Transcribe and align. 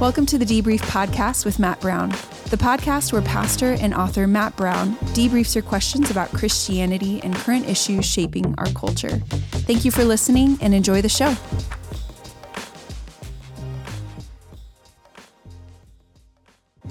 Welcome 0.00 0.26
to 0.26 0.38
the 0.38 0.44
Debrief 0.44 0.78
Podcast 0.82 1.44
with 1.44 1.58
Matt 1.58 1.80
Brown, 1.80 2.10
the 2.50 2.56
podcast 2.56 3.12
where 3.12 3.20
pastor 3.20 3.72
and 3.80 3.92
author 3.92 4.28
Matt 4.28 4.56
Brown 4.56 4.94
debriefs 5.12 5.56
your 5.56 5.62
questions 5.62 6.08
about 6.08 6.28
Christianity 6.28 7.20
and 7.24 7.34
current 7.34 7.68
issues 7.68 8.04
shaping 8.04 8.54
our 8.58 8.68
culture. 8.74 9.16
Thank 9.66 9.84
you 9.84 9.90
for 9.90 10.04
listening 10.04 10.56
and 10.60 10.72
enjoy 10.72 11.02
the 11.02 11.08
show. 11.08 11.34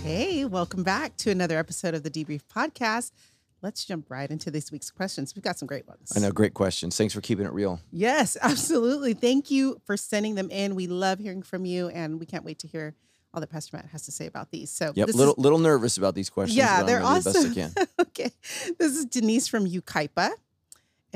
Hey, 0.02 0.44
welcome 0.44 0.84
back 0.84 1.16
to 1.18 1.32
another 1.32 1.58
episode 1.58 1.94
of 1.94 2.04
the 2.04 2.12
Debrief 2.12 2.42
Podcast. 2.54 3.12
Let's 3.62 3.86
jump 3.86 4.10
right 4.10 4.30
into 4.30 4.52
this 4.52 4.72
week's 4.72 4.92
questions. 4.92 5.34
We've 5.36 5.44
got 5.44 5.58
some 5.58 5.68
great 5.68 5.88
ones. 5.88 6.14
I 6.16 6.20
know, 6.20 6.32
great 6.32 6.54
questions. 6.54 6.96
Thanks 6.96 7.14
for 7.14 7.22
keeping 7.22 7.46
it 7.46 7.54
real. 7.54 7.80
Yes, 7.92 8.38
absolutely. 8.42 9.14
Thank 9.14 9.50
you 9.50 9.82
for 9.86 9.98
sending 9.98 10.36
them 10.36 10.50
in. 10.52 10.76
We 10.76 10.88
love 10.88 11.20
hearing 11.20 11.42
from 11.42 11.66
you, 11.66 11.88
and 11.90 12.20
we 12.20 12.26
can't 12.28 12.46
wait 12.46 12.60
to 12.60 12.68
hear 12.68 12.94
all 13.34 13.42
that 13.42 13.50
Pastor 13.50 13.76
Matt 13.78 13.88
has 13.88 14.04
to 14.06 14.12
say 14.12 14.26
about 14.28 14.52
these. 14.52 14.72
So, 14.72 14.94
Yep, 14.96 15.08
this 15.08 15.16
little 15.16 15.34
is- 15.34 15.40
little 15.40 15.60
nervous 15.60 15.98
about 15.98 16.14
these 16.16 16.30
questions. 16.30 16.56
yeah, 16.58 16.84
they're 16.84 17.00
gonna 17.00 17.18
awesome. 17.18 17.34
the 17.34 17.62
best 17.64 17.78
I 17.78 17.86
can. 17.86 17.88
okay, 18.08 18.32
this 18.80 18.96
is 18.96 19.06
Denise 19.06 19.48
from 19.48 19.66
Yucaipa. 19.68 20.32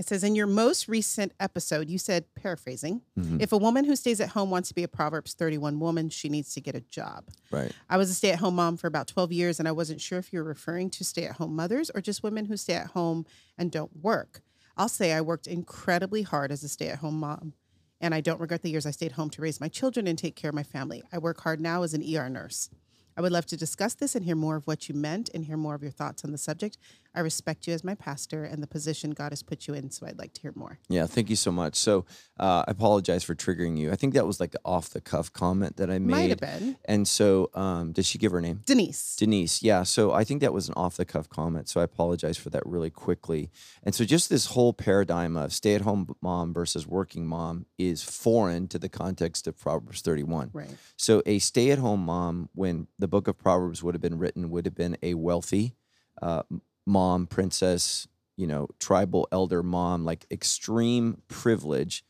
It 0.01 0.07
says, 0.07 0.23
in 0.23 0.33
your 0.33 0.47
most 0.47 0.87
recent 0.87 1.31
episode, 1.39 1.87
you 1.87 1.99
said, 1.99 2.25
paraphrasing, 2.33 3.03
Mhm, 3.19 3.39
if 3.39 3.51
a 3.51 3.57
woman 3.57 3.85
who 3.85 3.95
stays 3.95 4.19
at 4.19 4.29
home 4.29 4.49
wants 4.49 4.69
to 4.69 4.73
be 4.73 4.81
a 4.81 4.87
Proverbs 4.87 5.35
31 5.35 5.79
woman, 5.79 6.09
she 6.09 6.27
needs 6.27 6.55
to 6.55 6.59
get 6.59 6.73
a 6.73 6.81
job. 6.81 7.29
Right. 7.51 7.71
I 7.87 7.97
was 7.97 8.09
a 8.09 8.15
stay 8.15 8.31
at 8.31 8.39
home 8.39 8.55
mom 8.55 8.77
for 8.77 8.87
about 8.87 9.05
12 9.05 9.31
years, 9.31 9.59
and 9.59 9.67
I 9.67 9.71
wasn't 9.71 10.01
sure 10.01 10.17
if 10.17 10.33
you 10.33 10.39
were 10.39 10.45
referring 10.49 10.89
to 10.89 11.03
stay 11.03 11.25
at 11.25 11.33
home 11.33 11.55
mothers 11.55 11.91
or 11.93 12.01
just 12.01 12.23
women 12.23 12.45
who 12.45 12.57
stay 12.57 12.73
at 12.73 12.87
home 12.87 13.27
and 13.59 13.71
don't 13.71 13.95
work. 14.01 14.41
I'll 14.75 14.89
say 14.89 15.13
I 15.13 15.21
worked 15.21 15.45
incredibly 15.45 16.23
hard 16.23 16.51
as 16.51 16.63
a 16.63 16.67
stay 16.67 16.87
at 16.87 16.97
home 16.97 17.19
mom, 17.19 17.53
and 17.99 18.15
I 18.15 18.21
don't 18.21 18.41
regret 18.41 18.63
the 18.63 18.71
years 18.71 18.87
I 18.87 18.91
stayed 18.91 19.11
home 19.11 19.29
to 19.29 19.41
raise 19.43 19.61
my 19.61 19.67
children 19.67 20.07
and 20.07 20.17
take 20.17 20.35
care 20.35 20.49
of 20.49 20.55
my 20.55 20.63
family. 20.63 21.03
I 21.13 21.19
work 21.19 21.41
hard 21.41 21.61
now 21.61 21.83
as 21.83 21.93
an 21.93 22.01
ER 22.01 22.27
nurse. 22.27 22.71
I 23.15 23.21
would 23.21 23.33
love 23.33 23.45
to 23.47 23.57
discuss 23.57 23.93
this 23.93 24.15
and 24.15 24.25
hear 24.25 24.37
more 24.37 24.55
of 24.55 24.65
what 24.65 24.87
you 24.89 24.95
meant 24.95 25.29
and 25.33 25.45
hear 25.45 25.57
more 25.57 25.75
of 25.75 25.83
your 25.83 25.91
thoughts 25.91 26.23
on 26.23 26.31
the 26.31 26.37
subject. 26.37 26.77
I 27.13 27.19
respect 27.19 27.67
you 27.67 27.73
as 27.73 27.83
my 27.83 27.95
pastor 27.95 28.43
and 28.43 28.63
the 28.63 28.67
position 28.67 29.11
God 29.11 29.31
has 29.31 29.43
put 29.43 29.67
you 29.67 29.73
in, 29.73 29.91
so 29.91 30.05
I'd 30.05 30.17
like 30.17 30.33
to 30.33 30.41
hear 30.41 30.53
more. 30.55 30.79
Yeah, 30.87 31.05
thank 31.07 31.29
you 31.29 31.35
so 31.35 31.51
much. 31.51 31.75
So 31.75 32.05
uh, 32.39 32.63
I 32.67 32.71
apologize 32.71 33.23
for 33.23 33.35
triggering 33.35 33.77
you. 33.77 33.91
I 33.91 33.95
think 33.95 34.13
that 34.13 34.25
was 34.25 34.39
like 34.39 34.51
the 34.51 34.61
off 34.63 34.89
the 34.89 35.01
cuff 35.01 35.31
comment 35.33 35.77
that 35.77 35.89
I 35.89 35.99
made. 35.99 36.11
Might 36.11 36.29
have 36.29 36.39
been. 36.39 36.77
And 36.85 37.07
so, 37.07 37.49
um, 37.53 37.91
did 37.91 38.05
she 38.05 38.17
give 38.17 38.31
her 38.31 38.39
name? 38.39 38.61
Denise. 38.65 39.17
Denise, 39.17 39.61
yeah. 39.61 39.83
So 39.83 40.13
I 40.13 40.23
think 40.23 40.41
that 40.41 40.53
was 40.53 40.69
an 40.69 40.73
off 40.77 40.95
the 40.95 41.05
cuff 41.05 41.27
comment. 41.27 41.67
So 41.67 41.81
I 41.81 41.83
apologize 41.83 42.37
for 42.37 42.49
that 42.51 42.65
really 42.65 42.89
quickly. 42.89 43.51
And 43.83 43.93
so 43.93 44.05
just 44.05 44.29
this 44.29 44.47
whole 44.47 44.71
paradigm 44.71 45.35
of 45.35 45.51
stay 45.51 45.75
at 45.75 45.81
home 45.81 46.15
mom 46.21 46.53
versus 46.53 46.87
working 46.87 47.27
mom 47.27 47.65
is 47.77 48.01
foreign 48.03 48.67
to 48.69 48.79
the 48.79 48.89
context 48.89 49.47
of 49.47 49.57
Proverbs 49.59 50.01
31. 50.01 50.51
Right. 50.53 50.69
So 50.95 51.21
a 51.25 51.39
stay 51.39 51.71
at 51.71 51.79
home 51.79 52.05
mom, 52.05 52.49
when 52.55 52.87
the 52.97 53.07
book 53.07 53.27
of 53.27 53.37
Proverbs 53.37 53.83
would 53.83 53.95
have 53.95 54.01
been 54.01 54.17
written, 54.17 54.49
would 54.49 54.65
have 54.65 54.75
been 54.75 54.97
a 55.03 55.15
wealthy 55.15 55.75
uh, 56.21 56.43
mom, 56.85 57.27
princess, 57.27 58.07
you 58.37 58.47
know, 58.47 58.67
tribal 58.79 59.27
elder 59.31 59.63
mom, 59.63 60.03
like 60.05 60.25
extreme 60.31 61.21
privilege. 61.27 62.03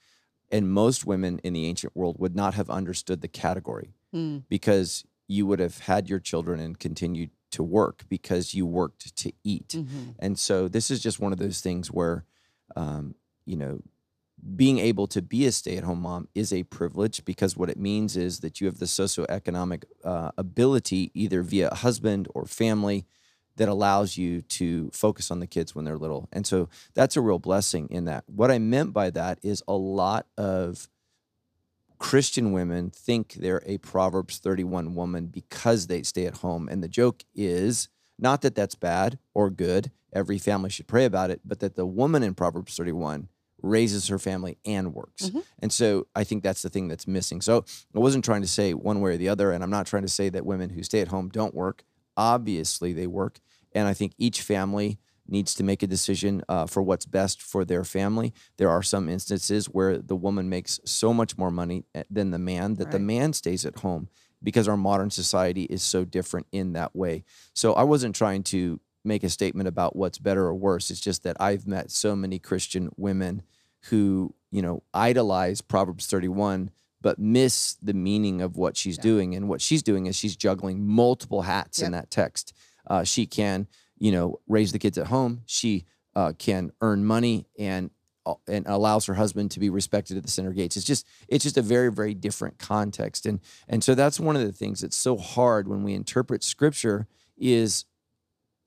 And 0.52 0.70
most 0.72 1.06
women 1.06 1.40
in 1.44 1.54
the 1.54 1.66
ancient 1.66 1.96
world 1.96 2.18
would 2.20 2.36
not 2.36 2.54
have 2.56 2.70
understood 2.70 3.22
the 3.22 3.28
category 3.30 3.94
Hmm. 4.12 4.40
because 4.50 5.06
you 5.28 5.46
would 5.46 5.60
have 5.60 5.80
had 5.80 6.10
your 6.10 6.20
children 6.20 6.60
and 6.60 6.78
continued 6.78 7.32
to 7.52 7.64
work 7.64 8.04
because 8.10 8.54
you 8.54 8.66
worked 8.66 9.16
to 9.16 9.32
eat. 9.44 9.70
Mhm. 9.70 10.16
And 10.20 10.38
so 10.38 10.68
this 10.68 10.92
is 10.92 11.02
just 11.02 11.20
one 11.22 11.32
of 11.32 11.40
those 11.40 11.62
things 11.62 11.90
where, 11.92 12.26
um, 12.76 13.16
you 13.46 13.56
know, 13.56 13.82
being 14.56 14.80
able 14.80 15.08
to 15.08 15.22
be 15.22 15.46
a 15.46 15.52
stay 15.52 15.78
at 15.78 15.84
home 15.84 16.02
mom 16.02 16.28
is 16.34 16.52
a 16.52 16.64
privilege 16.64 17.24
because 17.26 17.56
what 17.56 17.70
it 17.70 17.78
means 17.78 18.18
is 18.18 18.40
that 18.40 18.60
you 18.60 18.68
have 18.68 18.80
the 18.80 18.86
socioeconomic 18.88 19.84
uh, 20.04 20.32
ability, 20.38 21.12
either 21.14 21.44
via 21.44 21.70
a 21.70 21.76
husband 21.76 22.28
or 22.34 22.46
family, 22.46 23.06
that 23.62 23.70
allows 23.70 24.18
you 24.18 24.42
to 24.42 24.90
focus 24.92 25.30
on 25.30 25.40
the 25.40 25.46
kids 25.46 25.76
when 25.76 25.86
they're 25.86 25.96
little. 25.96 26.28
And 26.32 26.48
so 26.48 26.68
that's 26.96 27.16
a 27.16 27.22
real 27.22 27.38
blessing 27.38 27.88
in 27.92 28.06
that. 28.06 28.24
What 28.26 28.50
I 28.50 28.58
meant 28.58 28.92
by 28.92 29.12
that 29.12 29.38
is 29.44 29.62
a 29.68 29.76
lot 29.76 30.26
of 30.36 30.90
Christian 32.00 32.54
women 32.54 32.90
think 32.90 33.34
they're 33.34 33.62
a 33.68 33.78
Proverbs 33.78 34.40
31 34.40 34.96
woman 34.96 35.28
because 35.28 35.86
they 35.86 36.02
stay 36.02 36.26
at 36.26 36.38
home. 36.38 36.68
And 36.70 36.82
the 36.82 36.88
joke 36.88 37.24
is 37.36 37.88
not 38.18 38.42
that 38.42 38.56
that's 38.56 38.74
bad 38.74 39.20
or 39.36 39.52
good. 39.52 39.92
Every 40.12 40.40
family 40.40 40.72
should 40.72 40.88
pray 40.88 41.06
about 41.06 41.30
it, 41.30 41.42
but 41.46 41.60
that 41.60 41.76
the 41.76 41.86
woman 41.86 42.24
in 42.24 42.34
Proverbs 42.34 42.76
31 42.76 43.28
raises 43.62 44.08
her 44.08 44.18
family 44.18 44.58
and 44.66 44.96
works. 44.96 45.30
Mhm. 45.30 45.44
And 45.60 45.72
so 45.72 46.08
I 46.16 46.24
think 46.24 46.42
that's 46.42 46.64
the 46.64 46.70
thing 46.70 46.88
that's 46.88 47.06
missing. 47.06 47.42
So 47.42 47.64
I 47.96 48.00
wasn't 48.00 48.26
trying 48.26 48.42
to 48.42 48.48
say 48.48 48.74
one 48.74 49.02
way 49.02 49.14
or 49.14 49.18
the 49.18 49.30
other. 49.30 49.52
And 49.52 49.64
I'm 49.64 49.70
not 49.70 49.86
trying 49.86 50.02
to 50.02 50.10
say 50.10 50.30
that 50.30 50.48
women 50.48 50.72
who 50.72 50.82
stay 50.82 51.02
at 51.02 51.10
home 51.10 51.30
don't 51.30 51.54
work. 51.54 51.84
Obviously, 52.18 52.92
they 52.92 53.08
work. 53.08 53.40
And 53.74 53.88
I 53.88 53.94
think 53.94 54.14
each 54.18 54.42
family 54.42 55.00
needs 55.28 55.54
to 55.56 55.64
make 55.64 55.82
a 55.82 55.88
decision 55.88 56.44
uh, 56.50 56.66
for 56.66 56.82
what's 56.82 57.06
best 57.06 57.42
for 57.42 57.64
their 57.64 57.84
family. 57.84 58.34
There 58.58 58.70
are 58.70 58.84
some 58.84 59.08
instances 59.08 59.68
where 59.68 59.98
the 59.98 60.16
woman 60.16 60.50
makes 60.50 60.80
so 60.84 61.14
much 61.14 61.38
more 61.38 61.52
money 61.52 61.86
eh, 61.96 62.04
than 62.10 62.32
the 62.32 62.40
man 62.40 62.76
that 62.76 62.92
the 62.92 63.00
man 63.00 63.34
stays 63.34 63.66
at 63.66 63.78
home 63.80 64.10
because 64.44 64.68
our 64.68 64.78
modern 64.78 65.10
society 65.10 65.64
is 65.64 65.84
so 65.84 66.04
different 66.04 66.48
in 66.52 66.74
that 66.74 66.96
way. 66.96 67.24
So 67.54 67.74
I 67.74 67.84
wasn't 67.84 68.16
trying 68.16 68.44
to 68.44 68.80
make 69.06 69.24
a 69.24 69.30
statement 69.30 69.68
about 69.68 69.96
what's 69.96 70.18
better 70.18 70.46
or 70.46 70.56
worse. 70.56 70.92
It's 70.92 71.00
just 71.00 71.24
that 71.24 71.38
I've 71.40 71.66
met 71.66 71.92
so 71.92 72.16
many 72.16 72.38
Christian 72.40 72.90
women 72.98 73.44
who, 73.86 74.36
you 74.52 74.62
know, 74.62 74.84
idolize 74.94 75.62
Proverbs 75.62 76.08
31 76.08 76.72
but 77.02 77.18
miss 77.18 77.78
the 77.82 77.94
meaning 77.94 78.42
of 78.42 78.58
what 78.58 78.78
she's 78.78 78.98
Yeah. 78.98 79.02
doing. 79.04 79.36
And 79.36 79.50
what 79.50 79.60
she's 79.60 79.82
doing 79.82 80.06
is 80.06 80.16
she's 80.16 80.36
juggling 80.36 80.86
multiple 80.86 81.42
hats 81.42 81.80
in 81.82 81.92
that 81.94 82.12
text. 82.12 82.54
Uh, 82.88 83.04
she 83.04 83.26
can, 83.26 83.68
you 83.98 84.12
know, 84.12 84.40
raise 84.48 84.72
the 84.72 84.80
kids 84.80 84.98
at 84.98 85.08
home. 85.08 85.42
She 85.46 85.86
uh, 86.16 86.34
can 86.38 86.72
earn 86.82 87.06
money 87.06 87.48
and 87.58 87.92
uh, 88.26 88.36
and 88.48 88.68
allows 88.68 89.08
her 89.08 89.16
husband 89.16 89.50
to 89.52 89.60
be 89.60 89.70
respected 89.70 90.16
at 90.16 90.24
the 90.24 90.30
center 90.30 90.52
gates. 90.52 90.78
It's 90.78 90.86
just 90.86 91.08
it's 91.28 91.44
just 91.44 91.58
a 91.58 91.62
very 91.62 91.92
very 91.92 92.14
different 92.14 92.60
context. 92.60 93.26
And 93.26 93.40
and 93.68 93.84
so 93.84 93.96
that's 93.96 94.20
one 94.20 94.36
of 94.36 94.44
the 94.44 94.52
things 94.52 94.82
that's 94.82 94.98
so 94.98 95.18
hard 95.18 95.68
when 95.68 95.84
we 95.84 95.94
interpret 95.94 96.44
scripture 96.44 97.08
is 97.38 97.86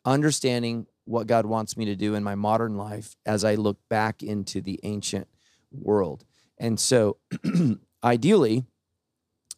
understanding 0.05 0.87
what 1.05 1.27
God 1.27 1.47
wants 1.47 1.77
me 1.77 1.85
to 1.85 1.97
do 1.97 2.15
in 2.15 2.25
my 2.25 2.35
modern 2.35 2.77
life 2.77 3.17
as 3.27 3.45
I 3.45 3.55
look 3.55 3.79
back 3.89 4.23
into 4.23 4.61
the 4.61 4.81
ancient 4.83 5.29
world. 5.71 6.25
And 6.59 6.79
so, 6.81 7.19
ideally, 8.05 8.65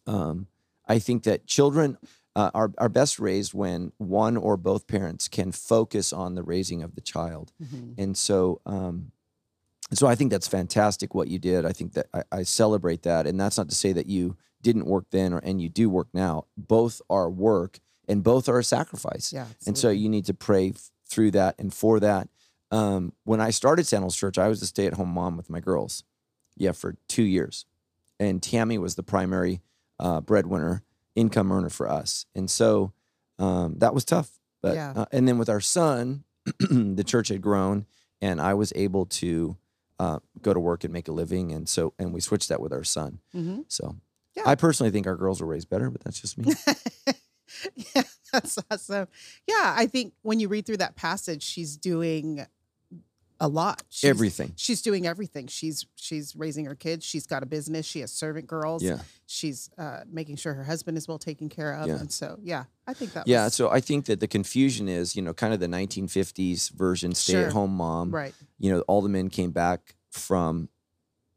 um, 0.05 0.47
I 0.87 0.99
think 0.99 1.23
that 1.23 1.47
children 1.47 1.97
uh, 2.37 2.51
are, 2.53 2.71
are 2.77 2.87
best 2.89 3.19
raised 3.19 3.53
when 3.53 3.91
one 3.97 4.37
or 4.37 4.55
both 4.57 4.85
parents 4.87 5.27
can 5.27 5.51
focus 5.51 6.13
on 6.13 6.35
the 6.35 6.43
raising 6.43 6.83
of 6.83 6.93
the 6.95 7.01
child. 7.01 7.51
Mhm. 7.61 7.95
And 7.97 8.15
so, 8.17 8.61
um, 8.65 9.11
so 9.91 10.05
I 10.05 10.15
think 10.15 10.31
that's 10.31 10.47
fantastic 10.47 11.15
what 11.15 11.29
you 11.29 11.39
did. 11.39 11.65
I 11.65 11.71
think 11.71 11.93
that 11.93 12.07
I, 12.13 12.23
I 12.31 12.43
celebrate 12.43 13.01
that, 13.03 13.25
and 13.25 13.39
that's 13.39 13.57
not 13.57 13.69
to 13.69 13.75
say 13.75 13.91
that 13.93 14.05
you 14.05 14.37
didn't 14.61 14.85
work 14.85 15.05
then 15.11 15.33
or 15.33 15.39
and 15.39 15.61
you 15.61 15.69
do 15.69 15.89
work 15.89 16.09
now. 16.13 16.45
Both 16.57 17.01
are 17.09 17.29
work, 17.29 17.79
and 18.07 18.23
both 18.23 18.47
are 18.49 18.59
a 18.59 18.63
sacrifice. 18.63 19.33
Yeah. 19.33 19.47
And 19.65 19.77
so 19.77 19.89
you 19.89 20.07
need 20.09 20.25
to 20.25 20.33
pray 20.33 20.69
f- 20.75 20.91
through 21.09 21.31
that 21.31 21.55
and 21.57 21.73
for 21.73 21.99
that. 21.99 22.29
Um, 22.69 23.13
when 23.23 23.39
I 23.39 23.49
started 23.51 23.87
Sandals 23.87 24.15
Church, 24.15 24.37
I 24.37 24.47
was 24.49 24.61
a 24.61 24.67
stay 24.67 24.85
at 24.87 24.93
home 24.95 25.09
mom 25.09 25.37
with 25.37 25.49
my 25.49 25.59
girls. 25.61 26.03
Yeah, 26.55 26.73
for 26.73 26.97
two 27.07 27.23
years. 27.23 27.65
And 28.19 28.43
Tammy 28.43 28.77
was 28.77 28.95
the 28.95 29.03
primary 29.03 29.61
uh, 29.99 30.21
breadwinner, 30.21 30.83
income 31.17 31.51
earner 31.51 31.69
for 31.69 31.89
us. 31.89 32.25
And 32.35 32.49
so 32.49 32.93
um, 33.39 33.75
that 33.79 33.93
was 33.93 34.05
tough. 34.05 34.39
But 34.61 34.75
Yeah. 34.75 34.93
uh, 34.95 35.05
and 35.11 35.27
then 35.27 35.37
with 35.37 35.49
our 35.49 35.59
son, 35.61 36.23
the 36.59 37.03
church 37.05 37.27
had 37.29 37.41
grown 37.41 37.85
and 38.21 38.39
I 38.39 38.53
was 38.53 38.71
able 38.75 39.05
to 39.21 39.57
uh, 39.99 40.19
go 40.41 40.53
to 40.53 40.59
work 40.59 40.83
and 40.83 40.93
make 40.93 41.07
a 41.07 41.11
living. 41.11 41.51
And 41.51 41.67
so, 41.67 41.93
and 41.99 42.13
we 42.13 42.21
switched 42.21 42.49
that 42.49 42.61
with 42.61 42.71
our 42.71 42.83
son. 42.83 43.19
Mhm. 43.35 43.65
So 43.67 43.97
Yeah. 44.35 44.43
I 44.45 44.55
personally 44.55 44.91
think 44.91 45.07
our 45.07 45.15
girls 45.15 45.41
were 45.41 45.47
raised 45.47 45.69
better, 45.69 45.89
but 45.89 46.01
that's 46.03 46.21
just 46.21 46.37
me. 46.37 46.53
yeah, 47.75 48.03
that's 48.33 48.57
awesome. 48.71 49.07
Yeah, 49.47 49.73
I 49.75 49.87
think 49.87 50.13
when 50.21 50.39
you 50.39 50.47
read 50.47 50.65
through 50.65 50.77
that 50.77 50.95
passage, 50.95 51.41
she's 51.43 51.75
doing 51.77 52.45
a 53.39 53.47
lot. 53.47 53.83
She's, 53.89 54.09
Everything. 54.09 54.53
She's 54.55 54.81
doing 54.81 55.05
everything. 55.05 55.47
She's 55.47 55.85
she's 55.95 56.35
raising 56.35 56.65
her 56.65 56.75
kids. 56.75 57.05
She's 57.05 57.25
got 57.27 57.43
a 57.43 57.45
business. 57.45 57.85
She 57.85 57.99
has 58.01 58.11
servant 58.11 58.47
girls. 58.47 58.83
Yeah. 58.83 58.99
She's 59.25 59.69
uh, 59.77 60.01
making 60.09 60.37
sure 60.37 60.53
her 60.53 60.63
husband 60.63 60.97
is 60.97 61.07
well 61.07 61.19
taken 61.19 61.49
care 61.49 61.73
of. 61.73 61.87
Yeah. 61.87 61.99
And 61.99 62.11
so, 62.11 62.39
yeah, 62.41 62.65
I 62.87 62.93
think 62.93 63.13
that. 63.13 63.27
Yeah, 63.27 63.45
was, 63.45 63.53
so 63.53 63.69
I 63.69 63.79
think 63.81 64.05
that 64.05 64.19
the 64.19 64.27
confusion 64.27 64.87
is, 64.87 65.15
you 65.15 65.21
know, 65.21 65.33
kind 65.33 65.53
of 65.53 65.59
the 65.59 65.67
1950s 65.67 66.71
version 66.71 67.13
stay 67.13 67.33
Sure. 67.33 67.45
at 67.47 67.53
home 67.53 67.75
mom. 67.75 68.11
right. 68.11 68.33
You 68.59 68.71
know, 68.71 68.81
all 68.81 69.01
the 69.01 69.09
men 69.09 69.29
came 69.29 69.51
back 69.51 69.95
from 70.11 70.69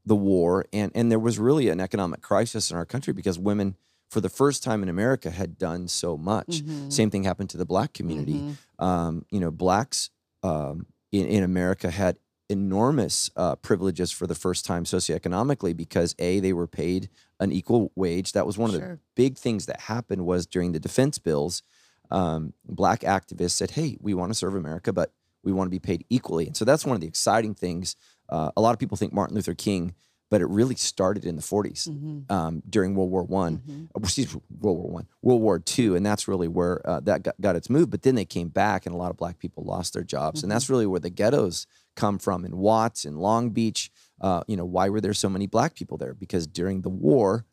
the 0.07 0.17
war 0.17 0.65
and 0.73 0.91
and 0.95 1.11
there 1.13 1.19
was 1.19 1.39
really 1.39 1.69
an 1.69 1.79
economic 1.81 2.23
crisis 2.23 2.71
in 2.71 2.77
our 2.77 2.87
country 2.87 3.13
because 3.13 3.39
women 3.39 3.77
for 4.09 4.21
the 4.23 4.31
first 4.31 4.63
time 4.65 4.83
in 4.83 4.89
America 4.89 5.31
had 5.31 5.59
done 5.59 5.87
so 5.87 6.17
much. 6.17 6.63
Mhm. 6.63 6.91
Same 6.93 7.11
thing 7.11 7.23
happened 7.25 7.51
to 7.51 7.57
the 7.59 7.67
black 7.67 7.93
community. 7.93 8.35
Mhm. 8.81 8.85
Um, 8.85 9.27
you 9.31 9.39
know, 9.41 9.51
blacks 9.51 10.11
um, 10.43 10.87
in, 11.13 11.27
in 11.27 11.43
America 11.43 11.91
had 11.91 12.19
enormous 12.49 13.31
uh, 13.37 13.55
privileges 13.57 14.11
for 14.11 14.27
the 14.27 14.35
first 14.35 14.67
time 14.67 14.85
socioeconomically 14.85 15.77
because 15.77 16.15
a 16.19 16.41
they 16.41 16.53
were 16.53 16.67
paid 16.67 17.09
an 17.39 17.53
equal 17.53 17.93
wage. 17.95 18.33
That 18.33 18.47
was 18.47 18.59
one 18.59 18.71
of 18.71 18.81
the 18.81 18.99
big 19.15 19.39
things 19.39 19.67
that 19.67 19.81
happened 19.83 20.27
was 20.27 20.47
during 20.47 20.73
the 20.73 20.81
defense 20.81 21.19
bills. 21.19 21.63
Um, 22.11 22.55
black 22.65 23.01
activists 23.01 23.53
said, 23.53 23.73
"Hey, 23.73 23.97
we 24.01 24.15
want 24.15 24.31
to 24.31 24.35
serve 24.35 24.57
America, 24.57 24.93
but 24.93 25.13
we 25.45 25.53
want 25.53 25.69
to 25.69 25.71
be 25.71 25.79
paid 25.79 26.05
equally." 26.11 26.49
And 26.49 26.57
so 26.57 26.65
that's 26.65 26.85
one 26.85 26.97
of 26.97 27.01
the 27.01 27.07
exciting 27.07 27.55
things. 27.55 27.95
Uh, 28.29 28.51
a 28.57 28.61
lot 28.61 28.73
of 28.73 28.81
people 28.81 28.97
think 28.97 29.13
Martin 29.13 29.37
Luther 29.37 29.55
King, 29.55 29.95
but 30.31 30.41
it 30.41 30.47
really 30.49 30.77
started 30.77 31.25
in 31.25 31.37
the 31.37 31.43
40s 31.43 31.89
Mhm. 31.89 32.31
um, 32.31 32.63
during 32.71 32.95
World 32.95 33.11
War 33.11 33.25
One 33.25 33.59
Mhm. 33.59 33.89
uh, 33.95 34.01
excuse 34.03 34.33
me, 34.35 34.41
World 34.61 34.79
War 34.79 34.91
One, 34.91 35.07
World 35.23 35.43
War 35.43 35.59
Two, 35.59 35.95
and 35.97 36.07
that's 36.07 36.27
really 36.29 36.49
where 36.49 36.81
uh, 36.89 37.01
that 37.01 37.23
got, 37.25 37.39
got 37.41 37.57
its 37.57 37.69
move. 37.69 37.91
But 37.91 38.03
then 38.03 38.15
they 38.15 38.25
came 38.25 38.49
back, 38.49 38.87
and 38.87 38.95
a 38.95 38.99
lot 38.99 39.11
of 39.11 39.17
black 39.17 39.39
people 39.39 39.65
lost 39.65 39.93
their 39.93 40.05
jobs, 40.05 40.43
and 40.43 40.51
that's 40.51 40.71
really 40.71 40.87
where 40.87 41.01
the 41.01 41.11
ghettos 41.11 41.67
come 41.97 42.19
from 42.19 42.45
in 42.45 42.57
Watts 42.57 43.05
and 43.05 43.19
Long 43.19 43.51
Beach. 43.51 43.91
Uh, 44.21 44.43
you 44.47 44.57
know, 44.57 44.65
why 44.65 44.89
were 44.89 45.01
there 45.01 45.13
so 45.15 45.29
many 45.29 45.47
black 45.47 45.75
people 45.75 45.99
there? 45.99 46.15
Because 46.15 46.47
during 46.47 46.83
the 46.83 46.91
war, 46.91 47.45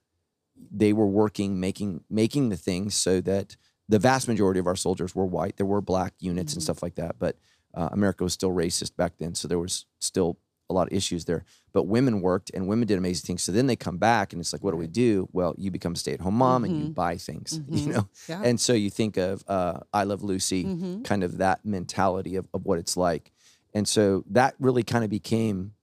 they 0.71 0.94
were 0.94 1.07
working, 1.07 1.59
making 1.59 2.03
making 2.09 2.50
the 2.50 2.57
things 2.57 2.95
so 2.95 3.21
that 3.21 3.57
the 3.89 4.00
vast 4.00 4.27
majority 4.27 4.59
of 4.59 4.68
our 4.68 4.75
soldiers 4.75 5.15
were 5.15 5.25
white. 5.25 5.57
There 5.57 5.65
were 5.65 5.81
black 5.81 6.13
units 6.19 6.53
and 6.53 6.59
Mhm. 6.62 6.63
stuff 6.65 6.83
like 6.83 6.95
that, 6.95 7.18
but 7.19 7.38
uh, 7.74 7.89
America 7.91 8.24
was 8.24 8.33
still 8.33 8.51
racist 8.51 8.95
back 8.95 9.18
then, 9.18 9.33
so 9.35 9.47
there 9.47 9.59
was 9.59 9.85
still 10.00 10.38
a 10.69 10.73
lot 10.73 10.87
of 10.87 10.93
issues 10.93 11.25
there. 11.25 11.45
But 11.73 11.83
women 11.83 12.21
worked 12.21 12.51
and 12.53 12.67
women 12.67 12.87
did 12.87 12.97
amazing 12.97 13.25
things. 13.25 13.43
So 13.43 13.51
then 13.51 13.67
they 13.67 13.75
come 13.75 13.97
back 13.97 14.33
and 14.33 14.39
it's 14.39 14.51
like, 14.53 14.63
what 14.63 14.71
do 14.71 14.77
we 14.77 14.87
do? 14.87 15.29
Well, 15.31 15.55
you 15.57 15.71
become 15.71 15.93
a 15.93 15.95
stay 15.95 16.13
at 16.13 16.21
home 16.21 16.35
mom 16.35 16.63
and 16.65 16.77
you 16.77 16.85
Mhm. 16.89 16.93
buy 16.95 17.17
things, 17.17 17.61
you 17.69 17.81
Mhm. 17.81 17.93
know? 17.93 18.07
Yeah. 18.27 18.41
And 18.43 18.59
so 18.59 18.73
you 18.73 18.89
think 18.89 19.17
of 19.17 19.43
uh, 19.47 19.79
I 19.93 20.03
Love 20.03 20.23
Lucy, 20.23 20.65
Mhm. 20.65 21.03
kind 21.03 21.23
of 21.23 21.37
that 21.37 21.65
mentality 21.65 22.35
of, 22.35 22.47
of 22.53 22.65
what 22.65 22.79
it's 22.79 22.97
like. 22.97 23.31
And 23.73 23.87
so 23.87 24.23
that 24.29 24.55
really 24.59 24.83
kind 24.83 25.03
of 25.03 25.09
became 25.09 25.73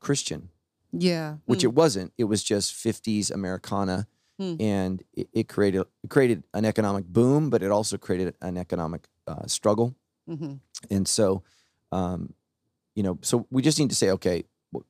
Christian, 0.00 0.50
yeah. 0.92 1.36
which 1.46 1.60
Mm. 1.60 1.64
it 1.64 1.74
wasn't. 1.74 2.12
It 2.18 2.24
was 2.24 2.42
just 2.42 2.72
50s 2.72 3.30
Americana. 3.30 4.06
Hmm. 4.38 4.54
And 4.60 5.02
it, 5.14 5.28
it 5.32 5.48
created 5.48 5.80
it 6.04 6.10
created 6.10 6.44
an 6.54 6.64
economic 6.64 7.06
boom, 7.06 7.50
but 7.50 7.60
it 7.60 7.72
also 7.72 7.98
created 7.98 8.36
an 8.40 8.56
economic 8.56 9.08
uh, 9.26 9.46
struggle. 9.46 9.96
Mhm. 10.30 10.60
And 10.90 11.08
so, 11.08 11.42
um, 11.90 12.34
you 12.98 13.04
know, 13.04 13.16
so 13.22 13.46
we 13.48 13.62
just 13.62 13.78
need 13.78 13.90
to 13.90 13.94
say, 13.94 14.10
okay, 14.10 14.42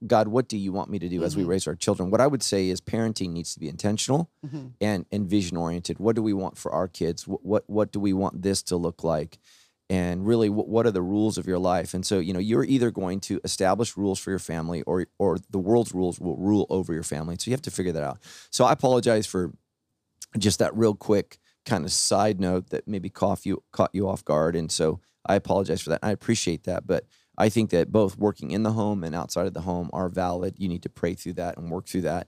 God, 0.07 0.29
what 0.29 0.49
do 0.49 0.57
you 0.57 0.73
want 0.73 0.89
me 0.89 0.99
to 0.99 1.11
do 1.11 1.23
as 1.25 1.37
we 1.37 1.43
Mhm. 1.45 1.49
raise 1.49 1.67
our 1.67 1.75
children? 1.77 2.11
What 2.11 2.23
I 2.23 2.27
would 2.27 2.43
say 2.43 2.71
is 2.71 2.81
parenting 2.81 3.33
needs 3.33 3.53
to 3.53 3.61
be 3.61 3.69
intentional 3.69 4.31
Mhm. 4.47 4.73
and 4.81 5.05
and 5.13 5.29
vision 5.29 5.59
oriented. 5.59 5.99
What 5.99 6.17
do 6.17 6.23
we 6.23 6.33
want 6.33 6.57
for 6.57 6.73
our 6.73 6.89
kids? 6.89 7.29
What 7.29 7.45
what, 7.45 7.65
what 7.69 7.93
do 7.93 8.01
we 8.01 8.15
want 8.15 8.41
this 8.43 8.63
to 8.71 8.77
look 8.77 9.05
like? 9.05 9.39
And 9.91 10.27
really, 10.27 10.49
what, 10.49 10.69
what 10.69 10.87
are 10.87 10.91
the 10.91 11.03
rules 11.03 11.37
of 11.39 11.47
your 11.47 11.59
life? 11.59 11.93
And 11.93 12.05
so, 12.05 12.19
you 12.19 12.33
know, 12.33 12.41
you're 12.41 12.65
either 12.65 12.91
going 12.91 13.21
to 13.29 13.41
establish 13.45 13.95
rules 13.97 14.19
for 14.19 14.31
your 14.31 14.39
family, 14.39 14.81
or 14.83 15.07
or 15.19 15.37
the 15.51 15.59
world's 15.59 15.93
rules 15.95 16.19
will 16.19 16.39
rule 16.39 16.67
over 16.71 16.95
your 16.95 17.03
family. 17.15 17.37
So 17.39 17.51
you 17.51 17.53
have 17.53 17.69
to 17.69 17.71
figure 17.71 17.93
that 17.93 18.03
out. 18.03 18.19
So 18.51 18.65
I 18.65 18.73
apologize 18.73 19.27
for 19.27 19.53
just 20.39 20.59
that 20.59 20.75
real 20.75 20.95
quick 20.95 21.39
kind 21.67 21.85
of 21.85 21.93
side 21.93 22.41
note 22.41 22.71
that 22.71 22.89
maybe 22.89 23.11
caught 23.11 23.45
you 23.47 23.63
caught 23.71 23.91
you 23.93 24.09
off 24.09 24.25
guard. 24.25 24.57
And 24.57 24.73
so 24.73 25.01
I 25.27 25.35
apologize 25.37 25.83
for 25.83 25.91
that. 25.91 26.01
I 26.03 26.11
appreciate 26.11 26.65
that, 26.65 26.87
but 26.87 27.05
I 27.41 27.49
think 27.49 27.71
that 27.71 27.91
both 27.93 28.19
working 28.19 28.51
in 28.51 28.65
the 28.65 28.73
home 28.73 29.05
and 29.05 29.15
outside 29.15 29.47
of 29.47 29.55
the 29.55 29.61
home 29.63 29.89
are 29.93 30.09
valid. 30.09 30.57
You 30.59 30.69
need 30.69 30.83
to 30.83 30.89
pray 30.91 31.15
through 31.15 31.35
that 31.35 31.57
and 31.57 31.71
work 31.71 31.87
through 31.87 32.03
that 32.03 32.27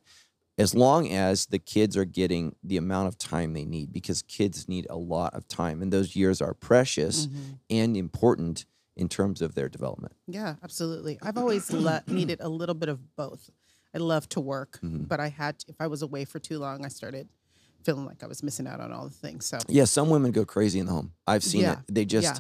as 0.57 0.75
long 0.75 1.11
as 1.11 1.47
the 1.47 1.59
kids 1.59 1.97
are 1.97 2.05
getting 2.05 2.55
the 2.63 2.77
amount 2.77 3.09
of 3.09 3.19
time 3.19 3.53
they 3.55 3.65
need 3.65 3.93
because 3.93 4.23
kids 4.23 4.69
need 4.69 4.87
a 4.91 4.97
lot 4.97 5.35
of 5.35 5.49
time 5.49 5.83
and 5.83 5.93
those 5.93 6.15
years 6.15 6.41
are 6.41 6.55
precious 6.55 7.27
Mhm. 7.27 7.59
and 7.71 7.97
important 7.97 8.67
in 8.97 9.09
terms 9.09 9.41
of 9.43 9.55
their 9.55 9.69
development. 9.69 10.15
Yeah, 10.27 10.57
absolutely. 10.63 11.19
I've 11.23 11.39
always 11.43 11.73
le- 11.73 12.03
needed 12.07 12.41
a 12.41 12.49
little 12.49 12.75
bit 12.75 12.89
of 12.89 13.17
both. 13.17 13.51
I 13.95 13.99
love 13.99 14.29
to 14.31 14.41
work, 14.41 14.79
Mhm. 14.83 15.09
but 15.09 15.19
I 15.19 15.29
had 15.29 15.65
if 15.67 15.77
I 15.81 15.87
was 15.89 16.03
away 16.03 16.25
for 16.25 16.39
too 16.39 16.59
long, 16.59 16.85
I 16.85 16.89
started 16.89 17.29
feeling 17.83 18.05
like 18.05 18.23
I 18.23 18.27
was 18.27 18.43
missing 18.43 18.67
out 18.67 18.81
on 18.81 18.93
all 18.93 19.05
the 19.09 19.15
things. 19.15 19.47
So 19.47 19.59
Yeah, 19.69 19.87
some 19.87 20.11
women 20.11 20.31
go 20.31 20.45
crazy 20.45 20.79
in 20.79 20.87
the 20.87 20.93
home. 20.93 21.15
I've 21.27 21.43
seen 21.43 21.63
Yeah, 21.63 21.79
it. 21.89 21.95
They 21.95 22.05
just 22.05 22.25
yeah. 22.25 22.39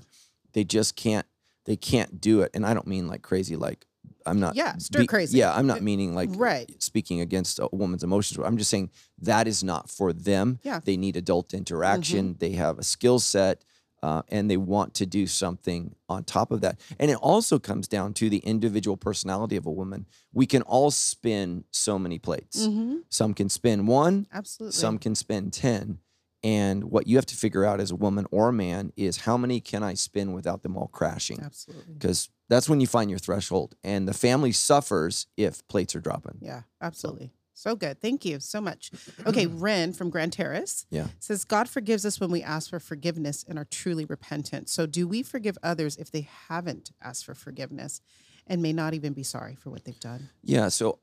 they 0.52 0.64
just 0.64 0.94
can't 0.96 1.26
they 1.70 1.76
can't 1.76 2.20
do 2.20 2.42
it. 2.42 2.50
And 2.54 2.66
I 2.66 2.74
don't 2.74 2.86
mean 2.94 3.06
like 3.12 3.22
crazy 3.22 3.54
like 3.56 3.86
I'm 4.26 4.38
not 4.40 4.54
Yeah, 4.54 4.76
stir 4.76 5.00
be- 5.00 5.06
crazy. 5.06 5.38
Yeah, 5.38 5.54
I'm 5.54 5.66
not 5.66 5.80
meaning 5.82 6.14
like 6.14 6.30
Right. 6.34 6.68
speaking 6.82 7.20
against 7.20 7.58
a 7.58 7.68
woman's 7.72 8.02
emotions. 8.04 8.38
I'm 8.44 8.58
just 8.58 8.70
saying 8.70 8.90
that 9.22 9.46
is 9.48 9.62
not 9.64 9.88
for 9.88 10.12
them. 10.12 10.58
Yeah. 10.62 10.76
Mm-hmm. 10.76 10.84
They 10.84 10.96
need 11.04 11.16
adult 11.16 11.54
interaction. 11.54 12.36
They 12.38 12.52
have 12.52 12.78
a 12.78 12.82
skill 12.82 13.18
set. 13.18 13.64
Uh, 14.02 14.22
and 14.28 14.50
they 14.50 14.56
want 14.56 14.94
to 14.94 15.04
do 15.04 15.26
something 15.26 15.94
on 16.08 16.24
top 16.24 16.50
of 16.52 16.62
that. 16.62 16.80
And 16.98 17.10
it 17.10 17.18
also 17.20 17.58
comes 17.58 17.86
down 17.86 18.14
to 18.14 18.30
the 18.30 18.38
individual 18.38 18.96
personality 18.96 19.56
of 19.56 19.66
a 19.66 19.70
woman. 19.70 20.06
We 20.32 20.46
can 20.46 20.62
all 20.62 20.90
spin 20.90 21.64
so 21.70 21.98
many 21.98 22.18
plates. 22.18 22.66
Mhm. 22.66 23.00
Some 23.10 23.34
can 23.34 23.50
spin 23.50 23.86
one, 23.86 24.26
absolutely. 24.32 24.72
some 24.78 24.96
can 24.98 25.14
spin 25.14 25.50
10. 25.50 25.98
And 26.42 26.84
what 26.84 27.06
you 27.06 27.16
have 27.16 27.26
to 27.26 27.36
figure 27.36 27.64
out 27.64 27.80
as 27.80 27.90
a 27.90 27.96
woman 27.96 28.26
or 28.30 28.48
a 28.48 28.52
man 28.52 28.92
is 28.96 29.18
how 29.18 29.36
many 29.36 29.60
can 29.60 29.82
I 29.82 29.94
spin 29.94 30.32
without 30.32 30.62
them 30.62 30.76
all 30.76 30.88
crashing? 30.88 31.40
absolutely. 31.42 31.94
Because 31.94 32.30
that's 32.48 32.68
when 32.68 32.80
you 32.80 32.86
find 32.86 33.10
your 33.10 33.18
threshold. 33.18 33.74
And 33.84 34.08
the 34.08 34.14
family 34.14 34.52
suffers 34.52 35.26
if 35.36 35.66
plates 35.68 35.94
are 35.94 36.00
dropping. 36.00 36.38
Yeah, 36.40 36.62
absolutely. 36.80 37.32
So 37.52 37.76
good. 37.76 38.00
Thank 38.00 38.24
you 38.24 38.40
so 38.40 38.60
much. 38.60 38.90
Okay, 39.26 39.46
Ren 39.46 39.92
from 39.92 40.08
Grand 40.08 40.32
Terrace 40.32 40.86
Yeah. 40.90 41.08
says 41.18 41.44
God 41.44 41.68
forgives 41.68 42.06
us 42.06 42.18
when 42.18 42.30
we 42.30 42.42
ask 42.42 42.70
for 42.70 42.80
forgiveness 42.80 43.44
and 43.46 43.58
are 43.58 43.66
truly 43.66 44.06
repentant. 44.06 44.70
So 44.70 44.86
do 44.86 45.06
we 45.06 45.22
forgive 45.22 45.58
others 45.62 45.96
if 45.98 46.10
they 46.10 46.26
haven't 46.48 46.90
asked 47.02 47.26
for 47.26 47.34
forgiveness 47.34 48.00
and 48.46 48.62
may 48.62 48.72
not 48.72 48.94
even 48.94 49.12
be 49.12 49.22
sorry 49.22 49.56
for 49.56 49.68
what 49.68 49.84
they've 49.84 50.00
done? 50.00 50.30
Yeah. 50.42 50.68
So 50.68 51.00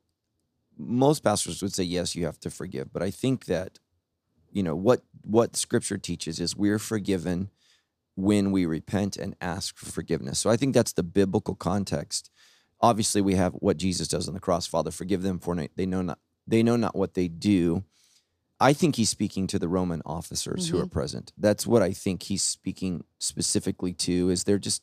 most 0.75 1.23
pastors 1.23 1.61
would 1.61 1.73
say, 1.73 1.83
yes, 1.83 2.15
you 2.15 2.25
have 2.25 2.39
to 2.39 2.49
forgive. 2.49 2.91
But 2.91 3.03
I 3.03 3.11
think 3.11 3.45
that, 3.45 3.77
you 4.51 4.63
know, 4.63 4.75
what 4.75 5.01
what 5.21 5.55
scripture 5.55 5.97
teaches 5.97 6.39
is 6.39 6.55
we're 6.55 6.79
forgiven 6.79 7.49
when 8.15 8.51
we 8.51 8.65
repent 8.65 9.17
and 9.17 9.35
ask 9.41 9.77
for 9.77 9.85
forgiveness. 9.87 10.39
So 10.39 10.49
I 10.49 10.57
think 10.57 10.73
that's 10.73 10.93
the 10.93 11.03
biblical 11.03 11.53
context. 11.55 12.31
Obviously, 12.81 13.21
we 13.21 13.35
have 13.35 13.53
what 13.53 13.77
Jesus 13.77 14.07
does 14.07 14.27
on 14.27 14.33
the 14.33 14.39
cross. 14.39 14.65
Father, 14.67 14.91
forgive 14.91 15.21
them 15.21 15.39
for 15.39 15.55
they 15.75 15.85
know 15.85 16.01
not 16.01 16.19
they 16.47 16.63
know 16.63 16.75
not 16.75 16.95
what 16.95 17.13
they 17.13 17.27
do. 17.27 17.83
I 18.59 18.73
think 18.73 18.95
he's 18.95 19.09
speaking 19.09 19.45
to 19.47 19.59
the 19.59 19.67
Roman 19.67 20.01
officers 20.05 20.69
who 20.69 20.79
are 20.79 20.87
present. 20.87 21.31
That's 21.37 21.67
what 21.67 21.83
I 21.83 21.93
think 21.93 22.23
he's 22.23 22.41
speaking 22.41 23.03
specifically 23.19 23.93
to. 23.93 24.29
Is 24.31 24.45
they're 24.45 24.57
just, 24.57 24.81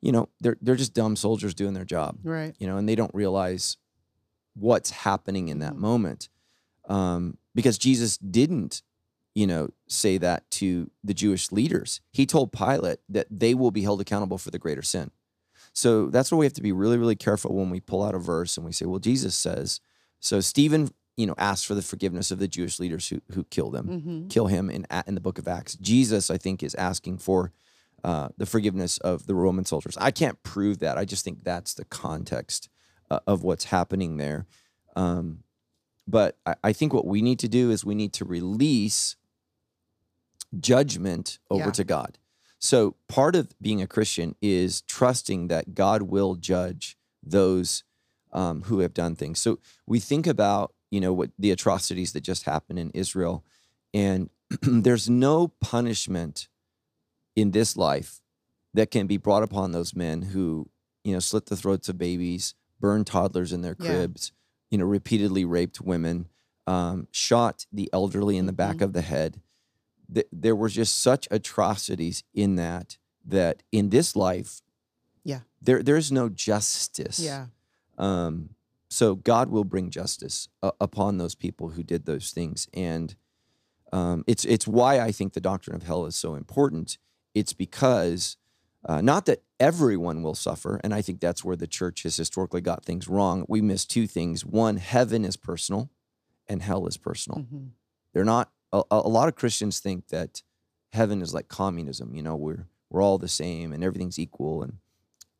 you 0.00 0.10
know, 0.10 0.28
they're 0.40 0.56
they're 0.60 0.74
just 0.76 0.94
dumb 0.94 1.14
soldiers 1.16 1.54
doing 1.54 1.74
their 1.74 1.84
job 1.84 2.18
Right. 2.24 2.54
you 2.58 2.66
know, 2.66 2.76
and 2.78 2.88
they 2.88 2.96
don't 2.96 3.14
realize 3.14 3.76
what's 4.54 4.90
happening 4.90 5.48
in 5.48 5.60
that 5.60 5.74
Mhm. 5.74 5.78
moment. 5.78 6.28
Um, 6.88 7.38
because 7.54 7.78
Jesus 7.78 8.16
didn't, 8.18 8.82
you 9.34 9.46
know, 9.46 9.70
say 9.88 10.18
that 10.18 10.50
to 10.52 10.90
the 11.04 11.14
Jewish 11.14 11.52
leaders. 11.52 12.00
He 12.12 12.26
told 12.26 12.52
Pilate 12.52 12.98
that 13.08 13.26
they 13.30 13.54
will 13.54 13.70
be 13.70 13.82
held 13.82 14.00
accountable 14.00 14.38
for 14.38 14.50
the 14.50 14.58
greater 14.58 14.82
sin. 14.82 15.10
So 15.72 16.06
that's 16.06 16.30
where 16.32 16.38
we 16.38 16.46
have 16.46 16.52
to 16.54 16.62
be 16.62 16.72
really, 16.72 16.98
really 16.98 17.16
careful 17.16 17.54
when 17.54 17.70
we 17.70 17.80
pull 17.80 18.02
out 18.02 18.14
a 18.14 18.18
verse 18.18 18.56
and 18.56 18.66
we 18.66 18.72
say, 18.72 18.86
well, 18.86 18.98
Jesus 18.98 19.36
says. 19.36 19.80
So 20.18 20.40
Stephen, 20.40 20.90
you 21.16 21.26
know, 21.26 21.34
asked 21.38 21.66
for 21.66 21.74
the 21.74 21.82
forgiveness 21.82 22.30
of 22.30 22.38
the 22.38 22.48
Jewish 22.48 22.80
leaders 22.80 23.08
who 23.08 23.20
who 23.34 23.44
killed 23.44 23.76
him 23.76 23.86
Mm-hmm. 23.88 24.28
kill 24.28 24.46
him 24.46 24.70
in 24.70 24.86
in 25.06 25.14
the 25.14 25.20
book 25.20 25.38
of 25.38 25.46
Acts. 25.46 25.76
Jesus, 25.76 26.30
I 26.30 26.38
think, 26.38 26.62
is 26.62 26.74
asking 26.74 27.18
for 27.18 27.52
uh, 28.02 28.28
the 28.36 28.46
forgiveness 28.46 28.98
of 28.98 29.26
the 29.26 29.34
Roman 29.34 29.64
soldiers. 29.64 29.96
I 30.00 30.10
can't 30.10 30.42
prove 30.42 30.78
that. 30.78 30.96
I 30.98 31.04
just 31.04 31.24
think 31.24 31.44
that's 31.44 31.74
the 31.74 31.84
context 31.84 32.68
uh, 33.10 33.20
of 33.26 33.42
what's 33.42 33.64
happening 33.64 34.16
there. 34.16 34.46
Um, 34.96 35.44
but 36.10 36.36
I, 36.44 36.54
I 36.64 36.72
think 36.72 36.92
what 36.92 37.06
we 37.06 37.22
need 37.22 37.38
to 37.40 37.48
do 37.48 37.70
is 37.70 37.84
we 37.84 37.94
need 37.94 38.12
to 38.14 38.24
release 38.24 39.16
judgment 40.58 41.38
over 41.50 41.66
Yeah. 41.66 41.70
to 41.72 41.84
God. 41.84 42.18
So 42.58 42.96
part 43.08 43.36
of 43.36 43.48
being 43.60 43.80
a 43.80 43.86
Christian 43.86 44.34
is 44.42 44.82
trusting 44.82 45.48
that 45.48 45.74
God 45.74 46.02
will 46.02 46.34
judge 46.34 46.98
those 47.22 47.84
um, 48.32 48.62
who 48.62 48.80
have 48.80 48.92
done 48.94 49.16
things. 49.16 49.38
So 49.38 49.58
we 49.86 49.98
think 50.00 50.26
about 50.26 50.74
you 50.90 51.00
know 51.00 51.12
what 51.12 51.30
the 51.38 51.52
atrocities 51.52 52.12
that 52.12 52.22
just 52.22 52.44
happened 52.44 52.78
in 52.78 52.90
Israel, 52.94 53.44
and 53.94 54.28
there's 54.62 55.08
no 55.08 55.48
punishment 55.60 56.48
in 57.36 57.52
this 57.52 57.76
life 57.76 58.20
that 58.74 58.90
can 58.90 59.06
be 59.06 59.16
brought 59.16 59.44
upon 59.44 59.70
those 59.72 59.94
men 59.94 60.22
who 60.22 60.68
you 61.04 61.12
know 61.12 61.20
slit 61.20 61.46
the 61.46 61.56
throats 61.56 61.88
of 61.88 61.96
babies, 61.96 62.54
burn 62.80 63.04
toddlers 63.04 63.52
in 63.52 63.62
their 63.62 63.76
cribs, 63.76 64.32
you 64.70 64.78
know 64.78 64.84
repeatedly 64.84 65.44
raped 65.44 65.80
women, 65.80 66.28
um, 66.66 67.08
shot 67.10 67.66
the 67.72 67.88
elderly 67.92 68.36
in 68.36 68.46
the 68.46 68.52
back 68.52 68.76
Mhm. 68.76 68.82
of 68.82 68.92
the 68.92 69.02
head. 69.02 69.40
Th- 70.12 70.26
there 70.32 70.56
were 70.56 70.68
just 70.68 70.98
such 70.98 71.26
atrocities 71.30 72.22
in 72.34 72.56
that 72.56 72.98
that 73.24 73.62
in 73.70 73.90
this 73.90 74.16
life, 74.16 74.62
Yeah. 75.24 75.40
there 75.60 75.82
there's 75.82 76.10
no 76.10 76.28
justice. 76.28 77.18
Yeah. 77.18 77.46
Um, 77.98 78.50
so 78.88 79.14
God 79.14 79.50
will 79.50 79.64
bring 79.64 79.90
justice 79.90 80.48
uh, 80.62 80.72
upon 80.80 81.18
those 81.18 81.34
people 81.34 81.70
who 81.70 81.82
did 81.82 82.06
those 82.06 82.30
things, 82.30 82.66
and 82.72 83.14
um, 83.92 84.24
it's 84.26 84.44
it's 84.44 84.66
why 84.66 85.00
I 85.00 85.12
think 85.12 85.32
the 85.32 85.40
doctrine 85.40 85.76
of 85.76 85.82
hell 85.82 86.06
is 86.06 86.16
so 86.16 86.34
important. 86.34 86.96
It's 87.34 87.52
because 87.52 88.36
Uh, 88.88 89.00
not 89.00 89.26
that 89.26 89.42
everyone 89.58 90.22
will 90.22 90.34
suffer, 90.34 90.80
and 90.82 90.94
I 90.94 91.02
think 91.02 91.20
that's 91.20 91.44
where 91.44 91.56
the 91.56 91.66
church 91.66 92.02
has 92.04 92.16
historically 92.16 92.60
got 92.62 92.84
things 92.84 93.08
wrong. 93.08 93.44
We 93.48 93.60
miss 93.60 93.84
two 93.84 94.06
things: 94.06 94.44
one, 94.44 94.76
heaven 94.78 95.24
is 95.24 95.36
personal, 95.36 95.90
and 96.48 96.62
hell 96.62 96.86
is 96.86 96.96
personal. 96.96 97.40
Mhm. 97.40 97.70
They're 98.14 98.24
not. 98.24 98.50
A, 98.72 98.82
a 98.90 99.08
lot 99.08 99.28
of 99.28 99.34
Christians 99.34 99.80
think 99.80 100.08
that 100.08 100.42
heaven 100.92 101.20
is 101.22 101.34
like 101.34 101.48
communism. 101.48 102.14
You 102.14 102.22
know, 102.22 102.36
we're 102.36 102.68
we're 102.88 103.02
all 103.02 103.18
the 103.18 103.28
same 103.28 103.72
and 103.72 103.84
everything's 103.84 104.18
equal, 104.18 104.62
and 104.62 104.78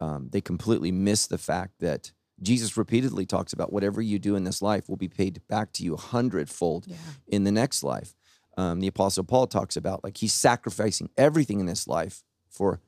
um, 0.01 0.29
they 0.31 0.41
completely 0.41 0.93
miss 0.93 1.27
the 1.27 1.39
fact 1.39 1.79
that 1.81 2.13
Jesus 2.43 2.77
repeatedly 2.77 3.27
talks 3.27 3.53
about 3.53 3.73
whatever 3.73 4.01
you 4.03 4.19
do 4.19 4.35
in 4.35 4.45
this 4.45 4.61
life 4.63 4.89
will 4.89 4.97
be 4.97 5.09
paid 5.09 5.41
back 5.49 5.73
to 5.75 5.85
you 5.85 5.95
a 5.95 5.99
hundredfold 6.01 6.87
Yeah. 6.87 6.97
in 7.27 7.45
the 7.45 7.53
next 7.53 7.83
life. 7.83 8.15
Um, 8.57 8.81
the 8.81 8.87
Apostle 8.89 9.25
Paul 9.25 9.47
talks 9.47 9.77
about 9.77 10.03
like 10.05 10.17
he's 10.19 10.33
sacrificing 10.33 11.09
everything 11.17 11.61
in 11.61 11.67
this 11.67 11.87
life 11.87 12.23
for 12.49 12.81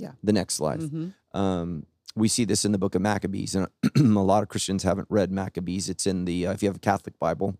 Yeah. 0.00 0.12
the 0.22 0.32
next 0.32 0.60
life. 0.60 0.80
Mhm. 0.80 1.14
Um, 1.32 1.86
we 2.16 2.26
see 2.28 2.44
this 2.44 2.64
in 2.64 2.72
the 2.72 2.78
book 2.78 2.94
of 2.94 3.02
Maccabees, 3.02 3.54
and 3.54 3.68
a 3.96 4.00
lot 4.22 4.42
of 4.42 4.48
Christians 4.48 4.82
haven't 4.82 5.06
read 5.10 5.30
Maccabees. 5.30 5.88
It's 5.88 6.06
in 6.06 6.24
the 6.24 6.46
uh, 6.46 6.52
if 6.52 6.62
you 6.62 6.68
have 6.68 6.76
a 6.76 6.80
Catholic 6.80 7.18
Bible, 7.18 7.56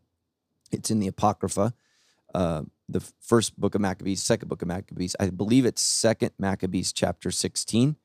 it's 0.73 0.91
in 0.91 0.99
the 1.01 1.07
Apocrypha. 1.07 1.73
Uh, 2.35 2.63
the 2.89 3.01
first 3.21 3.59
book 3.61 3.75
of 3.75 3.81
Maccabees, 3.81 4.23
second 4.23 4.49
book 4.49 4.63
of 4.63 4.69
Maccabees. 4.69 5.15
I 5.21 5.31
believe 5.31 5.65
it's 5.67 5.83
second 5.83 6.33
Maccabees 6.39 6.93
chapter 6.93 7.31
sixteen, 7.31 7.97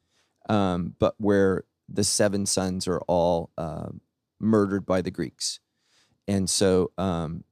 um, 0.49 0.95
but 0.99 1.15
where 1.17 1.63
the 1.89 2.03
seven 2.03 2.45
sons 2.45 2.87
are 2.87 2.99
all 3.07 3.49
uh, 3.57 3.89
murdered 4.39 4.85
by 4.85 5.01
the 5.01 5.11
Greeks, 5.11 5.59
and 6.27 6.47
so 6.49 6.91
um, 6.97 7.43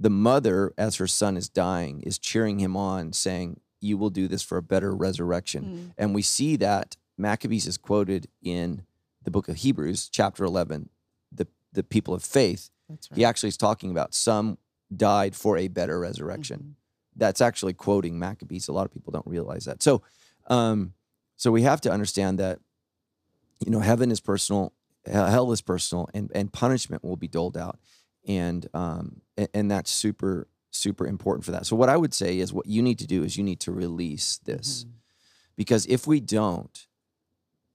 the 0.00 0.10
mother, 0.10 0.72
as 0.78 0.96
her 0.96 1.06
son 1.08 1.36
is 1.36 1.48
dying, 1.48 2.00
is 2.02 2.18
cheering 2.18 2.58
him 2.60 2.76
on, 2.76 3.12
saying, 3.12 3.60
"You 3.80 3.96
will 3.98 4.10
do 4.10 4.28
this 4.28 4.42
for 4.42 4.58
a 4.58 4.62
better 4.62 4.94
resurrection." 4.94 5.64
Mm. 5.64 5.94
And 5.98 6.14
we 6.14 6.22
see 6.22 6.56
that 6.56 6.96
Maccabees 7.16 7.66
is 7.66 7.76
quoted 7.76 8.28
in 8.42 8.82
the 9.24 9.30
book 9.30 9.48
of 9.48 9.56
Hebrews, 9.56 10.08
chapter 10.08 10.44
11, 10.44 10.88
the, 11.32 11.46
the 11.72 11.82
people 11.82 12.14
of 12.14 12.22
faith. 12.24 12.70
That's 12.88 13.10
right. 13.10 13.18
He 13.18 13.24
actually 13.24 13.50
is 13.50 13.56
talking 13.56 13.90
about 13.90 14.14
some 14.14 14.58
died 14.94 15.34
for 15.36 15.58
a 15.58 15.68
better 15.68 15.98
resurrection. 16.00 16.60
Mhm. 16.60 16.74
That's 17.16 17.40
actually 17.40 17.74
quoting 17.74 18.18
Maccabees. 18.18 18.68
A 18.68 18.72
lot 18.72 18.86
of 18.86 18.92
people 18.92 19.10
don't 19.10 19.26
realize 19.26 19.64
that. 19.64 19.82
So, 19.82 20.02
um, 20.46 20.94
so 21.36 21.50
we 21.50 21.62
have 21.62 21.80
to 21.82 21.90
understand 21.90 22.38
that, 22.38 22.60
you 23.64 23.70
know, 23.70 23.80
heaven 23.80 24.10
is 24.10 24.20
personal, 24.20 24.72
hell 25.04 25.50
is 25.52 25.60
personal, 25.60 26.08
and, 26.14 26.30
and 26.34 26.52
punishment 26.52 27.04
will 27.04 27.16
be 27.16 27.28
doled 27.28 27.56
out. 27.56 27.78
And, 28.26 28.66
um, 28.72 29.20
and, 29.36 29.48
and 29.52 29.70
that's 29.70 29.90
super, 29.90 30.46
super 30.78 31.06
important 31.06 31.44
for 31.44 31.50
that. 31.52 31.66
So 31.66 31.76
what 31.76 31.88
I 31.88 31.96
would 31.96 32.14
say 32.14 32.38
is 32.38 32.52
what 32.52 32.66
you 32.66 32.82
need 32.82 32.98
to 33.00 33.06
do 33.06 33.22
is 33.24 33.36
you 33.36 33.44
need 33.44 33.60
to 33.60 33.72
release 33.72 34.38
this 34.44 34.84
Mhm. 34.84 34.90
because 35.56 35.86
if 35.86 36.06
we 36.06 36.20
don't, 36.20 36.86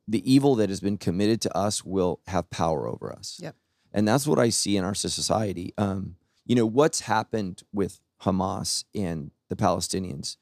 the 0.07 0.23
evil 0.31 0.55
that 0.55 0.69
has 0.69 0.79
been 0.81 0.97
committed 0.97 1.41
to 1.41 1.57
us 1.57 1.83
will 1.85 2.19
have 2.27 2.49
power 2.49 2.87
over 2.87 3.11
us. 3.11 3.39
Yep. 3.41 3.55
And 3.93 4.07
that's 4.07 4.27
what 4.27 4.39
I 4.39 4.49
see 4.49 4.75
in 4.75 4.83
our 4.83 4.95
society. 4.95 5.73
Um, 5.77 6.15
you 6.45 6.55
know, 6.55 6.65
what's 6.65 7.01
happened 7.01 7.63
with 7.71 8.01
Hamas 8.21 8.83
and 8.93 9.31
the 9.49 9.55
Palestinians, 9.55 10.37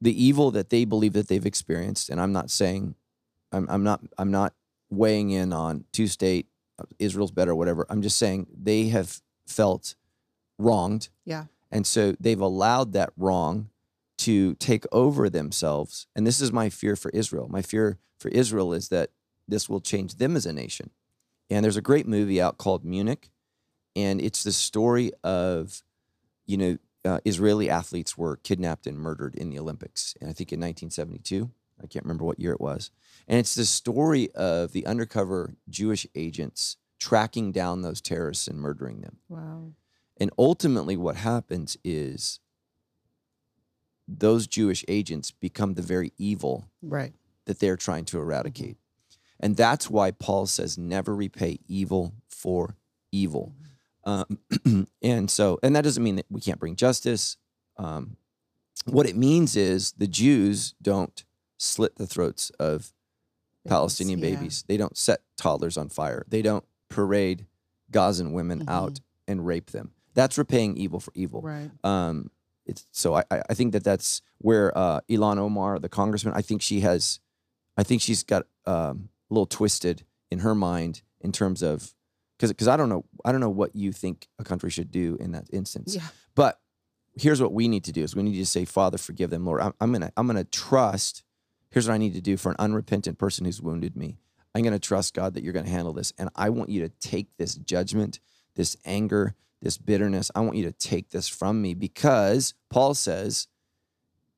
the 0.00 0.24
evil 0.24 0.50
that 0.50 0.70
they 0.70 0.84
believe 0.84 1.12
that 1.12 1.28
they've 1.28 1.46
experienced, 1.46 2.08
and 2.08 2.20
I'm 2.20 2.32
not 2.32 2.50
saying, 2.50 2.94
I'm, 3.52 3.66
I'm 3.68 3.84
not, 3.84 4.00
I'm 4.18 4.30
not 4.30 4.54
weighing 4.88 5.30
in 5.30 5.52
on 5.52 5.84
two 5.92 6.06
state, 6.06 6.48
uh, 6.78 6.84
Israel's 6.98 7.30
better, 7.32 7.54
whatever. 7.54 7.86
I'm 7.90 8.02
just 8.02 8.16
saying 8.16 8.46
they 8.52 8.88
have 8.88 9.20
felt 9.46 9.94
wronged. 10.60 11.08
Yeah. 11.24 11.44
And 11.70 11.86
so 11.86 12.14
they've 12.20 12.40
allowed 12.40 12.92
that 12.92 13.10
wrong 13.16 13.70
to 14.18 14.54
take 14.56 14.84
over 14.92 15.30
themselves. 15.30 16.06
And 16.14 16.26
this 16.26 16.40
is 16.40 16.52
my 16.52 16.68
fear 16.68 16.96
for 16.96 17.10
Israel. 17.12 17.48
My 17.48 17.62
fear 17.62 17.98
for 18.18 18.28
Israel 18.28 18.72
is 18.72 18.88
that 18.88 19.10
this 19.48 19.68
will 19.68 19.80
change 19.80 20.16
them 20.16 20.36
as 20.36 20.46
a 20.46 20.52
nation. 20.52 20.90
And 21.48 21.64
there's 21.64 21.76
a 21.76 21.82
great 21.82 22.06
movie 22.06 22.40
out 22.40 22.58
called 22.58 22.84
Munich, 22.84 23.30
and 23.96 24.20
it's 24.20 24.44
the 24.44 24.52
story 24.52 25.10
of, 25.24 25.82
you 26.46 26.56
know, 26.56 26.78
uh, 27.04 27.18
Israeli 27.24 27.68
athletes 27.68 28.16
were 28.16 28.36
kidnapped 28.36 28.86
and 28.86 28.96
murdered 28.96 29.34
in 29.34 29.50
the 29.50 29.58
Olympics, 29.58 30.14
and 30.20 30.30
I 30.30 30.32
think 30.32 30.52
in 30.52 30.60
1972. 30.60 31.50
I 31.82 31.86
can't 31.86 32.04
remember 32.04 32.24
what 32.24 32.38
year 32.38 32.52
it 32.52 32.60
was. 32.60 32.90
And 33.26 33.38
it's 33.38 33.54
the 33.54 33.64
story 33.64 34.30
of 34.34 34.72
the 34.72 34.86
undercover 34.86 35.54
Jewish 35.68 36.06
agents 36.14 36.76
tracking 36.98 37.52
down 37.52 37.80
those 37.80 38.02
terrorists 38.02 38.46
and 38.46 38.58
murdering 38.58 39.00
them. 39.00 39.16
Wow. 39.30 39.72
And 40.20 40.30
ultimately, 40.38 40.96
what 40.96 41.16
happens 41.16 41.76
is 41.82 42.38
those 44.06 44.46
Jewish 44.46 44.84
agents 44.88 45.30
become 45.30 45.74
the 45.74 45.82
very 45.82 46.12
evil 46.18 46.68
Right. 46.82 47.14
that 47.46 47.58
they're 47.60 47.76
trying 47.76 48.04
to 48.06 48.18
eradicate. 48.18 48.76
And 49.38 49.56
that's 49.56 49.88
why 49.88 50.10
Paul 50.10 50.46
says, 50.46 50.76
never 50.76 51.14
repay 51.16 51.58
evil 51.66 52.12
for 52.28 52.76
evil. 53.12 53.54
Um, 54.04 54.38
and 55.02 55.30
so, 55.30 55.58
and 55.62 55.74
that 55.76 55.82
doesn't 55.84 56.02
mean 56.02 56.16
that 56.16 56.26
we 56.28 56.40
can't 56.40 56.58
bring 56.60 56.76
justice. 56.76 57.36
Um, 57.76 58.16
what 58.84 59.06
it 59.08 59.16
means 59.16 59.56
is 59.56 59.92
the 59.92 60.06
Jews 60.06 60.74
don't 60.82 61.24
slit 61.56 61.96
the 61.96 62.06
throats 62.06 62.50
of 62.58 62.92
Palestinian 63.68 64.18
yeah. 64.18 64.34
babies. 64.34 64.64
They 64.68 64.76
don't 64.76 64.96
set 64.96 65.20
toddlers 65.36 65.76
on 65.78 65.88
fire. 65.88 66.24
They 66.28 66.42
don't 66.42 66.64
parade 66.88 67.46
Gazan 67.90 68.32
women 68.32 68.64
Mhm. 68.64 68.70
out 68.70 69.00
and 69.28 69.46
rape 69.46 69.70
them. 69.70 69.92
That's 70.14 70.38
repaying 70.38 70.76
evil 70.76 71.00
for 71.00 71.12
evil. 71.14 71.40
Right. 71.42 71.70
Um, 71.84 72.30
it's 72.66 72.86
so 72.92 73.14
I, 73.14 73.24
I 73.30 73.54
think 73.54 73.72
that 73.72 73.84
that's 73.84 74.22
where 74.38 74.76
uh, 74.76 75.00
Ilhan 75.08 75.38
Omar, 75.38 75.78
the 75.78 75.88
congressman, 75.88 76.34
I 76.34 76.42
think 76.42 76.62
she 76.62 76.80
has, 76.80 77.20
I 77.76 77.82
think 77.82 78.02
she's 78.02 78.22
got 78.22 78.46
um, 78.66 79.08
a 79.30 79.34
little 79.34 79.46
twisted 79.46 80.04
in 80.30 80.40
her 80.40 80.54
mind 80.54 81.02
in 81.20 81.32
terms 81.32 81.62
of 81.62 81.94
because 82.36 82.52
because 82.52 82.68
I 82.68 82.76
don't 82.76 82.88
know 82.88 83.04
I 83.24 83.32
don't 83.32 83.40
know 83.40 83.50
what 83.50 83.74
you 83.74 83.92
think 83.92 84.28
a 84.38 84.44
country 84.44 84.70
should 84.70 84.90
do 84.90 85.16
in 85.20 85.32
that 85.32 85.48
instance. 85.52 85.94
Yeah. 85.94 86.06
But 86.34 86.60
here's 87.14 87.42
what 87.42 87.52
we 87.52 87.68
need 87.68 87.84
to 87.84 87.92
do: 87.92 88.02
is 88.02 88.16
we 88.16 88.22
need 88.22 88.36
to 88.36 88.46
say, 88.46 88.64
Father, 88.64 88.98
forgive 88.98 89.30
them, 89.30 89.44
Lord. 89.44 89.60
I'm, 89.60 89.74
I'm 89.80 89.92
gonna 89.92 90.12
I'm 90.16 90.26
gonna 90.26 90.44
trust. 90.44 91.22
Here's 91.70 91.86
what 91.86 91.94
I 91.94 91.98
need 91.98 92.14
to 92.14 92.20
do 92.20 92.36
for 92.36 92.50
an 92.50 92.56
unrepentant 92.58 93.18
person 93.18 93.44
who's 93.44 93.60
wounded 93.60 93.96
me. 93.96 94.18
I'm 94.54 94.62
gonna 94.62 94.78
trust 94.78 95.14
God 95.14 95.34
that 95.34 95.44
you're 95.44 95.52
gonna 95.52 95.68
handle 95.68 95.92
this, 95.92 96.12
and 96.18 96.30
I 96.34 96.50
want 96.50 96.70
you 96.70 96.80
to 96.82 96.88
take 96.88 97.36
this 97.36 97.54
judgment, 97.54 98.20
this 98.56 98.76
anger, 98.84 99.34
this 99.62 99.76
bitterness. 99.78 100.30
I 100.34 100.40
want 100.40 100.56
you 100.56 100.64
to 100.64 100.72
take 100.72 101.10
this 101.10 101.28
from 101.28 101.60
me 101.60 101.74
because 101.74 102.54
Paul 102.70 102.94
says, 102.94 103.46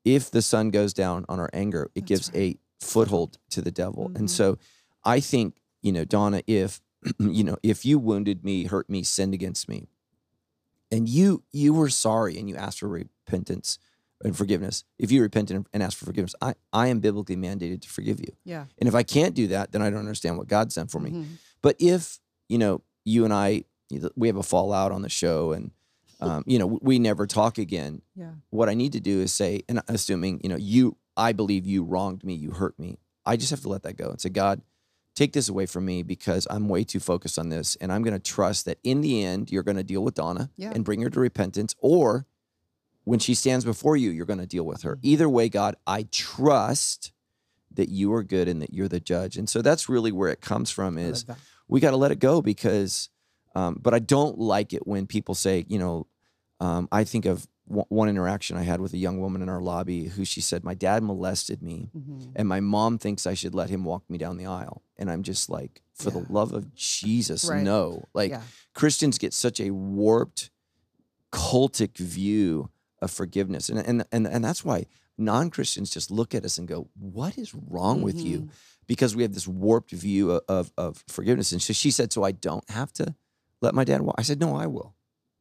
if 0.05 0.29
the 0.31 0.41
sun 0.41 0.69
goes 0.69 0.93
down 0.93 1.25
on 1.29 1.39
our 1.39 1.49
anger, 1.53 1.89
it 1.95 2.01
That's 2.01 2.07
gives 2.07 2.31
right. 2.33 2.57
a 2.81 2.85
foothold 2.85 3.37
to 3.51 3.61
the 3.61 3.71
devil. 3.71 4.09
Mhm. 4.09 4.17
And 4.19 4.31
so, 4.31 4.57
I 5.03 5.19
think 5.19 5.55
you 5.81 5.91
know, 5.91 6.05
Donna, 6.05 6.41
if 6.47 6.81
you 7.19 7.43
know, 7.43 7.57
if 7.63 7.85
you 7.85 7.99
wounded 7.99 8.43
me, 8.43 8.65
hurt 8.65 8.89
me, 8.89 9.03
sinned 9.03 9.33
against 9.33 9.67
me, 9.69 9.87
and 10.91 11.07
you 11.09 11.43
you 11.51 11.73
were 11.73 11.89
sorry 11.89 12.37
and 12.37 12.49
you 12.49 12.55
asked 12.55 12.79
for 12.79 12.87
repentance 12.87 13.79
and 14.23 14.35
forgiveness, 14.37 14.83
if 14.99 15.11
you 15.11 15.21
repented 15.21 15.65
and 15.73 15.83
asked 15.83 15.97
for 15.97 16.05
forgiveness, 16.05 16.35
I 16.41 16.55
I 16.71 16.87
am 16.87 16.99
biblically 16.99 17.35
mandated 17.35 17.81
to 17.81 17.89
forgive 17.89 18.19
you. 18.19 18.35
Yeah. 18.45 18.65
And 18.79 18.87
if 18.87 18.95
I 18.95 19.03
can't 19.03 19.35
do 19.35 19.47
that, 19.47 19.71
then 19.71 19.81
I 19.81 19.89
don't 19.89 19.99
understand 19.99 20.37
what 20.37 20.47
God's 20.47 20.75
done 20.75 20.87
for 20.87 20.99
me. 20.99 21.11
Mhm. 21.11 21.25
But 21.61 21.75
if 21.79 22.19
you 22.49 22.57
know 22.57 22.81
you 23.05 23.25
and 23.25 23.33
I, 23.33 23.63
we 24.15 24.27
have 24.27 24.37
a 24.37 24.43
fallout 24.43 24.91
on 24.91 25.01
the 25.01 25.09
show, 25.09 25.51
and 25.51 25.71
um, 26.19 26.43
you 26.47 26.57
know 26.59 26.79
we 26.81 26.99
never 26.99 27.27
talk 27.27 27.57
again, 27.57 28.01
Yeah. 28.15 28.31
what 28.49 28.69
I 28.69 28.73
need 28.73 28.93
to 28.93 28.99
do 28.99 29.21
is 29.21 29.33
say, 29.33 29.63
and 29.69 29.81
assuming 29.87 30.39
you 30.43 30.49
know 30.49 30.55
you, 30.55 30.97
I 31.17 31.33
believe 31.33 31.65
you 31.65 31.83
wronged 31.83 32.23
me, 32.23 32.33
you 32.33 32.51
hurt 32.51 32.77
me. 32.79 32.97
I 33.25 33.37
just 33.37 33.51
have 33.51 33.61
to 33.61 33.69
let 33.69 33.83
that 33.83 33.95
go 33.97 34.09
and 34.09 34.19
say, 34.19 34.29
God, 34.29 34.61
take 35.15 35.31
this 35.33 35.47
away 35.47 35.65
from 35.65 35.85
me 35.85 36.03
because 36.03 36.47
I'm 36.49 36.67
way 36.67 36.83
too 36.83 36.99
focused 36.99 37.37
on 37.39 37.49
this, 37.49 37.75
and 37.77 37.91
I'm 37.91 38.03
going 38.03 38.13
to 38.15 38.19
trust 38.19 38.65
that 38.65 38.79
in 38.83 39.01
the 39.01 39.23
end 39.23 39.51
you're 39.51 39.63
going 39.63 39.77
to 39.77 39.83
deal 39.83 40.03
with 40.03 40.15
Donna 40.15 40.49
Yeah. 40.57 40.71
and 40.73 40.83
bring 40.85 41.01
her 41.01 41.09
to 41.09 41.19
repentance, 41.19 41.75
or 41.79 42.25
when 43.05 43.19
she 43.19 43.33
stands 43.35 43.65
before 43.65 43.97
you, 43.97 44.09
you're 44.11 44.25
going 44.25 44.39
to 44.39 44.45
deal 44.47 44.63
with 44.65 44.81
her. 44.83 44.95
Mhm. 44.95 44.99
Either 45.03 45.29
way, 45.29 45.49
God, 45.49 45.75
I 45.85 46.03
trust 46.11 47.11
that 47.75 47.89
you 47.89 48.13
are 48.13 48.23
good 48.23 48.47
and 48.47 48.61
that 48.61 48.73
you're 48.73 48.87
the 48.87 48.99
judge, 48.99 49.35
and 49.37 49.49
so 49.49 49.61
that's 49.61 49.89
really 49.89 50.11
where 50.11 50.29
it 50.29 50.41
comes 50.41 50.69
from. 50.71 50.97
Is 50.97 51.25
we 51.67 51.79
got 51.79 51.91
to 51.91 51.97
let 51.97 52.11
it 52.11 52.19
go 52.19 52.41
because 52.41 53.09
um, 53.55 53.77
but 53.81 53.93
i 53.93 53.99
don't 53.99 54.37
like 54.39 54.73
it 54.73 54.85
when 54.87 55.05
people 55.07 55.35
say 55.35 55.65
you 55.67 55.79
know 55.79 56.07
um, 56.59 56.87
i 56.91 57.03
think 57.03 57.25
of 57.25 57.47
one 57.65 58.09
interaction 58.09 58.57
i 58.57 58.63
had 58.63 58.81
with 58.81 58.93
a 58.93 58.97
young 58.97 59.19
woman 59.19 59.41
in 59.41 59.47
our 59.49 59.61
lobby 59.61 60.05
who 60.09 60.25
she 60.25 60.41
said 60.41 60.63
my 60.63 60.73
dad 60.73 61.01
molested 61.01 61.61
me 61.61 61.89
Mhm. 61.95 62.31
and 62.35 62.47
my 62.47 62.59
mom 62.59 62.97
thinks 62.97 63.25
i 63.25 63.33
should 63.33 63.55
let 63.55 63.69
him 63.69 63.83
walk 63.85 64.03
me 64.09 64.17
down 64.17 64.37
the 64.37 64.45
aisle 64.45 64.81
and 64.97 65.09
i'm 65.09 65.23
just 65.23 65.49
like 65.49 65.81
for 65.93 66.09
Yeah. 66.11 66.19
the 66.21 66.33
love 66.33 66.51
of 66.53 66.73
jesus 66.75 67.45
Right. 67.45 67.63
no 67.63 68.03
like 68.13 68.31
yeah. 68.31 68.41
christians 68.73 69.17
get 69.17 69.33
such 69.33 69.59
a 69.61 69.71
warped 69.71 70.49
cultic 71.31 71.97
view 71.97 72.69
of 73.01 73.11
forgiveness 73.11 73.69
and 73.69 73.79
and 73.79 74.05
and, 74.11 74.27
and 74.27 74.43
that's 74.43 74.63
why 74.63 74.85
non-christians 75.17 75.89
just 75.89 76.09
look 76.11 76.33
at 76.35 76.43
us 76.45 76.57
and 76.57 76.67
go 76.67 76.89
what 76.99 77.37
is 77.37 77.53
wrong 77.53 78.01
with 78.01 78.19
you 78.19 78.41
Mhm. 78.41 78.49
because 78.87 79.15
we 79.15 79.23
have 79.23 79.33
this 79.33 79.47
warped 79.47 79.91
view 79.91 80.31
of, 80.31 80.41
of, 80.49 80.71
of 80.77 81.03
forgiveness. 81.07 81.51
And 81.53 81.61
so 81.61 81.71
she 81.71 81.91
said, 81.91 82.11
So 82.11 82.23
I 82.23 82.31
don't 82.33 82.67
have 82.69 82.91
to 82.93 83.15
let 83.63 83.73
my 83.73 83.83
dad 83.83 84.01
walk. 84.01 84.15
I 84.17 84.21
said, 84.23 84.39
No, 84.39 84.55
I 84.55 84.67
will. 84.67 84.95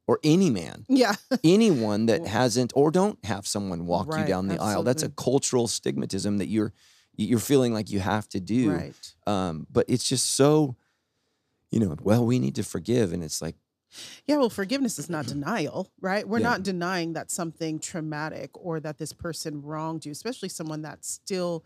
or 0.06 0.18
any 0.24 0.48
man, 0.50 0.84
Yeah. 0.88 1.14
anyone 1.44 2.06
that 2.06 2.26
hasn't 2.26 2.72
or 2.74 2.90
don't 2.90 3.22
have 3.24 3.46
someone 3.46 3.86
walk 3.86 4.08
you 4.18 4.24
down 4.24 4.48
the 4.48 4.58
aisle. 4.60 4.82
That's 4.82 5.02
a 5.02 5.08
cultural 5.10 5.66
stigmatism 5.68 6.38
that 6.38 6.46
you're 6.48 6.72
you're 7.16 7.38
feeling 7.38 7.74
like 7.74 7.90
you 7.90 8.00
have 8.00 8.26
to 8.30 8.40
do. 8.40 8.70
Right. 8.72 9.14
Um, 9.26 9.66
but 9.70 9.84
it's 9.88 10.08
just 10.08 10.34
so, 10.34 10.76
you 11.70 11.78
know, 11.80 11.94
well, 12.02 12.24
we 12.24 12.38
need 12.38 12.54
to 12.54 12.62
forgive, 12.62 13.12
and 13.12 13.22
it's 13.22 13.42
like, 13.42 13.56
Yeah, 14.26 14.38
well, 14.38 14.48
forgiveness 14.50 14.98
is 14.98 15.10
not 15.10 15.26
denial, 15.34 15.90
right? 16.00 16.26
We're 16.26 16.38
Yeah. 16.40 16.48
not 16.50 16.62
denying 16.62 17.12
that 17.12 17.30
something 17.30 17.78
traumatic 17.78 18.50
or 18.54 18.80
that 18.80 18.96
this 18.98 19.12
person 19.12 19.60
wronged 19.62 20.06
you, 20.06 20.12
especially 20.12 20.48
someone 20.48 20.80
that's 20.82 21.08
still 21.10 21.64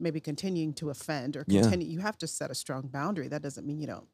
maybe 0.00 0.20
continuing 0.20 0.72
to 0.74 0.90
offend 0.90 1.36
or 1.36 1.44
Yeah. 1.48 1.62
continue. 1.62 1.86
You 1.88 2.00
have 2.00 2.18
to 2.18 2.26
set 2.26 2.50
a 2.50 2.54
strong 2.54 2.88
boundary. 2.88 3.28
That 3.28 3.42
doesn't 3.42 3.66
mean 3.66 3.78
you 3.80 3.86
don't 3.86 4.08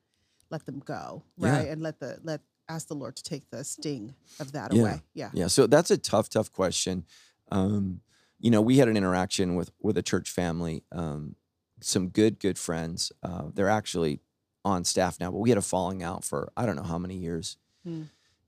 let 0.54 0.64
them 0.66 0.78
go, 0.78 1.24
Yeah. 1.36 1.50
right? 1.56 1.68
And 1.68 1.82
let 1.82 1.98
the 1.98 2.18
let 2.22 2.40
ask 2.68 2.86
the 2.88 2.94
Lord 2.94 3.16
to 3.16 3.22
take 3.22 3.50
the 3.50 3.62
sting 3.64 4.14
of 4.40 4.52
that 4.52 4.72
Yeah. 4.72 4.80
away. 4.82 5.02
Yeah. 5.12 5.30
Yeah, 5.34 5.48
so 5.48 5.66
that's 5.66 5.90
a 5.90 5.98
tough, 5.98 6.28
tough 6.28 6.50
question. 6.52 7.04
Um, 7.50 8.00
you 8.38 8.50
know, 8.50 8.62
we 8.62 8.78
had 8.78 8.88
an 8.88 8.96
interaction 8.96 9.54
with 9.56 9.70
with 9.82 9.98
a 9.98 10.02
church 10.02 10.30
family, 10.30 10.84
um, 10.92 11.34
some 11.80 12.08
good, 12.08 12.38
good 12.38 12.58
friends. 12.58 13.12
Uh, 13.22 13.50
they're 13.52 13.68
actually 13.80 14.20
on 14.64 14.84
staff 14.84 15.18
now, 15.20 15.30
but 15.30 15.38
we 15.38 15.50
had 15.50 15.58
a 15.58 15.62
falling 15.74 16.02
out 16.02 16.24
for 16.24 16.50
I 16.56 16.64
don't 16.66 16.76
know 16.76 16.88
how 16.94 16.98
many 16.98 17.16
years, 17.16 17.58
Hmm. 17.84 18.04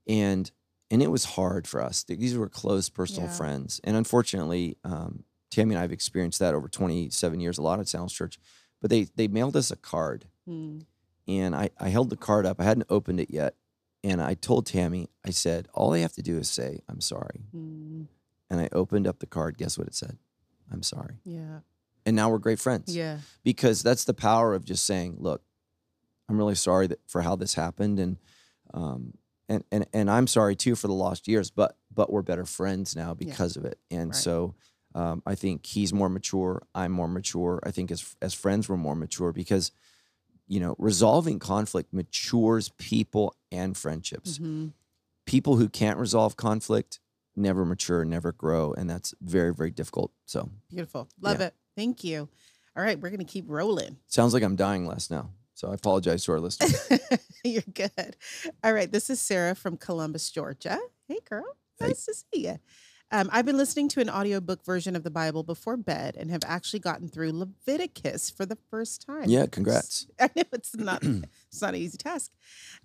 and 0.07 0.51
and 0.91 1.03
it 1.03 1.11
was 1.11 1.25
hard 1.25 1.67
for 1.67 1.83
us. 1.83 2.05
These 2.05 2.37
were 2.39 2.49
close 2.49 2.89
personal 2.89 3.29
Yeah. 3.29 3.37
friends, 3.37 3.81
and 3.85 3.97
unfortunately, 3.97 4.79
um, 4.85 5.25
Tammy 5.51 5.75
and 5.75 5.79
I 5.81 5.83
have 5.83 5.93
experienced 5.93 6.39
that 6.39 6.55
over 6.55 6.69
27 6.69 7.41
years, 7.41 7.59
a 7.59 7.63
lot 7.63 7.81
at 7.81 7.89
Sandals 7.89 8.13
Church. 8.13 8.39
But 8.81 8.91
they 8.91 9.05
they 9.17 9.29
mailed 9.29 9.57
us 9.57 9.71
a 9.71 9.77
card, 9.77 10.27
Mm. 10.49 10.87
And 11.29 11.55
I, 11.55 11.71
I 11.79 11.89
held 11.89 12.11
the 12.11 12.17
card 12.17 12.47
up. 12.47 12.61
I 12.61 12.65
hadn't 12.65 12.87
opened 12.91 13.21
it 13.21 13.31
yet. 13.31 13.55
And 14.05 14.23
I 14.23 14.35
told 14.35 14.67
Tammy, 14.67 15.09
I 15.25 15.31
said, 15.31 15.67
all 15.75 15.91
they 15.91 16.03
have 16.03 16.13
to 16.13 16.23
do 16.23 16.39
is 16.39 16.49
say, 16.49 16.81
I'm 16.89 17.01
sorry. 17.01 17.41
Mm. 17.55 18.07
And 18.51 18.61
I 18.61 18.69
opened 18.73 19.07
up 19.09 19.19
the 19.19 19.27
card. 19.27 19.59
Guess 19.59 19.77
what 19.79 19.89
it 19.89 19.95
said? 19.95 20.19
I'm 20.71 20.83
sorry. 20.85 21.17
Yeah. 21.25 21.61
And 22.05 22.15
now 22.15 22.31
we're 22.31 22.39
great 22.39 22.61
friends. 22.61 22.95
Yeah. 22.97 23.19
Because 23.43 23.83
that's 23.83 24.05
the 24.05 24.15
power 24.15 24.55
of 24.55 24.65
just 24.65 24.85
saying, 24.87 25.17
look, 25.19 25.43
I'm 26.29 26.39
really 26.39 26.55
sorry 26.55 26.87
that, 26.87 27.01
for 27.09 27.23
how 27.23 27.35
this 27.35 27.55
happened. 27.55 27.99
And, 27.99 28.17
um, 28.73 29.15
and, 29.49 29.65
and, 29.73 29.87
and 29.93 30.09
I'm 30.11 30.29
sorry 30.29 30.55
too 30.55 30.77
for 30.77 30.87
the 30.87 30.95
lost 30.95 31.27
years, 31.27 31.51
but, 31.51 31.77
but 31.93 32.13
we're 32.13 32.23
better 32.23 32.45
friends 32.45 32.95
now 32.95 33.15
because 33.15 33.57
of 33.57 33.65
it. 33.65 33.79
And 33.91 34.11
Right. 34.11 34.15
so, 34.17 34.55
um, 34.95 35.23
I 35.27 35.35
think 35.35 35.67
he's 35.67 35.93
more 35.93 36.09
mature. 36.09 36.63
I'm 36.75 36.93
more 36.93 37.09
mature. 37.09 37.61
I 37.65 37.71
think 37.73 37.91
as, 37.91 38.15
as 38.23 38.35
friends, 38.35 38.69
we're 38.69 38.77
more 38.77 38.95
mature 38.95 39.33
because, 39.33 39.73
you 40.49 40.61
know, 40.61 40.75
resolving 40.79 41.39
conflict 41.39 41.93
matures 41.93 42.69
people 42.79 43.35
and 43.51 43.77
friendships. 43.77 44.39
Mhm. 44.39 44.73
People 45.27 45.57
who 45.57 45.69
can't 45.69 45.99
resolve 45.99 46.37
conflict 46.37 47.01
never 47.35 47.65
mature, 47.65 48.05
never 48.05 48.33
grow, 48.33 48.73
and 48.73 48.89
that's 48.89 49.13
very, 49.21 49.53
very 49.53 49.71
difficult. 49.71 50.13
So 50.25 50.51
Beautiful. 50.71 51.09
Love 51.21 51.41
Yeah. 51.41 51.47
it. 51.49 51.55
Thank 51.77 52.05
you. 52.05 52.29
All 52.77 52.83
right, 52.83 52.99
we're 53.01 53.11
gonna 53.11 53.25
keep 53.25 53.45
rolling. 53.49 53.99
sounds 54.07 54.33
like 54.35 54.43
I'm 54.43 54.57
dying 54.57 54.87
less 54.87 55.11
now. 55.11 55.31
So 55.55 55.71
I 55.71 55.75
apologize 55.75 56.25
to 56.25 56.33
our 56.33 56.41
listeners. 56.41 56.75
You're 57.45 57.63
good. 57.73 58.17
All 58.63 58.73
right. 58.75 58.91
This 58.93 59.09
is 59.09 59.21
Sarah 59.21 59.55
from 59.55 59.77
Columbus, 59.79 60.31
Georgia. 60.31 60.79
Hey, 61.09 61.21
girl. 61.29 61.45
Hey. 61.79 61.89
Nice 61.89 62.05
to 62.05 62.15
see 62.15 62.47
you. 62.47 62.59
Um, 63.13 63.29
I've 63.33 63.47
been 63.47 63.57
listening 63.57 63.89
to 63.91 64.01
an 64.01 64.11
audiobook 64.11 64.65
version 64.65 64.97
of 64.97 65.05
the 65.05 65.11
Bible 65.11 65.45
before 65.45 65.77
bed 65.77 66.17
and 66.19 66.31
have 66.31 66.43
actually 66.45 66.81
gotten 66.81 67.09
through 67.09 67.33
Leviticus 67.33 68.31
for 68.31 68.45
the 68.45 68.59
first 68.69 69.07
time. 69.07 69.25
yeah, 69.27 69.47
congrats. 69.47 70.09
I 70.21 70.29
know 70.35 70.43
it's 70.53 70.75
not 70.75 71.03
it's 71.49 71.63
not 71.63 71.75
an 71.75 71.81
easy 71.81 71.99
task. 71.99 72.33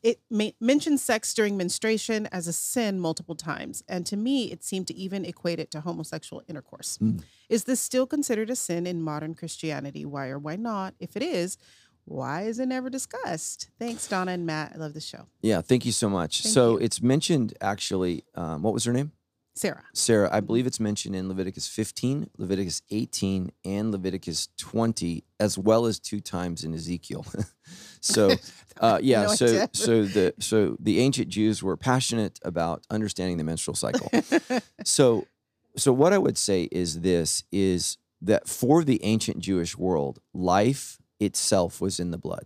It 0.04 0.22
ma- 0.30 0.52
mentions 0.60 1.02
sex 1.02 1.34
during 1.34 1.58
menstruation 1.58 2.28
as 2.32 2.48
a 2.48 2.54
sin 2.54 3.00
multiple 3.00 3.36
times, 3.36 3.84
and 3.88 4.06
to 4.06 4.16
me, 4.16 4.52
it 4.52 4.64
seemed 4.64 4.88
to 4.88 4.96
even 4.96 5.26
equate 5.26 5.60
it 5.60 5.72
to 5.72 5.82
homosexual 5.82 6.44
intercourse. 6.48 7.00
Mm. 7.00 7.24
Is 7.50 7.64
this 7.64 7.82
still 7.82 8.06
considered 8.06 8.50
a 8.50 8.56
sin 8.56 8.86
in 8.86 9.02
modern 9.02 9.34
Christianity? 9.34 10.06
Why 10.06 10.28
or 10.28 10.38
why 10.38 10.56
not? 10.56 10.94
If 11.00 11.18
it 11.18 11.24
is, 11.24 11.58
why 12.06 12.44
is 12.44 12.60
it 12.60 12.68
never 12.68 12.90
discussed? 12.90 13.70
Thanks, 13.80 14.08
Donna 14.08 14.34
and 14.34 14.46
Matt. 14.46 14.74
I 14.76 14.78
love 14.78 14.94
the 14.94 15.02
show. 15.02 15.26
Yeah, 15.42 15.62
thank 15.62 15.86
you 15.86 15.92
so 15.92 16.10
much. 16.10 16.44
Thank 16.44 16.54
so 16.54 16.72
you. 16.74 16.86
it's 16.86 17.02
mentioned 17.02 17.56
actually. 17.60 18.24
Um, 18.36 18.62
what 18.62 18.74
was 18.74 18.84
her 18.84 18.94
name? 18.94 19.14
Sarah. 19.54 19.84
Sarah. 19.94 20.30
I 20.32 20.40
believe 20.40 20.66
it's 20.66 20.80
mentioned 20.80 21.16
in 21.16 21.28
Leviticus 21.28 21.68
15, 21.68 22.30
Leviticus 22.38 22.82
18, 22.90 23.52
and 23.66 23.92
Leviticus 23.92 24.48
20, 24.58 25.24
as 25.40 25.58
well 25.58 25.86
as 25.86 26.00
two 26.00 26.20
times 26.22 26.64
in 26.64 26.74
Ezekiel. 26.74 27.26
so, 28.02 28.32
uh, 28.80 29.00
yeah. 29.02 29.24
No 29.24 29.36
so, 29.36 29.68
so 29.74 30.04
the 30.06 30.34
so 30.40 30.78
the 30.80 31.00
ancient 31.00 31.28
Jews 31.30 31.62
were 31.62 31.76
passionate 31.78 32.40
about 32.44 32.86
understanding 32.90 33.38
the 33.38 33.44
menstrual 33.44 33.76
cycle. 33.76 34.10
so 34.86 35.28
so 35.78 35.94
what 35.94 36.12
i 36.12 36.18
would 36.18 36.38
say 36.38 36.64
is 36.70 37.00
this 37.00 37.46
is 37.50 37.98
that 38.22 38.46
for 38.46 38.84
the 38.84 39.02
ancient 39.06 39.40
jewish 39.40 39.78
world 39.78 40.20
life 40.34 40.98
itself 41.22 41.80
was 41.80 41.98
in 41.98 42.12
the 42.12 42.18
blood 42.18 42.46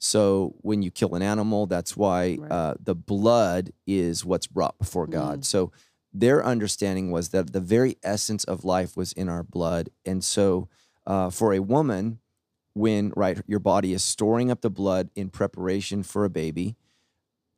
so 0.00 0.56
when 0.62 0.82
you 0.82 0.90
kill 0.90 1.14
an 1.14 1.22
animal 1.22 1.66
that's 1.66 1.96
why 1.96 2.36
Right. 2.40 2.50
uh, 2.50 2.74
the 2.80 2.96
blood 2.96 3.70
is 3.86 4.24
what's 4.24 4.48
brought 4.48 4.76
before 4.76 5.06
god 5.06 5.44
so 5.44 5.70
their 6.12 6.44
understanding 6.44 7.10
was 7.10 7.30
that 7.30 7.52
the 7.52 7.60
very 7.60 7.96
essence 8.02 8.44
of 8.44 8.64
life 8.64 8.96
was 8.96 9.12
in 9.12 9.28
our 9.28 9.42
blood. 9.42 9.90
And 10.04 10.24
so 10.24 10.68
uh, 11.06 11.30
for 11.30 11.52
a 11.52 11.60
woman 11.60 12.20
when 12.74 13.12
right 13.16 13.40
your 13.46 13.58
body 13.58 13.92
is 13.92 14.04
storing 14.04 14.50
up 14.50 14.60
the 14.60 14.70
blood 14.70 15.10
in 15.14 15.28
preparation 15.30 16.02
for 16.02 16.24
a 16.24 16.30
baby 16.30 16.76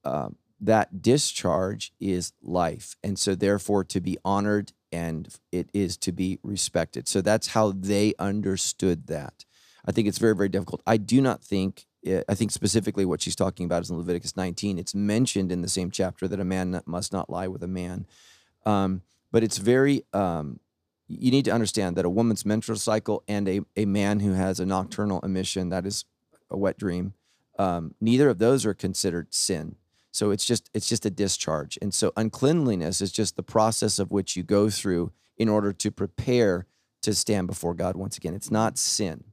um, 0.04 0.36
that 0.60 1.02
discharge 1.02 1.92
is 2.00 2.32
life. 2.42 2.96
And 3.02 3.18
so 3.18 3.34
therefore 3.34 3.84
to 3.84 4.00
be 4.00 4.18
honored 4.24 4.72
and 4.92 5.28
it 5.52 5.70
is 5.72 5.96
to 5.98 6.12
be 6.12 6.38
respected. 6.42 7.06
So 7.06 7.20
that's 7.20 7.48
how 7.48 7.72
they 7.72 8.14
understood 8.18 9.06
that. 9.06 9.44
I 9.84 9.92
think 9.92 10.08
it's 10.08 10.18
very 10.18 10.34
very 10.34 10.48
difficult. 10.48 10.82
I 10.86 10.96
do 10.96 11.20
not 11.20 11.42
think 11.42 11.86
eh, 12.04 12.22
i 12.28 12.34
think 12.34 12.50
specifically 12.50 13.04
what 13.04 13.22
she's 13.22 13.36
talking 13.36 13.64
about 13.64 13.82
is 13.82 13.90
in 13.90 13.96
leviticus 13.96 14.36
19 14.36 14.78
it's 14.78 14.94
mentioned 14.94 15.50
in 15.50 15.62
the 15.62 15.68
same 15.68 15.90
chapter 15.90 16.28
that 16.28 16.40
a 16.40 16.44
man 16.44 16.80
must 16.86 17.12
not 17.12 17.30
lie 17.30 17.48
with 17.48 17.62
a 17.62 17.68
man 17.68 18.06
um, 18.66 19.02
but 19.32 19.42
it's 19.42 19.58
very 19.58 20.04
um, 20.12 20.60
you 21.08 21.30
need 21.30 21.44
to 21.44 21.50
understand 21.50 21.96
that 21.96 22.04
a 22.04 22.10
woman's 22.10 22.46
menstrual 22.46 22.78
cycle 22.78 23.24
and 23.26 23.48
a, 23.48 23.60
a 23.76 23.84
man 23.84 24.20
who 24.20 24.32
has 24.32 24.60
a 24.60 24.66
nocturnal 24.66 25.20
emission 25.20 25.68
that 25.70 25.86
is 25.86 26.04
a 26.50 26.56
wet 26.56 26.78
dream 26.78 27.14
um, 27.60 27.94
neither 28.00 28.30
of 28.30 28.38
those 28.38 28.64
are 28.64 28.72
considered 28.72 29.34
sin. 29.34 29.76
So 30.12 30.30
it's 30.30 30.46
just 30.46 30.70
it's 30.72 30.88
just 30.88 31.04
a 31.04 31.10
discharge. 31.10 31.78
And 31.82 31.92
so 31.92 32.10
uncleanliness 32.16 33.02
is 33.02 33.12
just 33.12 33.36
the 33.36 33.42
process 33.42 33.98
of 33.98 34.10
which 34.10 34.34
you 34.34 34.42
go 34.42 34.70
through 34.70 35.12
in 35.36 35.48
order 35.50 35.70
to 35.74 35.90
prepare 35.90 36.66
to 37.02 37.14
stand 37.14 37.46
before 37.46 37.74
god 37.74 37.96
once 37.96 38.16
again. 38.16 38.34
It's 38.34 38.50
not 38.50 38.78
sin. 38.78 39.24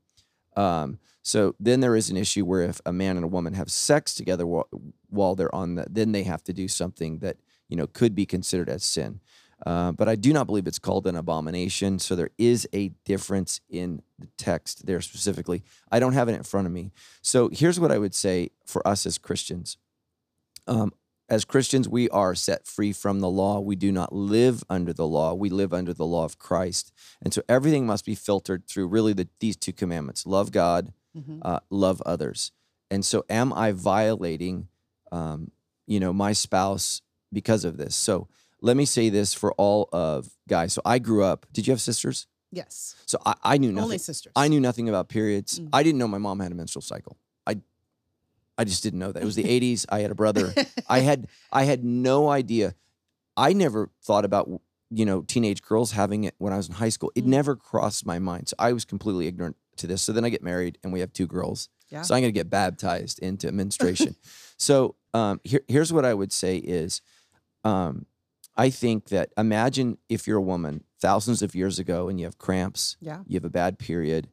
Um, 0.58 1.00
so 1.24 1.56
then 1.58 1.80
there 1.80 1.96
is 1.96 2.10
an 2.10 2.18
issue 2.18 2.44
where 2.44 2.64
if 2.64 2.82
a 2.86 2.92
man 2.92 3.16
and 3.16 3.24
a 3.24 3.30
woman 3.30 3.54
have 3.54 3.72
sex 3.72 4.14
together 4.14 4.46
while, 4.46 4.68
while 5.10 5.36
they're 5.36 5.54
on 5.56 5.76
that 5.76 5.94
then 5.94 6.12
they 6.12 6.24
have 6.24 6.44
to 6.46 6.54
do 6.54 6.68
something 6.68 7.20
that 7.20 7.38
you 7.70 7.76
know 7.78 7.88
could 7.88 8.14
be 8.16 8.26
considered 8.26 8.70
as 8.70 8.84
sin 8.84 9.20
uh, 9.66 9.92
but 9.92 10.08
I 10.08 10.16
do 10.16 10.34
not 10.34 10.46
believe 10.46 10.68
it's 10.68 10.78
called 10.78 11.08
an 11.08 11.16
abomination. 11.16 11.98
So 11.98 12.16
there 12.16 12.30
is 12.38 12.68
a 12.74 12.90
difference 13.06 13.60
in 13.68 14.04
the 14.20 14.28
text 14.38 14.86
there 14.86 15.02
specifically. 15.02 15.64
I 15.92 16.00
don't 16.00 16.14
have 16.14 16.30
it 16.30 16.36
in 16.36 16.44
front 16.44 16.68
of 16.68 16.74
me. 16.74 16.92
So 17.24 17.50
here's 17.52 17.80
what 17.80 17.92
I 17.92 17.98
would 17.98 18.14
say 18.14 18.52
for 18.68 18.88
us 18.88 19.08
as 19.08 19.18
Christians. 19.18 19.78
Um, 20.68 20.92
as 21.28 21.44
Christians, 21.44 21.90
we 21.90 22.08
are 22.10 22.36
set 22.36 22.68
free 22.68 22.94
from 22.94 23.20
the 23.20 23.30
law. 23.30 23.60
We 23.60 23.76
do 23.76 23.92
not 23.92 24.14
live 24.14 24.64
under 24.70 24.94
the 24.94 25.08
law. 25.08 25.34
We 25.34 25.50
live 25.50 25.74
under 25.74 25.92
the 25.94 26.06
law 26.06 26.24
of 26.24 26.38
Christ. 26.38 26.94
And 27.22 27.34
so 27.34 27.42
everything 27.50 27.88
must 27.88 28.06
be 28.06 28.14
filtered 28.14 28.68
through 28.68 28.88
really 28.90 29.14
the, 29.14 29.28
these 29.40 29.58
two 29.58 29.74
commandments 29.74 30.28
love 30.28 30.52
God, 30.52 30.94
Mhm. 31.18 31.40
uh, 31.42 31.62
love 31.72 32.00
others. 32.06 32.52
And 32.92 33.04
so, 33.04 33.26
am 33.28 33.52
I 33.54 33.72
violating, 33.72 34.68
um, 35.12 35.50
you 35.88 36.00
know, 36.00 36.14
my 36.14 36.32
spouse 36.32 37.02
because 37.32 37.66
of 37.66 37.78
this? 37.78 37.96
So, 37.96 38.28
let 38.62 38.76
me 38.78 38.86
say 38.86 39.10
this 39.10 39.34
for 39.34 39.54
all 39.54 39.88
of 39.94 40.30
guys. 40.50 40.74
So, 40.74 40.82
I 40.86 41.00
grew 41.00 41.24
up. 41.24 41.46
Did 41.54 41.68
you 41.68 41.72
have 41.72 41.82
sisters? 41.82 42.28
Yes. 42.52 42.96
So 43.06 43.18
I, 43.26 43.36
I 43.44 43.58
knew 43.58 43.72
nothing. 43.72 43.84
Only 43.84 43.98
sisters. 43.98 44.32
I 44.36 44.48
knew 44.48 44.62
nothing 44.62 44.88
about 44.88 45.10
periods. 45.10 45.60
Mm. 45.60 45.70
I 45.74 45.84
didn't 45.84 46.00
know 46.00 46.08
my 46.08 46.18
mom 46.18 46.40
had 46.40 46.52
a 46.52 46.56
menstrual 46.56 46.82
cycle. 46.82 47.18
I, 47.46 47.58
I 48.58 48.64
just 48.64 48.84
didn't 48.84 49.00
know 49.00 49.12
that. 49.12 49.22
It 49.22 49.26
was 49.26 49.36
the 49.36 49.44
'80s. 49.62 49.86
I 49.90 50.00
had 50.00 50.12
a 50.12 50.16
brother. 50.16 50.54
I 50.88 51.00
had 51.00 51.28
I 51.52 51.64
had 51.66 51.84
no 51.84 52.30
idea. 52.30 52.74
I 53.36 53.52
never 53.52 53.90
thought 54.02 54.24
about 54.24 54.50
you 54.90 55.06
know 55.06 55.22
teenage 55.24 55.62
girls 55.62 55.92
having 55.92 56.24
it 56.24 56.36
when 56.38 56.54
I 56.54 56.58
was 56.58 56.70
in 56.70 56.76
high 56.76 56.90
school. 56.90 57.12
It 57.16 57.26
Mm. 57.26 57.28
never 57.28 57.56
crossed 57.58 58.06
my 58.06 58.18
mind. 58.18 58.48
So 58.48 58.56
I 58.58 58.72
was 58.72 58.86
completely 58.86 59.28
ignorant 59.28 59.58
to 59.76 59.86
this. 59.86 60.02
So 60.02 60.14
then 60.14 60.24
I 60.24 60.30
get 60.30 60.42
married 60.42 60.78
and 60.84 60.94
we 60.94 61.02
have 61.02 61.12
two 61.12 61.28
girls. 61.28 61.68
Yeah. 61.90 62.02
So 62.04 62.16
I'm 62.16 62.22
going 62.22 62.34
to 62.34 62.38
get 62.40 62.50
baptized 62.50 63.20
into 63.20 63.52
menstruation. 63.52 64.16
so 64.58 64.96
um, 65.14 65.42
here, 65.44 65.62
here's 65.68 65.92
what 65.92 66.06
I 66.06 66.14
would 66.14 66.32
say 66.32 66.58
is, 66.58 67.02
um, 67.68 68.06
I 68.56 68.70
think 68.70 69.10
that 69.10 69.32
imagine 69.38 69.98
if 70.10 70.26
you're 70.28 70.38
a 70.38 70.42
woman 70.54 70.84
thousands 71.00 71.42
of 71.42 71.54
years 71.54 71.78
ago 71.80 72.08
and 72.10 72.20
you 72.20 72.26
have 72.26 72.38
cramps, 72.38 72.98
Yeah. 73.00 73.22
you 73.28 73.36
have 73.36 73.46
a 73.46 73.50
bad 73.50 73.78
period. 73.78 74.30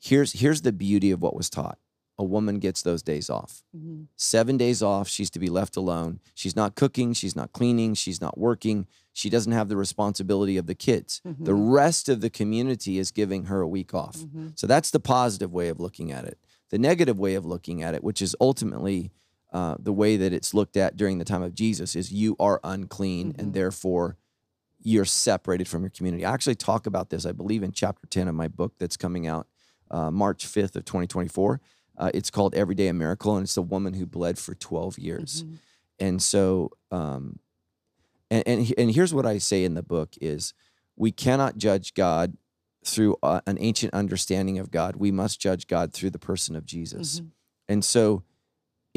Here's 0.00 0.32
here's 0.32 0.62
the 0.62 0.72
beauty 0.72 1.10
of 1.10 1.20
what 1.22 1.34
was 1.36 1.50
taught. 1.50 1.78
a 2.20 2.24
woman 2.24 2.58
gets 2.58 2.82
those 2.82 3.00
days 3.00 3.30
off. 3.30 3.62
Mhm. 3.72 4.08
Seven 4.16 4.56
days 4.56 4.82
off, 4.82 5.06
she's 5.06 5.30
to 5.30 5.38
be 5.38 5.48
left 5.48 5.76
alone. 5.76 6.18
She's 6.34 6.56
not 6.56 6.74
cooking, 6.74 7.12
she's 7.12 7.36
not 7.36 7.52
cleaning, 7.52 7.94
she's 7.94 8.20
not 8.20 8.36
working. 8.36 8.88
She 9.12 9.30
doesn't 9.30 9.52
have 9.52 9.68
the 9.68 9.76
responsibility 9.76 10.56
of 10.56 10.66
the 10.66 10.74
kids. 10.74 11.20
The 11.24 11.52
Mhm. 11.52 11.72
rest 11.72 12.08
of 12.08 12.20
the 12.20 12.28
community 12.28 12.98
is 12.98 13.12
giving 13.12 13.44
her 13.44 13.60
a 13.60 13.68
week 13.68 13.94
off. 13.94 14.16
Mhm. 14.18 14.58
So 14.58 14.66
that's 14.66 14.90
the 14.90 14.98
positive 14.98 15.52
way 15.52 15.68
of 15.68 15.78
looking 15.78 16.10
at 16.10 16.24
it. 16.24 16.38
The 16.70 16.78
negative 16.90 17.20
way 17.20 17.36
of 17.36 17.44
looking 17.46 17.84
at 17.84 17.94
it, 17.94 18.02
which 18.02 18.20
is 18.20 18.34
ultimately 18.40 19.12
uh, 19.52 19.76
the 19.78 19.92
way 19.92 20.16
that 20.16 20.32
it's 20.32 20.52
looked 20.54 20.76
at 20.76 20.96
during 20.96 21.18
the 21.18 21.24
time 21.24 21.42
of 21.42 21.54
Jesus, 21.54 21.96
is 21.96 22.12
you 22.12 22.36
are 22.38 22.60
unclean 22.64 23.32
Mhm. 23.32 23.38
and 23.40 23.54
therefore 23.54 24.16
you're 24.80 25.04
separated 25.04 25.66
from 25.66 25.82
your 25.82 25.90
community. 25.90 26.24
I 26.24 26.32
actually 26.32 26.54
talk 26.54 26.86
about 26.86 27.10
this, 27.10 27.26
I 27.26 27.32
believe, 27.32 27.62
in 27.62 27.72
chapter 27.72 28.06
10 28.06 28.28
of 28.28 28.34
my 28.34 28.46
book 28.48 28.74
that's 28.78 28.96
coming 28.96 29.26
out 29.26 29.48
uh, 29.90 30.10
March 30.10 30.46
5th 30.46 30.76
of 30.76 30.84
2024. 30.84 31.60
Uh, 31.96 32.10
it's 32.14 32.30
called 32.30 32.54
Everyday 32.54 32.88
a 32.88 32.92
Miracle, 32.94 33.36
and 33.36 33.44
it's 33.44 33.54
the 33.54 33.62
woman 33.62 33.94
who 33.94 34.04
bled 34.06 34.38
for 34.38 34.54
12 34.54 34.98
years. 34.98 35.42
Mhm. 35.44 35.58
And 35.98 36.22
so, 36.22 36.70
um, 36.92 37.38
and, 38.30 38.44
and 38.46 38.74
and 38.78 38.90
here's 38.92 39.14
what 39.14 39.24
I 39.26 39.38
say 39.38 39.64
in 39.64 39.74
the 39.74 39.82
book 39.82 40.10
is 40.20 40.52
we 40.94 41.10
cannot 41.10 41.56
judge 41.56 41.94
God 41.94 42.36
through 42.84 43.16
uh, 43.22 43.40
an 43.46 43.56
ancient 43.60 43.94
understanding 43.94 44.58
of 44.58 44.70
God. 44.70 44.96
We 44.96 45.10
must 45.10 45.40
judge 45.40 45.66
God 45.66 45.92
through 45.92 46.10
the 46.10 46.18
person 46.18 46.54
of 46.54 46.64
Jesus. 46.66 47.20
Mhm. 47.20 47.30
And 47.68 47.84
so, 47.84 48.22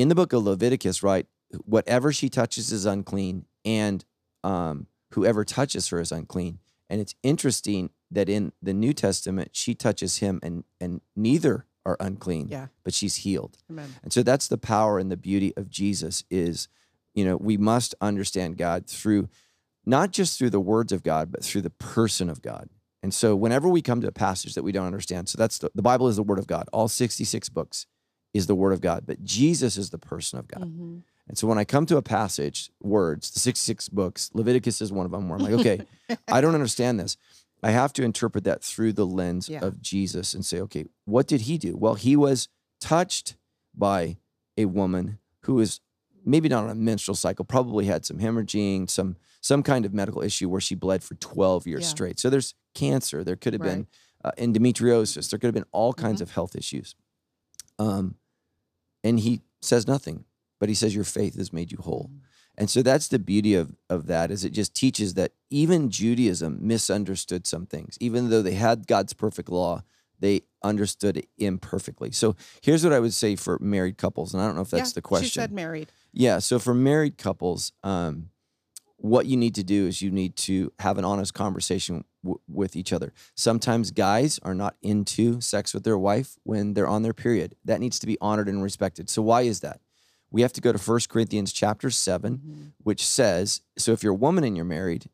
in 0.01 0.07
the 0.09 0.15
book 0.15 0.33
of 0.33 0.43
Leviticus, 0.43 1.03
right, 1.03 1.27
whatever 1.65 2.11
she 2.11 2.29
touches 2.29 2.71
is 2.71 2.85
unclean, 2.85 3.45
and 3.63 4.03
um, 4.43 4.87
whoever 5.11 5.43
touches 5.45 5.89
her 5.89 5.99
is 5.99 6.11
unclean. 6.11 6.59
And 6.89 6.99
it's 6.99 7.15
interesting 7.23 7.91
that 8.09 8.27
in 8.27 8.51
the 8.61 8.73
New 8.73 8.93
Testament, 8.93 9.49
she 9.53 9.75
touches 9.75 10.17
him, 10.17 10.39
and 10.41 10.63
and 10.79 11.01
neither 11.15 11.65
are 11.85 11.97
unclean, 11.99 12.47
Yeah. 12.49 12.67
but 12.83 12.93
she's 12.93 13.17
healed. 13.17 13.57
Amen. 13.69 13.95
And 14.03 14.13
so 14.13 14.21
that's 14.23 14.47
the 14.47 14.57
power 14.57 14.99
and 14.99 15.11
the 15.11 15.17
beauty 15.17 15.51
of 15.57 15.69
Jesus 15.69 16.23
is, 16.29 16.67
you 17.15 17.25
know, 17.25 17.37
we 17.37 17.57
must 17.57 17.95
understand 18.01 18.57
God 18.57 18.85
through 18.87 19.29
not 19.85 20.11
just 20.11 20.37
through 20.37 20.51
the 20.51 20.59
words 20.59 20.91
of 20.91 21.01
God, 21.01 21.31
but 21.31 21.43
through 21.43 21.61
the 21.63 21.71
person 21.71 22.29
of 22.29 22.41
God. 22.43 22.69
And 23.01 23.11
so 23.13 23.35
whenever 23.35 23.67
we 23.67 23.81
come 23.81 23.99
to 24.01 24.07
a 24.07 24.11
passage 24.11 24.53
that 24.53 24.61
we 24.63 24.71
don't 24.71 24.85
understand, 24.85 25.27
so 25.27 25.37
that's 25.39 25.57
the, 25.57 25.71
the 25.73 25.81
Bible 25.81 26.07
is 26.07 26.17
the 26.17 26.23
word 26.23 26.37
of 26.37 26.45
God. 26.45 26.69
All 26.71 26.87
66 26.87 27.49
books 27.49 27.87
is 28.33 28.47
the 28.47 28.55
word 28.55 28.71
of 28.73 28.81
God, 28.81 29.03
but 29.05 29.23
Jesus 29.23 29.77
is 29.77 29.89
the 29.89 29.97
person 29.97 30.39
of 30.39 30.47
God. 30.47 30.63
Mhm. 30.63 31.01
And 31.27 31.37
so 31.37 31.47
when 31.47 31.57
I 31.57 31.63
come 31.65 31.85
to 31.85 31.97
a 31.97 32.01
passage, 32.01 32.71
words, 32.81 33.31
the 33.31 33.39
66 33.39 33.89
books, 33.89 34.29
Leviticus 34.33 34.81
is 34.81 34.91
one 34.91 35.05
of 35.05 35.11
them 35.11 35.29
where 35.29 35.37
I'm 35.37 35.43
like, 35.43 35.53
okay, 35.59 35.85
I 36.27 36.41
don't 36.41 36.55
understand 36.55 36.99
this. 36.99 37.15
I 37.63 37.71
have 37.71 37.93
to 37.93 38.03
interpret 38.03 38.43
that 38.45 38.63
through 38.63 38.93
the 38.93 39.05
lens 39.05 39.47
Yeah. 39.47 39.63
of 39.63 39.81
Jesus 39.81 40.33
and 40.33 40.45
say, 40.45 40.59
okay, 40.61 40.85
what 41.05 41.27
did 41.27 41.41
he 41.41 41.57
do? 41.57 41.77
Well, 41.77 41.93
he 41.95 42.15
was 42.15 42.47
touched 42.79 43.35
by 43.75 44.17
a 44.57 44.65
woman 44.65 45.19
who 45.41 45.59
is 45.59 45.79
maybe 46.25 46.49
not 46.49 46.63
on 46.63 46.69
a 46.69 46.75
menstrual 46.75 47.15
cycle, 47.15 47.45
probably 47.45 47.85
had 47.85 48.05
some 48.05 48.17
hemorrhaging, 48.19 48.89
some 48.89 49.15
some 49.43 49.63
kind 49.63 49.85
of 49.87 49.93
medical 49.93 50.21
issue 50.21 50.47
where 50.47 50.61
she 50.61 50.75
bled 50.75 51.03
for 51.03 51.15
12 51.15 51.65
years 51.65 51.81
Yeah. 51.83 51.87
straight. 51.89 52.19
So 52.19 52.29
there's 52.29 52.53
cancer, 52.75 53.23
there 53.23 53.35
could 53.35 53.53
have 53.53 53.61
been 53.63 53.87
uh, 54.23 54.31
endometriosis, 54.37 55.31
there 55.31 55.39
could 55.39 55.47
have 55.47 55.55
been 55.55 55.65
all 55.71 55.93
kinds 55.93 56.19
Mhm. 56.19 56.23
of 56.25 56.31
health 56.31 56.55
issues. 56.55 56.93
Um, 57.79 58.15
and 59.03 59.19
he 59.19 59.41
says 59.61 59.87
nothing, 59.87 60.25
but 60.59 60.69
he 60.69 60.75
says, 60.75 60.95
Your 60.95 61.03
faith 61.03 61.35
has 61.37 61.53
made 61.53 61.71
you 61.71 61.77
whole. 61.81 62.09
Mm-hmm. 62.11 62.25
And 62.57 62.69
so 62.69 62.81
that's 62.81 63.07
the 63.07 63.19
beauty 63.19 63.55
of, 63.55 63.75
of 63.89 64.07
that 64.07 64.29
is 64.29 64.43
it 64.43 64.51
just 64.51 64.75
teaches 64.75 65.13
that 65.13 65.31
even 65.49 65.89
Judaism 65.89 66.59
misunderstood 66.61 67.47
some 67.47 67.65
things. 67.65 67.97
Even 67.99 68.29
though 68.29 68.41
they 68.41 68.53
had 68.53 68.87
God's 68.87 69.13
perfect 69.13 69.49
law, 69.49 69.83
they 70.19 70.41
understood 70.61 71.17
it 71.17 71.27
imperfectly. 71.37 72.11
So 72.11 72.35
here's 72.61 72.83
what 72.83 72.93
I 72.93 72.99
would 72.99 73.13
say 73.13 73.35
for 73.35 73.57
married 73.59 73.97
couples, 73.97 74.33
and 74.33 74.43
I 74.43 74.45
don't 74.45 74.55
know 74.55 74.61
if 74.61 74.69
that's 74.69 74.91
Yeah, 74.91 74.95
the 74.95 75.01
question. 75.01 75.29
She 75.29 75.33
said 75.39 75.51
married. 75.51 75.91
Yeah. 76.13 76.39
So 76.39 76.59
for 76.59 76.73
married 76.73 77.17
couples, 77.17 77.71
um, 77.83 78.29
what 79.01 79.25
you 79.25 79.35
need 79.35 79.55
to 79.55 79.63
do 79.63 79.87
is 79.87 80.01
you 80.01 80.11
need 80.11 80.35
to 80.35 80.71
have 80.79 80.97
an 80.99 81.05
honest 81.05 81.33
conversation 81.33 82.03
w- 82.23 82.39
with 82.47 82.75
each 82.75 82.93
other. 82.93 83.11
Sometimes 83.35 83.89
guys 83.89 84.39
are 84.43 84.53
not 84.53 84.75
into 84.83 85.41
sex 85.41 85.73
with 85.73 85.83
their 85.83 85.97
wife 85.97 86.37
when 86.43 86.75
they're 86.75 86.87
on 86.87 87.01
their 87.01 87.13
period. 87.13 87.55
That 87.65 87.79
needs 87.79 87.97
to 87.99 88.05
be 88.07 88.17
honored 88.21 88.47
and 88.47 88.61
respected. 88.61 89.09
So 89.09 89.21
why 89.23 89.41
is 89.41 89.61
that? 89.61 89.81
We 90.29 90.43
have 90.43 90.53
to 90.53 90.61
go 90.61 90.71
to 90.71 90.77
1 90.77 91.09
Corinthians 91.09 91.51
chapter 91.51 91.89
7, 91.89 92.37
Mhm. 92.37 92.71
which 92.83 93.05
says, 93.05 93.61
so 93.75 93.91
if 93.91 94.03
you're 94.03 94.13
a 94.13 94.15
woman 94.15 94.43
and 94.43 94.55
you're 94.55 94.65
married, 94.65 95.09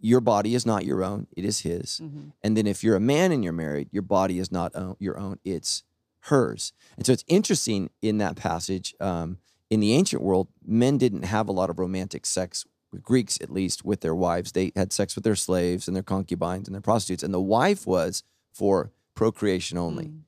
your 0.00 0.20
body 0.20 0.56
is 0.56 0.66
not 0.66 0.84
your 0.84 1.04
own, 1.04 1.28
it 1.36 1.44
is 1.44 1.60
his. 1.60 2.00
Mhm. 2.02 2.32
And 2.42 2.56
then 2.56 2.66
if 2.66 2.82
you're 2.82 2.96
a 2.96 3.00
man 3.00 3.30
and 3.30 3.44
you're 3.44 3.52
married, 3.52 3.88
your 3.92 4.02
body 4.02 4.40
is 4.40 4.50
not 4.50 4.74
own, 4.74 4.96
your 4.98 5.16
own, 5.16 5.38
it's 5.44 5.84
hers. 6.22 6.72
And 6.96 7.06
so 7.06 7.12
it's 7.12 7.24
interesting 7.28 7.90
in 8.02 8.18
that 8.18 8.34
passage. 8.34 8.96
Um, 9.00 9.38
in 9.70 9.78
the 9.80 9.92
ancient 9.92 10.22
world, 10.22 10.48
men 10.66 10.98
didn't 10.98 11.22
have 11.22 11.48
a 11.48 11.52
lot 11.52 11.70
of 11.70 11.78
romantic 11.78 12.26
sex, 12.26 12.66
Greeks 13.00 13.38
at 13.40 13.50
least, 13.50 13.84
with 13.84 14.00
their 14.00 14.14
wives. 14.14 14.52
They 14.52 14.72
had 14.76 14.92
sex 14.92 15.14
with 15.14 15.24
their 15.24 15.36
slaves 15.36 15.86
and 15.88 15.96
their 15.96 16.02
concubines 16.02 16.68
and 16.68 16.74
their 16.74 16.80
prostitutes. 16.82 17.22
And 17.22 17.32
the 17.32 17.40
wife 17.40 17.86
was 17.86 18.22
for 18.52 18.90
procreation 19.14 19.78
only. 19.78 20.06
Mm. 20.06 20.20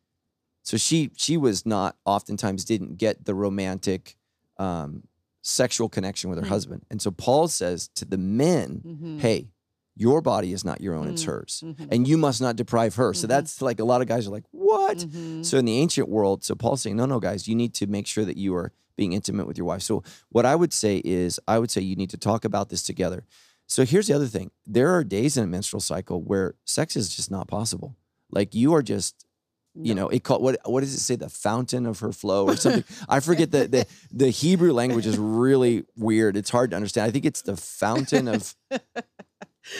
So 0.62 0.76
she 0.76 1.10
she 1.16 1.36
was 1.36 1.66
not 1.66 1.96
oftentimes 2.06 2.64
didn't 2.64 2.96
get 2.96 3.24
the 3.26 3.34
romantic 3.34 4.16
um, 4.56 5.02
sexual 5.42 5.88
connection 5.88 6.30
with 6.30 6.38
her 6.38 6.44
Hmm. 6.44 6.50
husband. 6.52 6.86
And 6.90 7.02
so 7.02 7.10
Paul 7.10 7.48
says 7.48 7.88
to 7.96 8.04
the 8.06 8.16
men, 8.16 8.82
Mhm. 8.86 9.18
hey, 9.20 9.50
your 9.96 10.22
body 10.22 10.52
is 10.52 10.64
not 10.64 10.80
your 10.80 10.94
own, 10.94 11.08
it's 11.08 11.22
Mm. 11.24 11.26
hers. 11.26 11.62
Mhm. 11.64 11.88
And 11.90 12.08
you 12.08 12.16
must 12.16 12.40
not 12.40 12.56
deprive 12.56 12.94
her. 12.94 13.12
So 13.12 13.26
Mhm. 13.26 13.28
that's 13.28 13.60
like 13.60 13.78
a 13.80 13.84
lot 13.84 14.00
of 14.00 14.06
guys 14.08 14.26
are 14.26 14.30
like, 14.30 14.44
what? 14.52 14.98
Mhm. 14.98 15.44
So 15.44 15.58
in 15.58 15.64
the 15.66 15.76
ancient 15.78 16.08
world, 16.08 16.44
so 16.44 16.54
Paul's 16.54 16.80
saying, 16.82 16.96
no, 16.96 17.04
no, 17.04 17.20
guys, 17.20 17.46
you 17.46 17.54
need 17.54 17.74
to 17.74 17.86
make 17.86 18.06
sure 18.06 18.24
that 18.24 18.36
you 18.38 18.54
are 18.54 18.72
being 18.96 19.12
intimate 19.12 19.46
with 19.46 19.58
your 19.58 19.66
wife. 19.66 19.82
So 19.82 20.02
what 20.28 20.46
I 20.46 20.54
would 20.54 20.72
say 20.72 21.02
is, 21.04 21.40
I 21.46 21.58
would 21.58 21.70
say 21.70 21.80
you 21.80 21.96
need 21.96 22.10
to 22.10 22.16
talk 22.16 22.44
about 22.44 22.68
this 22.68 22.82
together. 22.82 23.24
So 23.66 23.84
here's 23.84 24.08
the 24.08 24.14
other 24.14 24.26
thing: 24.26 24.50
there 24.66 24.90
are 24.90 25.04
days 25.04 25.36
in 25.36 25.44
a 25.44 25.46
menstrual 25.46 25.80
cycle 25.80 26.22
where 26.22 26.54
sex 26.64 26.96
is 26.96 27.14
just 27.14 27.30
not 27.30 27.48
possible. 27.48 27.96
Like 28.30 28.54
you 28.54 28.74
are 28.74 28.82
just, 28.82 29.26
you 29.74 29.94
know, 29.94 30.08
it 30.08 30.22
called 30.22 30.42
what? 30.42 30.58
What 30.64 30.80
does 30.80 30.94
it 30.94 31.00
say? 31.00 31.16
The 31.16 31.28
fountain 31.28 31.86
of 31.86 32.00
her 32.00 32.12
flow 32.12 32.46
or 32.46 32.56
something? 32.56 32.84
I 33.08 33.20
forget 33.20 33.50
the 33.50 33.66
the 33.66 33.86
the 34.10 34.30
Hebrew 34.30 34.72
language 34.72 35.06
is 35.06 35.18
really 35.18 35.84
weird. 35.96 36.36
It's 36.36 36.50
hard 36.50 36.70
to 36.70 36.76
understand. 36.76 37.08
I 37.08 37.10
think 37.10 37.24
it's 37.24 37.42
the 37.42 37.56
fountain 37.56 38.28
of. 38.28 38.54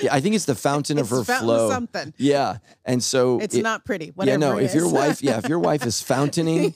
Yeah, 0.03 0.15
I 0.15 0.21
think 0.21 0.35
it's 0.35 0.47
the 0.47 0.55
fountain 0.55 0.99
of 0.99 1.11
her 1.11 1.23
fountain 1.25 1.47
flow. 1.47 1.71
Something. 1.71 2.15
Yeah, 2.17 2.59
and 2.85 3.03
so 3.03 3.39
It's 3.41 3.55
it- 3.55 3.63
not 3.63 3.85
pretty. 3.85 4.09
Whatever 4.15 4.33
yeah, 4.45 4.51
no. 4.53 4.59
If 4.59 4.75
your 4.75 4.89
wife, 4.91 5.23
yeah, 5.23 5.39
if 5.39 5.49
your 5.49 5.59
wife 5.59 5.85
is 5.85 6.01
fountaining, 6.13 6.75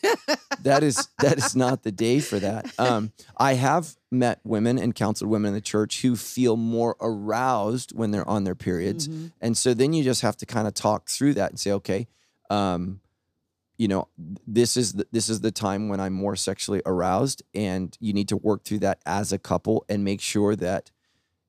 that 0.62 0.82
is 0.82 1.08
that 1.20 1.38
is 1.38 1.56
not 1.56 1.82
the 1.84 1.92
day 1.92 2.20
for 2.20 2.38
that. 2.38 2.70
Um, 2.78 3.12
I 3.36 3.54
have 3.54 3.96
met 4.10 4.40
women 4.44 4.78
and 4.78 4.94
counseled 4.94 5.30
women 5.30 5.48
in 5.50 5.54
the 5.54 5.60
church 5.60 6.02
who 6.02 6.16
feel 6.16 6.56
more 6.56 6.96
aroused 7.00 7.96
when 7.96 8.10
they're 8.10 8.28
on 8.28 8.44
their 8.44 8.54
periods, 8.54 9.08
Mhm. 9.08 9.32
and 9.40 9.56
so 9.56 9.72
then 9.74 9.92
you 9.92 10.04
just 10.04 10.22
have 10.22 10.36
to 10.38 10.46
kind 10.46 10.66
of 10.68 10.74
talk 10.74 11.08
through 11.08 11.34
that 11.34 11.50
and 11.50 11.58
say, 11.60 11.72
okay, 11.72 12.08
um, 12.50 13.00
you 13.78 13.86
know, 13.88 14.08
this 14.46 14.76
is 14.76 14.94
the, 14.94 15.06
this 15.12 15.28
is 15.28 15.40
the 15.40 15.52
time 15.52 15.88
when 15.88 16.00
I'm 16.00 16.12
more 16.12 16.34
sexually 16.36 16.82
aroused, 16.84 17.42
and 17.54 17.96
you 18.00 18.12
need 18.12 18.28
to 18.28 18.36
work 18.36 18.64
through 18.64 18.80
that 18.80 19.00
as 19.06 19.32
a 19.32 19.38
couple 19.38 19.84
and 19.88 20.04
make 20.04 20.20
sure 20.20 20.56
that 20.56 20.90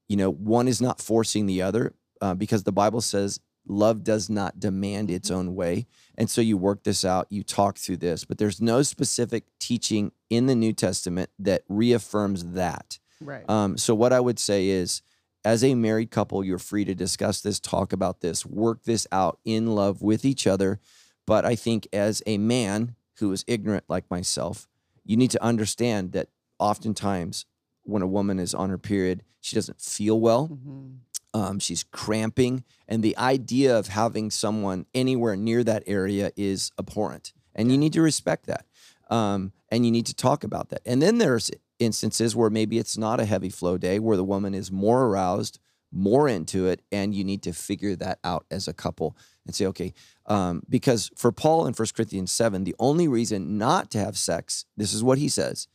you 0.10 0.18
know 0.18 0.30
one 0.30 0.68
is 0.68 0.82
not 0.82 1.00
forcing 1.00 1.46
the 1.46 1.62
other 1.62 1.94
uh, 2.20 2.34
because 2.34 2.64
the 2.64 2.74
Bible 2.74 3.00
says 3.02 3.40
love 3.70 4.04
does 4.04 4.30
not 4.30 4.60
demand 4.60 5.10
its 5.10 5.30
own 5.32 5.56
way. 5.56 5.86
And 6.16 6.30
so 6.30 6.42
you 6.42 6.58
work 6.58 6.84
this 6.84 7.06
out, 7.06 7.28
you 7.30 7.44
talk 7.44 7.78
through 7.78 7.98
this, 7.98 8.26
but 8.26 8.38
there's 8.38 8.60
no 8.60 8.82
specific 8.82 9.46
teaching 9.60 10.12
in 10.30 10.48
the 10.48 10.56
New 10.56 10.74
Testament 10.74 11.30
that 11.40 11.64
reaffirms 11.70 12.54
that. 12.54 13.00
Right. 13.22 13.48
Um, 13.50 13.78
so 13.78 13.94
what 13.94 14.12
I 14.12 14.20
would 14.20 14.40
say 14.40 14.68
is, 14.68 15.02
as 15.46 15.64
a 15.64 15.74
married 15.76 16.12
couple, 16.12 16.44
you're 16.44 16.58
free 16.58 16.84
to 16.84 16.94
discuss 16.94 17.42
this, 17.42 17.60
talk 17.60 17.94
about 17.94 18.20
this, 18.20 18.46
work 18.46 18.84
this 18.84 19.08
out 19.12 19.40
in 19.46 19.74
love 19.74 20.02
with 20.02 20.26
each 20.26 20.46
other. 20.46 20.80
But 21.26 21.46
I 21.46 21.56
think 21.56 21.88
as 21.94 22.22
a 22.26 22.38
man 22.38 22.96
who 23.20 23.32
is 23.32 23.46
ignorant 23.48 23.86
like 23.88 24.10
myself, 24.10 24.68
you 25.06 25.16
need 25.16 25.32
to 25.32 25.44
understand 25.44 26.12
that 26.12 26.28
oftentimes 26.60 27.46
when 27.90 28.02
a 28.02 28.08
woman 28.08 28.40
is 28.40 28.54
on 28.54 28.70
her 28.70 28.78
period, 28.78 29.24
she 29.42 29.56
doesn't 29.56 29.82
feel 29.82 30.20
well. 30.20 30.48
Mhm. 30.50 31.00
um, 31.36 31.60
she's 31.60 31.84
cramping 31.92 32.64
and 32.88 33.04
the 33.04 33.16
idea 33.18 33.78
of 33.78 33.88
having 33.90 34.32
someone 34.32 34.88
anywhere 34.96 35.36
near 35.36 35.64
that 35.64 35.84
area 35.86 36.32
is 36.36 36.72
abhorrent 36.80 37.34
and 37.54 37.72
you 37.72 37.78
need 37.78 37.94
to 37.94 38.02
respect 38.02 38.48
that 38.48 38.66
um, 39.12 39.52
and 39.70 39.86
you 39.86 39.92
need 39.92 40.08
to 40.08 40.16
talk 40.16 40.44
about 40.44 40.70
that. 40.70 40.82
And 40.88 41.04
then 41.04 41.20
there's 41.20 41.52
instances 41.78 42.36
where 42.36 42.50
maybe 42.50 42.80
it's 42.80 42.98
not 42.98 43.20
a 43.20 43.26
heavy 43.26 43.50
flow 43.50 43.78
day 43.78 44.00
where 44.00 44.18
the 44.18 44.24
woman 44.24 44.56
is 44.56 44.72
more 44.72 45.06
aroused 45.06 45.60
more 45.92 46.28
into 46.28 46.66
it 46.68 46.82
and 46.92 47.14
you 47.16 47.24
need 47.24 47.42
to 47.44 47.54
figure 47.54 47.96
that 47.96 48.18
out 48.24 48.46
as 48.50 48.68
a 48.68 48.74
couple 48.74 49.16
and 49.46 49.56
say 49.56 49.66
okay 49.68 49.94
um, 50.28 50.62
because 50.70 51.10
for 51.16 51.32
paul 51.32 51.66
in 51.68 51.74
1 51.74 51.88
corinthians 51.96 52.32
7 52.32 52.64
the 52.64 52.76
only 52.80 53.08
reason 53.08 53.58
not 53.58 53.90
to 53.92 53.98
have 54.00 54.16
sex 54.18 54.66
this 54.78 54.94
is 54.94 55.04
what 55.04 55.18
he 55.18 55.28
says 55.30 55.68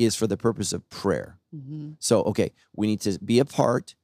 is 0.00 0.16
for 0.16 0.26
the 0.26 0.36
purpose 0.36 0.72
of 0.72 0.88
prayer 0.88 1.38
Mhm. 1.54 1.96
so, 2.00 2.22
okay, 2.24 2.52
we 2.74 2.86
need 2.86 3.00
to 3.02 3.18
be 3.24 3.38
apart. 3.38 3.94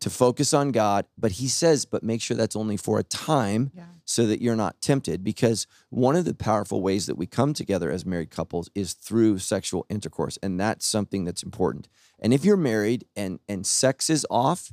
to 0.00 0.08
focus 0.08 0.54
on 0.54 0.72
God. 0.72 1.04
But 1.18 1.32
he 1.32 1.46
says, 1.46 1.84
but 1.84 2.02
make 2.02 2.22
sure 2.22 2.34
that's 2.34 2.56
only 2.56 2.78
for 2.78 2.98
a 2.98 3.02
time 3.02 3.70
Yeah. 3.76 3.84
so 4.06 4.26
that 4.28 4.40
you're 4.40 4.56
not 4.56 4.80
tempted. 4.80 5.22
Because 5.22 5.66
one 5.90 6.16
of 6.16 6.24
the 6.24 6.32
powerful 6.32 6.80
ways 6.80 7.04
that 7.04 7.18
we 7.18 7.26
come 7.26 7.52
together 7.52 7.90
as 7.90 8.06
married 8.06 8.30
couples 8.30 8.70
is 8.74 8.94
through 8.94 9.40
sexual 9.40 9.84
intercourse. 9.90 10.38
And 10.42 10.58
that's 10.58 10.86
something 10.86 11.26
that's 11.26 11.42
important. 11.42 11.86
And 12.18 12.32
if 12.32 12.46
you're 12.46 12.56
married 12.56 13.04
and 13.14 13.40
and 13.46 13.66
sex 13.66 14.08
is 14.08 14.26
off, 14.30 14.72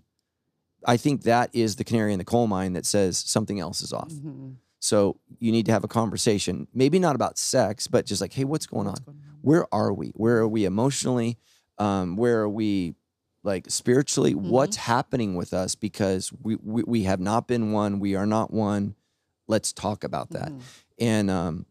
I 0.86 0.96
think 0.96 1.24
that 1.24 1.50
is 1.54 1.76
the 1.76 1.84
canary 1.84 2.14
in 2.14 2.20
the 2.20 2.24
coal 2.34 2.48
mine 2.48 2.72
that 2.72 2.86
says 2.86 3.18
something 3.18 3.60
else 3.60 3.82
is 3.82 3.92
off. 3.92 4.14
Mhm. 4.14 4.56
So 4.80 5.20
you 5.40 5.52
need 5.52 5.66
to 5.66 5.72
have 5.72 5.84
a 5.84 5.88
conversation, 5.88 6.68
maybe 6.74 7.00
not 7.00 7.16
about 7.16 7.38
sex, 7.38 7.88
but 7.88 8.06
just 8.06 8.22
like, 8.22 8.34
hey, 8.34 8.44
what's 8.44 8.68
going 8.68 8.88
What's 8.88 9.00
on? 9.00 9.06
going 9.06 9.18
on? 9.18 9.38
Where 9.42 9.74
are 9.74 9.94
we? 9.94 10.10
Where 10.16 10.38
are 10.38 10.48
we 10.48 10.66
emotionally? 10.66 11.38
Um, 11.78 12.16
where 12.16 12.42
are 12.42 12.50
we 12.50 12.96
like 13.44 13.66
spiritually? 13.70 14.34
What's 14.36 14.76
happening 14.76 15.36
with 15.36 15.54
us? 15.54 15.76
Because 15.76 16.32
we, 16.42 16.56
we 16.58 16.84
we 16.84 17.04
have 17.04 17.20
not 17.20 17.48
been 17.48 17.72
one. 17.72 18.00
We 18.00 18.16
are 18.16 18.26
not 18.26 18.52
one. 18.52 18.96
Let's 19.48 19.72
talk 19.74 20.04
about 20.04 20.32
that. 20.32 20.50
Mhm. 20.50 20.62
And 21.00 21.32
um, 21.32 21.66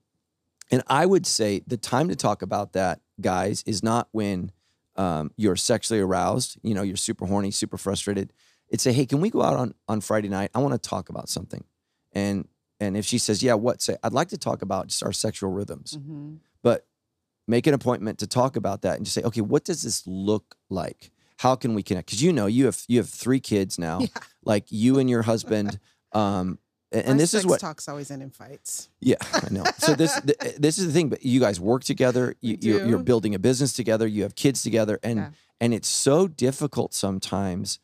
and 0.71 0.83
I 0.87 1.07
would 1.07 1.27
say 1.27 1.63
the 1.67 1.77
time 1.77 2.09
to 2.09 2.17
talk 2.17 2.43
about 2.43 2.73
that, 2.73 3.01
guys, 3.21 3.63
is 3.67 3.83
not 3.83 4.09
when 4.13 4.53
um, 4.97 5.31
you're 5.37 5.57
sexually 5.57 6.01
aroused. 6.01 6.59
You 6.63 6.75
know, 6.75 6.83
you're 6.83 6.97
super 6.97 7.27
horny, 7.27 7.51
super 7.51 7.77
frustrated. 7.77 8.33
It's 8.69 8.83
say, 8.83 8.93
hey, 8.93 9.07
can 9.07 9.21
we 9.21 9.31
go 9.31 9.43
out 9.43 9.57
on 9.57 9.75
on 9.87 10.01
Friday 10.01 10.29
night? 10.29 10.51
I 10.55 10.59
want 10.61 10.73
to 10.81 10.89
talk 10.89 11.09
about 11.09 11.29
something. 11.29 11.65
And 12.13 12.49
and 12.81 12.97
if 12.97 13.05
she 13.05 13.19
says, 13.19 13.43
yeah, 13.43 13.55
what? 13.55 13.81
Say, 13.83 13.97
I'd 14.03 14.13
like 14.13 14.29
to 14.29 14.39
talk 14.39 14.63
about 14.63 14.89
just 14.89 15.03
our 15.03 15.13
sexual 15.13 15.51
rhythms. 15.51 15.99
Mhm. 15.99 16.39
But 16.63 16.87
make 17.49 17.67
an 17.67 17.75
appointment 17.75 18.19
to 18.19 18.27
talk 18.27 18.57
about 18.57 18.83
that 18.83 18.97
and 18.97 19.05
just 19.05 19.15
say, 19.15 19.23
okay, 19.23 19.41
what 19.41 19.65
does 19.65 19.83
this 19.83 20.07
look 20.07 20.57
like? 20.69 21.11
How 21.39 21.55
can 21.55 21.75
we 21.75 21.83
connect? 21.83 22.07
Because 22.09 22.23
you 22.23 22.33
know 22.33 22.47
you 22.47 22.65
have 22.67 22.83
you 22.89 22.99
have 22.99 23.09
three 23.09 23.41
kids 23.41 23.79
now. 23.79 24.01
Yeah. 24.01 24.07
Like 24.45 24.65
you 24.71 24.99
and 24.99 25.09
your 25.11 25.23
husband. 25.23 25.79
Um, 26.13 26.59
and, 26.93 27.05
and 27.07 27.21
this 27.21 27.35
is 27.35 27.45
what 27.45 27.61
talks 27.61 27.89
always 27.89 28.11
end 28.11 28.23
in 28.23 28.31
fights. 28.31 28.89
yeah, 29.01 29.17
I 29.35 29.49
know. 29.51 29.65
So 29.79 29.95
this 29.95 30.19
th- 30.21 30.57
this 30.57 30.79
is 30.79 30.87
the 30.87 30.93
thing. 30.93 31.09
But 31.09 31.25
you 31.25 31.41
guys 31.41 31.61
work 31.61 31.85
together. 31.85 32.37
You, 32.41 32.57
you're, 32.61 32.87
you're 32.87 33.03
building 33.03 33.35
a 33.35 33.39
business 33.39 33.73
together. 33.73 34.07
You 34.07 34.23
have 34.23 34.35
kids 34.35 34.63
together, 34.63 34.99
and 35.03 35.19
Yeah. 35.19 35.31
and 35.61 35.75
it's 35.75 35.89
so 35.89 36.27
difficult 36.29 36.95
sometimes. 36.95 37.81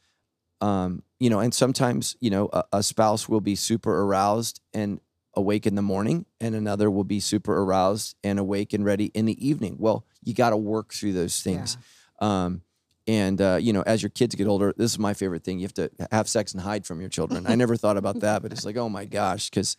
Um, 0.63 1.03
you 1.19 1.29
know, 1.29 1.41
and 1.41 1.53
sometimes 1.53 2.17
you 2.21 2.31
know 2.31 2.49
a, 2.53 2.65
a 2.73 2.83
spouse 2.83 3.29
will 3.29 3.41
be 3.41 3.55
super 3.57 4.03
aroused 4.03 4.61
and 4.73 5.01
awake 5.35 5.67
in 5.67 5.75
the 5.75 5.83
morning, 5.83 6.27
and 6.41 6.55
another 6.55 6.91
will 6.91 7.05
be 7.05 7.19
super 7.21 7.59
aroused 7.63 8.15
and 8.23 8.39
awake 8.39 8.73
and 8.73 8.85
ready 8.85 9.07
in 9.15 9.25
the 9.27 9.47
evening. 9.47 9.77
Well, 9.79 10.05
you 10.23 10.35
got 10.35 10.51
to 10.51 10.57
work 10.57 10.93
through 10.93 11.15
those 11.15 11.41
things. 11.41 11.77
Um, 12.21 12.63
and 13.09 13.41
uh, 13.41 13.59
you 13.61 13.73
know, 13.73 13.83
as 13.83 14.03
your 14.03 14.11
kids 14.11 14.35
get 14.37 14.47
older, 14.47 14.73
this 14.77 14.93
is 14.93 14.99
my 14.99 15.15
favorite 15.15 15.43
thing. 15.43 15.59
You 15.59 15.65
have 15.65 15.75
to 15.75 15.91
have 16.13 16.29
sex 16.29 16.53
and 16.53 16.61
hide 16.63 16.87
from 16.87 17.01
your 17.01 17.11
children. 17.11 17.47
I 17.49 17.57
never 17.57 17.77
thought 17.77 17.97
about 17.97 18.21
that, 18.21 18.43
but 18.43 18.53
it's 18.53 18.65
like, 18.65 18.77
oh 18.77 18.89
my 18.89 19.05
gosh, 19.05 19.51
because 19.51 19.77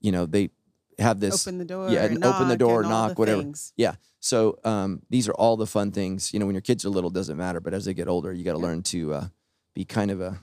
you 0.00 0.10
know 0.12 0.24
they 0.24 0.50
have 0.98 1.20
this. 1.20 1.46
Open 1.46 1.58
the 1.58 1.64
door. 1.66 1.90
yeah, 1.90 2.04
and 2.04 2.24
open 2.24 2.48
the 2.48 2.56
door, 2.56 2.82
knock, 2.82 3.18
whatever. 3.18 3.42
things. 3.42 3.72
Yeah. 3.76 3.96
So 4.20 4.58
um, 4.64 5.02
these 5.10 5.28
are 5.28 5.34
all 5.34 5.56
the 5.56 5.66
fun 5.66 5.90
things. 5.92 6.32
You 6.32 6.38
know, 6.40 6.46
when 6.46 6.54
your 6.54 6.62
kids 6.62 6.84
are 6.86 6.90
little, 6.90 7.10
it 7.10 7.14
doesn't 7.14 7.36
matter, 7.36 7.60
but 7.60 7.74
as 7.74 7.84
they 7.84 7.92
get 7.92 8.08
older, 8.08 8.32
you 8.32 8.44
got 8.44 8.52
to 8.52 8.58
Yeah. 8.58 8.64
learn 8.66 8.82
to 8.84 9.14
uh, 9.14 9.26
be 9.74 9.84
kind 9.84 10.10
of 10.10 10.20
a, 10.20 10.38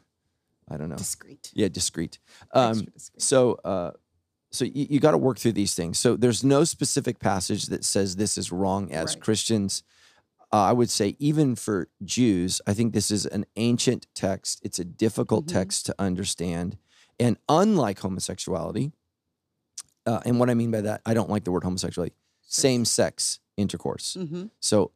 I 0.69 0.77
don't 0.77 0.89
know, 0.89 0.95
Discreet. 0.97 1.51
yeah, 1.53 1.67
discreet. 1.67 2.19
Um, 2.53 2.73
discreet. 2.93 3.21
so, 3.21 3.53
uh, 3.63 3.91
so 4.51 4.65
you, 4.65 4.87
you 4.89 4.99
got 4.99 5.11
to 5.11 5.17
work 5.17 5.37
through 5.37 5.51
these 5.53 5.75
things. 5.75 5.99
So 5.99 6.15
there's 6.15 6.43
no 6.43 6.63
specific 6.63 7.19
passage 7.19 7.67
that 7.67 7.83
says 7.85 8.15
this 8.15 8.37
is 8.37 8.51
wrong 8.51 8.91
as 8.91 9.13
Right. 9.15 9.21
Christians. 9.23 9.83
Uh, 10.51 10.57
I 10.63 10.73
would 10.73 10.89
say 10.89 11.15
even 11.19 11.55
for 11.55 11.89
Jews, 12.03 12.59
I 12.65 12.73
think 12.73 12.93
this 12.93 13.11
is 13.11 13.27
an 13.27 13.45
ancient 13.55 14.07
text. 14.15 14.59
It's 14.63 14.79
a 14.79 14.83
difficult 14.85 15.45
Mhm. 15.45 15.51
text 15.53 15.85
to 15.85 15.95
understand, 15.99 16.77
and 17.19 17.37
unlike 17.47 17.99
homosexuality, 17.99 18.91
uh, 20.07 20.21
and 20.25 20.39
what 20.39 20.49
I 20.49 20.55
mean 20.55 20.71
by 20.71 20.81
that, 20.81 21.01
I 21.05 21.13
don't 21.13 21.29
like 21.29 21.43
the 21.43 21.51
word 21.51 21.63
homosexuality. 21.63 22.15
Same 22.41 22.83
sex 22.85 23.39
intercourse. 23.57 24.15
Mm-hmm. 24.19 24.45
So 24.59 24.91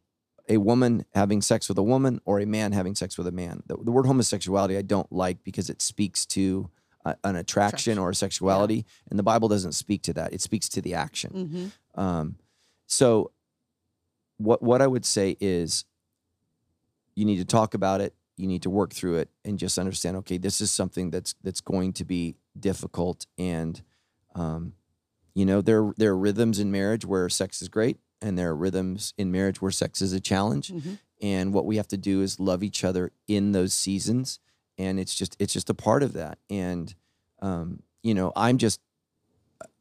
a 0.49 0.57
woman 0.57 1.05
having 1.13 1.41
sex 1.41 1.69
with 1.69 1.77
a 1.77 1.83
woman 1.83 2.19
or 2.25 2.39
a 2.39 2.45
man 2.45 2.71
having 2.73 2.95
sex 2.95 3.17
with 3.17 3.27
a 3.27 3.31
man. 3.31 3.63
The, 3.65 3.77
the 3.77 3.91
word 3.91 4.05
homosexuality 4.05 4.77
I 4.77 4.81
don't 4.81 5.11
like 5.11 5.43
because 5.43 5.69
it 5.69 5.81
speaks 5.81 6.25
to 6.27 6.69
uh, 7.05 7.13
an 7.23 7.35
attraction 7.35 7.93
Attraction. 7.93 7.97
or 7.99 8.09
a 8.11 8.15
sexuality, 8.15 8.85
and 9.09 9.19
the 9.19 9.23
Bible 9.23 9.47
doesn't 9.47 9.73
speak 9.73 10.03
to 10.03 10.13
that. 10.13 10.33
It 10.33 10.41
speaks 10.41 10.69
to 10.69 10.81
the 10.81 10.93
action. 10.93 11.31
Mm-hmm. 11.95 11.99
Um, 11.99 12.35
so 12.87 13.31
what 14.37 14.61
what 14.61 14.81
I 14.81 14.87
would 14.87 15.05
say 15.05 15.37
is 15.39 15.85
you 17.15 17.25
need 17.25 17.37
to 17.37 17.45
talk 17.45 17.73
about 17.73 18.01
it, 18.01 18.13
you 18.37 18.47
need 18.47 18.63
to 18.63 18.69
work 18.69 18.93
through 18.93 19.17
it 19.17 19.29
and 19.43 19.59
just 19.59 19.77
understand 19.77 20.17
okay, 20.17 20.37
this 20.37 20.61
is 20.61 20.71
something 20.71 21.09
that's 21.09 21.35
that's 21.43 21.61
going 21.61 21.93
to 21.93 22.05
be 22.05 22.35
difficult 22.59 23.25
and 23.37 23.81
um, 24.35 24.73
you 25.35 25.45
know, 25.45 25.61
there 25.61 25.93
there 25.97 26.11
are 26.11 26.17
rhythms 26.17 26.59
in 26.59 26.71
marriage 26.71 27.05
where 27.05 27.27
sex 27.29 27.61
is 27.61 27.67
great 27.67 27.97
and 28.23 28.37
there 28.37 28.49
are 28.49 28.55
rhythms 28.55 29.13
in 29.17 29.31
marriage 29.31 29.61
where 29.61 29.71
sex 29.71 30.01
is 30.01 30.13
a 30.13 30.19
challenge. 30.19 30.69
Mhm. 30.71 30.97
and 31.21 31.53
what 31.53 31.65
we 31.65 31.77
have 31.77 31.87
to 31.87 31.97
do 31.97 32.21
is 32.21 32.39
love 32.39 32.63
each 32.63 32.83
other 32.83 33.11
in 33.27 33.51
those 33.53 33.73
seasons. 33.73 34.39
And 34.77 34.99
it's 34.99 35.15
just 35.15 35.35
it's 35.39 35.53
just 35.53 35.69
a 35.69 35.73
part 35.73 36.01
of 36.03 36.13
that. 36.13 36.37
And 36.49 36.93
um, 37.41 37.83
you 38.01 38.13
know 38.13 38.31
i'm 38.35 38.57
just 38.57 38.79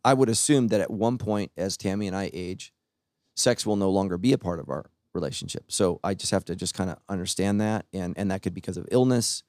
i 0.05 0.13
would 0.15 0.29
assume 0.29 0.69
that 0.69 0.81
at 0.81 0.91
one 0.91 1.17
point 1.19 1.51
as 1.57 1.77
tammy 1.77 2.07
and 2.07 2.15
i 2.17 2.31
age 2.33 2.73
sex 3.35 3.65
will 3.67 3.77
no 3.77 3.91
longer 3.91 4.17
be 4.19 4.33
a 4.33 4.39
part 4.39 4.61
of 4.61 4.69
our 4.69 4.85
relationship. 5.15 5.65
So 5.73 5.99
i 6.05 6.15
just 6.15 6.31
have 6.33 6.45
to 6.47 6.55
just 6.57 6.75
kind 6.75 6.91
of 6.91 6.99
understand 7.09 7.61
that. 7.61 7.87
And 7.93 8.17
and 8.19 8.31
that 8.31 8.43
could 8.43 8.55
be 8.55 8.61
because 8.61 8.77
of 8.77 8.87
illness. 8.91 9.43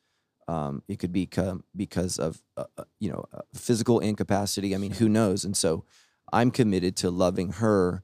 Um, 0.48 0.84
it 0.90 1.00
could 1.00 1.14
be 1.14 1.30
because 1.76 2.20
of 2.20 2.42
uh, 2.58 2.66
uh, 2.78 2.84
you 3.00 3.10
know 3.12 3.24
uh, 3.34 3.42
physical 3.54 4.00
incapacity. 4.00 4.74
I 4.76 4.78
mean 4.78 4.92
who 4.94 5.08
knows? 5.10 5.46
And 5.46 5.56
so 5.56 5.84
i'm 6.32 6.50
committed 6.52 6.96
to 6.98 7.12
loving 7.12 7.50
her 7.64 8.04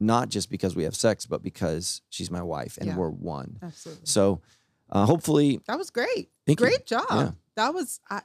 not 0.00 0.28
just 0.28 0.50
because 0.50 0.76
we 0.76 0.84
have 0.84 0.94
sex 0.94 1.26
but 1.26 1.42
because 1.42 2.02
she's 2.08 2.30
my 2.30 2.42
wife 2.42 2.76
and 2.78 2.86
Yeah. 2.88 2.96
we're 2.96 3.10
one 3.10 3.58
Absolutely. 3.62 4.06
so 4.06 4.40
uh, 4.90 5.04
hopefully, 5.04 5.60
That 5.66 5.76
was 5.76 5.90
great. 5.90 6.30
Thank 6.46 6.60
you. 6.60 6.66
great 6.66 6.86
job. 6.86 7.04
Yeah. 7.10 7.30
That 7.56 7.74
was 7.74 8.00
I, 8.08 8.22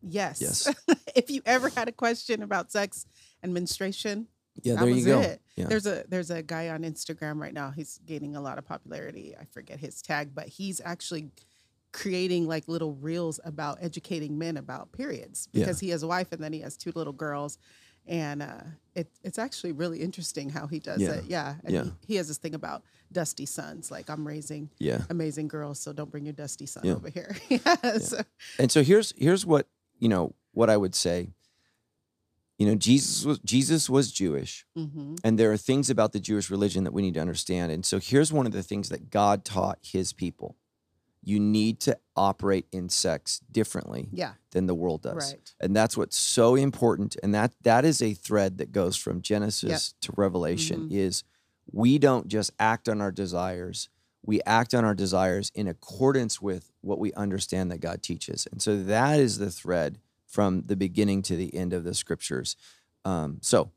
yes. 0.00 0.40
Yes. 0.40 0.74
if 1.14 1.30
you 1.30 1.42
ever 1.44 1.68
had 1.68 1.88
a 1.88 1.92
question 1.92 2.42
about 2.42 2.72
sex 2.72 3.04
and 3.42 3.52
menstruation, 3.52 4.26
yeah, 4.62 4.76
that 4.76 4.84
there 4.86 4.94
was 4.94 4.98
you 5.00 5.12
go. 5.12 5.20
it. 5.20 5.42
Yeah. 5.56 5.66
There's 5.66 5.84
a 5.86 6.04
there's 6.08 6.30
a 6.30 6.42
guy 6.42 6.70
on 6.70 6.84
Instagram 6.84 7.38
right 7.38 7.52
now. 7.52 7.70
He's 7.70 8.00
gaining 8.06 8.34
a 8.34 8.40
lot 8.40 8.56
of 8.56 8.64
popularity. 8.64 9.34
I 9.38 9.44
forget 9.44 9.78
his 9.78 10.00
tag, 10.00 10.30
but 10.34 10.46
he's 10.48 10.80
actually 10.82 11.28
creating 11.92 12.46
like 12.46 12.66
little 12.68 12.94
reels 12.94 13.38
about 13.44 13.78
educating 13.82 14.38
men 14.38 14.56
about 14.56 14.92
periods 14.92 15.48
Yeah. 15.52 15.64
because 15.64 15.80
he 15.80 15.90
has 15.90 16.02
a 16.02 16.06
wife 16.06 16.32
and 16.32 16.42
then 16.42 16.52
he 16.54 16.60
has 16.60 16.76
two 16.78 16.92
little 16.94 17.12
girls. 17.12 17.58
And 18.08 18.42
uh, 18.42 18.60
it, 18.94 19.08
it's 19.24 19.38
actually 19.38 19.72
really 19.72 20.00
interesting 20.00 20.50
how 20.50 20.66
he 20.68 20.78
does 20.78 21.00
Yeah. 21.00 21.12
it. 21.14 21.24
Yeah. 21.26 21.54
And 21.64 21.74
Yeah. 21.74 21.84
He, 21.84 21.92
he 22.06 22.14
has 22.16 22.28
this 22.28 22.38
thing 22.38 22.54
about 22.54 22.82
dusty 23.12 23.46
sons. 23.46 23.90
Like, 23.90 24.08
I'm 24.08 24.26
raising 24.26 24.70
yeah. 24.78 25.02
amazing 25.10 25.48
girls, 25.48 25.80
so 25.80 25.92
don't 25.92 26.10
bring 26.10 26.24
your 26.24 26.32
dusty 26.32 26.66
son 26.66 26.84
Yeah. 26.84 26.94
over 26.94 27.08
here. 27.10 27.36
yeah, 27.48 27.98
So, 27.98 28.20
And 28.58 28.70
so 28.70 28.82
here's 28.82 29.12
here's 29.16 29.44
what 29.44 29.66
you 29.98 30.08
know 30.08 30.34
what 30.52 30.70
I 30.70 30.76
would 30.76 30.94
say. 30.94 31.30
You 32.58 32.66
know, 32.66 32.74
Jesus 32.74 33.24
was 33.24 33.38
Jesus 33.40 33.90
was 33.90 34.10
Jewish, 34.12 34.64
mhm. 34.78 35.18
and 35.22 35.38
there 35.38 35.52
are 35.52 35.58
things 35.58 35.90
about 35.90 36.12
the 36.12 36.20
Jewish 36.20 36.48
religion 36.50 36.84
that 36.84 36.92
we 36.92 37.02
need 37.02 37.14
to 37.14 37.20
understand. 37.20 37.70
And 37.70 37.84
so 37.84 37.98
here's 37.98 38.32
one 38.32 38.46
of 38.46 38.52
the 38.52 38.62
things 38.62 38.88
that 38.88 39.10
God 39.10 39.44
taught 39.44 39.78
His 39.82 40.14
people: 40.14 40.56
you 41.26 41.40
need 41.40 41.80
to 41.80 41.98
operate 42.14 42.66
in 42.72 42.88
sex 42.88 43.40
differently 43.50 44.08
yeah, 44.12 44.32
than 44.52 44.66
the 44.66 44.74
world 44.74 45.02
does. 45.02 45.32
right. 45.32 45.54
and 45.60 45.74
that's 45.76 45.96
what's 45.96 46.16
so 46.16 46.54
important 46.54 47.16
and 47.22 47.34
that 47.34 47.52
that 47.62 47.84
is 47.84 48.00
a 48.00 48.14
thread 48.14 48.56
that 48.58 48.70
goes 48.72 48.96
from 48.96 49.20
genesis 49.20 49.94
to 50.00 50.12
revelation 50.16 50.88
Mhm. 50.88 50.92
is 50.92 51.24
we 51.72 51.98
don't 51.98 52.28
just 52.28 52.52
act 52.60 52.88
on 52.88 53.00
our 53.00 53.10
desires 53.12 53.88
we 54.24 54.40
act 54.46 54.72
on 54.74 54.84
our 54.84 54.94
desires 54.94 55.50
in 55.54 55.66
accordance 55.68 56.40
with 56.40 56.70
what 56.80 56.98
we 56.98 57.12
understand 57.14 57.70
that 57.70 57.78
god 57.80 58.02
teaches 58.02 58.46
and 58.52 58.62
so 58.62 58.80
that 58.84 59.18
is 59.20 59.38
the 59.38 59.50
thread 59.50 59.98
from 60.26 60.62
the 60.66 60.76
beginning 60.76 61.22
to 61.22 61.36
the 61.36 61.54
end 61.54 61.72
of 61.72 61.82
the 61.84 61.92
scriptures 61.94 62.56
um, 63.04 63.38
so 63.42 63.70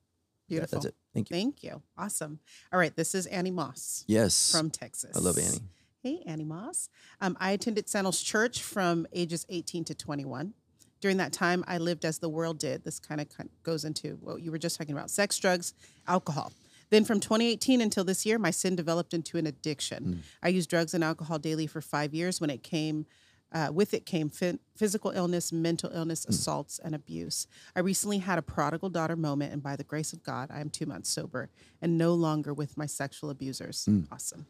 yeah, 0.48 0.60
Beautiful. 0.60 0.80
that's 0.80 0.86
it 0.88 0.96
thank 1.14 1.30
you 1.30 1.36
Thank 1.36 1.64
you. 1.64 1.82
Awesome. 1.98 2.40
All 2.74 2.80
right. 2.80 2.96
This 2.96 3.14
is 3.14 3.26
Annie 3.28 3.52
Moss 3.52 4.04
yes 4.08 4.52
from 4.52 4.70
Texas. 4.72 5.16
i 5.16 5.20
love 5.20 5.38
annie 5.38 5.62
Hey, 6.02 6.24
Annie 6.26 6.46
Moss. 6.46 6.90
Um, 7.20 7.36
I 7.42 7.52
attended 7.52 7.90
Sandals 7.90 8.22
Church 8.22 8.64
from 8.64 9.06
ages 9.12 9.46
18 9.50 9.84
to 9.86 9.94
21. 9.96 10.54
During 11.02 11.18
that 11.18 11.34
time, 11.34 11.64
I 11.68 11.78
lived 11.78 12.06
as 12.06 12.20
the 12.20 12.30
world 12.30 12.58
did. 12.58 12.86
This 12.86 13.00
kind 13.00 13.20
of 13.20 13.28
goes 13.64 13.84
into 13.84 14.18
what 14.22 14.42
you 14.42 14.50
were 14.50 14.58
just 14.58 14.78
talking 14.78 14.96
about 14.96 15.10
sex, 15.10 15.38
drugs, 15.38 15.74
alcohol. 16.08 16.54
Then 16.90 17.04
from 17.04 17.20
2018 17.20 17.82
until 17.82 18.06
this 18.06 18.26
year, 18.26 18.40
my 18.40 18.52
sin 18.52 18.78
developed 18.78 19.14
into 19.14 19.38
an 19.38 19.46
addiction. 19.46 20.24
I 20.42 20.48
used 20.48 20.70
drugs 20.70 20.94
and 20.94 21.04
alcohol 21.04 21.38
daily 21.38 21.68
for 21.68 21.82
five 21.82 22.14
years. 22.14 22.40
When 22.40 22.50
it 22.50 22.64
came, 22.64 23.06
uh, 23.52 23.70
with 23.74 23.94
it 23.94 24.06
came 24.06 24.30
phy- 24.30 24.60
physical 24.76 25.12
illness, 25.12 25.52
mental 25.52 25.92
illness, 25.94 26.26
assaults, 26.26 26.80
and 26.80 26.96
abuse. 26.96 27.46
I 27.76 27.82
recently 27.82 28.20
had 28.20 28.38
a 28.40 28.42
prodigal 28.42 28.90
daughter 28.90 29.16
moment, 29.16 29.52
and 29.54 29.62
by 29.62 29.76
the 29.76 29.84
grace 29.84 30.14
of 30.14 30.24
God, 30.24 30.50
I 30.52 30.62
am 30.62 30.70
two 30.70 30.86
months 30.86 31.10
sober 31.10 31.50
and 31.82 31.98
no 31.98 32.14
longer 32.14 32.54
with 32.54 32.78
my 32.78 32.86
sexual 32.86 33.30
abusers. 33.30 33.88
Awesome. 34.12 34.48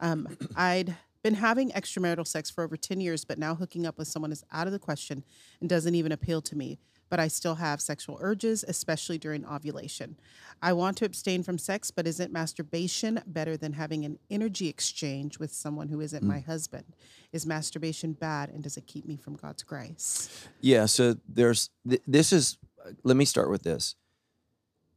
Um, 0.00 0.28
I'd 0.56 0.96
Been 1.22 1.34
having 1.34 1.70
extramarital 1.70 2.26
sex 2.26 2.48
for 2.48 2.62
over 2.62 2.76
10 2.76 3.00
years, 3.00 3.24
but 3.24 3.38
now 3.38 3.56
hooking 3.56 3.86
up 3.86 3.98
with 3.98 4.06
someone 4.06 4.30
is 4.30 4.44
out 4.52 4.68
of 4.68 4.72
the 4.72 4.78
question 4.78 5.24
and 5.60 5.68
doesn't 5.68 5.96
even 5.96 6.12
appeal 6.12 6.40
to 6.42 6.56
me. 6.56 6.78
But 7.10 7.18
I 7.18 7.26
still 7.26 7.56
have 7.56 7.80
sexual 7.80 8.18
urges, 8.20 8.64
especially 8.68 9.18
during 9.18 9.44
ovulation. 9.44 10.16
I 10.62 10.74
want 10.74 10.96
to 10.98 11.04
abstain 11.04 11.42
from 11.42 11.58
sex, 11.58 11.90
but 11.90 12.06
isn't 12.06 12.32
masturbation 12.32 13.20
better 13.26 13.56
than 13.56 13.72
having 13.72 14.04
an 14.04 14.18
energy 14.30 14.68
exchange 14.68 15.38
with 15.38 15.52
someone 15.52 15.88
who 15.88 16.00
isn't 16.00 16.22
my 16.22 16.38
husband? 16.38 16.84
Is 17.32 17.46
masturbation 17.46 18.12
bad 18.12 18.50
and 18.50 18.62
does 18.62 18.76
it 18.76 18.86
keep 18.86 19.04
me 19.06 19.16
from 19.16 19.36
God's 19.36 19.62
grace? 19.62 20.46
Yeah. 20.60 20.86
So 20.86 21.16
there's 21.28 21.70
th- 21.88 22.02
this 22.06 22.32
is. 22.32 22.58
Let 23.02 23.16
me 23.16 23.24
start 23.24 23.50
with 23.50 23.62
this. 23.64 23.96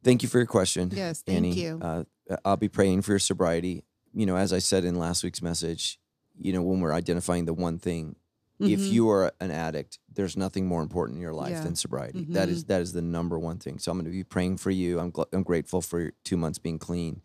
Thank 0.04 0.22
you 0.22 0.28
for 0.28 0.38
your 0.38 0.46
question. 0.46 0.90
Yes, 0.92 1.22
thank 1.22 1.36
Annie. 1.36 1.52
you. 1.52 1.78
Uh, 1.82 2.04
I'll 2.44 2.56
be 2.56 2.68
praying 2.68 3.02
for 3.02 3.12
your 3.12 3.18
sobriety. 3.18 3.84
You 4.12 4.26
know, 4.26 4.36
as 4.36 4.52
I 4.52 4.58
said 4.58 4.84
in 4.84 4.96
last 4.96 5.24
week's 5.24 5.42
message, 5.42 5.98
you 6.38 6.52
know, 6.52 6.62
when 6.62 6.80
we're 6.80 6.92
identifying 6.92 7.44
the 7.46 7.54
one 7.54 7.78
thing, 7.78 8.16
if 8.60 8.80
Mhm. 8.80 8.90
you 8.92 9.08
are 9.10 9.32
an 9.40 9.50
addict, 9.50 9.98
there's 10.12 10.36
nothing 10.36 10.66
more 10.66 10.82
important 10.82 11.16
in 11.16 11.22
your 11.22 11.32
life 11.34 11.50
Yeah. 11.52 11.64
than 11.64 11.74
sobriety. 11.74 12.24
That 12.26 12.48
is 12.48 12.64
that 12.64 12.80
is 12.80 12.92
the 12.92 13.02
number 13.02 13.38
one 13.38 13.58
thing. 13.58 13.78
So 13.78 13.90
I'm 13.90 13.96
going 13.98 14.04
to 14.04 14.10
be 14.10 14.22
praying 14.24 14.58
for 14.58 14.70
you. 14.70 15.00
I'm 15.00 15.10
gl- 15.10 15.26
I'm 15.32 15.42
grateful 15.42 15.80
for 15.80 16.00
your 16.00 16.12
two 16.24 16.36
months 16.36 16.58
being 16.58 16.78
clean. 16.78 17.22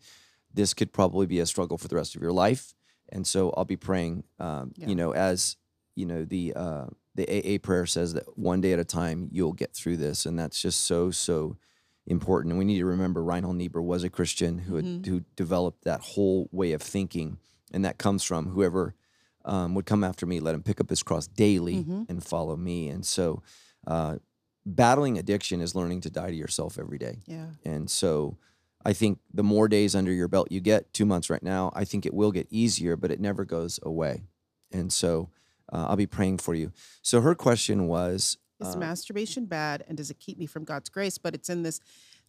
This 0.52 0.74
could 0.74 0.92
probably 0.92 1.26
be 1.26 1.38
a 1.40 1.46
struggle 1.46 1.78
for 1.78 1.86
the 1.88 1.94
rest 1.96 2.16
of 2.16 2.22
your 2.22 2.32
life, 2.32 2.74
and 3.10 3.26
so 3.26 3.50
I'll 3.50 3.64
be 3.66 3.76
praying. 3.76 4.24
Um, 4.40 4.72
Yeah. 4.76 4.88
You 4.88 4.94
know, 4.96 5.12
as 5.12 5.56
you 5.94 6.06
know, 6.06 6.24
the 6.24 6.54
uh, 6.54 6.86
the 7.14 7.26
AA 7.28 7.58
prayer 7.58 7.86
says 7.86 8.14
that 8.14 8.38
one 8.38 8.60
day 8.60 8.72
at 8.72 8.78
a 8.78 8.84
time 8.84 9.28
you'll 9.30 9.52
get 9.52 9.74
through 9.74 9.98
this, 9.98 10.26
and 10.26 10.38
that's 10.38 10.60
just 10.60 10.80
so 10.82 11.10
so 11.10 11.56
important. 12.08 12.52
And 12.52 12.58
we 12.58 12.64
need 12.64 12.78
to 12.78 12.86
remember 12.86 13.22
Reinhold 13.22 13.56
Niebuhr 13.56 13.82
was 13.82 14.02
a 14.02 14.10
Christian 14.10 14.58
who 14.58 14.76
had, 14.76 15.06
who 15.06 15.24
developed 15.36 15.84
that 15.84 16.00
whole 16.00 16.48
way 16.50 16.72
of 16.72 16.82
thinking, 16.82 17.38
and 17.72 17.84
that 17.84 17.98
comes 17.98 18.24
from 18.24 18.48
whoever 18.48 18.94
um, 19.44 19.74
would 19.74 19.86
come 19.86 20.02
after 20.02 20.26
me, 20.26 20.40
let 20.40 20.54
him 20.54 20.62
pick 20.62 20.80
up 20.80 20.90
his 20.90 21.02
cross 21.02 21.26
daily 21.26 21.84
and 22.08 22.24
follow 22.24 22.56
me. 22.56 22.88
And 22.88 23.04
so, 23.06 23.42
uh, 23.86 24.16
battling 24.66 25.18
addiction 25.18 25.60
is 25.60 25.74
learning 25.74 26.02
to 26.02 26.10
die 26.10 26.30
to 26.30 26.36
yourself 26.36 26.78
every 26.78 26.98
day. 26.98 27.20
Yeah. 27.26 27.46
And 27.64 27.88
so, 27.88 28.36
I 28.84 28.92
think 28.92 29.18
the 29.32 29.42
more 29.42 29.68
days 29.68 29.94
under 29.94 30.12
your 30.12 30.28
belt 30.28 30.50
you 30.50 30.60
get, 30.60 30.92
two 30.92 31.06
months 31.06 31.30
right 31.30 31.42
now, 31.42 31.72
I 31.74 31.84
think 31.84 32.06
it 32.06 32.14
will 32.14 32.32
get 32.32 32.46
easier, 32.50 32.96
but 32.96 33.10
it 33.10 33.20
never 33.20 33.44
goes 33.44 33.78
away. 33.82 34.24
And 34.72 34.92
so, 34.92 35.30
uh, 35.72 35.86
I'll 35.88 35.96
be 35.96 36.06
praying 36.06 36.38
for 36.38 36.54
you. 36.54 36.72
So 37.02 37.20
her 37.20 37.34
question 37.34 37.86
was, 37.86 38.38
Is 38.60 38.74
uh, 38.74 38.78
masturbation 38.78 39.46
bad 39.46 39.84
and 39.88 39.96
does 39.96 40.10
it 40.10 40.18
keep 40.18 40.38
me 40.38 40.46
from 40.46 40.64
God's 40.64 40.88
grace? 40.88 41.18
But 41.18 41.34
it's 41.34 41.48
in 41.48 41.62
this 41.62 41.80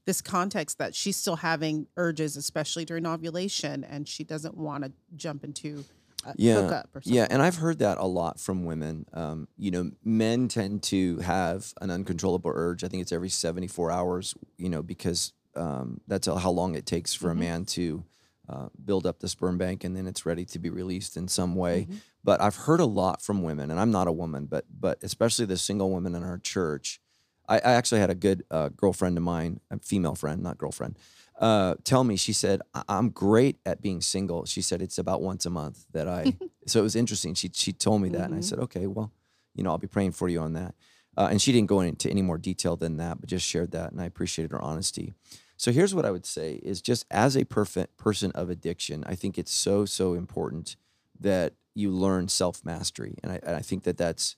this 0.06 0.22
context 0.22 0.78
that 0.78 0.96
she's 0.96 1.18
still 1.18 1.36
having 1.36 1.88
urges, 1.98 2.38
especially 2.38 2.86
during 2.86 3.06
ovulation, 3.06 3.84
and 3.84 4.08
she 4.08 4.24
doesn't 4.24 4.56
want 4.56 4.84
to 4.84 4.92
jump 5.16 5.44
into 5.44 5.84
a 6.26 6.34
yeah, 6.36 6.84
yeah, 7.04 7.28
and 7.30 7.42
I've 7.42 7.56
heard 7.56 7.80
that 7.80 7.98
a 7.98 8.06
lot 8.06 8.40
from 8.40 8.66
women. 8.66 9.06
Um, 9.14 9.48
you 9.58 9.72
know, 9.72 9.92
men 10.04 10.48
tend 10.48 10.84
to 10.84 11.18
have 11.20 11.74
an 11.80 11.92
uncontrollable 11.92 12.52
urge. 12.54 12.84
I 12.84 12.88
think 12.90 13.02
it's 13.02 13.12
every 13.12 13.30
seventy-four 13.30 13.90
hours. 13.90 14.36
You 14.58 14.70
know, 14.70 14.82
because 14.82 15.32
um, 15.56 16.02
that's 16.08 16.28
how 16.28 16.52
long 16.52 16.76
it 16.76 16.86
takes 16.86 17.14
for 17.14 17.30
a 17.32 17.36
man 17.36 17.66
to 17.66 18.04
uh, 18.50 18.70
build 18.84 19.06
up 19.06 19.20
the 19.20 19.28
sperm 19.28 19.58
bank, 19.58 19.84
and 19.84 19.96
then 19.96 20.08
it's 20.08 20.26
ready 20.26 20.44
to 20.46 20.58
be 20.60 20.70
released 20.70 21.16
in 21.16 21.28
some 21.28 21.54
way. 21.56 21.88
But 22.24 22.42
I've 22.42 22.56
heard 22.56 22.80
a 22.80 22.86
lot 22.86 23.22
from 23.22 23.44
women, 23.44 23.70
and 23.72 23.80
I'm 23.80 23.92
not 23.92 24.08
a 24.08 24.12
woman, 24.12 24.46
but 24.48 24.66
but 24.80 24.98
especially 25.04 25.46
the 25.46 25.58
single 25.58 25.92
women 25.92 26.16
in 26.16 26.24
our 26.24 26.38
church. 26.40 27.00
I, 27.48 27.58
I 27.58 27.72
actually 27.74 28.02
had 28.02 28.10
a 28.10 28.16
good 28.16 28.44
uh, 28.52 28.70
girlfriend 28.70 29.18
of 29.18 29.24
mine, 29.24 29.60
a 29.72 29.80
female 29.80 30.16
friend, 30.16 30.42
not 30.44 30.58
girlfriend, 30.58 30.98
uh, 31.40 31.76
tell 31.84 32.04
me. 32.04 32.16
She 32.16 32.34
said, 32.34 32.62
"I- 32.74 32.84
"I'm 32.90 33.10
great 33.10 33.58
at 33.66 33.82
being 33.82 34.02
single." 34.02 34.46
She 34.46 34.62
said, 34.62 34.82
"It's 34.82 34.98
about 34.98 35.22
once 35.22 35.46
a 35.46 35.50
month 35.50 35.86
that 35.94 36.08
I." 36.08 36.38
so 36.68 36.80
it 36.80 36.84
was 36.84 36.96
interesting. 36.96 37.34
She 37.36 37.50
she 37.54 37.72
told 37.74 38.02
me 38.02 38.10
that, 38.10 38.26
and 38.26 38.36
I 38.36 38.42
said, 38.42 38.60
"Okay, 38.60 38.88
well, 38.88 39.12
you 39.56 39.64
know, 39.64 39.70
I'll 39.72 39.78
be 39.78 39.88
praying 39.88 40.12
for 40.14 40.28
you 40.30 40.40
on 40.42 40.54
that." 40.54 40.76
Uh, 41.18 41.28
and 41.32 41.42
she 41.42 41.52
didn't 41.52 41.68
go 41.68 41.82
into 41.82 42.10
any 42.10 42.22
more 42.22 42.38
detail 42.38 42.76
than 42.78 42.98
that, 42.98 43.20
but 43.20 43.28
just 43.30 43.46
shared 43.46 43.72
that, 43.72 43.92
and 43.92 44.00
I 44.02 44.06
appreciated 44.06 44.52
her 44.52 44.62
honesty. 44.62 45.14
So 45.60 45.74
here's 45.74 45.94
what 45.94 46.06
I 46.06 46.12
would 46.12 46.26
say: 46.26 46.62
is 46.64 46.82
just 46.82 47.06
as 47.12 47.36
a 47.36 47.44
perfect 47.44 47.98
person 47.98 48.32
of 48.32 48.50
addiction, 48.50 49.04
I 49.06 49.16
think 49.16 49.38
it's 49.38 49.52
so 49.52 49.84
so 49.84 50.14
important 50.14 50.78
that 51.20 51.54
you 51.76 51.92
learn 51.92 52.30
self 52.30 52.64
mastery, 52.64 53.18
and 53.22 53.34
I, 53.34 53.40
and 53.44 53.58
I 53.58 53.60
think 53.60 53.84
that 53.84 53.98
that's 53.98 54.38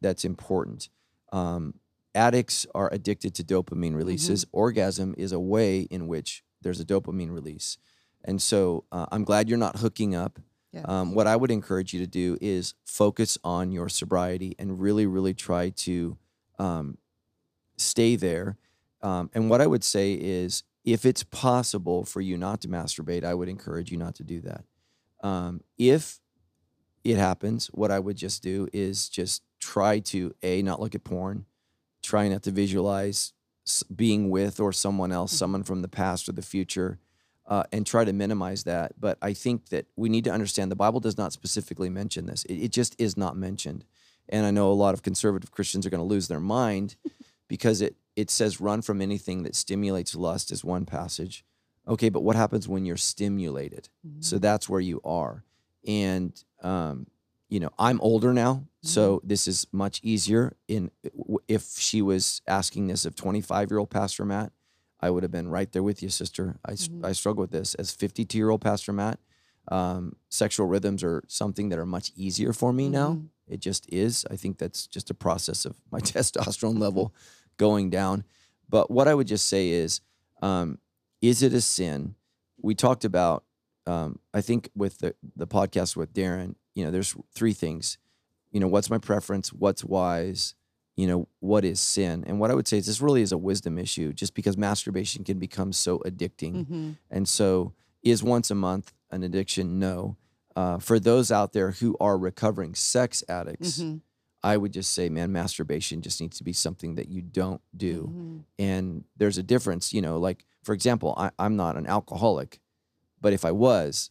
that's 0.00 0.24
important. 0.24 0.88
Um, 1.32 1.74
addicts 2.12 2.66
are 2.74 2.92
addicted 2.92 3.36
to 3.36 3.44
dopamine 3.44 3.94
releases. 3.94 4.44
Orgasm 4.50 5.14
is 5.16 5.30
a 5.30 5.38
way 5.38 5.82
in 5.82 6.08
which 6.08 6.42
there's 6.60 6.80
a 6.80 6.84
dopamine 6.84 7.32
release, 7.32 7.78
and 8.24 8.42
so 8.42 8.82
uh, 8.90 9.06
I'm 9.12 9.22
glad 9.22 9.48
you're 9.48 9.58
not 9.58 9.76
hooking 9.76 10.16
up. 10.16 10.40
Yeah. 10.72 10.82
Um, 10.86 11.14
what 11.14 11.28
I 11.28 11.36
would 11.36 11.52
encourage 11.52 11.94
you 11.94 12.00
to 12.00 12.06
do 12.08 12.36
is 12.40 12.74
focus 12.84 13.38
on 13.44 13.70
your 13.70 13.88
sobriety 13.88 14.56
and 14.58 14.80
really, 14.80 15.06
really 15.06 15.34
try 15.34 15.70
to 15.70 16.18
um, 16.58 16.98
stay 17.76 18.16
there. 18.16 18.58
Um, 19.02 19.30
and 19.34 19.48
what 19.48 19.60
I 19.60 19.66
would 19.66 19.84
say 19.84 20.12
is, 20.14 20.64
if 20.84 21.04
it's 21.04 21.22
possible 21.22 22.04
for 22.04 22.20
you 22.20 22.36
not 22.36 22.60
to 22.62 22.68
masturbate, 22.68 23.24
I 23.24 23.34
would 23.34 23.48
encourage 23.48 23.90
you 23.90 23.98
not 23.98 24.14
to 24.16 24.24
do 24.24 24.40
that. 24.40 24.64
Um, 25.22 25.62
if 25.76 26.20
it 27.04 27.16
happens, 27.16 27.66
what 27.68 27.90
I 27.90 27.98
would 27.98 28.16
just 28.16 28.42
do 28.42 28.68
is 28.72 29.08
just 29.08 29.42
try 29.60 29.98
to 30.00 30.34
a 30.42 30.62
not 30.62 30.80
look 30.80 30.94
at 30.94 31.04
porn, 31.04 31.46
try 32.02 32.28
not 32.28 32.42
to 32.44 32.50
visualize 32.50 33.32
being 33.94 34.30
with 34.30 34.60
or 34.60 34.72
someone 34.72 35.12
else, 35.12 35.32
someone 35.32 35.62
from 35.62 35.82
the 35.82 35.88
past 35.88 36.28
or 36.28 36.32
the 36.32 36.42
future, 36.42 36.98
uh, 37.46 37.64
and 37.72 37.86
try 37.86 38.04
to 38.04 38.12
minimize 38.12 38.64
that. 38.64 38.92
But 38.98 39.18
I 39.20 39.32
think 39.34 39.68
that 39.68 39.86
we 39.96 40.08
need 40.08 40.24
to 40.24 40.32
understand 40.32 40.70
the 40.70 40.76
Bible 40.76 41.00
does 41.00 41.18
not 41.18 41.32
specifically 41.32 41.90
mention 41.90 42.26
this. 42.26 42.44
It, 42.44 42.54
it 42.56 42.72
just 42.72 42.94
is 42.98 43.16
not 43.16 43.36
mentioned, 43.36 43.84
and 44.28 44.46
I 44.46 44.50
know 44.50 44.70
a 44.70 44.72
lot 44.72 44.94
of 44.94 45.02
conservative 45.02 45.50
Christians 45.50 45.86
are 45.86 45.90
going 45.90 46.00
to 46.00 46.04
lose 46.04 46.28
their 46.28 46.40
mind 46.40 46.96
because 47.48 47.80
it 47.80 47.96
it 48.18 48.30
says 48.30 48.60
run 48.60 48.82
from 48.82 49.00
anything 49.00 49.44
that 49.44 49.54
stimulates 49.54 50.16
lust 50.16 50.50
is 50.50 50.64
one 50.64 50.84
passage. 50.84 51.44
Okay, 51.86 52.08
but 52.08 52.22
what 52.24 52.34
happens 52.34 52.66
when 52.66 52.84
you're 52.84 52.96
stimulated? 52.96 53.88
So 54.18 54.38
that's 54.38 54.68
where 54.68 54.80
you 54.80 55.00
are. 55.04 55.44
And 55.86 56.32
um, 56.60 57.06
you 57.48 57.60
know, 57.60 57.70
I'm 57.78 58.00
older 58.00 58.34
now, 58.34 58.64
so 58.82 59.20
this 59.22 59.46
is 59.46 59.68
much 59.70 60.00
easier. 60.02 60.56
In 60.66 60.90
if 61.46 61.62
she 61.78 62.02
was 62.02 62.42
asking 62.48 62.88
this 62.88 63.04
of 63.04 63.14
25 63.14 63.70
year 63.70 63.78
old 63.78 63.90
Pastor 63.90 64.24
Matt, 64.24 64.50
I 65.00 65.10
would 65.10 65.22
have 65.22 65.30
been 65.30 65.48
right 65.48 65.70
there 65.70 65.84
with 65.84 66.02
you, 66.02 66.08
sister. 66.08 66.58
I 67.04 67.12
struggle 67.12 67.42
with 67.42 67.52
this 67.52 67.74
as 67.76 67.92
52 67.92 68.36
year 68.36 68.50
old 68.50 68.62
Pastor 68.62 68.92
Matt. 68.92 69.20
Um, 69.70 70.16
sexual 70.28 70.66
rhythms 70.66 71.04
are 71.04 71.22
something 71.28 71.68
that 71.68 71.78
are 71.78 71.86
much 71.86 72.10
easier 72.16 72.52
for 72.52 72.72
me 72.72 72.88
now. 72.88 73.12
It 73.46 73.60
just 73.60 73.86
is. 73.92 74.26
I 74.28 74.36
think 74.36 74.58
that's 74.58 74.88
just 74.88 75.08
a 75.08 75.14
process 75.14 75.64
of 75.64 75.76
my 75.92 76.00
testosterone 76.12 76.80
level 76.80 77.14
going 77.58 77.90
down. 77.90 78.24
But 78.68 78.90
what 78.90 79.08
I 79.08 79.14
would 79.14 79.26
just 79.26 79.46
say 79.48 79.70
is, 79.70 80.00
um, 80.42 80.78
is 81.20 81.42
it 81.42 81.52
a 81.52 81.60
sin? 81.60 82.14
We 82.60 82.74
talked 82.74 83.04
about, 83.04 83.44
um, 83.86 84.18
I 84.32 84.40
think 84.40 84.70
with 84.74 84.98
the, 84.98 85.14
the 85.36 85.46
podcast 85.46 85.96
with 85.96 86.12
Darren, 86.12 86.54
you 86.74 86.84
know, 86.84 86.90
there's 86.90 87.14
three 87.34 87.52
things. 87.52 87.98
You 88.50 88.60
know, 88.60 88.68
what's 88.68 88.90
my 88.90 88.98
preference? 88.98 89.52
What's 89.52 89.84
wise? 89.84 90.54
You 90.96 91.06
know, 91.06 91.28
what 91.40 91.64
is 91.64 91.80
sin? 91.80 92.24
And 92.26 92.40
what 92.40 92.50
I 92.50 92.54
would 92.54 92.66
say 92.66 92.78
is 92.78 92.86
this 92.86 93.00
really 93.00 93.22
is 93.22 93.32
a 93.32 93.38
wisdom 93.38 93.78
issue 93.78 94.12
just 94.12 94.34
because 94.34 94.56
masturbation 94.56 95.24
can 95.24 95.38
become 95.38 95.72
so 95.72 95.98
addicting. 96.00 96.54
Mm-hmm. 96.54 96.90
And 97.10 97.28
so, 97.28 97.74
is 98.02 98.22
once 98.22 98.50
a 98.50 98.54
month 98.54 98.92
an 99.10 99.22
addiction? 99.22 99.78
No. 99.78 100.16
Uh, 100.56 100.78
for 100.78 100.98
those 100.98 101.30
out 101.30 101.52
there 101.52 101.72
who 101.72 101.96
are 102.00 102.18
recovering 102.18 102.74
sex 102.74 103.22
addicts, 103.28 103.78
Mm-hmm. 103.78 103.98
I 104.42 104.56
would 104.56 104.72
just 104.72 104.92
say, 104.92 105.08
man, 105.08 105.32
masturbation 105.32 106.00
just 106.00 106.20
needs 106.20 106.38
to 106.38 106.44
be 106.44 106.52
something 106.52 106.94
that 106.94 107.08
you 107.08 107.22
don't 107.22 107.60
do. 107.76 108.02
Mm-hmm. 108.04 108.38
And 108.58 109.04
there's 109.16 109.38
a 109.38 109.42
difference, 109.42 109.92
you 109.92 110.00
know, 110.00 110.18
like, 110.18 110.44
for 110.62 110.72
example, 110.72 111.14
I, 111.16 111.30
I'm 111.38 111.56
not 111.56 111.76
an 111.76 111.86
alcoholic, 111.86 112.60
but 113.20 113.32
if 113.32 113.44
I 113.44 113.50
was, 113.50 114.10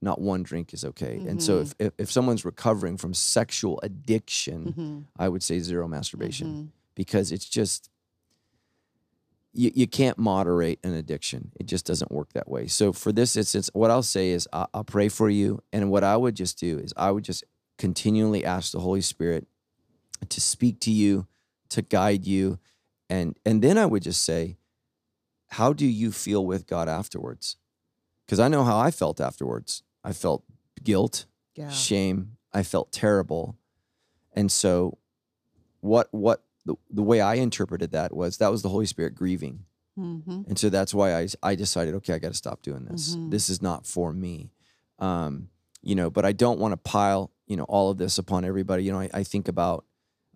not 0.00 0.20
one 0.20 0.42
drink 0.42 0.74
is 0.74 0.84
okay. 0.84 1.16
And 1.26 1.42
so 1.42 1.60
if, 1.60 1.74
if, 1.78 1.92
if 1.98 2.12
someone's 2.12 2.44
recovering 2.44 2.96
from 2.98 3.14
sexual 3.14 3.80
addiction, 3.82 4.64
Mm-hmm. 4.64 4.98
I 5.18 5.28
would 5.28 5.42
say 5.42 5.58
zero 5.60 5.88
masturbation 5.88 6.72
because 6.94 7.32
it's 7.32 7.48
just, 7.48 7.90
you, 9.52 9.70
you 9.74 9.86
can't 9.86 10.18
moderate 10.18 10.78
an 10.84 10.94
addiction. 10.94 11.52
It 11.58 11.66
just 11.66 11.86
doesn't 11.86 12.12
work 12.12 12.32
that 12.34 12.48
way. 12.48 12.66
So 12.66 12.92
for 12.92 13.12
this 13.12 13.34
instance, 13.36 13.70
what 13.72 13.90
I'll 13.90 14.02
say 14.02 14.30
is 14.30 14.46
I, 14.52 14.66
I'll 14.74 14.84
pray 14.84 15.08
for 15.08 15.30
you. 15.30 15.62
And 15.72 15.90
what 15.90 16.04
I 16.04 16.16
would 16.16 16.34
just 16.34 16.58
do 16.58 16.78
is 16.78 16.92
I 16.96 17.10
would 17.10 17.24
just 17.24 17.44
continually 17.78 18.44
ask 18.44 18.72
the 18.72 18.80
Holy 18.80 19.00
Spirit 19.00 19.46
to 20.28 20.40
speak 20.40 20.80
to 20.80 20.90
you, 20.90 21.26
to 21.70 21.82
guide 21.82 22.26
you. 22.26 22.58
And, 23.10 23.36
and 23.44 23.62
then 23.62 23.78
I 23.78 23.86
would 23.86 24.02
just 24.02 24.22
say, 24.22 24.56
how 25.48 25.72
do 25.72 25.86
you 25.86 26.10
feel 26.12 26.44
with 26.44 26.66
God 26.66 26.88
afterwards? 26.88 27.56
Because 28.26 28.40
I 28.40 28.48
know 28.48 28.64
how 28.64 28.78
I 28.78 28.90
felt 28.90 29.20
afterwards. 29.20 29.82
I 30.02 30.12
felt 30.12 30.44
guilt, 30.82 31.26
Yeah. 31.54 31.70
shame. 31.70 32.36
I 32.52 32.62
felt 32.62 32.92
terrible. 32.92 33.56
And 34.32 34.50
so 34.50 34.98
what 35.80 36.08
what 36.12 36.42
the, 36.64 36.74
the 36.90 37.02
way 37.02 37.20
I 37.20 37.34
interpreted 37.34 37.92
that 37.92 38.14
was 38.14 38.38
that 38.38 38.50
was 38.50 38.62
the 38.62 38.68
Holy 38.70 38.86
Spirit 38.86 39.14
grieving. 39.14 39.64
Mm-hmm. 39.98 40.42
And 40.48 40.58
so 40.58 40.70
that's 40.70 40.94
why 40.94 41.14
I, 41.16 41.28
I 41.42 41.54
decided, 41.54 41.94
okay, 41.96 42.14
I 42.14 42.18
got 42.18 42.28
to 42.28 42.34
stop 42.34 42.62
doing 42.62 42.84
this. 42.86 43.14
Mhm. 43.14 43.30
This 43.30 43.48
is 43.48 43.60
not 43.62 43.86
for 43.86 44.12
me. 44.12 44.50
Um, 44.98 45.48
you 45.82 45.94
know, 45.94 46.10
but 46.10 46.24
I 46.24 46.32
don't 46.32 46.58
want 46.58 46.72
to 46.72 46.76
pile, 46.78 47.30
you 47.46 47.56
know, 47.56 47.64
all 47.64 47.90
of 47.90 47.98
this 47.98 48.18
upon 48.18 48.44
everybody. 48.44 48.82
You 48.84 48.92
know, 48.92 49.00
I, 49.00 49.10
I 49.12 49.22
think 49.24 49.46
about 49.48 49.84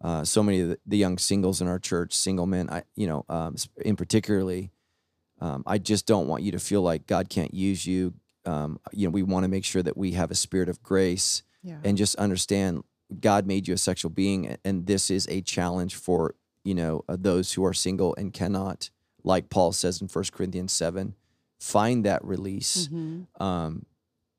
uh, 0.02 0.24
so 0.24 0.42
many 0.42 0.60
of 0.60 0.68
the, 0.70 0.78
the 0.86 0.96
young 0.96 1.18
singles 1.18 1.60
in 1.60 1.68
our 1.68 1.78
church, 1.78 2.12
single 2.14 2.46
men, 2.46 2.70
I, 2.70 2.82
you 2.94 3.06
know, 3.06 3.24
um, 3.28 3.56
in 3.84 3.96
particularly, 3.96 4.70
um, 5.40 5.62
I 5.66 5.78
just 5.78 6.06
don't 6.06 6.28
want 6.28 6.42
you 6.42 6.52
to 6.52 6.58
feel 6.58 6.82
like 6.82 7.06
God 7.06 7.28
can't 7.28 7.52
use 7.54 7.86
you. 7.86 8.14
Um, 8.44 8.80
you 8.92 9.06
know, 9.06 9.10
we 9.10 9.22
want 9.22 9.44
to 9.44 9.48
make 9.48 9.64
sure 9.64 9.82
that 9.82 9.96
we 9.96 10.12
have 10.12 10.30
a 10.30 10.34
spirit 10.34 10.68
of 10.68 10.82
grace 10.82 11.42
Yeah. 11.62 11.78
and 11.84 11.96
just 11.98 12.14
understand 12.16 12.82
God 13.20 13.46
made 13.46 13.66
you 13.68 13.74
a 13.74 13.78
sexual 13.78 14.10
being, 14.10 14.56
and 14.64 14.86
this 14.86 15.10
is 15.10 15.26
a 15.28 15.40
challenge 15.40 15.94
for 15.94 16.34
you 16.64 16.74
know 16.74 17.04
uh, 17.08 17.16
those 17.18 17.54
who 17.54 17.64
are 17.64 17.72
single 17.72 18.14
and 18.16 18.32
cannot, 18.32 18.90
like 19.24 19.48
Paul 19.48 19.72
says 19.72 20.00
in 20.02 20.08
First 20.08 20.32
Corinthians 20.32 20.72
seven, 20.72 21.14
find 21.58 22.04
that 22.04 22.22
release, 22.24 22.88
Mhm. 22.88 23.26
um, 23.40 23.86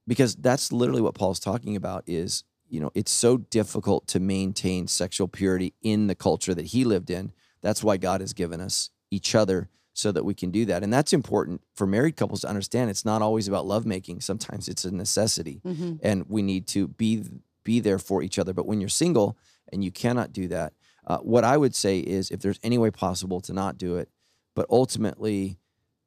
because 0.07 0.35
that's 0.35 0.71
literally 0.71 1.01
what 1.01 1.15
Paul's 1.15 1.39
talking 1.39 1.75
about. 1.75 2.03
Is 2.07 2.43
you 2.69 2.79
know 2.79 2.91
it's 2.95 3.11
so 3.11 3.37
difficult 3.37 4.07
to 4.07 4.19
maintain 4.19 4.87
sexual 4.87 5.27
purity 5.27 5.73
in 5.81 6.07
the 6.07 6.15
culture 6.15 6.53
that 6.53 6.67
he 6.67 6.83
lived 6.85 7.09
in. 7.09 7.31
That's 7.61 7.83
why 7.83 7.97
God 7.97 8.21
has 8.21 8.33
given 8.33 8.61
us 8.61 8.89
each 9.11 9.35
other 9.35 9.69
so 9.93 10.11
that 10.13 10.23
we 10.23 10.33
can 10.33 10.49
do 10.51 10.65
that, 10.65 10.83
and 10.83 10.93
that's 10.93 11.11
important 11.13 11.61
for 11.75 11.85
married 11.85 12.15
couples 12.15 12.41
to 12.41 12.47
understand. 12.49 12.89
It's 12.89 13.03
not 13.05 13.21
always 13.21 13.47
about 13.47 13.65
lovemaking. 13.65 14.21
Sometimes 14.21 14.67
it's 14.69 14.85
a 14.85 14.91
necessity 14.91 15.61
Mhm. 15.65 15.99
and 16.01 16.25
we 16.29 16.41
need 16.41 16.67
to 16.67 16.87
be 16.87 17.23
be 17.65 17.79
there 17.81 17.99
for 17.99 18.23
each 18.23 18.39
other. 18.39 18.53
But 18.53 18.65
when 18.65 18.79
you're 18.79 18.89
single 18.89 19.37
and 19.71 19.83
you 19.83 19.91
cannot 19.91 20.31
do 20.31 20.47
that, 20.47 20.73
uh, 21.05 21.17
what 21.19 21.43
I 21.43 21.57
would 21.57 21.75
say 21.75 21.99
is, 21.99 22.31
if 22.31 22.39
there's 22.39 22.59
any 22.63 22.77
way 22.77 22.89
possible 22.91 23.41
to 23.41 23.53
not 23.53 23.77
do 23.77 23.97
it, 23.97 24.09
but 24.55 24.65
ultimately, 24.69 25.59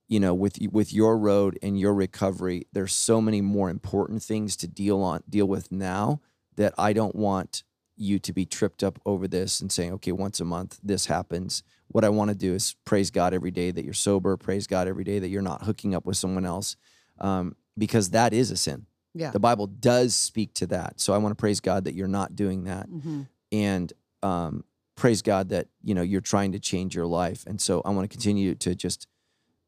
you 0.08 0.18
know, 0.18 0.34
with 0.34 0.58
with 0.72 0.92
your 0.92 1.16
road 1.18 1.58
and 1.62 1.78
your 1.78 1.92
recovery, 1.94 2.66
there's 2.72 2.94
so 2.94 3.20
many 3.20 3.40
more 3.42 3.68
important 3.70 4.22
things 4.22 4.56
to 4.56 4.66
deal 4.66 5.00
on 5.02 5.22
deal 5.28 5.46
with 5.46 5.70
now 5.70 6.20
that 6.56 6.74
I 6.78 6.92
don't 6.92 7.14
want 7.16 7.62
you 7.96 8.18
to 8.18 8.32
be 8.32 8.44
tripped 8.46 8.82
up 8.82 8.98
over 9.04 9.28
this 9.28 9.60
and 9.60 9.70
saying, 9.70 9.92
okay, 9.92 10.12
once 10.12 10.40
a 10.40 10.44
month 10.44 10.78
this 10.82 11.06
happens. 11.06 11.62
What 11.88 12.04
I 12.04 12.08
want 12.08 12.30
to 12.30 12.34
do 12.34 12.54
is 12.54 12.74
praise 12.84 13.10
God 13.10 13.34
every 13.34 13.50
day 13.50 13.70
that 13.70 13.84
you're 13.84 13.92
sober, 13.94 14.36
praise 14.36 14.66
God 14.66 14.88
every 14.88 15.04
day 15.04 15.18
that 15.18 15.28
you're 15.28 15.42
not 15.42 15.62
hooking 15.64 15.94
up 15.94 16.06
with 16.06 16.16
someone 16.16 16.46
else, 16.46 16.76
um, 17.20 17.54
because 17.76 18.10
that 18.10 18.32
is 18.32 18.50
a 18.50 18.56
sin. 18.56 18.86
Yeah. 19.14 19.30
The 19.30 19.40
Bible 19.40 19.66
does 19.66 20.14
speak 20.14 20.54
to 20.54 20.66
that. 20.68 20.98
So 21.00 21.12
I 21.12 21.18
want 21.18 21.32
to 21.32 21.36
praise 21.36 21.60
God 21.60 21.84
that 21.84 21.94
you're 21.94 22.08
not 22.08 22.34
doing 22.34 22.64
that, 22.64 22.88
Mhm. 22.88 23.28
and 23.52 23.92
um, 24.22 24.64
praise 24.94 25.20
God 25.20 25.50
that 25.50 25.68
you 25.82 25.94
know 25.94 26.02
you're 26.02 26.20
trying 26.22 26.52
to 26.52 26.58
change 26.58 26.94
your 26.94 27.06
life. 27.06 27.44
And 27.46 27.60
so 27.60 27.82
I 27.84 27.90
want 27.90 28.04
to 28.10 28.14
continue 28.16 28.54
to 28.54 28.74
just 28.74 29.06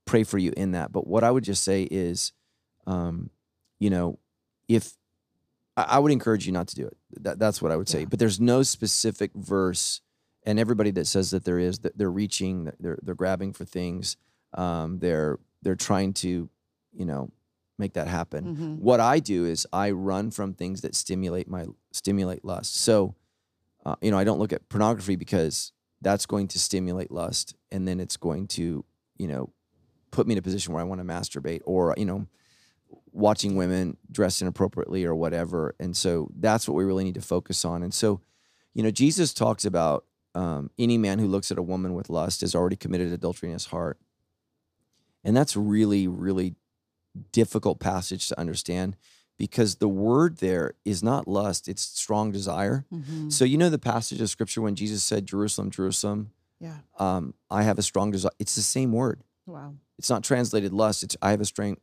pray 0.07 0.25
for 0.25 0.39
you 0.39 0.53
in 0.57 0.73
that. 0.73 0.93
But 0.93 1.07
what 1.07 1.25
I 1.25 1.31
would 1.31 1.45
just 1.45 1.63
say 1.63 1.83
is, 1.91 2.33
um, 2.87 3.31
you 3.79 3.91
know, 3.91 4.19
if 4.69 4.97
I, 5.77 5.99
would 5.99 6.13
encourage 6.13 6.47
you 6.47 6.53
not 6.53 6.69
to 6.69 6.77
do 6.77 6.87
it. 6.87 6.97
That, 7.23 7.39
that's 7.39 7.61
what 7.61 7.73
I 7.73 7.77
would 7.77 7.89
say. 7.89 8.01
Yeah. 8.01 8.07
But 8.07 8.19
there's 8.19 8.41
no 8.41 8.63
specific 8.63 9.33
verse, 9.35 10.01
and 10.45 10.59
everybody 10.59 10.91
that 10.93 11.07
says 11.07 11.31
that 11.33 11.45
there 11.45 11.59
is, 11.59 11.81
that 11.81 11.99
they're 11.99 12.11
reaching, 12.11 12.71
they're 12.79 12.99
they're 13.03 13.15
grabbing 13.15 13.53
for 13.53 13.65
things, 13.65 14.17
um, 14.55 14.99
they're 15.01 15.39
they're 15.63 15.75
trying 15.77 16.13
to, 16.13 16.49
you 16.93 17.05
know, 17.05 17.31
make 17.79 17.95
that 17.95 18.07
happen. 18.07 18.57
Mhm. 18.57 18.79
What 18.79 19.01
I 19.01 19.19
do 19.19 19.47
is 19.47 19.67
I 19.73 19.91
run 19.91 20.31
from 20.31 20.55
things 20.55 20.83
that 20.83 20.95
stimulate 20.95 21.49
my 21.49 21.67
stimulate 21.93 22.45
lust. 22.45 22.77
So, 22.77 23.15
uh, 23.85 23.97
you 24.01 24.11
know, 24.11 24.19
I 24.19 24.25
don't 24.25 24.39
look 24.39 24.53
at 24.53 24.69
pornography 24.69 25.17
because 25.17 25.73
that's 26.01 26.27
going 26.27 26.49
to 26.49 26.59
stimulate 26.59 27.11
lust, 27.11 27.57
and 27.73 27.89
then 27.89 27.99
it's 27.99 28.17
going 28.17 28.47
to, 28.49 28.85
you 29.17 29.27
know, 29.27 29.51
put 30.11 30.27
me 30.27 30.35
in 30.35 30.39
a 30.39 30.43
position 30.43 30.73
where 30.73 30.83
I 30.83 30.85
want 30.85 31.01
to 31.01 31.05
masturbate, 31.05 31.63
or 31.65 31.95
you 31.97 32.05
know, 32.05 32.27
watching 33.15 33.55
women 33.57 33.97
dressed 34.11 34.43
inappropriately 34.43 35.05
or 35.05 35.15
whatever. 35.15 35.75
And 35.79 35.97
so 35.97 36.29
that's 36.37 36.69
what 36.69 36.75
we 36.75 36.85
really 36.85 37.05
need 37.05 37.15
to 37.15 37.21
focus 37.23 37.65
on. 37.65 37.83
And 37.83 37.95
so, 37.95 38.21
you 38.75 38.83
know, 38.83 38.91
Jesus 38.91 39.33
talks 39.33 39.65
about 39.65 40.05
um, 40.35 40.71
any 40.79 40.99
man 40.99 41.21
who 41.21 41.29
looks 41.29 41.53
at 41.53 41.59
a 41.59 41.63
woman 41.63 41.95
with 41.95 42.11
lust 42.11 42.41
has 42.41 42.55
already 42.57 42.75
committed 42.77 43.13
adultery 43.13 43.49
in 43.51 43.53
his 43.53 43.67
heart. 43.67 43.99
And 45.23 45.37
that's 45.37 45.57
really, 45.57 46.09
really 46.09 46.57
difficult 47.33 47.79
passage 47.79 48.29
to 48.29 48.39
understand 48.39 48.97
because 49.39 49.77
the 49.77 49.89
word 49.89 50.39
there 50.39 50.75
is 50.85 51.03
not 51.03 51.29
lust, 51.29 51.69
it's 51.69 51.83
strong 51.83 52.33
desire. 52.33 52.85
Mhm. 52.93 53.33
So, 53.33 53.45
you 53.45 53.57
know, 53.57 53.71
the 53.71 53.79
passage 53.79 54.21
of 54.21 54.29
scripture 54.29 54.61
when 54.61 54.75
Jesus 54.75 55.03
said, 55.05 55.27
Jerusalem, 55.27 55.71
Jerusalem, 55.71 56.33
Yeah. 56.61 56.79
um, 56.99 57.35
I 57.51 57.63
have 57.63 57.79
a 57.79 57.83
strong 57.83 58.11
desire. 58.11 58.33
It's 58.41 58.55
the 58.57 58.63
same 58.63 58.93
word. 58.93 59.23
Wow. 59.47 59.75
It's 59.99 60.11
not 60.11 60.25
translated 60.25 60.73
lust. 60.73 61.03
It's 61.03 61.17
I 61.23 61.31
have 61.31 61.41
a 61.41 61.45
strong, 61.45 61.77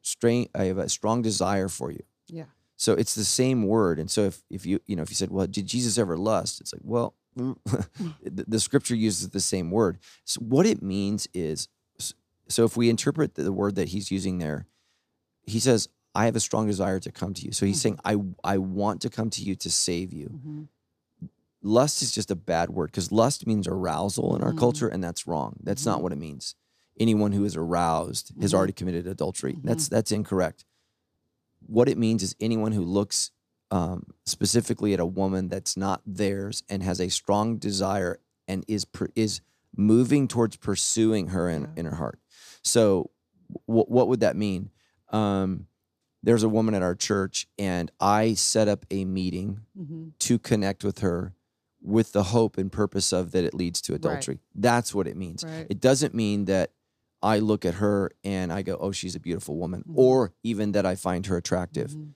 I 0.55 0.63
have 0.65 0.77
a 0.77 0.89
strong 0.89 1.21
desire 1.21 1.67
for 1.69 1.91
you. 1.91 2.03
Yeah. 2.27 2.45
So 2.75 2.93
it's 2.93 3.15
the 3.15 3.23
same 3.25 3.63
word. 3.67 3.99
And 3.99 4.09
so 4.09 4.23
if, 4.25 4.41
if 4.49 4.65
you, 4.65 4.79
you 4.87 4.95
know, 4.95 5.03
if 5.03 5.09
you 5.09 5.15
said, 5.15 5.29
well, 5.31 5.47
did 5.47 5.67
Jesus 5.67 5.97
ever 5.97 6.17
lust? 6.17 6.59
It's 6.61 6.73
like, 6.73 6.81
well, 6.83 7.13
the, 7.35 7.55
the 8.47 8.59
scripture 8.59 8.95
uses 8.95 9.29
the 9.29 9.39
same 9.39 9.71
word. 9.71 9.99
So 10.25 10.41
what 10.41 10.65
it 10.65 10.81
means 10.81 11.27
is, 11.33 11.67
so 12.47 12.65
if 12.65 12.75
we 12.75 12.89
interpret 12.89 13.35
the 13.35 13.53
word 13.53 13.75
that 13.75 13.89
he's 13.89 14.11
using 14.11 14.39
there, 14.39 14.65
he 15.45 15.59
says, 15.59 15.87
I 16.13 16.25
have 16.25 16.35
a 16.35 16.39
strong 16.41 16.67
desire 16.67 16.99
to 16.99 17.11
come 17.11 17.33
to 17.35 17.45
you. 17.45 17.51
So 17.53 17.65
he's 17.65 17.79
saying, 17.79 17.99
I, 18.03 18.17
I 18.43 18.57
want 18.57 19.01
to 19.03 19.09
come 19.09 19.29
to 19.29 19.41
you 19.43 19.55
to 19.55 19.69
save 19.71 20.11
you. 20.11 20.41
Mhm. 20.45 20.67
Lust 21.63 22.01
is 22.01 22.11
just 22.11 22.31
a 22.31 22.35
bad 22.35 22.71
word 22.71 22.87
because 22.87 23.11
lust 23.11 23.45
means 23.47 23.67
arousal 23.67 24.35
in 24.35 24.41
our 24.43 24.51
Mhm. 24.51 24.57
culture, 24.57 24.87
and 24.87 25.03
that's 25.03 25.27
wrong. 25.27 25.57
That's 25.63 25.85
not 25.85 25.99
Mhm. 25.99 26.01
what 26.01 26.11
it 26.11 26.17
means. 26.17 26.55
Anyone 26.99 27.31
who 27.31 27.45
is 27.45 27.55
aroused 27.55 28.33
has 28.41 28.51
Mhm. 28.51 28.55
already 28.55 28.73
committed 28.73 29.07
adultery. 29.07 29.57
That's 29.63 29.87
that's 29.89 30.11
incorrect. 30.11 30.65
What 31.65 31.87
it 31.89 31.97
means 31.97 32.21
is 32.23 32.35
anyone 32.39 32.71
who 32.73 32.83
looks 32.83 33.31
um, 33.73 34.07
specifically 34.25 34.93
at 34.93 34.99
a 34.99 35.05
woman 35.05 35.47
that's 35.47 35.77
not 35.77 36.01
theirs 36.05 36.61
and 36.67 36.83
has 36.83 36.99
a 36.99 37.07
strong 37.07 37.57
desire 37.57 38.19
and 38.45 38.65
is 38.67 38.83
per, 38.83 39.07
is 39.15 39.39
moving 39.77 40.27
towards 40.27 40.57
pursuing 40.57 41.27
her 41.27 41.49
in, 41.49 41.61
Yeah. 41.61 41.67
in 41.77 41.85
her 41.85 41.95
heart. 41.95 42.19
So, 42.63 43.11
w- 43.69 43.85
what 43.85 44.09
would 44.09 44.19
that 44.19 44.35
mean? 44.35 44.71
Um, 45.07 45.67
there's 46.21 46.43
a 46.43 46.49
woman 46.49 46.73
at 46.75 46.81
our 46.83 46.95
church, 46.95 47.47
and 47.57 47.89
I 48.01 48.33
set 48.33 48.67
up 48.67 48.85
a 48.91 49.05
meeting 49.05 49.61
Mhm. 49.79 50.11
to 50.19 50.37
connect 50.37 50.83
with 50.83 50.99
her 50.99 51.33
with 51.81 52.11
the 52.11 52.23
hope 52.23 52.57
and 52.57 52.69
purpose 52.73 53.13
of 53.13 53.31
that 53.31 53.45
it 53.45 53.53
leads 53.53 53.79
to 53.83 53.93
adultery. 53.93 54.39
That's 54.53 54.93
what 54.93 55.07
it 55.07 55.15
means. 55.15 55.45
Right. 55.45 55.65
It 55.69 55.79
doesn't 55.79 56.13
mean 56.13 56.43
that 56.45 56.73
I 57.23 57.39
look 57.39 57.65
at 57.65 57.75
her 57.75 58.11
and 58.23 58.51
I 58.51 58.61
go, 58.61 58.77
"Oh, 58.79 58.91
she's 58.91 59.15
a 59.15 59.19
beautiful 59.19 59.57
woman," 59.57 59.83
Mhm. 59.87 59.93
or 59.95 60.33
even 60.43 60.71
that 60.73 60.85
I 60.85 60.95
find 60.95 61.25
her 61.27 61.37
attractive. 61.37 61.91
Mhm. 61.91 62.13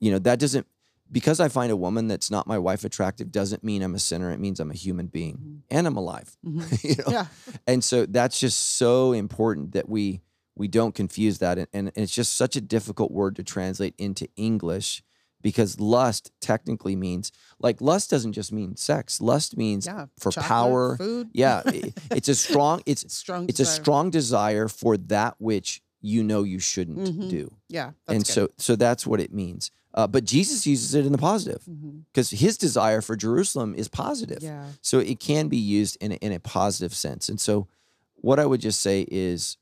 You 0.00 0.10
know, 0.12 0.18
that 0.20 0.38
doesn't 0.38 0.66
because 1.12 1.38
I 1.38 1.48
find 1.48 1.70
a 1.70 1.76
woman 1.76 2.08
that's 2.08 2.30
not 2.30 2.46
my 2.46 2.58
wife 2.58 2.82
attractive 2.84 3.30
doesn't 3.30 3.62
mean 3.62 3.82
I'm 3.82 3.94
a 3.94 3.98
sinner. 3.98 4.30
It 4.30 4.40
means 4.40 4.58
I'm 4.58 4.70
a 4.70 4.74
human 4.74 5.06
being 5.06 5.36
Mhm. 5.36 5.60
and 5.70 5.86
I'm 5.86 5.96
alive. 5.96 6.36
Mhm. 6.44 6.84
you 6.84 6.96
know, 6.96 7.10
Yeah. 7.12 7.26
and 7.66 7.84
so 7.84 8.06
that's 8.06 8.40
just 8.40 8.58
so 8.76 9.12
important 9.12 9.72
that 9.72 9.88
we 9.88 10.22
we 10.56 10.68
don't 10.68 10.94
confuse 10.94 11.38
that 11.38 11.58
and, 11.58 11.68
and 11.74 11.90
it's 11.96 12.14
just 12.14 12.36
such 12.36 12.54
a 12.56 12.60
difficult 12.60 13.10
word 13.10 13.34
to 13.36 13.42
translate 13.42 13.92
into 13.98 14.28
english 14.36 15.02
because 15.44 15.78
lust 15.78 16.32
technically 16.40 16.96
means 16.96 17.30
like 17.60 17.80
lust 17.80 18.10
doesn't 18.10 18.32
just 18.32 18.50
mean 18.52 18.74
sex 18.76 19.20
lust 19.20 19.56
means 19.56 19.86
Yeah. 19.86 20.06
for 20.18 20.32
Chocolate, 20.32 20.48
power 20.48 20.96
food. 20.96 21.28
yeah 21.32 21.62
it's 22.18 22.28
a 22.28 22.34
strong 22.34 22.82
it's 22.86 23.04
strong. 23.22 23.46
it's 23.48 23.60
a 23.60 23.64
strong 23.64 24.10
desire 24.10 24.66
for 24.66 24.96
that 24.96 25.36
which 25.38 25.80
you 26.00 26.24
know 26.24 26.42
you 26.42 26.58
shouldn't 26.58 26.98
Mhm. 26.98 27.30
do 27.30 27.54
Yeah. 27.68 27.92
and 28.08 28.20
that's 28.22 28.32
so 28.32 28.48
so 28.58 28.74
that's 28.74 29.06
what 29.06 29.20
it 29.20 29.32
means 29.32 29.70
uh, 29.96 30.08
but 30.08 30.24
jesus 30.24 30.66
uses 30.66 30.94
it 30.94 31.06
in 31.06 31.12
the 31.12 31.18
positive 31.30 31.62
good. 31.66 32.04
Because 32.12 32.30
his 32.30 32.56
desire 32.58 33.00
for 33.00 33.14
jerusalem 33.14 33.74
is 33.76 33.86
positive 33.88 34.42
Yeah. 34.42 34.64
so 34.82 34.98
it 34.98 35.20
can 35.20 35.48
be 35.48 35.58
used 35.78 35.96
in 36.00 36.10
a, 36.12 36.16
in 36.16 36.32
a 36.32 36.40
positive 36.40 36.92
sense. 36.94 37.28
And 37.28 37.38
so 37.40 37.68
what 38.16 38.38
I 38.40 38.46
would 38.46 38.62
just 38.62 38.80
say 38.80 39.06
is 39.10 39.58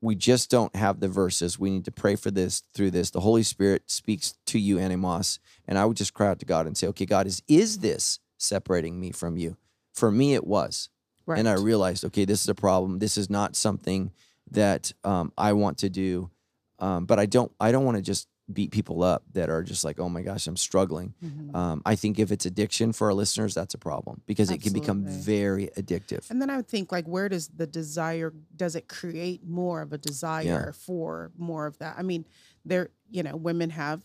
we 0.00 0.14
just 0.14 0.50
don't 0.50 0.74
have 0.74 1.00
the 1.00 1.08
verses. 1.08 1.58
We 1.58 1.70
need 1.70 1.84
to 1.84 1.92
pray 1.92 2.16
for 2.16 2.30
this 2.30 2.62
through 2.74 2.92
this. 2.92 3.10
The 3.10 3.20
Holy 3.20 3.42
Spirit 3.42 3.90
speaks 3.90 4.34
to 4.46 4.58
you, 4.58 4.78
Animos. 4.78 5.38
And 5.68 5.78
I 5.78 5.84
would 5.84 5.96
just 5.96 6.14
cry 6.14 6.28
out 6.28 6.38
to 6.40 6.46
God 6.46 6.66
and 6.66 6.76
say, 6.76 6.86
okay, 6.88 7.06
God, 7.06 7.26
is 7.26 7.42
is 7.48 7.78
this 7.78 8.18
separating 8.38 8.98
me 8.98 9.12
from 9.12 9.36
you? 9.36 9.56
For 9.92 10.10
me, 10.10 10.34
it 10.34 10.46
was. 10.46 10.88
Right. 11.26 11.38
And 11.38 11.48
I 11.48 11.54
realized, 11.54 12.04
okay, 12.06 12.24
this 12.24 12.42
is 12.42 12.48
a 12.48 12.54
problem. 12.54 12.98
This 12.98 13.16
is 13.16 13.30
not 13.30 13.54
something 13.54 14.12
that 14.50 14.92
um, 15.04 15.32
I 15.38 15.52
want 15.52 15.78
to 15.78 15.88
do. 15.88 16.30
Um, 16.78 17.04
but 17.04 17.18
I 17.18 17.26
don't 17.26 17.52
I 17.60 17.72
don't 17.72 17.84
want 17.84 17.98
to 17.98 18.02
just 18.02 18.26
beat 18.52 18.70
people 18.72 19.02
up 19.02 19.22
that 19.32 19.48
are 19.50 19.62
just 19.62 19.84
like, 19.84 19.98
oh 20.00 20.08
my 20.08 20.22
gosh, 20.22 20.46
I'm 20.46 20.56
struggling. 20.56 21.14
Mhm. 21.24 21.54
Um, 21.54 21.82
I 21.84 21.96
think 21.96 22.18
if 22.18 22.30
it's 22.32 22.46
addiction 22.46 22.92
for 22.92 23.08
our 23.08 23.14
listeners, 23.14 23.54
that's 23.54 23.74
a 23.74 23.78
problem 23.78 24.22
because 24.26 24.50
it 24.50 24.62
can 24.62 24.72
become 24.72 25.04
very 25.04 25.68
addictive. 25.76 26.30
And 26.30 26.40
then 26.40 26.50
I 26.50 26.56
would 26.56 26.68
think 26.68 26.90
like 26.92 27.06
where 27.06 27.28
does 27.28 27.48
the 27.48 27.66
desire 27.66 28.32
does 28.54 28.74
it 28.76 28.88
create 28.88 29.44
more 29.46 29.82
of 29.82 29.92
a 29.92 29.98
desire 29.98 30.72
for 30.72 31.30
more 31.36 31.66
of 31.66 31.78
that? 31.78 31.96
I 31.98 32.02
mean, 32.02 32.24
there, 32.64 32.90
you 33.10 33.22
know, 33.22 33.36
women 33.36 33.70
have 33.70 34.02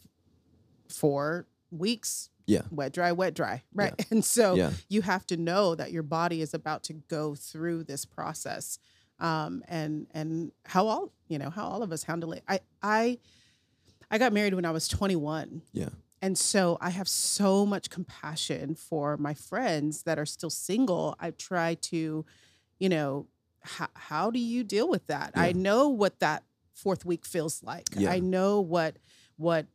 four 0.89 1.47
weeks 1.71 2.29
Yeah. 2.47 2.61
wet 2.69 2.93
dry 2.93 3.11
wet 3.11 3.33
dry, 3.33 3.63
right? 3.73 3.93
And 4.11 4.23
so 4.23 4.55
Yeah. 4.55 4.71
you 4.89 5.01
have 5.01 5.25
to 5.27 5.37
know 5.37 5.75
that 5.75 5.91
your 5.91 6.03
body 6.03 6.41
is 6.41 6.53
about 6.53 6.83
to 6.83 6.93
go 6.93 7.35
through 7.35 7.83
this 7.85 8.05
process. 8.05 8.77
Um 9.19 9.63
and 9.67 10.07
and 10.11 10.51
how 10.65 10.87
all, 10.87 11.13
you 11.27 11.37
know, 11.39 11.49
how 11.49 11.65
all 11.65 11.81
of 11.83 11.91
us 11.91 12.03
handle 12.03 12.33
it. 12.33 12.43
I 12.47 12.59
I 12.83 13.17
I 14.11 14.17
got 14.17 14.33
married 14.33 14.53
when 14.53 14.65
I 14.65 14.71
was 14.71 14.87
21 14.87 15.61
Yeah. 15.73 15.89
and 16.21 16.37
so 16.37 16.77
I 16.81 16.89
have 16.91 17.07
so 17.07 17.65
much 17.65 17.89
compassion 17.89 18.75
for 18.75 19.17
my 19.17 19.33
friends 19.33 20.03
that 20.03 20.17
are 20.19 20.25
still 20.25 20.49
single. 20.49 21.15
I 21.19 21.31
try 21.31 21.75
to, 21.75 22.25
you 22.79 22.89
know, 22.89 23.27
how, 23.61 23.87
how 23.95 24.31
do 24.31 24.39
you 24.39 24.63
deal 24.63 24.87
with 24.87 25.07
that? 25.07 25.31
I 25.35 25.51
know 25.51 25.89
what 25.89 26.19
that 26.19 26.43
fourth 26.73 27.05
week 27.05 27.25
feels 27.25 27.63
like. 27.63 27.85
Yeah. 27.95 28.11
I 28.11 28.19
know 28.19 28.59
what 28.61 28.97
what 29.37 29.65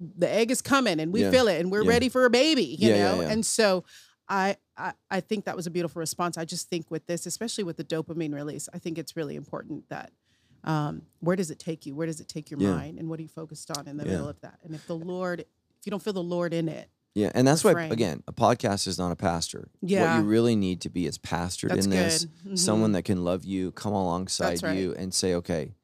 the 0.00 0.28
egg 0.28 0.50
is 0.50 0.60
coming 0.60 0.98
and 1.00 1.12
we 1.12 1.22
Yeah. 1.22 1.30
feel 1.30 1.48
it 1.48 1.60
and 1.60 1.70
we're 1.70 1.84
Yeah. 1.84 1.90
ready 1.90 2.08
for 2.08 2.24
a 2.24 2.30
baby, 2.30 2.64
you 2.64 2.88
Yeah, 2.90 2.96
yeah, 2.96 3.14
know? 3.14 3.20
yeah. 3.22 3.28
And 3.30 3.46
so 3.46 3.84
I, 4.28 4.56
I 4.76 4.92
I 5.10 5.20
think 5.20 5.44
that 5.46 5.56
was 5.56 5.66
a 5.66 5.70
beautiful 5.70 6.00
response. 6.00 6.36
I 6.36 6.44
just 6.44 6.68
think 6.68 6.90
with 6.90 7.06
this, 7.06 7.24
especially 7.26 7.64
with 7.64 7.76
the 7.78 7.84
dopamine 7.84 8.34
release, 8.34 8.68
I 8.74 8.78
think 8.78 8.98
it's 8.98 9.16
really 9.16 9.36
important 9.36 9.88
that 9.88 10.12
um, 10.68 11.02
where 11.20 11.34
does 11.34 11.50
it 11.50 11.58
take 11.58 11.86
you? 11.86 11.94
Where 11.94 12.06
does 12.06 12.20
it 12.20 12.28
take 12.28 12.50
your 12.50 12.60
Yeah. 12.60 12.74
mind? 12.76 12.98
And 12.98 13.08
what 13.08 13.18
are 13.18 13.22
you 13.22 13.28
focused 13.28 13.70
on 13.76 13.88
in 13.88 13.96
the 13.96 14.04
Yeah. 14.04 14.12
middle 14.12 14.28
of 14.28 14.40
that? 14.42 14.60
And 14.62 14.74
if 14.74 14.86
the 14.86 14.94
Lord, 14.96 15.40
if 15.40 15.46
you 15.86 15.90
don't 15.90 16.02
feel 16.02 16.12
the 16.12 16.22
Lord 16.22 16.52
in 16.54 16.68
it, 16.68 16.88
Yeah, 17.14 17.32
and 17.34 17.48
that's 17.48 17.64
why 17.64 17.70
refrain. 17.72 17.90
again, 17.92 18.22
a 18.28 18.32
podcast 18.32 18.86
is 18.86 18.98
not 18.98 19.10
a 19.10 19.16
pastor. 19.16 19.70
Yeah, 19.80 20.02
What 20.16 20.22
you 20.22 20.28
really 20.28 20.54
need 20.54 20.80
to 20.82 20.90
be 20.90 21.06
is 21.06 21.18
pastored 21.18 21.70
That's 21.70 21.86
in 21.86 21.90
this. 21.90 22.26
Mhm. 22.46 22.56
Someone 22.58 22.92
that 22.92 23.02
can 23.04 23.24
love 23.24 23.44
you, 23.44 23.72
come 23.72 23.92
alongside 23.94 24.62
right. 24.62 24.76
you, 24.76 24.94
and 24.94 25.12
say, 25.12 25.34
okay, 25.34 25.74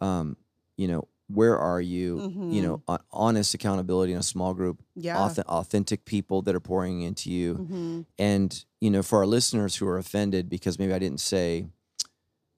um, 0.00 0.36
you 0.76 0.88
know, 0.88 1.08
where 1.28 1.56
are 1.56 1.80
you? 1.80 2.50
You 2.52 2.60
know, 2.60 2.98
honest 3.10 3.54
accountability 3.54 4.12
in 4.12 4.18
a 4.18 4.22
small 4.22 4.52
group, 4.52 4.82
Mm-hmm. 4.82 5.00
yeah. 5.06 5.16
auth- 5.16 5.38
authentic 5.46 6.04
people 6.04 6.42
that 6.42 6.54
are 6.54 6.60
pouring 6.60 7.00
into 7.02 7.30
you, 7.30 7.54
hmm 7.54 8.00
and 8.18 8.64
you 8.80 8.90
know, 8.90 9.02
for 9.02 9.20
our 9.20 9.26
listeners 9.26 9.76
who 9.76 9.86
are 9.86 9.96
offended 9.96 10.50
because 10.50 10.78
maybe 10.78 10.92
I 10.92 10.98
didn't 10.98 11.20
say, 11.20 11.68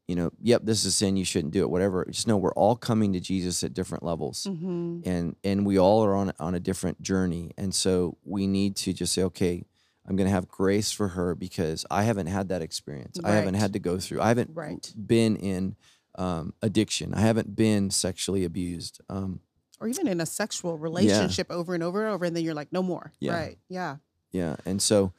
you 0.09 0.15
know, 0.17 0.31
yep, 0.41 0.63
this 0.65 0.85
is 0.85 0.95
sin, 0.95 1.17
you 1.17 1.25
shouldn't 1.25 1.53
do 1.53 1.63
it, 1.63 1.71
whatever. 1.71 2.05
Just 2.09 2.27
know 2.29 2.37
we're 2.37 2.53
all 2.55 2.77
coming 2.77 3.13
to 3.15 3.21
Jesus 3.21 3.63
at 3.65 3.75
different 3.75 4.05
levels 4.05 4.45
hmm 4.49 5.01
and 5.05 5.37
and 5.45 5.67
we 5.67 5.79
all 5.79 6.03
are 6.05 6.15
on 6.15 6.33
on 6.41 6.55
a 6.55 6.61
different 6.61 7.01
journey 7.03 7.53
and 7.59 7.75
so 7.75 8.17
we 8.25 8.47
need 8.47 8.75
to 8.77 8.93
just 8.95 9.13
say 9.13 9.23
okay 9.23 9.63
i'm 10.09 10.17
going 10.17 10.27
to 10.27 10.33
have 10.33 10.49
grace 10.49 10.91
for 10.91 11.09
her 11.09 11.35
because 11.35 11.85
i 11.91 12.03
haven't 12.03 12.29
had 12.29 12.49
that 12.49 12.63
experience 12.63 13.19
i 13.23 13.33
haven't 13.33 13.55
had 13.55 13.73
to 13.75 13.79
go 13.79 13.99
through 13.99 14.21
i 14.23 14.29
haven't 14.29 14.51
Right. 14.55 14.91
been 14.97 15.37
in 15.37 15.77
um, 16.17 16.55
addiction 16.63 17.13
i 17.15 17.21
haven't 17.21 17.55
been 17.55 17.91
sexually 17.91 18.43
abused 18.45 19.01
um, 19.11 19.41
Or 19.81 19.87
even 19.89 20.09
in 20.09 20.21
a 20.21 20.27
sexual 20.27 20.79
relationship 20.79 21.51
over 21.51 21.75
and 21.75 21.83
over 21.83 22.05
and 22.07 22.15
over, 22.15 22.25
and 22.25 22.35
then 22.35 22.43
you're 22.43 22.55
like, 22.55 22.73
no 22.73 22.83
more. 22.83 23.13
Yeah. 23.21 23.35
Right. 23.35 23.59
Yeah. 23.69 23.97
yeah 24.33 24.57
and 24.65 24.81
so 24.81 25.13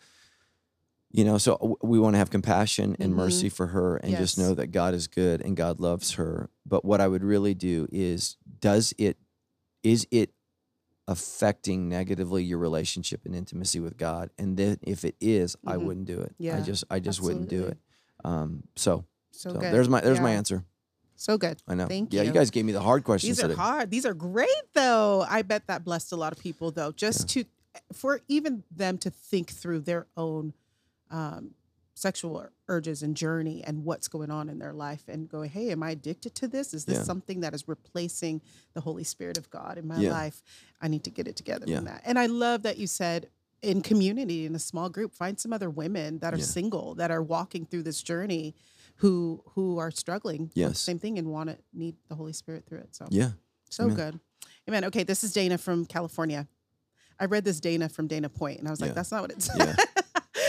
you 1.11 1.23
know 1.23 1.37
so 1.37 1.77
we 1.81 1.99
want 1.99 2.13
to 2.13 2.17
have 2.17 2.29
compassion 2.29 2.95
and 2.99 3.13
Mhm. 3.13 3.15
mercy 3.15 3.49
for 3.49 3.67
her 3.67 3.97
and 3.97 4.15
just 4.17 4.37
know 4.37 4.53
that 4.53 4.67
god 4.67 4.93
is 4.93 5.07
good 5.07 5.41
and 5.41 5.55
god 5.55 5.79
loves 5.79 6.11
her 6.13 6.49
but 6.65 6.83
what 6.83 6.99
i 7.01 7.07
would 7.07 7.23
really 7.23 7.53
do 7.53 7.87
is 7.91 8.37
does 8.59 8.93
it 8.97 9.17
is 9.83 10.05
it 10.11 10.31
affecting 11.07 11.87
negatively 11.87 12.43
your 12.43 12.57
relationship 12.57 13.21
and 13.25 13.33
intimacy 13.35 13.79
with 13.79 13.95
god 13.97 14.29
and 14.37 14.57
then 14.57 14.77
if 14.81 15.05
it 15.05 15.15
is, 15.21 15.55
i 15.65 15.75
Mhm. 15.77 15.83
wouldn't 15.85 16.05
do 16.07 16.19
it 16.19 16.35
yeah 16.37 16.57
i 16.57 16.61
just 16.61 16.83
i 16.89 16.99
just 16.99 17.21
wouldn't 17.21 17.49
do 17.49 17.63
it 17.65 17.77
um 18.25 18.63
so, 18.75 19.05
So, 19.31 19.53
so 19.53 19.59
there's 19.59 19.87
my 19.87 20.01
there's 20.01 20.19
my 20.19 20.31
answer 20.31 20.65
So 21.15 21.37
good. 21.37 21.61
i 21.67 21.73
know 21.75 21.87
Thank 21.87 22.11
yeah 22.13 22.21
you 22.21 22.27
Yeah, 22.27 22.33
you. 22.33 22.39
guys 22.39 22.51
gave 22.51 22.65
me 22.65 22.73
the 22.73 22.81
hard 22.81 23.03
questions 23.05 23.37
These 23.37 23.43
are 23.45 23.47
today 23.47 23.55
hard. 23.55 23.89
These 23.91 24.05
are 24.05 24.13
great, 24.13 24.63
though. 24.73 25.25
I 25.27 25.41
bet 25.41 25.65
that 25.67 25.83
blessed 25.83 26.11
a 26.11 26.15
lot 26.15 26.31
of 26.33 26.39
people, 26.39 26.69
though, 26.71 26.91
just 26.91 27.29
to 27.29 27.45
for 27.93 28.21
even 28.27 28.63
them 28.69 28.97
to 28.99 29.09
think 29.09 29.49
through 29.51 29.79
their 29.81 30.05
own 30.17 30.53
um, 31.11 31.51
sexual 31.93 32.45
urges 32.67 33.01
and 33.01 33.15
journey 33.17 33.63
and 33.65 33.83
what's 33.83 34.07
going 34.07 34.29
on 34.29 34.49
in 34.49 34.59
their 34.59 34.73
life, 34.73 35.03
and 35.07 35.27
go, 35.27 35.41
"Hey, 35.41 35.71
am 35.71 35.81
I 35.81 35.91
addicted 35.91 36.35
to 36.35 36.47
this? 36.47 36.73
Is 36.73 36.85
this 36.85 36.97
Yeah. 36.97 37.03
something 37.03 37.39
that 37.39 37.53
is 37.55 37.67
replacing 37.67 38.41
the 38.73 38.81
Holy 38.81 39.03
Spirit 39.03 39.37
of 39.37 39.49
God 39.49 39.77
in 39.77 39.87
my 39.87 39.99
Yeah. 40.01 40.11
life? 40.11 40.43
I 40.79 40.87
need 40.89 41.03
to 41.05 41.09
get 41.11 41.27
it 41.27 41.35
together 41.35 41.65
Yeah. 41.67 41.77
from 41.77 41.85
that." 41.85 42.01
And 42.05 42.19
I 42.19 42.27
love 42.27 42.63
that 42.63 42.77
you 42.77 42.87
said. 42.87 43.29
In 43.63 43.81
community, 43.81 44.45
in 44.45 44.53
a 44.53 44.59
small 44.59 44.87
group, 44.87 45.15
find 45.15 45.39
some 45.39 45.51
other 45.51 45.67
women 45.71 46.19
that 46.19 46.31
are 46.31 46.37
Yeah. 46.37 46.45
single 46.45 46.93
that 46.93 47.09
are 47.09 47.23
walking 47.23 47.65
through 47.65 47.81
this 47.83 48.03
journey, 48.03 48.53
who 48.97 49.41
who 49.55 49.79
are 49.79 49.89
struggling 49.89 50.51
Yes. 50.53 50.79
same 50.79 50.99
thing 50.99 51.17
and 51.17 51.27
want 51.31 51.49
to 51.49 51.57
need 51.73 51.95
the 52.07 52.13
Holy 52.13 52.33
Spirit 52.33 52.67
through 52.67 52.79
it. 52.79 52.93
So 52.95 53.07
yeah 53.09 53.31
so 53.71 53.85
Amen. 53.85 53.95
good. 53.95 54.19
Amen. 54.69 54.85
Okay, 54.85 55.01
this 55.03 55.23
is 55.23 55.33
Dana 55.33 55.57
from 55.57 55.87
California. 55.87 56.47
I 57.19 57.25
read 57.25 57.45
this 57.45 57.59
Dana 57.59 57.89
from 57.89 58.05
Dana 58.07 58.29
Point, 58.29 58.59
and 58.59 58.67
I 58.67 58.71
was 58.71 58.79
like, 58.79 58.93
that's 58.93 59.09
not 59.11 59.23
what 59.23 59.31
it 59.31 59.41
said. 59.41 59.75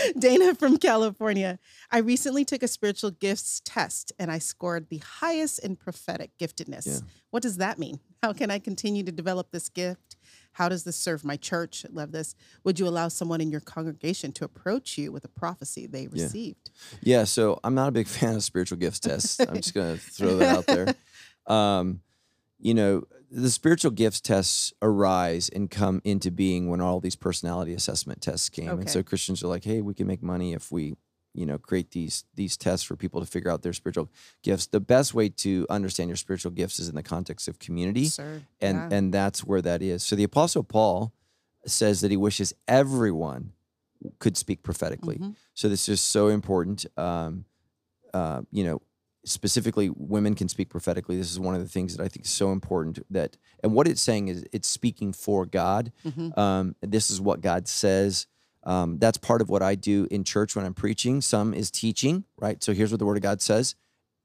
Yeah. 0.05 0.11
Dana 0.19 0.55
from 0.55 0.77
California. 0.77 1.59
I 1.91 1.99
recently 1.99 2.45
took 2.45 2.63
a 2.63 2.67
spiritual 2.67 3.11
gifts 3.11 3.61
test 3.65 4.11
and 4.19 4.31
I 4.31 4.39
scored 4.39 4.89
the 4.89 4.97
highest 4.99 5.59
in 5.59 5.75
prophetic 5.75 6.31
giftedness. 6.39 6.87
Yeah. 6.87 6.99
What 7.31 7.43
does 7.43 7.57
that 7.57 7.77
mean? 7.79 7.99
How 8.21 8.33
can 8.33 8.51
I 8.51 8.59
continue 8.59 9.03
to 9.03 9.11
develop 9.11 9.51
this 9.51 9.69
gift? 9.69 10.15
How 10.53 10.67
does 10.67 10.83
this 10.83 10.95
serve 10.95 11.23
my 11.23 11.37
church? 11.37 11.85
Love 11.91 12.11
this. 12.11 12.35
Would 12.63 12.79
you 12.79 12.87
allow 12.87 13.07
someone 13.07 13.39
in 13.39 13.49
your 13.51 13.61
congregation 13.61 14.31
to 14.33 14.45
approach 14.45 14.97
you 14.97 15.11
with 15.11 15.23
a 15.23 15.29
prophecy 15.29 15.87
they 15.87 16.07
Yeah. 16.11 16.23
received? 16.23 16.71
Yeah, 17.01 17.23
so 17.23 17.59
I'm 17.63 17.75
not 17.75 17.87
a 17.89 17.91
big 17.91 18.07
fan 18.17 18.35
of 18.35 18.43
spiritual 18.43 18.77
gifts 18.77 18.99
tests. 18.99 19.39
I'm 19.39 19.55
just 19.57 19.73
going 19.73 19.95
to 19.97 20.01
throw 20.03 20.35
that 20.37 20.55
out 20.57 20.65
there. 20.67 20.87
Um, 21.47 22.01
you 22.59 22.73
know, 22.73 23.03
the 23.31 23.49
spiritual 23.49 23.91
gifts 23.91 24.19
tests 24.21 24.73
arise 24.81 25.49
and 25.49 25.69
come 25.69 26.01
into 26.03 26.31
being 26.31 26.67
when 26.67 26.81
all 26.81 26.99
these 26.99 27.15
personality 27.15 27.73
assessment 27.73 28.21
tests 28.21 28.49
came. 28.49 28.69
And 28.69 28.89
so 28.89 29.03
Christians 29.03 29.43
are 29.43 29.47
like, 29.47 29.63
"Hey, 29.63 29.81
we 29.81 29.93
can 29.93 30.07
make 30.07 30.21
money 30.23 30.53
if 30.53 30.71
we, 30.71 30.95
you 31.33 31.45
know, 31.45 31.57
create 31.59 31.91
these 31.91 32.25
these 32.35 32.57
tests 32.57 32.85
for 32.85 32.95
people 32.95 33.19
to 33.21 33.27
figure 33.27 33.51
out 33.51 33.61
their 33.61 33.73
spiritual 33.73 34.09
gifts." 34.41 34.65
The 34.67 34.79
best 34.79 35.13
way 35.13 35.29
to 35.29 35.65
understand 35.69 36.09
your 36.09 36.17
spiritual 36.17 36.51
gifts 36.51 36.79
is 36.79 36.89
in 36.89 36.95
the 36.95 37.03
context 37.03 37.47
of 37.47 37.59
community 37.59 38.05
and 38.61 38.77
Yeah. 38.77 38.89
and 38.91 39.13
that's 39.13 39.43
where 39.43 39.61
that 39.61 39.81
is. 39.81 40.03
So 40.03 40.15
the 40.15 40.23
apostle 40.23 40.63
Paul 40.63 41.13
says 41.65 42.01
that 42.01 42.09
he 42.11 42.17
wishes 42.17 42.53
everyone 42.67 43.53
could 44.17 44.37
speak 44.37 44.63
prophetically. 44.63 45.17
Mhm. 45.17 45.35
So 45.53 45.69
this 45.69 45.87
is 45.89 46.01
so 46.01 46.29
important. 46.29 46.85
Um, 46.97 47.45
uh, 48.13 48.41
you 48.51 48.63
know, 48.63 48.81
specifically, 49.29 49.89
women 49.95 50.35
can 50.35 50.49
speak 50.49 50.69
prophetically. 50.69 51.17
This 51.17 51.31
is 51.31 51.39
one 51.39 51.55
of 51.55 51.61
the 51.61 51.67
things 51.67 51.95
that 51.95 52.03
I 52.03 52.07
think 52.07 52.25
is 52.25 52.31
so 52.31 52.51
important. 52.51 52.99
That 53.11 53.37
and 53.63 53.73
what 53.73 53.87
it's 53.87 54.01
saying 54.01 54.27
is 54.27 54.43
it's 54.51 54.67
speaking 54.67 55.13
for 55.13 55.45
God. 55.45 55.91
Mhm. 56.05 56.37
Um, 56.37 56.75
this 56.81 57.09
is 57.09 57.21
what 57.21 57.41
God 57.41 57.67
says. 57.67 58.27
Um, 58.63 58.97
that's 58.99 59.17
part 59.17 59.41
of 59.41 59.49
what 59.49 59.61
I 59.61 59.75
do 59.75 60.07
in 60.11 60.23
church 60.23 60.55
when 60.55 60.65
I'm 60.65 60.73
preaching. 60.73 61.21
Some 61.21 61.53
is 61.53 61.71
teaching, 61.71 62.25
right? 62.37 62.61
So 62.63 62.73
here's 62.73 62.91
what 62.91 62.99
the 62.99 63.05
Word 63.05 63.17
of 63.17 63.23
God 63.23 63.41
says 63.41 63.75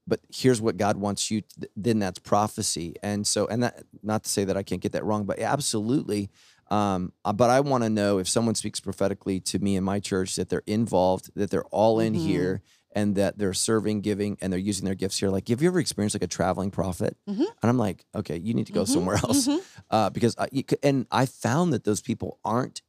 but 0.07 0.21
here's 0.29 0.61
what 0.61 0.77
God 0.77 0.99
wants 0.99 1.31
you 1.31 1.41
to, 1.41 1.67
then 1.77 1.99
that's 1.99 2.19
prophecy. 2.19 2.95
And 3.03 3.27
so 3.27 3.47
and 3.47 3.63
that 3.63 3.85
not 4.03 4.25
to 4.25 4.29
say 4.31 4.45
that 4.45 4.55
I 4.55 4.63
can't 4.63 4.83
get 4.83 4.93
that 4.93 5.03
wrong, 5.03 5.25
but 5.25 5.39
absolutely 5.39 6.29
um, 6.71 7.13
uh, 7.25 7.33
but 7.33 7.49
I 7.49 7.61
want 7.61 7.85
to 7.85 7.91
know 7.91 8.19
if 8.19 8.29
someone 8.29 8.55
speaks 8.55 8.81
prophetically 8.81 9.41
to 9.41 9.59
me 9.59 9.77
in 9.77 9.85
my 9.85 10.01
church 10.01 10.37
that 10.37 10.49
they're 10.51 10.63
involved, 10.67 11.31
that 11.37 11.51
they're 11.51 11.65
all 11.67 12.01
in 12.01 12.13
Mhm. 12.15 12.19
here 12.19 12.63
and 12.95 13.17
that 13.17 13.37
they're 13.37 13.53
serving, 13.53 14.01
giving, 14.01 14.39
and 14.41 14.53
they're 14.53 14.61
using 14.61 14.85
their 14.85 14.95
gifts 14.95 15.19
here. 15.19 15.29
Like, 15.29 15.49
have 15.49 15.61
you 15.61 15.69
ever 15.69 15.81
experienced 15.81 16.15
like 16.15 16.23
a 16.23 16.27
traveling 16.29 16.71
prophet? 16.71 17.17
Mhm. 17.29 17.41
And 17.41 17.47
I'm 17.71 17.77
like, 17.79 18.05
okay, 18.15 18.39
you 18.39 18.55
need 18.55 18.67
to 18.69 18.73
go 18.73 18.85
Mhm, 18.85 18.89
somewhere 18.89 19.17
else 19.17 19.47
mhm. 19.49 19.61
uh, 19.91 20.11
because 20.11 20.35
I, 20.39 20.49
and 20.83 21.07
I 21.11 21.27
found 21.27 21.73
that 21.73 21.85
those 21.85 22.01
people 22.01 22.39
aren't 22.45 22.83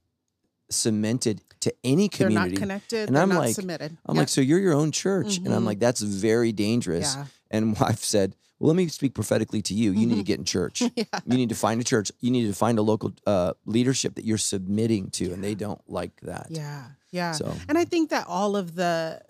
cemented 0.69 1.41
to 1.61 1.73
any 1.83 2.09
community. 2.09 2.49
They're 2.49 2.49
not 2.51 2.59
connected. 2.59 3.07
And 3.07 3.15
they're 3.15 3.23
I'm 3.23 3.29
not 3.29 3.39
like- 3.39 3.55
submitted. 3.55 3.97
I'm 4.05 4.15
like, 4.17 4.29
so 4.29 4.41
you're 4.41 4.59
your 4.59 4.73
own 4.73 4.91
church, 4.91 5.37
and 5.37 5.53
I'm 5.53 5.63
Mhm. 5.63 5.65
like, 5.65 5.79
that's 5.79 6.01
very 6.01 6.51
dangerous. 6.51 7.15
yeah. 7.15 7.25
And 7.51 7.75
I've 7.81 8.03
said, 8.03 8.35
well, 8.59 8.69
let 8.69 8.77
me 8.77 8.87
speak 8.87 9.13
prophetically 9.13 9.61
to 9.63 9.73
you. 9.73 9.91
You 9.91 10.07
need 10.07 10.15
to 10.15 10.21
Mhm. 10.21 10.25
get 10.25 10.39
in 10.39 10.45
church. 10.45 10.81
yeah. 10.95 11.03
You 11.25 11.37
need 11.37 11.49
to 11.49 11.55
find 11.55 11.79
a 11.81 11.83
church. 11.83 12.11
You 12.21 12.31
need 12.31 12.47
to 12.47 12.53
find 12.53 12.79
a 12.79 12.81
local 12.81 13.13
uh, 13.27 13.53
leadership 13.65 14.15
that 14.15 14.25
you're 14.25 14.37
submitting 14.37 15.09
to, 15.11 15.31
and 15.33 15.43
they 15.43 15.55
don't 15.55 15.81
like 15.89 16.19
that. 16.21 16.47
Yeah. 16.49 16.85
Yeah. 17.15 17.31
So 17.31 17.53
And 17.69 17.77
I 17.77 17.85
think 17.85 18.09
that 18.09 18.25
all 18.27 18.55
of 18.55 18.75
the 18.75 19.21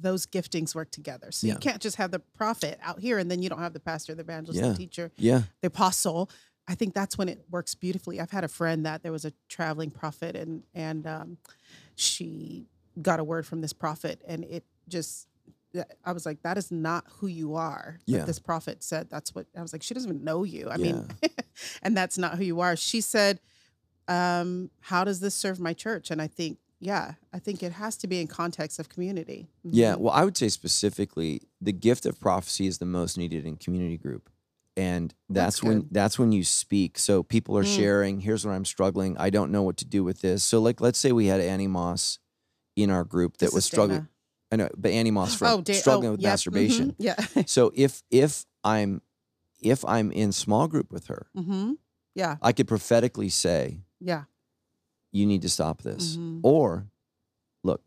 those 0.00 0.26
giftings 0.26 0.74
work 0.74 0.90
together. 0.90 1.30
So 1.32 1.46
Yeah. 1.46 1.54
you 1.54 1.58
can't 1.60 1.80
just 1.80 1.96
have 1.96 2.10
the 2.10 2.18
prophet 2.40 2.78
out 2.82 3.00
here 3.00 3.18
and 3.18 3.30
then 3.30 3.42
you 3.42 3.48
don't 3.48 3.58
have 3.60 3.72
the 3.72 3.80
pastor, 3.80 4.14
the 4.14 4.22
evangelist, 4.22 4.60
Yeah. 4.62 4.70
the 4.70 4.76
teacher, 4.76 5.10
yeah, 5.16 5.42
the 5.60 5.68
apostle. 5.68 6.30
I 6.66 6.74
think 6.74 6.94
that's 6.94 7.16
when 7.18 7.28
it 7.28 7.44
works 7.50 7.74
beautifully. 7.74 8.20
I've 8.20 8.30
had 8.30 8.44
a 8.44 8.48
friend 8.48 8.86
that 8.86 9.02
there 9.02 9.12
was 9.12 9.24
a 9.26 9.32
traveling 9.48 9.90
prophet 9.90 10.34
and 10.36 10.62
and 10.74 11.06
um, 11.06 11.38
she 11.94 12.66
got 13.02 13.18
a 13.20 13.24
word 13.24 13.46
from 13.46 13.60
this 13.60 13.72
prophet 13.72 14.20
and 14.26 14.44
it 14.44 14.64
just 14.88 15.28
I 16.04 16.12
was 16.12 16.24
like, 16.24 16.40
that 16.42 16.56
is 16.56 16.70
not 16.70 17.04
who 17.18 17.26
you 17.26 17.56
are. 17.56 17.98
But 18.06 18.12
Yeah. 18.14 18.24
This 18.24 18.38
prophet 18.38 18.82
said 18.84 19.10
that's 19.10 19.34
what 19.34 19.46
I 19.58 19.62
was 19.62 19.72
like, 19.72 19.82
she 19.82 19.92
doesn't 19.94 20.08
even 20.10 20.22
know 20.24 20.44
you. 20.44 20.70
I 20.70 20.76
mean, 20.76 21.08
and 21.82 21.96
that's 21.96 22.16
not 22.16 22.36
who 22.38 22.44
you 22.44 22.60
are. 22.60 22.76
She 22.76 23.00
said, 23.00 23.40
um, 24.06 24.70
how 24.80 25.02
does 25.04 25.18
this 25.20 25.34
serve 25.34 25.58
my 25.58 25.72
church? 25.72 26.10
And 26.12 26.20
I 26.22 26.26
think, 26.28 26.58
yeah, 26.84 27.14
I 27.32 27.38
think 27.38 27.62
it 27.62 27.72
has 27.72 27.96
to 27.98 28.06
be 28.06 28.20
in 28.20 28.26
context 28.26 28.78
of 28.78 28.88
community. 28.88 29.48
yeah. 29.62 29.94
Mhm. 29.94 30.00
Well, 30.00 30.12
I 30.20 30.24
would 30.24 30.36
say 30.36 30.48
specifically, 30.48 31.40
the 31.60 31.72
gift 31.72 32.04
of 32.06 32.18
prophecy 32.20 32.66
is 32.66 32.78
the 32.78 32.86
most 32.86 33.16
needed 33.16 33.44
in 33.46 33.56
community 33.56 33.96
group, 33.98 34.28
and 34.76 35.14
That's 35.28 35.56
that's, 35.56 35.62
when 35.62 35.88
that's 35.90 36.18
when 36.18 36.32
you 36.32 36.44
speak. 36.44 36.98
So 36.98 37.22
people 37.22 37.56
are 37.58 37.64
Mm. 37.64 37.76
sharing. 37.76 38.20
Here's 38.20 38.44
where 38.44 38.54
I'm 38.54 38.64
struggling. 38.64 39.16
I 39.18 39.30
don't 39.30 39.50
know 39.50 39.62
what 39.62 39.76
to 39.78 39.84
do 39.84 40.04
with 40.04 40.20
this. 40.20 40.44
So 40.44 40.60
like, 40.60 40.80
let's 40.80 40.98
say 40.98 41.12
we 41.12 41.26
had 41.26 41.40
Annie 41.40 41.68
Moss 41.78 42.18
in 42.76 42.90
our 42.90 43.04
group 43.04 43.38
that 43.38 43.46
This 43.46 43.54
was 43.54 43.64
struggling. 43.64 43.98
Dana. 44.00 44.08
I 44.52 44.56
know, 44.56 44.68
but 44.76 44.90
Annie 44.92 45.10
Moss 45.10 45.34
from 45.38 45.48
Oh, 45.48 45.60
Da- 45.62 45.72
struggling 45.74 46.08
oh, 46.08 46.12
with 46.12 46.20
yep, 46.20 46.32
masturbation. 46.32 46.90
mhm, 46.92 46.96
Yeah. 47.38 47.44
So 47.46 47.72
if 47.74 48.02
if 48.10 48.44
I'm 48.62 49.00
if 49.62 49.84
I'm 49.84 50.12
in 50.12 50.32
small 50.32 50.68
group 50.68 50.92
with 50.92 51.06
her, 51.06 51.26
hmm 51.34 51.72
Yeah. 52.14 52.36
I 52.42 52.52
could 52.52 52.68
prophetically 52.68 53.30
say, 53.30 53.80
Yeah. 54.00 54.24
You 55.14 55.24
need 55.26 55.40
to 55.42 55.48
stop 55.48 55.80
this, 55.82 56.16
Mhm. 56.16 56.40
or 56.42 56.88
look, 57.62 57.82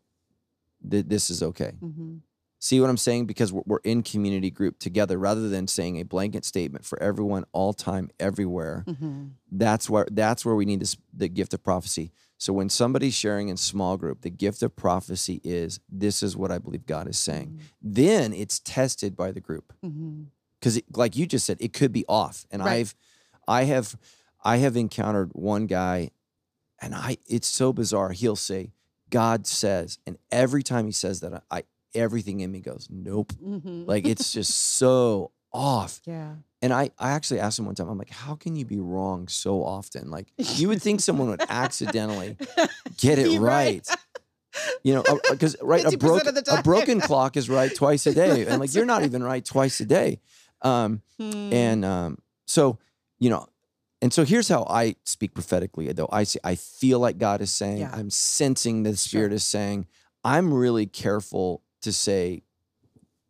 th- 0.90 1.06
this 1.06 1.28
is 1.30 1.42
okay. 1.42 1.74
Mhm. 1.82 2.20
See 2.60 2.80
what 2.80 2.90
I'm 2.90 2.96
saying? 2.96 3.26
Because 3.26 3.52
we're, 3.52 3.62
we're 3.66 3.78
in 3.84 4.02
community 4.02 4.50
group 4.50 4.80
together 4.80 5.16
rather 5.16 5.48
than 5.48 5.68
saying 5.68 5.96
a 5.96 6.02
blanket 6.02 6.44
statement 6.44 6.84
for 6.84 7.00
everyone, 7.00 7.44
all 7.52 7.72
time, 7.72 8.10
everywhere. 8.18 8.82
Mhm. 8.88 9.32
That's 9.52 9.88
where 9.88 10.08
that's 10.10 10.44
where 10.44 10.56
we 10.56 10.64
need 10.64 10.80
this 10.80 10.96
the 11.12 11.28
gift 11.28 11.54
of 11.54 11.62
prophecy. 11.62 12.10
So 12.36 12.52
when 12.52 12.68
somebody's 12.68 13.14
sharing 13.14 13.48
in 13.48 13.56
small 13.58 13.96
group, 13.96 14.22
the 14.22 14.30
gift 14.30 14.62
of 14.64 14.74
prophecy 14.74 15.40
is 15.44 15.78
this 15.88 16.22
is 16.22 16.36
what 16.36 16.50
I 16.50 16.58
believe 16.58 16.86
God 16.86 17.06
is 17.08 17.18
saying. 17.18 17.60
Then 17.82 18.32
it's 18.32 18.58
tested 18.60 19.14
by 19.16 19.30
the 19.32 19.40
group 19.40 19.72
because 20.60 20.80
like 20.96 21.14
you 21.16 21.26
just 21.26 21.46
said, 21.46 21.58
it 21.60 21.72
could 21.72 21.92
be 21.92 22.04
off. 22.08 22.44
And 22.50 22.62
Right. 22.62 22.78
I've 22.80 22.94
I 23.46 23.64
have 23.64 23.96
I 24.44 24.56
have 24.58 24.76
encountered 24.76 25.30
one 25.34 25.66
guy, 25.66 26.10
and 26.80 26.94
I 26.94 27.18
it's 27.26 27.48
so 27.48 27.72
bizarre. 27.72 28.10
He'll 28.12 28.36
say, 28.36 28.72
"God 29.10 29.46
says," 29.46 29.98
and 30.06 30.18
every 30.30 30.62
time 30.62 30.86
he 30.86 30.92
says 30.92 31.20
that, 31.20 31.42
I 31.50 31.64
everything 31.94 32.40
in 32.40 32.50
me 32.52 32.60
goes, 32.60 32.88
"Nope." 32.90 33.32
Mhm. 33.34 33.86
Like 33.86 34.06
it's 34.06 34.32
just 34.38 34.54
so 34.54 35.32
off. 35.52 36.00
yeah. 36.04 36.34
And 36.60 36.72
I, 36.72 36.90
I 36.98 37.12
actually 37.12 37.38
asked 37.38 37.56
him 37.60 37.66
one 37.66 37.76
time, 37.76 37.88
I'm 37.88 37.96
like, 37.98 38.10
how 38.10 38.34
can 38.34 38.56
you 38.56 38.64
be 38.64 38.80
wrong 38.80 39.28
so 39.28 39.62
often? 39.62 40.10
Like, 40.10 40.26
you 40.36 40.66
would 40.66 40.82
think 40.82 41.00
someone 41.00 41.28
would 41.28 41.40
accidentally 41.48 42.36
get 42.96 43.20
it 43.20 43.38
right. 43.38 43.86
right. 43.88 43.96
You 44.82 44.96
know, 44.96 45.04
because 45.30 45.54
right, 45.62 45.84
a 45.84 45.96
broken 45.96 46.36
a 46.50 46.62
broken 46.64 47.00
clock 47.00 47.36
is 47.36 47.48
right 47.48 47.72
twice 47.72 48.06
a 48.08 48.12
day, 48.14 48.44
and 48.46 48.58
like 48.60 48.74
you're 48.74 48.84
not 48.86 49.04
even 49.04 49.22
right 49.22 49.44
twice 49.44 49.78
a 49.80 49.84
day. 49.84 50.20
Um, 50.62 51.02
Hmm. 51.20 51.52
and 51.52 51.84
um, 51.84 52.18
so, 52.46 52.78
you 53.20 53.30
know, 53.30 53.46
and 54.00 54.12
so 54.12 54.24
here's 54.24 54.48
how 54.48 54.64
I 54.68 54.96
speak 55.04 55.34
prophetically. 55.34 55.92
Though 55.92 56.08
I 56.12 56.24
say 56.24 56.38
I 56.44 56.54
feel 56.54 56.98
like 57.00 57.18
God 57.18 57.40
is 57.40 57.50
saying, 57.50 57.78
Yeah. 57.78 57.90
I'm 57.92 58.10
sensing 58.10 58.82
the 58.84 58.96
Spirit 58.96 59.30
Sure. 59.30 59.34
is 59.36 59.44
saying. 59.44 59.86
I'm 60.24 60.52
really 60.52 60.86
careful 60.86 61.62
to 61.82 61.92
say, 61.92 62.42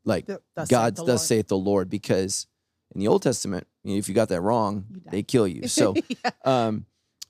like, 0.05 0.27
Th- 0.27 0.39
thus 0.57 0.69
saith 0.69 0.71
God 0.71 0.97
the 0.97 1.05
does 1.05 1.21
Lord. 1.21 1.21
saith 1.21 1.49
the 1.49 1.59
Lord, 1.59 1.91
because 1.91 2.47
in 2.95 3.01
the 3.01 3.09
Old 3.09 3.23
Testament, 3.23 3.67
you 3.85 3.93
know, 3.93 3.99
if 3.99 4.09
you 4.09 4.15
got 4.15 4.29
that 4.31 4.41
wrong, 4.41 4.87
they 5.11 5.23
kill 5.23 5.47
you. 5.47 5.63
So, 5.69 5.95
Yeah. 6.25 6.31
um, 6.45 6.87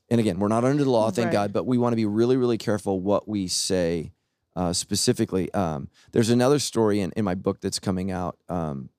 and 0.09 0.19
again, 0.19 0.39
we're 0.39 0.47
not 0.47 0.63
under 0.63 0.83
the 0.83 0.89
law, 0.89 1.11
thank 1.11 1.27
Right. 1.27 1.33
God, 1.33 1.53
but 1.53 1.65
we 1.65 1.77
want 1.77 1.91
to 1.91 1.97
be 1.97 2.05
really, 2.05 2.37
really 2.37 2.57
careful 2.57 2.99
what 3.01 3.27
we 3.27 3.47
say 3.47 4.13
uh, 4.55 4.73
specifically. 4.73 5.53
Um, 5.53 5.89
there's 6.13 6.29
another 6.29 6.57
story 6.59 6.99
in, 7.01 7.11
in 7.15 7.23
my 7.25 7.35
book 7.35 7.59
that's 7.61 7.79
coming 7.79 8.09
out. 8.11 8.37
Um, 8.49 8.89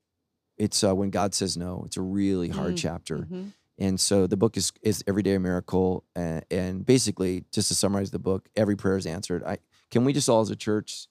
it's 0.57 0.85
uh, 0.85 0.95
when 0.95 1.11
God 1.11 1.35
says 1.35 1.57
no. 1.57 1.83
It's 1.87 1.97
a 1.97 2.03
really 2.03 2.51
hard 2.51 2.75
Mm, 2.75 2.79
chapter. 2.79 3.17
Mhm. 3.19 3.53
And 3.81 3.99
so 3.99 4.27
the 4.27 4.37
book 4.37 4.57
is 4.59 4.73
is 4.83 5.03
Everyday 5.07 5.35
a 5.35 5.41
Miracle, 5.41 6.05
and, 6.15 6.45
and 6.51 6.85
basically, 6.87 7.45
just 7.51 7.69
to 7.69 7.75
summarize 7.75 8.11
the 8.11 8.19
book, 8.19 8.49
every 8.55 8.77
prayer 8.77 8.99
is 8.99 9.07
answered. 9.07 9.43
I 9.43 9.59
can 9.91 10.05
we 10.05 10.13
just 10.13 10.29
all 10.29 10.43
as 10.43 10.51
a 10.51 10.57
church 10.57 11.09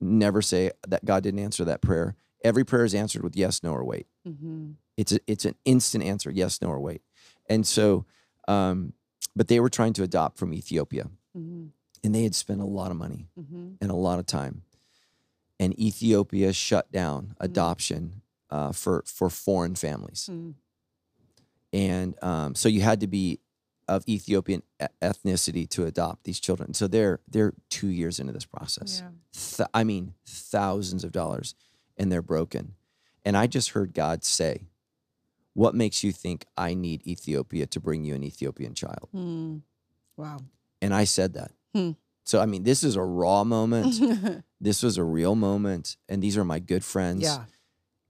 never 0.00 0.40
say 0.42 0.70
that 0.88 1.04
God 1.04 1.22
didn't 1.22 1.40
answer 1.40 1.64
that 1.66 1.82
prayer. 1.82 2.16
Every 2.42 2.64
prayer 2.64 2.84
is 2.84 2.94
answered 2.94 3.22
with 3.22 3.36
yes, 3.36 3.62
no, 3.62 3.72
or 3.72 3.84
wait. 3.84 4.06
Mhm. 4.26 4.74
It's 4.96 5.12
a, 5.12 5.20
it's 5.26 5.44
an 5.44 5.54
instant 5.64 6.02
answer, 6.04 6.30
yes, 6.30 6.60
no, 6.62 6.68
or 6.68 6.80
wait. 6.80 7.02
And 7.48 7.66
so, 7.66 8.04
um, 8.48 8.94
but 9.36 9.48
they 9.48 9.60
were 9.60 9.68
trying 9.68 9.92
to 9.94 10.02
adopt 10.02 10.38
from 10.38 10.54
Ethiopia, 10.54 11.10
Mhm. 11.36 11.70
and 12.02 12.14
they 12.14 12.22
had 12.22 12.34
spent 12.34 12.60
a 12.60 12.64
lot 12.64 12.90
of 12.90 12.96
money 12.96 13.28
Mhm. 13.38 13.76
and 13.80 13.90
a 13.90 13.94
lot 13.94 14.18
of 14.18 14.26
time, 14.26 14.62
and 15.60 15.78
Ethiopia 15.78 16.52
shut 16.52 16.90
down 16.90 17.26
Mm-hmm. 17.34 17.44
adoption 17.44 18.22
uh, 18.50 18.72
for 18.72 19.02
for 19.06 19.28
foreign 19.28 19.74
families 19.74 20.30
Mm. 20.32 20.54
And 21.72 22.14
um, 22.22 22.54
so 22.54 22.68
you 22.68 22.80
had 22.80 23.00
to 23.00 23.06
be 23.06 23.40
of 23.88 24.04
Ethiopian 24.06 24.62
ethnicity 25.02 25.68
to 25.70 25.86
adopt 25.86 26.24
these 26.24 26.38
children. 26.38 26.74
So 26.74 26.86
they're 26.86 27.20
they're 27.26 27.54
two 27.70 27.88
years 27.88 28.20
into 28.20 28.32
this 28.32 28.44
process. 28.44 29.02
Yeah. 29.02 29.10
Th- 29.32 29.68
I 29.72 29.84
mean, 29.84 30.14
thousands 30.26 31.04
of 31.04 31.12
dollars, 31.12 31.54
and 31.96 32.12
they're 32.12 32.22
broken. 32.22 32.74
And 33.24 33.36
I 33.36 33.46
just 33.46 33.70
heard 33.70 33.94
God 33.94 34.24
say, 34.24 34.68
"What 35.54 35.74
makes 35.74 36.04
you 36.04 36.12
think 36.12 36.44
I 36.56 36.74
need 36.74 37.06
Ethiopia 37.06 37.66
to 37.66 37.80
bring 37.80 38.04
you 38.04 38.14
an 38.14 38.22
Ethiopian 38.22 38.74
child?" 38.74 39.08
Mm. 39.14 39.62
Wow. 40.16 40.40
And 40.82 40.94
I 40.94 41.04
said 41.04 41.34
that. 41.34 41.52
Hmm. 41.74 41.92
So 42.24 42.40
I 42.40 42.46
mean, 42.46 42.62
this 42.62 42.84
is 42.84 42.94
a 42.96 43.02
raw 43.02 43.42
moment. 43.44 44.44
this 44.60 44.82
was 44.82 44.98
a 44.98 45.04
real 45.04 45.34
moment, 45.34 45.96
and 46.08 46.22
these 46.22 46.36
are 46.36 46.44
my 46.44 46.58
good 46.58 46.84
friends. 46.84 47.22
yeah. 47.22 47.44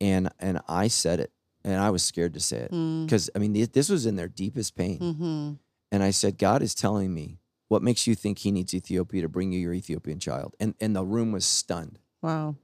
And 0.00 0.28
and 0.40 0.60
I 0.68 0.88
said 0.88 1.20
it, 1.20 1.32
and 1.68 1.76
I 1.80 1.90
was 1.90 2.02
scared 2.02 2.32
to 2.34 2.40
say 2.40 2.58
it 2.66 2.72
Mm. 2.72 3.04
because 3.04 3.28
I 3.34 3.38
mean, 3.38 3.52
th- 3.54 3.72
this 3.72 3.88
was 3.88 4.06
in 4.06 4.16
their 4.16 4.28
deepest 4.28 4.74
pain. 4.74 4.98
Mhm. 4.98 5.58
And 5.92 6.02
I 6.02 6.10
said, 6.10 6.38
God 6.38 6.62
is 6.62 6.74
telling 6.74 7.12
me, 7.14 7.38
what 7.68 7.82
makes 7.82 8.06
you 8.06 8.14
think 8.14 8.38
he 8.38 8.50
needs 8.50 8.72
Ethiopia 8.74 9.22
to 9.22 9.28
bring 9.28 9.52
you 9.52 9.60
your 9.60 9.74
Ethiopian 9.74 10.18
child? 10.18 10.54
And 10.60 10.74
and 10.80 10.96
the 10.96 11.04
room 11.04 11.30
was 11.32 11.44
stunned. 11.44 11.98
Wow. 12.22 12.56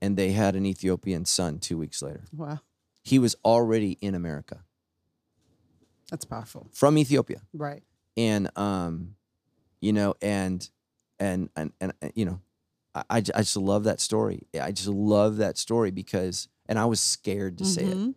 And 0.00 0.16
they 0.16 0.32
had 0.32 0.54
an 0.56 0.64
Ethiopian 0.66 1.24
son 1.24 1.58
two 1.58 1.78
weeks 1.78 2.00
later. 2.02 2.24
Wow. 2.32 2.60
He 3.02 3.18
was 3.18 3.34
already 3.44 3.92
in 4.00 4.14
America 4.14 4.58
That's 6.10 6.24
powerful. 6.24 6.68
from 6.72 6.98
Ethiopia. 6.98 7.40
Right. 7.52 7.82
And 8.16 8.50
um, 8.56 9.16
you 9.80 9.92
know, 9.92 10.14
and 10.22 10.68
and 11.18 11.50
and 11.56 11.72
and 11.80 11.92
uh, 12.02 12.08
you 12.14 12.24
know, 12.24 12.40
I 12.94 13.04
I 13.18 13.20
just 13.42 13.56
love 13.56 13.84
that 13.84 14.00
story. 14.00 14.46
I 14.60 14.70
just 14.72 14.88
love 14.88 15.36
that 15.38 15.58
story 15.58 15.90
because 15.90 16.48
and 16.68 16.78
I 16.78 16.84
was 16.86 17.00
scared 17.00 17.58
to 17.58 17.64
say 17.64 17.84
it 17.84 17.96
Mhm. 17.96 18.14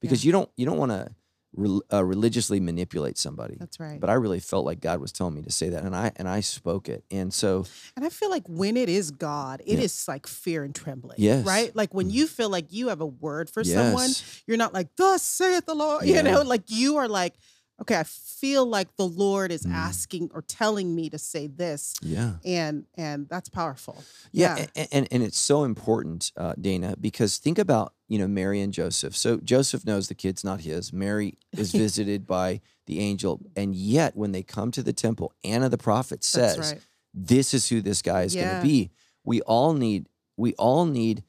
because 0.00 0.24
you 0.24 0.32
don't 0.32 0.50
you 0.56 0.66
don't 0.66 0.78
want 0.78 0.92
to 0.92 1.14
re- 1.54 1.80
uh, 1.92 2.02
religiously 2.04 2.60
manipulate 2.60 3.18
somebody. 3.18 3.56
That's 3.58 3.78
right. 3.78 4.00
But 4.00 4.08
I 4.10 4.14
really 4.14 4.40
felt 4.40 4.64
like 4.64 4.80
God 4.80 5.00
was 5.00 5.12
telling 5.12 5.34
me 5.34 5.42
to 5.42 5.50
say 5.52 5.68
that, 5.68 5.84
and 5.84 5.94
I 5.94 6.10
and 6.16 6.26
I 6.28 6.40
spoke 6.40 6.88
it. 6.88 7.04
And 7.10 7.32
so 7.32 7.66
And 7.96 8.04
I 8.04 8.08
feel 8.08 8.30
like 8.30 8.48
when 8.48 8.76
it 8.76 8.88
is 8.88 9.10
God, 9.10 9.60
it 9.66 9.78
is 9.78 10.04
Yeah. 10.08 10.14
like 10.14 10.26
fear 10.26 10.64
and 10.64 10.74
trembling. 10.74 11.16
Yes. 11.20 11.44
Right? 11.44 11.74
Like 11.76 11.92
when 11.92 12.08
Mhm. 12.08 12.14
you 12.14 12.26
feel 12.26 12.48
like 12.48 12.72
you 12.72 12.88
have 12.88 13.00
a 13.00 13.06
word 13.06 13.50
for 13.50 13.62
someone, 13.64 14.10
you're 14.46 14.56
not 14.56 14.72
like, 14.72 14.96
thus 14.96 15.22
saith 15.22 15.66
the 15.66 15.74
Lord. 15.74 16.04
Yeah. 16.06 16.16
You 16.16 16.22
know, 16.22 16.42
like 16.42 16.64
you 16.70 16.96
are 16.96 17.08
like, 17.08 17.34
okay, 17.80 17.96
I 17.96 18.04
feel 18.04 18.64
like 18.66 18.96
the 18.96 19.06
Lord 19.06 19.50
is 19.50 19.64
Mm. 19.64 19.72
asking 19.72 20.30
or 20.34 20.42
telling 20.42 20.94
me 20.94 21.10
to 21.10 21.18
say 21.18 21.46
this. 21.48 21.94
Yeah. 22.02 22.34
And 22.44 22.84
and 22.96 23.28
that's 23.28 23.48
powerful. 23.48 24.04
Yeah. 24.30 24.56
Yeah. 24.58 24.66
And, 24.76 24.88
and, 24.92 25.08
and 25.10 25.22
it's 25.22 25.38
so 25.38 25.64
important, 25.64 26.30
uh, 26.36 26.54
Dana, 26.60 26.94
because 27.00 27.38
think 27.38 27.58
about, 27.58 27.94
you 28.08 28.18
know, 28.18 28.28
Mary 28.28 28.60
and 28.60 28.72
Joseph. 28.72 29.16
So 29.16 29.38
Joseph 29.38 29.84
knows 29.84 30.08
the 30.08 30.14
kid's 30.14 30.44
not 30.44 30.60
his. 30.60 30.92
Mary 30.92 31.38
is 31.52 31.72
visited 31.84 32.26
by 32.26 32.60
the 32.86 33.00
angel. 33.00 33.40
And 33.56 33.74
yet, 33.74 34.16
when 34.16 34.32
they 34.32 34.42
come 34.42 34.70
to 34.72 34.82
the 34.82 34.92
temple, 34.92 35.32
Anna 35.44 35.68
the 35.68 35.78
prophet 35.78 36.22
says, 36.24 36.58
right. 36.72 36.80
This 37.14 37.52
is 37.52 37.68
who 37.68 37.82
this 37.82 38.00
guy 38.00 38.22
is 38.22 38.34
Yeah. 38.34 38.44
going 38.44 38.56
to 38.56 38.66
be. 38.66 38.90
We 39.24 39.42
all 39.42 39.74
need, 39.74 40.08
we 40.36 40.54
all 40.54 40.86
need 40.86 41.24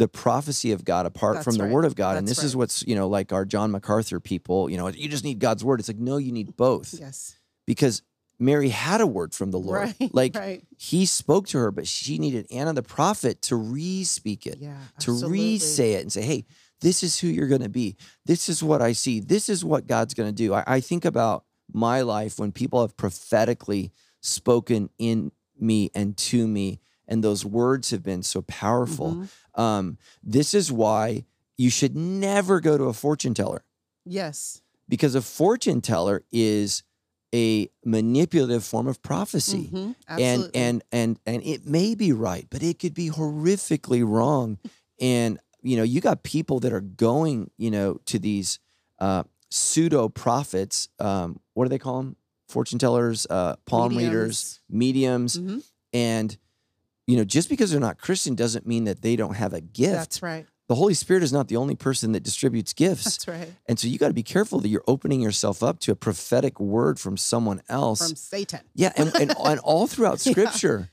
the 0.00 0.08
prophecy 0.08 0.72
of 0.72 0.82
God 0.82 1.04
apart 1.04 1.34
That's 1.34 1.44
from 1.44 1.56
the 1.56 1.64
right. 1.64 1.72
word 1.72 1.84
of 1.84 1.94
God. 1.94 2.16
and 2.16 2.26
That's 2.26 2.38
this 2.38 2.44
is 2.46 2.56
what's, 2.56 2.82
you 2.86 2.94
know, 2.94 3.06
like 3.06 3.34
our 3.34 3.44
John 3.44 3.70
MacArthur 3.70 4.18
people, 4.18 4.70
you 4.70 4.78
know, 4.78 4.88
you 4.88 5.10
just 5.10 5.24
need 5.24 5.38
God's 5.38 5.62
word. 5.62 5.78
It's 5.78 5.90
like, 5.90 5.98
no, 5.98 6.16
you 6.16 6.32
need 6.32 6.56
both 6.56 6.94
Yes. 6.98 7.36
because 7.66 8.00
Mary 8.38 8.70
had 8.70 9.02
a 9.02 9.06
word 9.06 9.34
from 9.34 9.50
the 9.50 9.58
Lord. 9.58 9.92
Right. 10.00 10.10
Like 10.14 10.34
right. 10.34 10.62
he 10.78 11.04
spoke 11.04 11.48
to 11.48 11.58
her, 11.58 11.70
but 11.70 11.86
she 11.86 12.18
needed 12.18 12.46
Anna 12.50 12.72
the 12.72 12.82
prophet 12.82 13.42
to 13.42 13.56
re-speak 13.56 14.46
it, 14.46 14.56
Yeah. 14.58 14.72
to 15.00 15.10
absolutely. 15.12 15.30
re-say 15.38 15.92
it 15.92 16.00
and 16.00 16.10
say, 16.10 16.22
hey, 16.22 16.46
this 16.80 17.02
is 17.02 17.18
who 17.20 17.28
you're 17.28 17.46
going 17.48 17.60
to 17.60 17.68
be. 17.68 17.96
This 18.24 18.48
is 18.48 18.62
what 18.62 18.80
I 18.80 18.92
see. 18.92 19.20
This 19.20 19.50
is 19.50 19.62
what 19.66 19.86
God's 19.86 20.14
going 20.14 20.30
to 20.30 20.34
do. 20.34 20.54
I, 20.54 20.64
I 20.66 20.80
think 20.80 21.04
about 21.04 21.44
my 21.74 22.00
life 22.00 22.38
when 22.38 22.52
people 22.52 22.80
have 22.80 22.96
prophetically 22.96 23.92
spoken 24.22 24.88
in 24.98 25.30
me 25.58 25.90
and 25.94 26.16
to 26.16 26.46
me, 26.48 26.80
and 27.10 27.22
those 27.22 27.44
words 27.44 27.90
have 27.90 28.02
been 28.02 28.22
so 28.22 28.40
powerful. 28.42 29.14
Mhm. 29.14 29.28
Um, 29.60 29.98
this 30.22 30.54
is 30.54 30.70
why 30.72 31.24
you 31.58 31.68
should 31.68 31.94
never 31.96 32.60
go 32.60 32.78
to 32.78 32.84
a 32.84 32.92
fortune 32.94 33.34
teller 33.34 33.64
Yes. 34.06 34.62
because 34.88 35.14
a 35.14 35.20
fortune 35.20 35.80
teller 35.82 36.22
is 36.32 36.82
a 37.34 37.68
manipulative 37.84 38.64
form 38.64 38.86
of 38.88 39.02
prophecy 39.02 39.68
Mhm. 39.72 39.94
and 40.08 40.18
Absolutely. 40.22 40.60
and 40.60 40.82
and 40.90 41.18
and 41.26 41.42
it 41.44 41.66
may 41.66 41.94
be 41.94 42.12
right 42.12 42.46
but 42.50 42.62
it 42.62 42.78
could 42.78 42.94
be 42.94 43.10
horrifically 43.10 44.02
wrong 44.06 44.58
and 45.00 45.38
you 45.62 45.76
know 45.76 45.82
you 45.84 46.00
got 46.00 46.22
people 46.24 46.58
that 46.60 46.72
are 46.72 46.80
going 46.80 47.50
you 47.56 47.70
know 47.70 48.00
to 48.06 48.18
these 48.18 48.58
uh 48.98 49.22
pseudo 49.50 50.08
prophets 50.08 50.88
um 50.98 51.38
what 51.54 51.64
do 51.66 51.68
they 51.68 51.78
call 51.78 51.98
them 51.98 52.16
fortune 52.48 52.78
tellers 52.80 53.26
uh 53.30 53.54
palm 53.66 53.96
readers 53.96 54.60
mediums 54.68 55.36
Mhm. 55.38 55.62
and 55.92 56.36
you 57.10 57.16
know 57.16 57.24
just 57.24 57.48
because 57.48 57.70
they're 57.70 57.80
not 57.88 57.98
christian 57.98 58.34
doesn't 58.34 58.66
mean 58.66 58.84
that 58.84 59.02
they 59.02 59.16
don't 59.16 59.34
have 59.34 59.52
a 59.52 59.60
gift 59.60 59.92
That's 59.94 60.22
right. 60.22 60.46
the 60.68 60.74
holy 60.74 60.94
spirit 60.94 61.22
is 61.22 61.32
not 61.32 61.48
the 61.48 61.56
only 61.56 61.74
person 61.74 62.12
that 62.12 62.22
distributes 62.22 62.72
gifts 62.72 63.04
That's 63.04 63.28
right. 63.28 63.52
and 63.68 63.78
so 63.78 63.88
you 63.88 63.98
got 63.98 64.08
to 64.08 64.14
be 64.14 64.22
careful 64.22 64.60
that 64.60 64.68
you're 64.68 64.84
opening 64.86 65.20
yourself 65.20 65.62
up 65.62 65.78
to 65.80 65.92
a 65.92 65.96
prophetic 65.96 66.60
word 66.60 66.98
from 67.00 67.16
someone 67.16 67.60
else 67.68 67.98
From 68.06 68.16
Satan. 68.16 68.60
yeah, 68.74 68.92
and, 68.96 69.12
and, 69.20 69.34
and 69.44 69.60
all 69.60 69.86
throughout 69.86 70.24
Yeah. 70.24 70.32
scripture, 70.32 70.90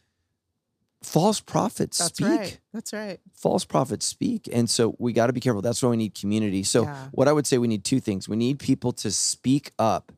false 1.03 1.39
prophets 1.39 1.97
That's 1.99 2.17
speak. 2.17 2.27
right. 2.27 2.59
That's 2.73 2.91
right. 2.93 3.19
False 3.33 3.65
prophets 3.65 4.05
speak. 4.05 4.49
And 4.51 4.69
so 4.69 4.95
we 4.99 5.13
got 5.13 5.27
to 5.27 5.33
be 5.33 5.39
careful. 5.39 5.61
That's 5.61 5.81
why 5.81 5.89
we 5.89 5.97
need 5.97 6.15
community. 6.15 6.63
So, 6.63 6.83
Yeah. 6.83 7.07
what 7.11 7.27
I 7.27 7.33
would 7.33 7.45
say 7.47 7.57
we 7.57 7.67
need 7.67 7.83
two 7.83 7.99
things 7.99 8.27
we 8.27 8.35
need 8.35 8.59
people 8.59 8.91
to 8.93 9.11
speak 9.11 9.71
up 9.77 10.11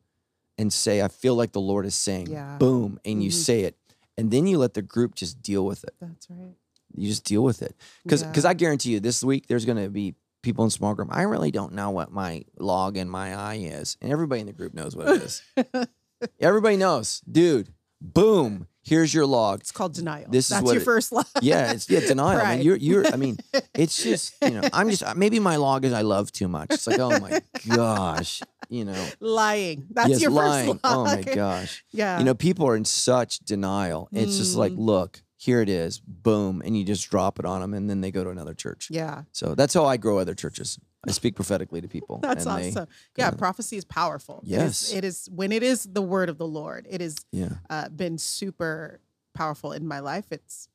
and 0.57 0.71
say, 0.73 1.01
I 1.01 1.07
feel 1.09 1.35
like 1.35 1.51
the 1.51 1.61
Lord 1.61 1.85
is 1.85 1.95
saying, 1.95 2.27
Yeah. 2.27 2.57
boom, 2.57 2.99
and 3.05 3.23
you 3.23 3.29
Mhm. 3.29 3.33
say 3.33 3.61
it. 3.63 3.75
And 4.19 4.31
then 4.31 4.47
you 4.47 4.57
let 4.57 4.73
the 4.73 4.81
group 4.81 5.15
just 5.15 5.41
deal 5.41 5.65
with 5.65 5.83
it. 5.83 5.93
That's 6.01 6.27
right. 6.29 6.55
You 6.95 7.07
just 7.07 7.23
deal 7.23 7.43
with 7.43 7.61
it. 7.61 7.75
Because 8.03 8.21
Yeah. 8.23 8.49
I 8.49 8.53
guarantee 8.53 8.91
you 8.91 8.99
this 8.99 9.23
week 9.23 9.47
there's 9.47 9.65
gonna 9.65 9.89
be 9.89 10.15
people 10.41 10.63
in 10.63 10.69
small 10.69 10.93
group. 10.95 11.09
I 11.11 11.23
really 11.23 11.51
don't 11.51 11.73
know 11.73 11.89
what 11.91 12.11
my 12.11 12.45
log 12.57 12.97
in 12.97 13.09
my 13.09 13.35
eye 13.35 13.59
is. 13.61 13.97
And 14.01 14.11
everybody 14.11 14.41
in 14.41 14.47
the 14.47 14.53
group 14.53 14.73
knows 14.73 14.95
what 14.95 15.07
it 15.07 15.21
is. 15.23 15.41
everybody 16.39 16.77
knows. 16.77 17.21
Dude, 17.29 17.73
boom, 18.01 18.67
here's 18.83 19.13
your 19.13 19.25
log. 19.25 19.59
It's 19.61 19.71
called 19.71 19.93
denial. 19.93 20.27
This 20.29 20.45
is 20.45 20.49
That's 20.49 20.63
what 20.63 20.73
your 20.73 20.81
it- 20.81 20.85
first 20.85 21.11
log. 21.11 21.25
Yeah, 21.41 21.71
it's 21.73 21.89
yeah, 21.89 21.99
denial. 22.01 22.41
I 22.41 22.55
mean, 22.57 22.65
you're 22.65 22.75
you're 22.77 23.07
I 23.07 23.15
mean, 23.15 23.37
it's 23.75 24.01
just, 24.01 24.33
you 24.41 24.51
know, 24.51 24.61
I'm 24.73 24.89
just 24.89 25.03
maybe 25.15 25.39
my 25.39 25.57
log 25.57 25.85
is 25.85 25.93
I 25.93 26.01
love 26.01 26.31
too 26.31 26.47
much. 26.47 26.67
It's 26.71 26.87
like, 26.87 26.99
oh 26.99 27.19
my 27.19 27.41
gosh, 27.75 28.41
you 28.69 28.85
know. 28.85 29.05
lying. 29.19 29.87
That's 29.91 30.09
yes, 30.09 30.21
your 30.21 30.31
lying. 30.31 30.73
first 30.73 30.83
lie. 30.83 30.93
Oh 30.93 31.03
my 31.03 31.21
gosh. 31.21 31.83
Yeah. 31.91 32.19
You 32.19 32.25
know, 32.25 32.33
people 32.35 32.67
are 32.67 32.75
in 32.75 32.85
such 32.85 33.39
denial. 33.39 34.09
It's 34.11 34.37
just 34.37 34.55
like, 34.55 34.71
Mm. 34.73 34.79
look, 34.79 35.21
here 35.41 35.61
it 35.61 35.69
is, 35.69 36.01
boom, 36.01 36.61
and 36.65 36.77
you 36.77 36.83
just 36.83 37.09
drop 37.09 37.39
it 37.39 37.45
on 37.45 37.61
them, 37.61 37.73
and 37.73 37.89
then 37.89 38.01
they 38.01 38.11
go 38.11 38.25
to 38.25 38.29
another 38.29 38.53
church. 38.53 38.89
Yeah. 38.91 39.23
So 39.31 39.55
that's 39.55 39.73
how 39.73 39.85
I 39.85 39.95
grow 39.95 40.19
other 40.19 40.35
churches. 40.35 40.77
I 41.07 41.11
speak 41.11 41.35
prophetically 41.35 41.79
to 41.79 41.87
people. 41.87 42.19
That's 42.21 42.45
and 42.45 42.61
they- 42.61 42.69
awesome. 42.71 42.87
yeah, 43.15 43.31
prophecy 43.31 43.77
is 43.77 43.85
powerful. 43.85 44.43
It 44.45 44.49
is- 44.51 44.51
Yes. 44.51 44.93
it 44.93 45.05
is 45.05 45.29
when 45.33 45.53
it 45.53 45.63
is 45.63 45.85
the 45.85 46.01
word 46.01 46.27
of 46.27 46.37
the 46.37 46.45
Lord. 46.45 46.87
It 46.89 46.99
has 46.99 47.15
yeah, 47.31 47.53
uh, 47.69 47.87
been 47.87 48.17
super 48.17 48.99
powerful 49.33 49.71
in 49.71 49.87
my 49.87 50.01
life. 50.01 50.25
It's 50.29 50.67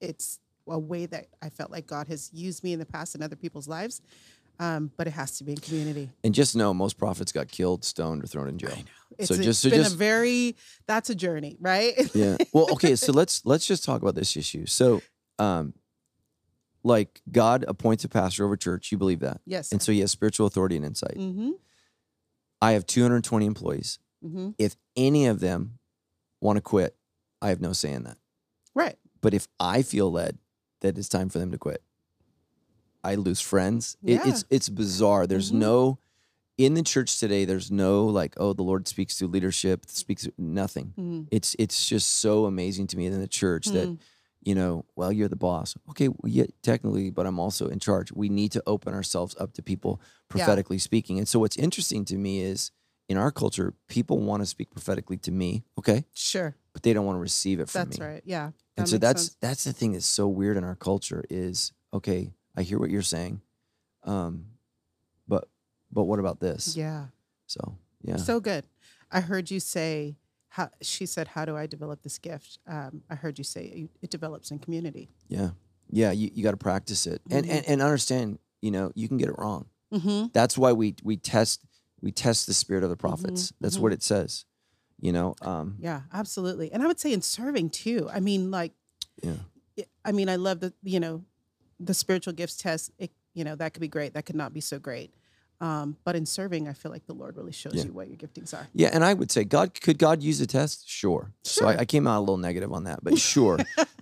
it's 0.00 0.40
a 0.66 0.78
way 0.78 1.06
that 1.06 1.26
I 1.40 1.48
felt 1.48 1.70
like 1.70 1.86
God 1.86 2.08
has 2.08 2.30
used 2.32 2.64
me 2.64 2.72
in 2.72 2.80
the 2.80 2.86
past 2.86 3.14
in 3.14 3.22
other 3.22 3.36
people's 3.36 3.68
lives. 3.68 4.02
Um, 4.60 4.92
but 4.96 5.06
it 5.06 5.12
has 5.12 5.38
to 5.38 5.44
be 5.44 5.52
in 5.52 5.58
community. 5.58 6.10
and 6.22 6.34
just 6.34 6.54
know 6.54 6.72
most 6.74 6.98
prophets 6.98 7.32
got 7.32 7.48
killed, 7.48 7.82
stoned, 7.84 8.22
or 8.22 8.26
thrown 8.26 8.46
in 8.46 8.58
jail. 8.58 8.76
It's, 9.18 9.28
So 9.28 9.34
it's 9.34 9.44
just- 9.44 9.62
so 9.62 9.70
been 9.70 9.80
just- 9.82 9.94
a 9.94 9.98
very 9.98 10.54
that's 10.86 11.08
a 11.10 11.14
journey, 11.14 11.56
right? 11.60 11.94
yeah. 12.14 12.36
Well, 12.52 12.70
okay. 12.72 12.94
So 12.94 13.12
let's 13.12 13.44
let's 13.46 13.66
just 13.66 13.84
talk 13.84 14.02
about 14.02 14.14
this 14.14 14.36
issue. 14.36 14.66
So, 14.66 15.00
um, 15.38 15.72
like 16.82 17.20
God 17.30 17.64
appoints 17.68 18.04
a 18.04 18.08
pastor 18.08 18.44
over 18.44 18.56
church. 18.56 18.92
You 18.92 18.98
believe 18.98 19.20
that, 19.20 19.40
yes. 19.46 19.72
and 19.72 19.82
so 19.82 19.92
he 19.92 20.00
has 20.00 20.10
spiritual 20.10 20.46
authority 20.46 20.76
and 20.76 20.84
insight. 20.84 21.16
mm-hmm. 21.16 21.50
I 22.62 22.72
have 22.72 22.86
220 22.86 23.46
employees. 23.46 23.98
Mm-hmm. 24.24 24.50
If 24.58 24.76
any 24.96 25.26
of 25.26 25.40
them 25.40 25.78
want 26.42 26.56
to 26.58 26.60
quit, 26.60 26.94
I 27.40 27.48
have 27.48 27.60
no 27.62 27.72
say 27.72 27.92
in 27.92 28.04
that. 28.04 28.18
Right. 28.74 28.96
But 29.22 29.32
if 29.34 29.48
I 29.58 29.80
feel 29.82 30.10
led 30.12 30.36
that 30.82 30.98
it's 30.98 31.08
time 31.08 31.30
for 31.30 31.38
them 31.38 31.50
to 31.52 31.58
quit, 31.58 31.82
I 33.02 33.14
lose 33.14 33.40
friends. 33.40 33.96
It, 34.02 34.14
Yeah. 34.14 34.28
it's 34.28 34.44
it's 34.50 34.68
bizarre. 34.68 35.26
There's 35.26 35.50
Mhm. 35.52 35.56
no 35.58 35.98
in 36.58 36.74
the 36.74 36.82
church 36.82 37.18
today. 37.18 37.44
There's 37.46 37.70
no 37.70 38.04
like, 38.06 38.34
oh, 38.36 38.52
the 38.52 38.62
Lord 38.62 38.86
speaks 38.86 39.16
through 39.18 39.28
leadership. 39.28 39.86
Speaks 39.88 40.24
through- 40.24 40.34
nothing. 40.36 40.88
Mm-hmm. 40.98 41.22
It's 41.30 41.56
it's 41.58 41.88
just 41.88 42.06
so 42.18 42.44
amazing 42.46 42.86
to 42.88 42.96
me 42.96 43.06
in 43.06 43.18
the 43.20 43.26
church 43.28 43.66
that 43.68 43.88
Mm. 43.88 43.98
you 44.42 44.54
know, 44.54 44.84
well, 44.96 45.12
you're 45.12 45.28
the 45.28 45.36
boss. 45.36 45.74
Okay, 45.90 46.08
well, 46.08 46.30
yeah, 46.30 46.46
technically, 46.62 47.10
but 47.10 47.26
I'm 47.26 47.38
also 47.38 47.68
in 47.68 47.78
charge. 47.78 48.10
We 48.12 48.28
need 48.28 48.52
to 48.52 48.62
open 48.66 48.94
ourselves 48.94 49.34
up 49.38 49.52
to 49.54 49.62
people 49.62 50.00
prophetically 50.28 50.78
speaking. 50.78 51.18
And 51.18 51.28
so, 51.28 51.38
what's 51.38 51.56
interesting 51.56 52.04
to 52.06 52.16
me 52.16 52.40
is 52.40 52.70
in 53.08 53.16
our 53.18 53.30
culture, 53.32 53.74
people 53.88 54.18
want 54.18 54.40
to 54.42 54.46
speak 54.46 54.70
prophetically 54.70 55.16
to 55.18 55.32
me, 55.32 55.64
okay, 55.78 56.04
Sure. 56.14 56.54
but 56.72 56.82
they 56.84 56.92
don't 56.94 57.04
want 57.04 57.16
to 57.16 57.20
receive 57.20 57.58
it 57.60 57.68
from 57.68 57.80
That's 57.88 57.98
me. 57.98 58.04
That's 58.04 58.12
right. 58.14 58.22
Yeah. 58.24 58.50
And 58.76 58.88
so 58.88 58.96
that's 58.98 59.22
sense. 59.24 59.36
that's 59.40 59.64
the 59.64 59.72
thing 59.74 59.92
that's 59.92 60.06
so 60.06 60.26
weird 60.28 60.56
in 60.56 60.64
our 60.64 60.76
culture 60.76 61.24
is 61.28 61.72
okay, 61.92 62.32
I 62.56 62.62
hear 62.62 62.78
what 62.78 62.90
you're 62.90 63.02
saying, 63.02 63.40
um, 64.04 64.46
but 65.28 65.48
but 65.92 66.04
what 66.04 66.18
about 66.18 66.40
this? 66.40 66.76
yeah. 66.76 67.06
So 67.46 67.76
yeah, 68.02 68.16
So 68.16 68.40
good. 68.40 68.64
I 69.10 69.20
heard 69.20 69.50
you 69.50 69.58
say, 69.60 70.16
how, 70.50 70.70
she 70.80 71.04
said, 71.06 71.28
How 71.28 71.44
do 71.44 71.56
I 71.56 71.66
develop 71.66 72.02
this 72.02 72.18
gift? 72.18 72.58
Um, 72.66 73.02
I 73.10 73.14
heard 73.16 73.38
you 73.38 73.44
say 73.44 73.64
it, 73.66 73.90
it 74.02 74.10
develops 74.10 74.50
in 74.50 74.58
community. 74.58 75.08
yeah, 75.28 75.50
yeah. 75.90 76.10
You 76.12 76.30
you 76.34 76.42
got 76.42 76.52
to 76.52 76.56
practice 76.56 77.06
it 77.06 77.20
and, 77.30 77.44
Mhm. 77.46 77.50
and 77.50 77.68
and 77.68 77.82
understand. 77.82 78.38
You 78.62 78.70
know, 78.70 78.92
you 78.94 79.08
can 79.08 79.16
get 79.16 79.28
it 79.30 79.36
wrong. 79.38 79.66
Mm-hmm. 79.92 80.26
That's 80.32 80.56
why 80.58 80.72
we 80.72 80.94
we 81.02 81.16
test 81.16 81.64
we 82.02 82.12
test 82.12 82.46
the 82.46 82.54
spirit 82.54 82.84
of 82.84 82.90
the 82.90 82.96
prophets. 82.96 83.52
That's 83.60 83.78
what 83.78 83.92
it 83.92 84.02
says. 84.02 84.44
You 85.00 85.12
know, 85.12 85.34
um, 85.42 85.76
Yeah, 85.80 86.02
absolutely. 86.12 86.70
And 86.72 86.82
I 86.82 86.86
would 86.86 87.00
say 87.00 87.12
in 87.12 87.22
serving 87.22 87.70
too. 87.70 88.08
I 88.12 88.20
mean, 88.20 88.50
like, 88.50 88.72
yeah, 89.22 89.36
I 90.04 90.12
mean, 90.12 90.28
I 90.28 90.36
love 90.36 90.60
the, 90.60 90.74
you 90.82 91.00
know, 91.00 91.24
the 91.80 91.94
spiritual 91.94 92.32
gifts 92.34 92.56
test. 92.56 92.92
It, 92.98 93.10
you 93.34 93.42
know, 93.44 93.54
that 93.56 93.72
could 93.74 93.80
be 93.80 93.88
great. 93.88 94.14
That 94.14 94.26
could 94.26 94.36
not 94.36 94.52
be 94.52 94.60
so 94.60 94.78
great. 94.78 95.12
Um, 95.62 95.96
but 96.04 96.16
in 96.16 96.24
serving, 96.24 96.68
I 96.68 96.72
feel 96.72 96.90
like 96.90 97.06
the 97.06 97.12
Lord 97.12 97.36
really 97.36 97.52
shows 97.52 97.74
Yeah. 97.74 97.84
you 97.84 97.92
what 97.92 98.08
your 98.08 98.16
giftings 98.16 98.54
are. 98.54 98.66
yeah. 98.72 98.88
And 98.92 99.04
I 99.04 99.12
would 99.12 99.30
say, 99.30 99.44
God, 99.44 99.78
could 99.80 99.98
God 99.98 100.22
use 100.22 100.40
a 100.40 100.46
test? 100.46 100.88
Sure. 100.88 101.32
So 101.44 101.66
I, 101.66 101.80
I 101.80 101.84
came 101.84 102.06
out 102.06 102.18
a 102.18 102.20
little 102.20 102.38
negative 102.38 102.72
on 102.72 102.84
that, 102.84 103.00
but 103.04 103.18
sure. 103.32 103.58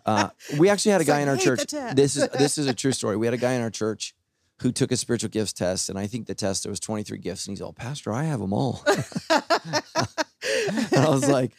uh, 0.06 0.28
we 0.56 0.68
actually 0.68 0.92
had 0.92 1.00
a 1.00 1.04
guy 1.04 1.14
like, 1.14 1.22
in 1.24 1.28
our 1.30 1.36
church. 1.36 1.64
This 1.96 2.16
is 2.16 2.28
this 2.28 2.58
is 2.58 2.68
a 2.68 2.74
true 2.74 2.92
story. 3.00 3.16
We 3.16 3.26
had 3.26 3.34
a 3.34 3.38
guy 3.38 3.54
in 3.54 3.62
our 3.62 3.70
church 3.70 4.14
who 4.62 4.70
took 4.70 4.92
a 4.92 4.96
spiritual 4.96 5.30
gifts 5.30 5.52
test, 5.52 5.88
and 5.88 5.98
I 5.98 6.06
think 6.06 6.26
the 6.26 6.34
test 6.34 6.62
there 6.64 6.70
was 6.70 6.80
23 6.80 7.18
gifts, 7.18 7.46
and 7.46 7.52
he's 7.56 7.62
all, 7.62 7.72
Pastor, 7.72 8.12
I 8.12 8.24
have 8.24 8.38
them 8.40 8.52
all. 8.52 8.82
and 9.30 10.96
I 10.96 11.08
was 11.08 11.28
like, 11.28 11.52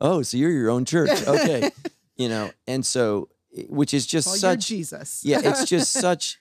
Oh, 0.00 0.22
so 0.22 0.36
you're 0.36 0.50
your 0.50 0.70
own 0.70 0.84
church, 0.84 1.10
okay? 1.28 1.70
You 2.16 2.28
know, 2.28 2.50
and 2.66 2.84
so 2.84 3.28
which 3.68 3.92
is 3.94 4.06
just 4.06 4.26
well, 4.26 4.36
such 4.36 4.66
Jesus. 4.66 5.22
yeah, 5.24 5.40
it's 5.42 5.64
just 5.68 5.92
such 5.92 6.40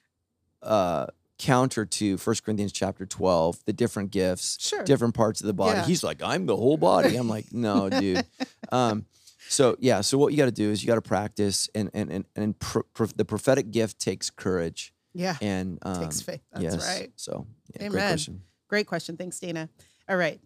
uh 0.62 1.08
counter 1.38 1.86
to 1.86 2.18
First 2.18 2.44
Corinthians 2.46 2.72
chapter 2.72 3.04
12, 3.06 3.66
the 3.66 3.74
different 3.74 4.12
gifts, 4.12 4.58
Sure. 4.60 4.84
different 4.84 5.16
parts 5.16 5.42
of 5.42 5.48
the 5.48 5.54
body. 5.54 5.80
Yeah. 5.80 5.86
He's 5.86 6.04
like, 6.04 6.22
I'm 6.22 6.46
the 6.46 6.56
whole 6.56 6.78
body. 6.78 7.16
I'm 7.16 7.28
like, 7.28 7.46
no, 7.52 7.90
dude. 7.90 8.24
Um, 8.72 9.06
so 9.50 9.76
yeah, 9.80 10.02
so 10.02 10.18
what 10.20 10.32
you 10.34 10.38
got 10.38 10.46
to 10.46 10.52
do 10.52 10.70
is 10.70 10.84
you 10.84 10.88
got 10.88 10.96
to 10.96 11.02
practice, 11.02 11.68
and 11.76 11.90
and 11.94 12.12
and 12.12 12.26
and 12.36 12.60
pro- 12.60 12.84
pro- 12.94 13.08
the 13.08 13.26
prophetic 13.26 13.72
gift 13.72 14.00
takes 14.00 14.30
courage, 14.30 14.94
yeah. 15.14 15.36
and 15.42 15.80
um, 15.82 16.04
Takes 16.04 16.22
faith. 16.22 16.42
That's 16.54 16.64
yes. 16.64 16.88
right. 17.00 17.12
So 17.16 17.48
yeah, 17.74 17.88
great 17.90 18.00
question. 18.02 18.42
Great 18.70 18.88
question. 18.88 19.18
Thanks, 19.18 19.40
Dana. 19.40 19.68
All 20.08 20.16
right. 20.18 20.40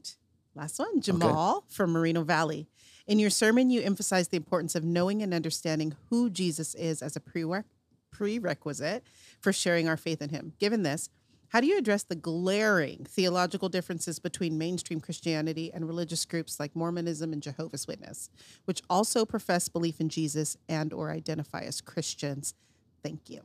Last 0.56 0.80
one, 0.80 1.02
Jamal 1.02 1.66
from 1.70 1.92
Moreno 1.92 2.24
Valley. 2.24 2.68
In 3.08 3.20
your 3.20 3.30
sermon, 3.30 3.70
you 3.70 3.82
emphasize 3.82 4.30
the 4.30 4.38
importance 4.38 4.76
of 4.76 4.84
knowing 4.84 5.22
and 5.22 5.34
understanding 5.34 5.96
who 6.10 6.30
Jesus 6.30 6.74
is 6.76 7.02
as 7.02 7.16
a 7.16 7.22
prerequisite 8.12 9.04
for 9.40 9.54
sharing 9.54 9.88
our 9.88 9.98
faith 9.98 10.22
in 10.22 10.30
him. 10.30 10.54
Given 10.60 10.84
this, 10.84 11.10
how 11.50 11.62
do 11.62 11.68
you 11.68 11.78
address 11.78 12.04
the 12.04 12.16
glaring 12.16 13.06
theological 13.08 13.70
differences 13.70 14.20
between 14.20 14.58
mainstream 14.58 15.00
Christianity 15.00 15.72
and 15.72 15.88
religious 15.88 16.26
groups 16.26 16.60
like 16.60 16.76
Mormonism 16.76 17.32
and 17.32 17.42
Jehovah's 17.42 17.88
Witness, 17.88 18.30
which 18.66 18.82
also 18.90 19.26
profess 19.26 19.70
belief 19.70 20.02
in 20.02 20.10
Jesus 20.10 20.58
and 20.68 20.92
or 20.92 21.12
identify 21.12 21.62
as 21.62 21.82
Christians? 21.82 22.56
Thank 23.04 23.30
you. 23.30 23.42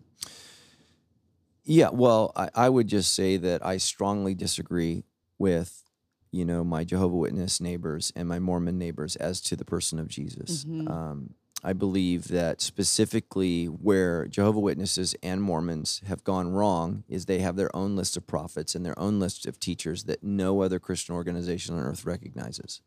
Yeah, 1.62 1.90
well, 1.92 2.32
I, 2.34 2.48
I 2.54 2.68
would 2.70 2.88
just 2.88 3.12
say 3.12 3.36
that 3.36 3.64
I 3.64 3.76
strongly 3.76 4.34
disagree 4.34 5.04
with, 5.38 5.84
you 6.32 6.44
know, 6.44 6.62
my 6.64 6.84
Jehovah 6.84 7.16
Witness 7.16 7.60
neighbors 7.60 8.12
and 8.14 8.28
my 8.28 8.38
Mormon 8.38 8.78
neighbors 8.78 9.16
as 9.16 9.40
to 9.42 9.56
the 9.56 9.64
person 9.64 9.98
of 9.98 10.08
Jesus. 10.08 10.64
Mhm. 10.64 10.88
Um, 10.90 11.34
I 11.62 11.72
believe 11.74 12.28
that 12.28 12.60
specifically 12.62 13.66
where 13.66 14.26
Jehovah 14.26 14.60
Witnesses 14.60 15.14
and 15.22 15.42
Mormons 15.42 16.00
have 16.06 16.24
gone 16.24 16.48
wrong 16.52 17.04
is 17.08 17.26
they 17.26 17.40
have 17.40 17.56
their 17.56 17.74
own 17.76 17.96
list 17.96 18.16
of 18.16 18.26
prophets 18.26 18.74
and 18.74 18.86
their 18.86 18.98
own 18.98 19.18
list 19.20 19.44
of 19.46 19.60
teachers 19.60 20.04
that 20.04 20.22
no 20.22 20.62
other 20.62 20.78
Christian 20.78 21.14
organization 21.14 21.74
on 21.74 21.80
earth 21.84 22.06
recognizes. 22.06 22.80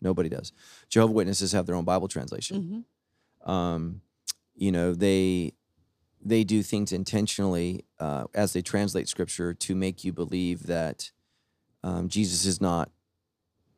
Nobody 0.00 0.28
does. 0.28 0.52
Jehovah 0.88 1.12
Witnesses 1.12 1.52
have 1.52 1.66
their 1.66 1.74
own 1.74 1.84
Bible 1.84 2.08
translation 2.08 2.84
Mhm. 3.42 3.48
um, 3.48 4.02
you 4.54 4.70
know 4.70 4.92
they 4.94 5.52
they 6.24 6.44
do 6.44 6.62
things 6.62 6.92
intentionally 6.92 7.84
uh, 7.98 8.24
as 8.34 8.52
they 8.52 8.62
translate 8.62 9.08
scripture 9.08 9.52
to 9.54 9.74
make 9.74 10.04
you 10.04 10.12
believe 10.12 10.64
that 10.68 11.10
um, 11.84 12.08
jesus 12.08 12.44
is 12.44 12.60
not 12.60 12.90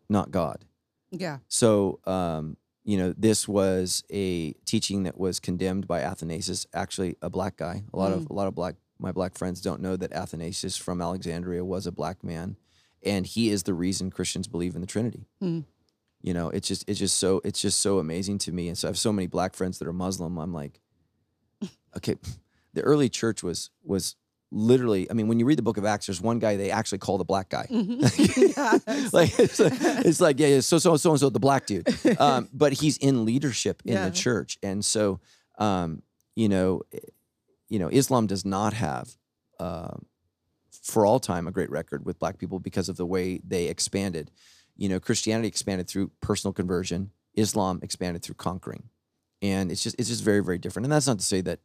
not 0.09 0.30
god 0.30 0.64
Yeah. 1.11 1.38
so 1.48 2.00
um, 2.07 2.57
you 2.84 2.96
know 2.98 3.14
this 3.16 3.48
was 3.48 4.05
a 4.11 4.52
teaching 4.66 5.05
that 5.05 5.18
was 5.18 5.40
condemned 5.40 5.86
by 5.86 6.00
athanasius 6.02 6.66
actually 6.74 7.16
a 7.22 7.30
black 7.30 7.57
guy 7.57 7.82
a 7.92 7.96
lot 7.96 8.12
of 8.12 8.28
a 8.30 8.32
lot 8.32 8.46
of 8.46 8.55
black 8.55 8.74
my 8.98 9.11
black 9.12 9.36
friends 9.36 9.61
don't 9.61 9.80
know 9.80 9.96
that 9.96 10.12
athanasius 10.12 10.76
from 10.76 11.00
alexandria 11.00 11.64
was 11.64 11.86
a 11.86 11.92
black 11.92 12.22
man 12.22 12.57
and 13.02 13.26
he 13.26 13.48
is 13.50 13.62
the 13.64 13.74
reason 13.74 14.11
christians 14.11 14.46
believe 14.48 14.74
in 14.74 14.80
the 14.80 14.86
trinity 14.86 15.26
Hmm. 15.40 15.61
you 16.22 16.34
know 16.34 16.50
it's 16.50 16.68
just 16.68 16.84
it's 16.88 16.98
just 16.98 17.16
so 17.16 17.40
it's 17.44 17.61
just 17.62 17.80
so 17.80 17.98
amazing 17.98 18.38
to 18.38 18.52
me 18.52 18.68
and 18.68 18.76
so 18.78 18.88
i 18.88 18.90
have 18.90 18.98
so 18.98 19.12
many 19.12 19.26
black 19.26 19.55
friends 19.55 19.78
that 19.78 19.88
are 19.88 19.92
muslim 19.92 20.38
i'm 20.38 20.52
like 20.52 20.80
okay 21.96 22.16
the 22.74 22.82
early 22.82 23.09
church 23.09 23.42
was 23.42 23.70
was 23.82 24.16
literally 24.57 25.11
i 25.11 25.14
mean 25.14 25.26
when 25.26 25.40
you 25.40 25.44
read 25.46 25.59
the 25.59 25.62
book 25.62 25.76
of 25.78 25.84
acts 25.84 26.07
there's 26.07 26.20
one 26.20 26.38
guy 26.38 26.55
they 26.57 26.70
actually 26.70 26.98
call 26.98 27.18
the 27.18 27.24
black 27.24 27.48
guy. 27.48 27.66
Yeah, 27.70 28.78
like 29.12 29.36
it's 29.38 29.59
like, 29.59 29.72
it's 30.09 30.20
like 30.20 30.38
yeah, 30.38 30.46
yeah 30.46 30.61
so 30.61 30.78
so 30.78 30.96
so 30.96 31.11
and 31.11 31.18
so 31.20 31.28
the 31.28 31.40
black 31.40 31.66
dude. 31.66 31.88
Um, 32.20 32.48
but 32.52 32.72
he's 32.72 32.96
in 32.98 33.24
leadership 33.24 33.82
in 33.84 33.94
Yeah. 33.94 34.09
the 34.09 34.14
church. 34.14 34.59
And 34.62 34.84
so 34.84 35.18
um, 35.59 36.02
you 36.36 36.48
know 36.48 36.82
eh, 36.92 36.98
you 37.68 37.78
know 37.80 37.88
islam 37.90 38.26
does 38.28 38.44
not 38.44 38.72
have 38.74 39.16
uh, 39.59 39.96
for 40.82 41.05
all 41.07 41.18
time 41.18 41.46
a 41.48 41.50
great 41.50 41.70
record 41.70 42.05
with 42.07 42.18
black 42.20 42.38
people 42.38 42.59
because 42.61 42.88
of 42.88 42.96
the 42.96 43.07
way 43.07 43.40
they 43.46 43.66
expanded. 43.66 44.30
You 44.76 44.88
know, 44.88 45.00
Christianity 45.00 45.48
expanded 45.48 45.88
through 45.88 46.11
personal 46.20 46.52
conversion, 46.52 47.11
Islam 47.34 47.80
expanded 47.82 48.22
through 48.22 48.34
conquering. 48.36 48.84
And 49.42 49.70
it's 49.72 49.82
just 49.82 49.96
it's 49.98 50.09
just 50.09 50.22
very, 50.24 50.42
very 50.42 50.59
different. 50.59 50.84
And 50.86 50.92
that's 50.92 51.07
not 51.07 51.18
to 51.18 51.24
say 51.24 51.40
that 51.42 51.61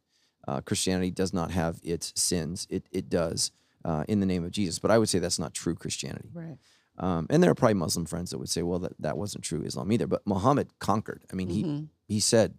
uh, 0.48 0.60
Christianity 0.60 1.10
does 1.10 1.32
not 1.32 1.50
have 1.50 1.80
its 1.82 2.12
sins. 2.16 2.66
It 2.70 2.84
it 2.90 3.08
does 3.08 3.52
uh, 3.84 4.04
in 4.08 4.20
the 4.20 4.26
name 4.26 4.44
of 4.44 4.50
Jesus. 4.50 4.78
But 4.78 4.90
I 4.90 4.98
would 4.98 5.08
say 5.08 5.18
that's 5.18 5.38
not 5.38 5.54
true 5.54 5.74
Christianity. 5.74 6.30
Right. 6.32 6.58
Um, 6.98 7.26
and 7.30 7.42
there 7.42 7.50
are 7.50 7.54
probably 7.54 7.74
Muslim 7.74 8.04
friends 8.04 8.30
that 8.30 8.38
would 8.38 8.50
say, 8.50 8.62
well, 8.62 8.78
that, 8.80 8.92
that 9.00 9.16
wasn't 9.16 9.42
true 9.44 9.62
Islam 9.62 9.90
either. 9.92 10.06
But 10.06 10.22
Muhammad 10.26 10.68
conquered. 10.78 11.24
I 11.32 11.34
mean, 11.34 11.48
Mm-hmm. 11.48 11.76
he 12.08 12.14
he 12.16 12.20
said, 12.20 12.54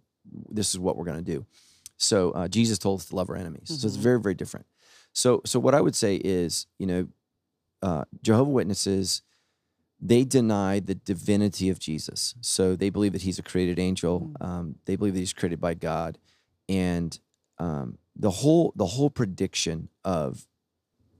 this 0.50 0.70
is 0.70 0.78
what 0.78 0.96
we're 0.96 1.04
going 1.04 1.24
to 1.24 1.32
do. 1.36 1.46
So 1.96 2.30
uh, 2.32 2.48
Jesus 2.48 2.78
told 2.78 3.00
us 3.00 3.06
to 3.06 3.16
love 3.16 3.30
our 3.30 3.36
enemies. 3.36 3.68
So 3.68 3.86
it's 3.86 3.96
Mhm. 3.96 4.00
very, 4.00 4.20
very 4.20 4.34
different. 4.34 4.66
So 5.12 5.42
so 5.44 5.60
what 5.60 5.74
I 5.74 5.80
would 5.80 5.94
say 5.94 6.16
is, 6.16 6.66
you 6.78 6.86
know, 6.86 7.08
uh, 7.82 8.04
Jehovah 8.22 8.50
Witnesses, 8.50 9.22
they 10.00 10.24
deny 10.24 10.80
the 10.80 10.94
divinity 10.96 11.68
of 11.68 11.78
Jesus. 11.78 12.34
So 12.40 12.74
they 12.74 12.90
believe 12.90 13.12
that 13.12 13.22
he's 13.22 13.38
a 13.38 13.42
created 13.42 13.78
angel. 13.78 14.32
Um, 14.40 14.76
they 14.86 14.96
believe 14.96 15.14
that 15.14 15.20
he's 15.20 15.32
created 15.32 15.60
by 15.60 15.74
God, 15.74 16.18
and 16.68 17.18
um, 17.58 17.98
the 18.16 18.30
whole 18.30 18.72
the 18.76 18.86
whole 18.86 19.10
prediction 19.10 19.88
of 20.04 20.46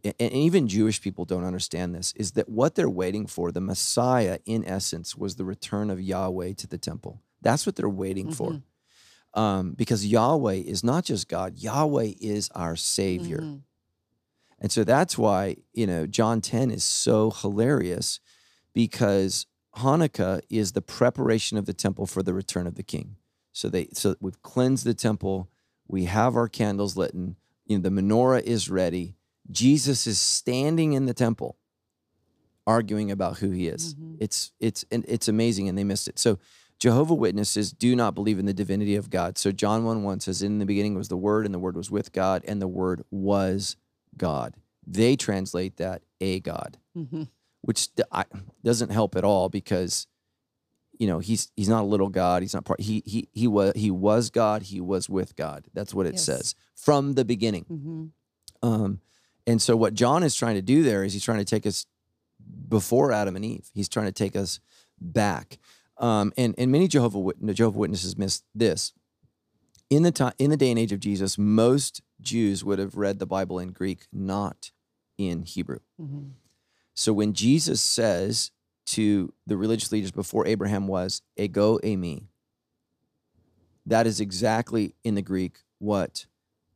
and 0.05 0.33
even 0.33 0.67
Jewish 0.67 1.01
people 1.01 1.25
don't 1.25 1.45
understand 1.45 1.95
this 1.95 2.13
is 2.17 2.33
that 2.33 2.49
what 2.49 2.75
they're 2.75 2.91
waiting 2.91 3.27
for, 3.29 3.53
the 3.53 3.61
Messiah, 3.61 4.41
in 4.45 4.65
essence, 4.65 5.17
was 5.17 5.37
the 5.37 5.45
return 5.45 5.91
of 5.91 6.01
Yahweh 6.01 6.55
to 6.55 6.67
the 6.67 6.79
temple. 6.79 7.23
That's 7.41 7.67
what 7.67 7.77
they're 7.77 7.89
waiting 7.89 8.33
for. 8.33 8.63
Um, 9.35 9.73
because 9.75 10.05
Yahweh 10.05 10.55
is 10.57 10.83
not 10.83 11.05
just 11.05 11.29
God, 11.29 11.57
Yahweh 11.59 12.15
is 12.21 12.51
our 12.55 12.75
Savior. 12.75 13.39
Mhm. 13.39 13.63
And 14.59 14.71
so 14.73 14.85
that's 14.85 15.17
why, 15.17 15.57
you 15.73 15.87
know, 15.87 16.07
John 16.07 16.41
10 16.41 16.71
is 16.71 16.85
so 16.85 17.31
hilarious 17.31 18.21
because 18.73 19.47
Hanukkah 19.77 20.41
is 20.51 20.73
the 20.73 20.83
preparation 20.83 21.57
of 21.57 21.67
the 21.67 21.73
temple 21.73 22.07
for 22.07 22.23
the 22.23 22.35
return 22.35 22.67
of 22.67 22.75
the 22.75 22.83
king. 22.83 23.17
So 23.53 23.69
they 23.69 23.89
so 23.93 24.17
we've 24.21 24.43
cleansed 24.43 24.85
the 24.85 24.95
temple, 24.95 25.49
we 25.89 26.05
have 26.05 26.37
our 26.37 26.49
candles 26.49 26.97
lit, 26.97 27.13
and 27.15 27.37
you 27.67 27.79
know, 27.79 27.83
the 27.83 27.91
menorah 27.91 28.43
is 28.43 28.71
ready. 28.71 29.17
Jesus 29.51 30.07
is 30.07 30.21
standing 30.21 30.93
in 30.93 31.07
the 31.07 31.15
temple 31.15 31.57
arguing 32.67 33.11
about 33.11 33.39
who 33.39 33.51
he 33.51 33.67
is. 33.69 33.95
Mhm. 33.95 34.17
It's 34.21 34.53
it's 34.61 34.85
and 34.91 35.05
it's 35.09 35.29
amazing 35.29 35.69
and 35.69 35.77
they 35.77 35.85
missed 35.85 36.09
it. 36.09 36.19
So 36.19 36.39
Jehovah 36.79 37.15
Witnesses 37.15 37.73
do 37.73 37.95
not 37.97 38.15
believe 38.15 38.39
in 38.39 38.47
the 38.47 38.53
divinity 38.55 38.95
of 38.97 39.11
God. 39.11 39.39
So 39.39 39.53
John 39.53 39.85
1 39.85 40.03
1 40.03 40.21
says, 40.21 40.43
In 40.43 40.59
the 40.59 40.67
beginning 40.67 40.95
was 40.95 41.09
the 41.09 41.17
Word, 41.17 41.45
and 41.45 41.55
the 41.55 41.59
Word 41.61 41.77
was 41.77 41.91
with 41.91 42.13
God, 42.13 42.43
and 42.47 42.61
the 42.61 42.69
Word 42.69 43.05
was 43.11 43.77
God. 44.17 44.57
They 44.87 45.15
translate 45.17 45.77
that 45.77 46.03
a 46.21 46.41
God, 46.41 46.79
Mhm. 46.97 47.29
which 47.61 47.89
I- 48.11 48.25
doesn't 48.65 48.91
help 48.91 49.15
at 49.17 49.23
all 49.25 49.49
because 49.49 50.07
you 50.99 51.07
know 51.07 51.19
he's 51.19 51.51
he's 51.57 51.69
not 51.69 51.83
a 51.83 51.87
little 51.87 52.09
God. 52.09 52.43
He's 52.43 52.55
not 52.55 52.65
part. 52.65 52.81
He 52.81 53.03
he 53.07 53.29
he 53.33 53.47
was 53.47 53.73
he 53.77 53.91
was 53.91 54.31
God. 54.31 54.63
He 54.63 54.81
was 54.81 55.09
with 55.09 55.35
God. 55.37 55.67
That's 55.75 55.95
what 55.95 56.07
it 56.07 56.15
Yes. 56.15 56.25
says 56.25 56.55
from 56.75 57.15
the 57.15 57.25
beginning. 57.25 57.65
Mhm. 57.71 58.11
Um, 58.63 59.01
and 59.47 59.61
so 59.61 59.77
what 59.77 59.95
John 59.95 60.23
is 60.23 60.35
trying 60.35 60.55
to 60.57 60.63
do 60.63 60.83
there 60.83 61.03
is 61.05 61.13
he's 61.13 61.25
trying 61.25 61.39
to 61.39 61.45
take 61.45 61.67
us 61.67 61.87
before 62.69 63.13
Adam 63.13 63.37
and 63.37 63.45
Eve. 63.45 63.71
He's 63.75 63.89
trying 63.89 64.07
to 64.07 64.13
take 64.13 64.37
us 64.37 64.61
back. 65.01 65.59
Um, 65.99 66.33
and 66.37 66.55
and 66.59 66.71
many 66.73 66.89
Jehovah 66.89 67.19
Wit- 67.19 67.45
Jehovah 67.55 67.79
Witnesses 67.79 68.17
miss 68.17 68.43
this. 68.55 68.93
In 69.91 70.05
the 70.05 70.13
time 70.13 70.33
in 70.39 70.51
the 70.51 70.57
day 70.57 70.71
and 70.71 70.79
age 70.79 70.93
of 70.93 71.01
Jesus, 71.01 71.37
most 71.37 72.03
Jews 72.21 72.65
would 72.65 72.79
have 72.79 72.97
read 72.97 73.19
the 73.19 73.27
Bible 73.27 73.59
in 73.59 73.73
Greek, 73.73 74.07
not 74.13 74.71
in 75.19 75.43
Hebrew. 75.43 75.81
Mhm. 76.01 76.31
So 76.95 77.13
when 77.13 77.33
Jesus 77.35 77.81
says 77.83 78.51
to 78.87 79.33
the 79.47 79.57
religious 79.57 79.93
leaders 79.93 80.11
before 80.11 80.47
Abraham 80.47 80.87
was 80.87 81.23
ego 81.37 81.79
eimi, 81.79 82.25
that 83.87 84.07
is 84.07 84.21
exactly 84.21 84.95
in 85.05 85.15
the 85.15 85.23
Greek 85.23 85.59
what 85.79 86.27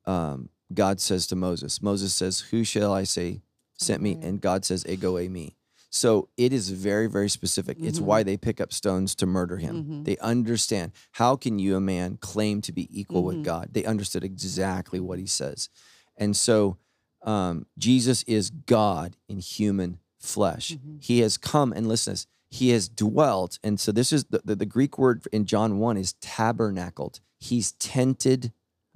um, 0.07 0.49
God 0.73 1.01
says 1.01 1.27
to 1.29 1.37
Moses. 1.37 1.81
Moses 1.83 2.15
says, 2.15 2.41
"Who 2.51 2.65
shall 2.65 2.93
I 2.93 3.05
say 3.05 3.43
sent 3.75 4.03
me?" 4.03 4.19
And 4.21 4.41
God 4.41 4.65
says, 4.65 4.85
"Ego 4.89 5.15
eimi." 5.17 5.55
So 5.89 6.29
it 6.37 6.53
is 6.53 6.71
very, 6.71 7.07
very 7.07 7.31
specific. 7.31 7.79
It's 7.81 8.01
Mhm. 8.01 8.05
why 8.05 8.23
they 8.23 8.37
pick 8.37 8.61
up 8.61 8.73
stones 8.73 9.15
to 9.17 9.27
murder 9.27 9.57
him. 9.57 9.85
Mhm. 9.85 10.05
They 10.05 10.19
understand 10.19 10.93
how 11.13 11.37
can 11.37 11.59
you, 11.59 11.77
a 11.77 11.81
man, 11.81 12.19
claim 12.19 12.61
to 12.63 12.73
be 12.73 12.89
equal 13.01 13.23
with 13.23 13.37
Mhm. 13.39 13.45
God? 13.45 13.69
They 13.73 13.85
understood 13.85 14.25
exactly 14.25 15.01
what 15.01 15.19
he 15.19 15.27
says, 15.27 15.69
and 16.17 16.37
so 16.37 16.79
um, 17.23 17.67
Jesus 17.77 18.23
is 18.25 18.51
God 18.51 19.17
in 19.29 19.39
human 19.41 19.99
flesh. 20.27 20.73
Mhm. 20.73 21.03
He 21.03 21.21
has 21.21 21.37
come 21.39 21.73
and 21.73 21.87
listen 21.89 22.13
this. 22.15 22.27
He 22.51 22.71
has 22.71 22.89
dwelt, 22.89 23.59
and 23.65 23.79
so 23.81 23.91
this 23.93 24.13
is 24.13 24.25
the, 24.27 24.41
the, 24.45 24.55
the 24.57 24.67
Greek 24.67 24.99
word 24.99 25.27
in 25.33 25.45
John 25.47 25.79
one 25.79 25.97
is 25.97 26.15
tabernacled. 26.21 27.21
He's 27.39 27.73
tented 27.73 28.53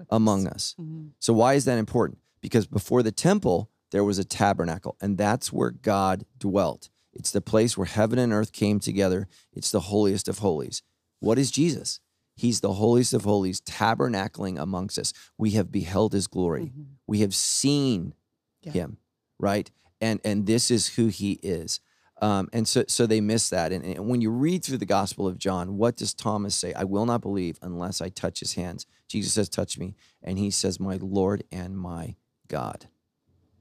among 0.08 0.46
us. 0.46 0.74
Mhm. 0.80 1.10
So 1.18 1.32
why 1.32 1.54
is 1.54 1.64
that 1.64 1.78
important? 1.78 2.18
Because 2.40 2.66
before 2.66 3.02
the 3.02 3.12
temple, 3.12 3.68
there 3.90 4.04
was 4.04 4.18
a 4.18 4.24
tabernacle, 4.24 4.96
and 5.00 5.18
that's 5.18 5.52
where 5.52 5.70
God 5.72 6.24
dwelt. 6.38 6.88
It's 7.12 7.32
the 7.32 7.40
place 7.40 7.76
where 7.76 7.86
heaven 7.86 8.18
and 8.18 8.32
earth 8.32 8.52
came 8.52 8.78
together. 8.78 9.26
It's 9.52 9.72
the 9.72 9.80
holiest 9.80 10.28
of 10.28 10.38
holies. 10.38 10.82
What 11.18 11.38
is 11.38 11.50
Jesus? 11.50 12.00
He's 12.36 12.60
the 12.60 12.74
holiest 12.74 13.12
of 13.12 13.24
holies, 13.24 13.60
tabernacling 13.60 14.58
amongst 14.58 14.96
us. 14.98 15.12
We 15.36 15.50
have 15.50 15.70
beheld 15.72 16.12
his 16.12 16.28
glory. 16.28 16.66
Mhm. 16.66 16.86
We 17.06 17.18
have 17.20 17.34
seen 17.34 18.14
Yeah. 18.62 18.72
him, 18.72 18.98
right? 19.38 19.70
And 20.00 20.20
and 20.24 20.46
this 20.46 20.70
is 20.70 20.88
who 20.96 21.08
he 21.08 21.32
is. 21.42 21.80
Um, 22.22 22.48
and 22.52 22.68
so 22.68 22.84
so 22.88 23.06
they 23.06 23.20
miss 23.20 23.48
that. 23.50 23.72
And, 23.72 23.84
and 23.84 24.06
when 24.08 24.20
you 24.20 24.30
read 24.30 24.64
through 24.64 24.78
the 24.78 24.86
Gospel 24.86 25.26
of 25.26 25.38
John, 25.38 25.76
what 25.76 25.96
does 25.96 26.12
Thomas 26.14 26.54
say? 26.54 26.72
I 26.74 26.84
will 26.84 27.06
not 27.06 27.22
believe 27.22 27.58
unless 27.62 28.00
I 28.00 28.08
touch 28.10 28.40
his 28.40 28.54
hands. 28.54 28.86
Jesus 29.08 29.32
says, 29.32 29.48
"Touch 29.48 29.78
me," 29.78 29.94
and 30.22 30.38
he 30.38 30.50
says, 30.50 30.78
"My 30.78 30.98
Lord 31.00 31.44
and 31.50 31.78
my 31.78 32.16
God." 32.48 32.88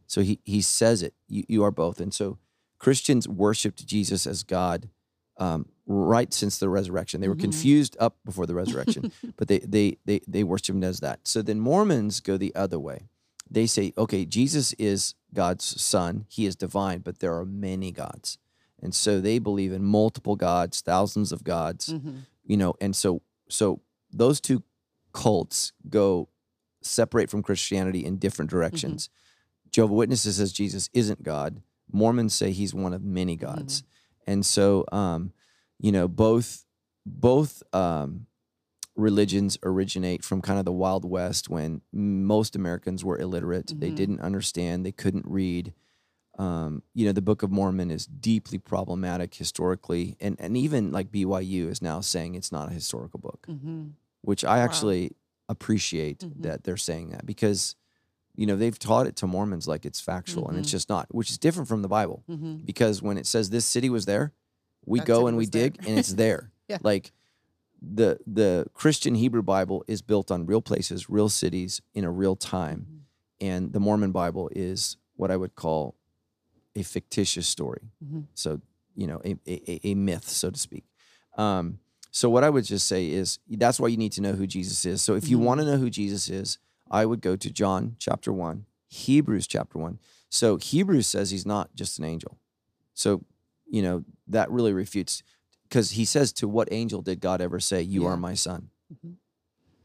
So 0.08 0.22
he 0.22 0.40
he 0.44 0.62
says 0.62 1.02
it. 1.04 1.14
You 1.28 1.44
you 1.48 1.64
are 1.64 1.72
both. 1.72 2.00
And 2.02 2.14
so 2.14 2.38
Christians 2.80 3.28
worshipped 3.28 3.86
Jesus 3.86 4.26
as 4.28 4.44
God 4.44 4.90
um, 5.38 5.68
right 5.86 6.34
since 6.34 6.58
the 6.58 6.70
resurrection. 6.70 7.22
They 7.22 7.28
were 7.30 7.36
Mhm. 7.36 7.40
confused 7.42 7.96
up 8.00 8.18
before 8.26 8.46
the 8.46 8.56
resurrection, 8.56 9.12
but 9.38 9.48
they 9.48 9.60
they 9.60 9.98
they 10.06 10.20
they 10.28 10.44
worship 10.44 10.76
him 10.76 10.84
as 10.84 11.00
that. 11.00 11.22
So 11.24 11.42
then 11.42 11.60
Mormons 11.60 12.20
go 12.20 12.38
the 12.38 12.54
other 12.56 12.80
way. 12.80 13.08
They 13.50 13.66
say, 13.68 13.94
okay, 13.98 14.26
Jesus 14.26 14.74
is 14.74 15.16
God's 15.34 15.82
son. 15.82 16.26
He 16.30 16.46
is 16.46 16.56
divine, 16.56 17.00
but 17.00 17.20
there 17.20 17.36
are 17.36 17.46
many 17.46 17.92
gods. 17.92 18.38
And 18.82 18.94
so 18.96 19.20
they 19.20 19.40
believe 19.40 19.74
in 19.74 19.84
multiple 19.84 20.36
gods, 20.36 20.82
thousands 20.82 21.32
of 21.32 21.44
gods, 21.44 21.90
Mhm. 21.90 22.26
you 22.46 22.58
know, 22.58 22.76
and 22.80 22.96
so 22.96 23.22
so 23.50 23.82
those 24.12 24.40
two 24.40 24.64
cults 25.12 25.74
go 25.90 26.30
separate 26.82 27.30
from 27.30 27.42
Christianity 27.44 28.06
in 28.06 28.18
different 28.18 28.50
directions. 28.52 29.10
Jehovah 29.72 29.94
Witnesses 29.96 30.38
says 30.38 30.54
Jesus 30.54 30.90
isn't 30.94 31.24
God. 31.24 31.62
Mormons 31.92 32.34
say 32.34 32.52
he's 32.52 32.74
one 32.74 32.94
of 32.94 33.04
many 33.04 33.36
gods. 33.36 33.84
And 34.28 34.46
so 34.46 34.86
um, 34.92 35.34
you 35.80 35.92
know, 35.92 36.08
both 36.08 36.66
both 37.06 37.64
um 37.74 38.28
religions 39.00 39.58
originate 39.64 40.24
from 40.24 40.42
kind 40.42 40.60
of 40.60 40.66
the 40.66 40.72
Wild 40.72 41.06
West 41.06 41.50
when 41.50 41.82
most 41.92 42.56
Americans 42.56 43.04
were 43.04 43.18
illiterate. 43.18 43.74
They 43.80 43.92
Mhm. 43.92 43.96
didn't 43.96 44.20
understand, 44.22 44.86
they 44.86 44.92
couldn't 44.92 45.26
read. 45.26 45.74
Um, 46.38 46.84
you 46.94 47.06
know, 47.06 47.12
the 47.12 47.22
Book 47.22 47.44
of 47.44 47.52
Mormon 47.52 47.92
is 47.92 48.06
deeply 48.06 48.58
problematic 48.58 49.34
historically, 49.36 50.16
and, 50.22 50.40
and 50.40 50.56
even 50.56 50.92
like 50.92 51.12
BYU 51.12 51.68
is 51.70 51.82
now 51.82 52.00
saying 52.02 52.36
it's 52.36 52.52
not 52.52 52.70
a 52.70 52.74
historical 52.74 53.20
book, 53.20 53.46
Mhm. 53.50 53.92
which 54.22 54.46
I 54.46 54.60
actually 54.60 55.12
appreciate 55.50 56.20
Mhm. 56.20 56.42
that 56.44 56.64
they're 56.64 56.78
saying 56.78 57.10
that 57.10 57.26
because, 57.26 57.76
you 58.36 58.46
know, 58.46 58.56
they've 58.56 58.78
taught 58.80 59.08
it 59.08 59.16
to 59.18 59.28
Mormons 59.28 59.68
like 59.68 59.86
it's 59.86 60.00
factual 60.00 60.48
and 60.48 60.58
it's 60.58 60.70
Mhm. 60.70 60.72
just 60.72 60.90
not, 60.90 61.14
which 61.14 61.30
is 61.30 61.38
different 61.38 61.68
from 61.68 61.82
the 61.82 61.90
Bible 61.90 62.24
Mhm. 62.30 62.66
because 62.66 63.02
when 63.02 63.18
it 63.18 63.26
says 63.26 63.50
this 63.50 63.66
city 63.66 63.90
was 63.90 64.06
there, 64.06 64.32
we 64.86 65.00
go 65.02 65.28
and 65.28 65.36
we 65.36 65.46
there. 65.46 65.70
dig 65.72 65.86
and 65.88 65.98
it's 66.00 66.14
there. 66.14 66.52
Yeah. 66.70 66.78
Like 66.84 67.12
the 67.82 68.20
the 68.28 68.66
Christian 68.74 69.16
Hebrew 69.16 69.42
Bible 69.42 69.84
is 69.88 70.02
built 70.02 70.32
on 70.32 70.46
real 70.46 70.62
places, 70.62 71.10
real 71.10 71.30
cities 71.30 71.82
in 71.94 72.04
a 72.04 72.12
real 72.12 72.36
time, 72.36 72.88
Mhm. 72.90 73.00
and 73.48 73.74
the 73.74 73.80
Mormon 73.80 74.12
Bible 74.12 74.50
is 74.56 74.98
what 75.16 75.32
I 75.32 75.38
would 75.38 75.56
call 75.56 75.96
a 76.76 76.84
fictitious 76.84 77.48
story. 77.48 77.92
Mhm. 78.04 78.26
So 78.34 78.62
you 78.96 79.08
know, 79.08 79.22
a, 79.24 79.38
a, 79.48 79.80
a 79.92 79.96
myth, 79.96 80.28
so 80.28 80.50
to 80.52 80.60
speak. 80.60 80.84
Um, 81.38 81.80
so 82.12 82.30
what 82.30 82.44
I 82.44 82.50
would 82.50 82.66
just 82.66 82.86
say 82.88 83.10
is 83.10 83.40
that's 83.48 83.80
why 83.80 83.88
you 83.88 83.96
need 83.98 84.12
to 84.14 84.22
know 84.22 84.34
who 84.34 84.46
Jesus 84.46 84.84
is. 84.86 85.02
So 85.02 85.16
if 85.16 85.30
you 85.30 85.38
Mhm. 85.38 85.44
want 85.44 85.60
to 85.62 85.66
know 85.66 85.78
who 85.78 85.90
Jesus 85.90 86.30
is, 86.30 86.58
I 86.92 87.06
would 87.06 87.22
go 87.22 87.36
to 87.38 87.50
John 87.50 87.96
chapter 88.00 88.34
one, 88.34 88.66
Hebrews 88.90 89.48
chapter 89.48 89.78
one. 89.80 90.00
So 90.28 90.58
Hebrews 90.58 91.08
says 91.08 91.30
he's 91.32 91.46
not 91.46 91.74
just 91.76 91.98
an 92.00 92.04
angel. 92.06 92.40
So 92.94 93.24
you 93.68 93.82
know 93.82 94.04
that 94.28 94.52
really 94.52 94.74
refutes 94.74 95.24
because 95.70 95.92
he 95.92 96.04
says, 96.06 96.34
"To 96.34 96.48
what 96.48 96.68
angel 96.72 97.02
did 97.02 97.20
God 97.22 97.40
ever 97.42 97.60
say, 97.60 97.82
You 97.82 98.04
Yeah. 98.04 98.10
are 98.10 98.18
my 98.18 98.34
son?" 98.34 98.70
Mhm. 98.94 99.16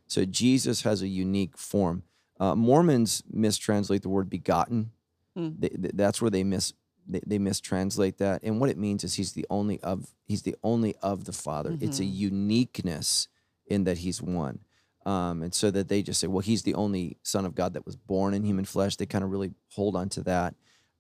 So 0.07 0.25
Jesus 0.25 0.83
has 0.83 1.03
a 1.03 1.09
unique 1.09 1.57
form. 1.57 2.03
Uh, 2.41 2.55
Mormons 2.55 3.23
mistranslate 3.33 4.03
the 4.03 4.09
word 4.09 4.29
begotten. 4.29 4.91
Mm. 5.37 5.61
They, 5.61 5.69
th- 5.69 5.93
that's 5.95 6.21
where 6.23 6.31
they 6.31 6.45
miss 6.45 6.73
they, 7.07 7.21
they 7.27 7.39
mistranslate 7.39 8.17
that, 8.17 8.43
and 8.43 8.59
what 8.61 8.71
it 8.71 8.79
means 8.79 9.05
is 9.05 9.15
he's 9.17 9.33
the 9.35 9.47
only 9.51 9.79
of 9.83 10.15
he's 10.27 10.41
the 10.43 10.57
only 10.63 10.95
of 11.03 11.25
the 11.25 11.33
Father. 11.35 11.77
It's 11.81 11.99
a 12.01 12.03
Mhm. 12.03 12.15
uniqueness 12.15 13.29
in 13.67 13.85
that 13.85 13.99
he's 13.99 14.23
one. 14.23 14.61
Um, 15.05 15.43
and 15.43 15.53
so 15.53 15.71
that 15.71 15.89
they 15.89 16.03
just 16.03 16.19
say, 16.19 16.29
well, 16.29 16.41
he's 16.41 16.63
the 16.63 16.73
only 16.75 17.19
Son 17.23 17.45
of 17.45 17.55
God 17.55 17.75
that 17.75 17.85
was 17.85 17.95
born 17.95 18.33
in 18.33 18.43
human 18.43 18.65
flesh. 18.65 18.97
They 18.97 19.05
kind 19.05 19.23
of 19.23 19.31
really 19.31 19.53
hold 19.69 19.97
on 19.97 20.09
to 20.11 20.23
that. 20.23 20.55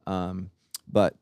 Um, 0.07 0.51
but 0.87 1.17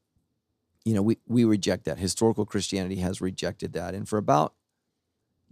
you 0.85 0.95
know, 0.95 1.03
we 1.03 1.19
we 1.27 1.45
reject 1.45 1.85
that. 1.85 1.99
Historical 1.99 2.45
Christianity 2.47 2.97
has 2.97 3.21
rejected 3.21 3.73
that, 3.75 3.95
and 3.95 4.09
for 4.09 4.17
about 4.19 4.55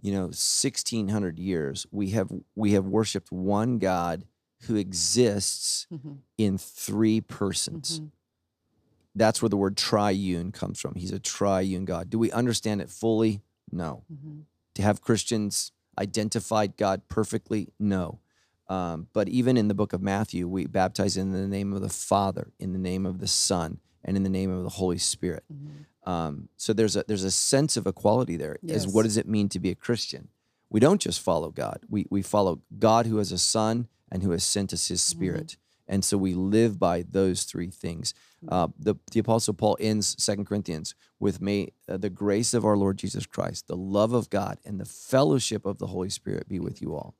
you 0.01 0.11
know 0.11 0.25
1600 0.31 1.39
years, 1.39 1.85
we 1.91 2.09
have 2.11 2.31
we 2.55 2.73
have 2.73 2.85
worshipped 2.85 3.31
one 3.31 3.77
God 3.79 4.25
who 4.65 4.75
exists 4.75 5.87
Mhm. 5.91 6.17
in 6.37 6.57
three 6.57 7.21
persons. 7.21 7.99
Mhm. 7.99 8.11
That's 9.15 9.41
where 9.41 9.49
the 9.49 9.57
word 9.57 9.75
triune 9.75 10.51
comes 10.51 10.79
from. 10.79 10.95
He's 10.95 11.11
a 11.11 11.19
triune 11.19 11.85
God. 11.85 12.09
Do 12.09 12.17
we 12.19 12.31
understand 12.31 12.81
it 12.81 12.89
fully? 12.89 13.41
No. 13.71 14.03
Mhm. 14.11 14.43
To 14.75 14.81
have 14.81 15.01
Christians 15.01 15.71
identified 15.99 16.77
God 16.77 17.07
perfectly? 17.09 17.73
No. 17.79 18.19
Um, 18.67 19.07
but 19.11 19.27
even 19.27 19.57
in 19.57 19.67
the 19.67 19.73
book 19.73 19.91
of 19.91 20.01
Matthew, 20.01 20.47
we 20.47 20.65
baptize 20.65 21.17
in 21.17 21.31
the 21.33 21.47
name 21.47 21.73
of 21.73 21.81
the 21.81 21.89
Father, 21.89 22.53
in 22.57 22.71
the 22.71 22.79
name 22.79 23.05
of 23.05 23.19
the 23.19 23.27
Son, 23.27 23.79
and 24.03 24.17
in 24.17 24.23
the 24.23 24.29
name 24.29 24.51
of 24.51 24.63
the 24.63 24.69
Holy 24.69 24.97
Spirit. 24.97 25.43
Mhm. 25.51 25.85
Um, 26.09 26.49
so 26.57 26.73
there's 26.73 26.95
a 26.95 27.03
there's 27.07 27.23
a 27.23 27.31
sense 27.31 27.77
of 27.77 27.85
equality 27.87 28.35
there. 28.37 28.57
Is 28.63 28.87
what 28.87 29.03
does 29.03 29.17
it 29.17 29.27
mean 29.27 29.49
to 29.49 29.59
be 29.59 29.69
a 29.69 29.75
Christian? 29.75 30.29
We 30.69 30.79
don't 30.79 31.01
just 31.01 31.19
follow 31.19 31.51
God. 31.51 31.81
We 31.89 32.05
we 32.09 32.21
follow 32.21 32.61
God 32.79 33.05
who 33.05 33.17
has 33.17 33.31
a 33.31 33.37
Son 33.37 33.87
and 34.11 34.23
who 34.23 34.31
has 34.31 34.43
sent 34.43 34.73
us 34.73 34.87
His 34.87 35.01
Spirit. 35.01 35.57
And 35.87 36.05
so 36.05 36.17
we 36.17 36.33
live 36.33 36.79
by 36.79 37.03
those 37.03 37.43
three 37.43 37.69
things. 37.69 38.13
Uh, 38.47 38.69
the 38.79 38.95
the 39.11 39.19
Apostle 39.19 39.53
Paul 39.53 39.77
ends 39.79 40.15
Second 40.23 40.45
Corinthians 40.45 40.95
with 41.19 41.41
"May 41.41 41.73
uh, 41.87 41.97
the 41.97 42.09
grace 42.09 42.53
of 42.53 42.65
our 42.65 42.77
Lord 42.77 42.97
Jesus 42.97 43.25
Christ, 43.27 43.67
the 43.67 43.75
love 43.75 44.13
of 44.13 44.29
God, 44.29 44.57
and 44.65 44.79
the 44.79 44.85
fellowship 44.85 45.65
of 45.65 45.77
the 45.77 45.87
Holy 45.87 46.09
Spirit 46.09 46.47
be 46.47 46.59
with 46.59 46.81
you 46.81 46.95
all." 46.95 47.13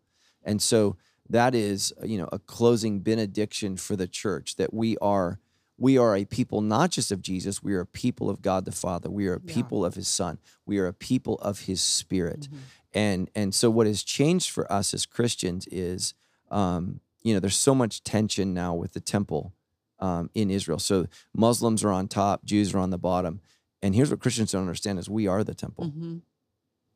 And 0.43 0.61
so 0.61 0.95
that 1.29 1.53
is 1.53 1.93
you 2.03 2.17
know 2.17 2.29
a 2.31 2.39
closing 2.39 3.01
benediction 3.01 3.77
for 3.77 3.95
the 3.95 4.07
church 4.07 4.55
that 4.55 4.73
we 4.73 4.97
are 4.97 5.39
we 5.77 5.97
are 5.97 6.15
a 6.15 6.25
people 6.25 6.61
not 6.61 6.91
just 6.91 7.11
of 7.11 7.21
Jesus, 7.21 7.63
we 7.63 7.73
are 7.73 7.81
a 7.81 7.85
people 7.85 8.29
of 8.29 8.41
God 8.41 8.65
the 8.65 8.71
Father. 8.71 9.09
We 9.09 9.27
are 9.27 9.35
a 9.35 9.41
Yeah. 9.43 9.53
people 9.53 9.83
of 9.83 9.95
his 9.95 10.07
son. 10.07 10.37
We 10.65 10.77
are 10.79 10.87
a 10.87 10.93
people 10.93 11.35
of 11.39 11.61
his 11.61 11.81
spirit. 11.81 12.47
Mhm. 12.51 12.57
And 12.93 13.29
and 13.35 13.55
so 13.55 13.69
what 13.71 13.87
has 13.87 14.03
changed 14.03 14.49
for 14.51 14.71
us 14.71 14.93
as 14.93 15.05
Christians 15.05 15.67
is 15.71 16.13
um, 16.49 16.99
you 17.23 17.33
know, 17.33 17.39
there's 17.39 17.55
so 17.55 17.73
much 17.73 18.03
tension 18.03 18.53
now 18.53 18.73
with 18.75 18.91
the 18.93 18.99
temple 18.99 19.53
um, 19.99 20.29
in 20.33 20.49
Israel. 20.51 20.79
So 20.79 21.07
Muslims 21.33 21.83
are 21.83 21.91
on 21.91 22.07
top, 22.09 22.43
Jews 22.43 22.73
are 22.73 22.79
on 22.79 22.89
the 22.89 22.97
bottom. 22.97 23.39
And 23.81 23.95
here's 23.95 24.09
what 24.11 24.19
Christians 24.19 24.51
don't 24.51 24.61
understand 24.61 24.99
is 24.99 25.09
we 25.09 25.27
are 25.27 25.43
the 25.43 25.53
temple. 25.55 25.85
Mhm. 25.85 26.21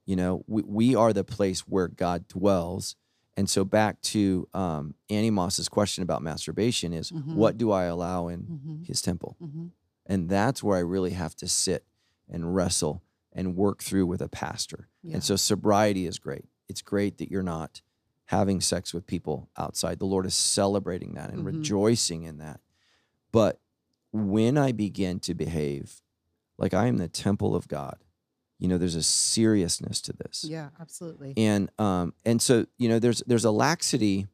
You 0.05 0.15
know, 0.15 0.43
we, 0.47 0.61
we 0.63 0.95
are 0.95 1.13
the 1.13 1.23
place 1.23 1.61
where 1.61 1.87
God 1.87 2.27
dwells. 2.27 2.95
And 3.37 3.49
so 3.49 3.65
back 3.65 4.01
to 4.01 4.47
um, 4.53 4.95
Annie 5.09 5.29
Moss's 5.29 5.67
question 5.67 6.03
about 6.03 6.21
masturbation 6.21 6.93
is 6.93 7.11
Mhm. 7.11 7.35
what 7.35 7.57
do 7.57 7.71
I 7.71 7.83
allow 7.85 8.27
in 8.29 8.43
Mhm. 8.43 8.85
his 8.87 9.01
temple? 9.01 9.35
Mhm. 9.41 9.71
And 10.05 10.29
that's 10.29 10.63
where 10.63 10.77
I 10.77 10.81
really 10.81 11.11
have 11.11 11.35
to 11.37 11.47
sit 11.47 11.85
and 12.29 12.55
wrestle 12.55 13.03
and 13.33 13.55
work 13.57 13.81
through 13.83 14.05
with 14.05 14.21
a 14.21 14.29
pastor. 14.29 14.87
Yeah. 15.03 15.15
And 15.15 15.23
so 15.23 15.35
sobriety 15.35 16.05
is 16.05 16.17
great. 16.19 16.45
It's 16.69 16.81
great 16.81 17.17
that 17.17 17.29
you're 17.29 17.43
not 17.43 17.81
having 18.25 18.61
sex 18.61 18.93
with 18.93 19.05
people 19.05 19.49
outside. 19.57 19.99
The 19.99 20.05
Lord 20.05 20.25
is 20.25 20.33
celebrating 20.33 21.13
that 21.15 21.31
and 21.31 21.41
Mhm. 21.43 21.45
rejoicing 21.57 22.23
in 22.23 22.37
that. 22.37 22.61
But 23.31 23.59
when 24.13 24.57
I 24.57 24.71
begin 24.71 25.19
to 25.21 25.33
behave 25.33 26.01
like 26.57 26.73
I 26.73 26.87
am 26.87 26.97
the 26.97 27.09
temple 27.09 27.53
of 27.53 27.67
God, 27.67 28.04
you 28.59 28.67
know, 28.67 28.77
there's 28.77 28.95
a 28.95 29.03
seriousness 29.03 30.01
to 30.01 30.13
this. 30.13 30.45
Yeah, 30.47 30.69
absolutely. 30.79 31.33
And 31.37 31.69
um 31.79 32.13
and 32.25 32.41
so, 32.41 32.65
you 32.77 32.89
know, 32.89 32.99
there's 32.99 33.21
there's 33.27 33.45
a 33.45 33.51
laxity 33.51 34.27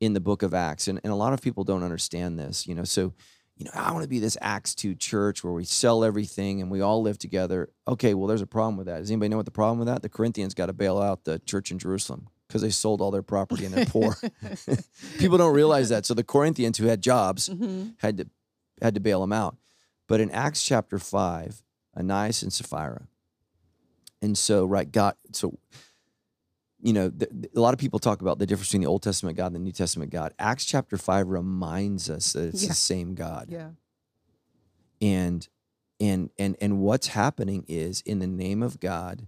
in 0.00 0.12
the 0.12 0.20
book 0.20 0.42
of 0.42 0.52
Acts, 0.52 0.88
and, 0.88 1.00
and 1.04 1.12
a 1.12 1.16
lot 1.16 1.32
of 1.32 1.40
people 1.40 1.64
don't 1.64 1.82
understand 1.82 2.38
this, 2.38 2.66
you 2.66 2.74
know. 2.74 2.84
So, 2.84 3.14
you 3.56 3.64
know, 3.64 3.70
I 3.74 3.92
want 3.92 4.02
to 4.02 4.08
be 4.08 4.18
this 4.18 4.36
Acts 4.40 4.74
2 4.74 4.96
church 4.96 5.42
where 5.44 5.52
we 5.52 5.64
sell 5.64 6.02
everything 6.04 6.60
and 6.60 6.70
we 6.70 6.80
all 6.80 7.00
live 7.00 7.16
together. 7.18 7.70
Okay, 7.86 8.12
well, 8.12 8.26
there's 8.26 8.42
a 8.42 8.46
problem 8.46 8.76
with 8.76 8.86
that. 8.86 8.98
Does 8.98 9.10
anybody 9.10 9.28
know 9.30 9.36
what 9.36 9.46
the 9.46 9.52
problem 9.52 9.78
with 9.78 9.86
that? 9.88 10.02
The 10.02 10.08
Corinthians 10.08 10.52
got 10.52 10.66
to 10.66 10.72
bail 10.72 10.98
out 11.00 11.24
the 11.24 11.38
church 11.38 11.70
in 11.70 11.78
Jerusalem 11.78 12.28
because 12.48 12.60
they 12.62 12.70
sold 12.70 13.00
all 13.00 13.12
their 13.12 13.22
property 13.22 13.64
and 13.64 13.72
they're 13.72 13.86
poor. 13.86 14.16
people 15.18 15.38
don't 15.38 15.54
realize 15.54 15.88
that. 15.88 16.04
So 16.04 16.12
the 16.14 16.24
Corinthians 16.24 16.76
who 16.78 16.86
had 16.86 17.00
jobs 17.00 17.48
Mhm. 17.48 17.94
had 17.98 18.16
to 18.18 18.26
had 18.82 18.94
to 18.94 19.00
bail 19.00 19.20
them 19.20 19.32
out. 19.32 19.56
But 20.08 20.20
in 20.20 20.30
Acts 20.32 20.62
chapter 20.64 20.98
five, 20.98 21.62
Ananias 21.96 22.42
and 22.42 22.52
Sapphira, 22.52 23.06
and 24.24 24.36
so 24.38 24.64
right, 24.64 24.90
God. 24.90 25.14
So 25.32 25.58
you 26.82 26.92
know, 26.92 27.08
th- 27.10 27.30
a 27.56 27.60
lot 27.60 27.72
of 27.72 27.80
people 27.80 27.98
talk 27.98 28.20
about 28.20 28.38
the 28.38 28.46
difference 28.46 28.68
between 28.68 28.82
the 28.82 28.88
Old 28.88 29.02
Testament 29.02 29.36
God 29.38 29.46
and 29.46 29.54
the 29.56 29.60
New 29.60 29.72
Testament 29.72 30.10
God. 30.10 30.34
Acts 30.38 30.64
chapter 30.66 30.96
five 30.98 31.28
reminds 31.28 32.10
us 32.10 32.32
that 32.34 32.48
it's 32.48 32.62
Yeah. 32.62 32.68
the 32.68 32.74
same 32.74 33.14
God, 33.14 33.48
Yeah. 33.50 33.70
and 35.00 35.48
and 36.00 36.30
and 36.38 36.56
and 36.60 36.80
what's 36.80 37.08
happening 37.08 37.64
is 37.68 38.00
in 38.02 38.18
the 38.18 38.26
name 38.26 38.62
of 38.62 38.80
God. 38.80 39.26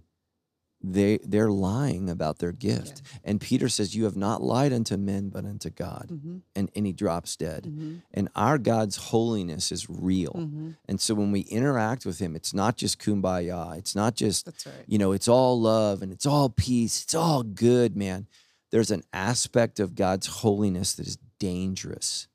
They 0.79 1.17
they're 1.23 1.49
lying 1.49 2.07
about 2.09 2.37
their 2.37 2.51
gift, 2.51 3.01
and 3.23 3.41
Peter 3.41 3.67
says, 3.67 3.95
"You 3.95 4.03
have 4.03 4.15
not 4.15 4.43
lied 4.43 4.71
unto 4.71 4.95
men, 4.95 5.29
but 5.29 5.43
unto 5.43 5.71
God." 5.71 6.09
Mhm. 6.11 6.41
And 6.55 6.69
and 6.75 6.85
he 6.85 6.93
drops 6.93 7.35
dead. 7.35 7.63
Mhm. 7.63 8.03
And 8.13 8.29
our 8.35 8.59
God's 8.59 8.95
holiness 8.97 9.71
is 9.71 9.89
real. 9.89 10.33
Mhm. 10.33 10.75
And 10.87 11.01
so 11.01 11.15
when 11.15 11.31
we 11.31 11.41
interact 11.41 12.05
with 12.05 12.19
him, 12.19 12.35
it's 12.35 12.53
not 12.53 12.77
just 12.77 12.99
kumbaya. 12.99 13.75
It's 13.77 13.95
not 13.95 14.15
just, 14.15 14.45
That's 14.45 14.65
right. 14.67 14.85
you 14.87 14.99
know, 14.99 15.13
it's 15.13 15.27
all 15.27 15.59
love 15.59 16.03
and 16.03 16.11
it's 16.11 16.27
all 16.27 16.49
peace. 16.49 17.03
It's 17.03 17.15
all 17.15 17.41
good, 17.41 17.95
man. 17.97 18.27
There's 18.69 18.91
an 18.91 19.03
aspect 19.11 19.79
of 19.79 19.95
God's 19.95 20.27
holiness 20.27 20.93
that 20.93 21.07
is 21.07 21.17
dangerous. 21.39 22.27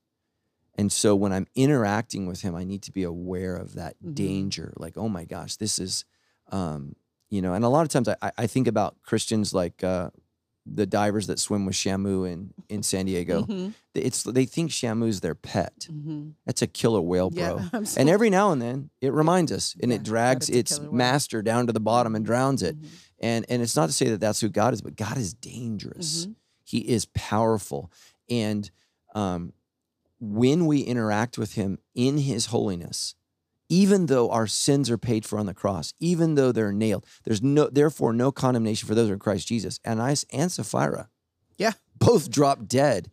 And 0.74 0.90
so 0.90 1.14
when 1.14 1.32
I'm 1.32 1.46
interacting 1.54 2.26
with 2.26 2.40
him, 2.40 2.54
I 2.56 2.64
need 2.64 2.82
to 2.82 2.92
be 2.92 3.02
aware 3.04 3.54
of 3.56 3.74
that 3.74 4.02
Mhm. 4.02 4.14
danger. 4.14 4.72
Like, 4.76 4.96
oh 4.96 5.08
my 5.08 5.24
gosh, 5.26 5.56
this 5.56 5.78
is, 5.78 6.04
um, 6.50 6.96
you 7.32 7.40
know, 7.42 7.54
and 7.54 7.64
a 7.64 7.68
lot 7.68 7.82
of 7.82 7.88
times 7.88 8.08
I, 8.08 8.30
I- 8.36 8.46
think 8.46 8.68
about 8.68 8.96
Christians 9.02 9.52
like 9.54 9.82
uh, 9.82 10.10
the 10.66 10.86
divers 10.86 11.26
that 11.28 11.38
swim 11.40 11.64
with 11.66 11.74
Shamu 11.74 12.30
in, 12.30 12.52
in 12.68 12.82
San 12.82 13.06
Diego. 13.06 13.42
Mhm. 13.42 13.72
It's 13.94 14.22
they 14.22 14.44
think 14.44 14.70
Shamu's 14.70 15.20
their 15.20 15.34
pet. 15.34 15.88
Mhm. 15.90 16.34
That's 16.46 16.62
a 16.62 16.66
killer 16.66 17.00
whale, 17.00 17.30
bro. 17.30 17.58
Yeah, 17.72 17.84
And 17.98 18.08
every 18.08 18.30
now 18.30 18.52
and 18.52 18.60
then 18.62 18.90
it 19.00 19.12
reminds 19.12 19.50
us 19.50 19.74
and 19.82 19.90
Yeah, 19.90 19.96
it 19.96 20.02
drags 20.04 20.48
it's 20.50 20.76
killer 20.78 20.90
whale. 20.90 20.96
master 20.98 21.42
down 21.42 21.66
to 21.68 21.72
the 21.72 21.80
bottom 21.80 22.14
and 22.14 22.24
drowns 22.24 22.62
it. 22.62 22.76
Mhm. 22.80 22.86
And 23.20 23.46
and 23.48 23.62
it's 23.62 23.74
not 23.76 23.86
to 23.86 23.92
say 23.92 24.08
that 24.10 24.20
that's 24.20 24.40
who 24.40 24.48
God 24.50 24.74
is, 24.74 24.82
but 24.82 24.94
God 24.94 25.16
is 25.16 25.32
dangerous. 25.34 26.26
Mhm. 26.26 26.34
He 26.64 26.78
is 26.96 27.06
powerful. 27.06 27.90
And 28.30 28.70
um, 29.14 29.52
when 30.20 30.66
we 30.66 30.80
interact 30.82 31.38
with 31.38 31.54
him 31.54 31.78
in 31.94 32.18
his 32.18 32.46
holiness, 32.46 33.14
even 33.72 34.04
though 34.04 34.28
our 34.28 34.46
sins 34.46 34.90
are 34.90 34.98
paid 34.98 35.24
for 35.24 35.38
on 35.38 35.46
the 35.46 35.54
cross, 35.54 35.94
even 35.98 36.34
though 36.34 36.52
they're 36.52 36.74
nailed, 36.74 37.06
there's 37.24 37.40
no 37.42 37.70
therefore 37.70 38.12
no 38.12 38.30
condemnation 38.30 38.86
for 38.86 38.94
those 38.94 39.06
who 39.06 39.12
are 39.12 39.14
in 39.14 39.18
Christ 39.18 39.48
Jesus. 39.48 39.80
Ananias 39.86 40.26
and 40.30 40.52
Sapphira 40.52 41.08
Yeah. 41.56 41.72
both 41.98 42.30
dropped 42.30 42.68
dead 42.68 43.10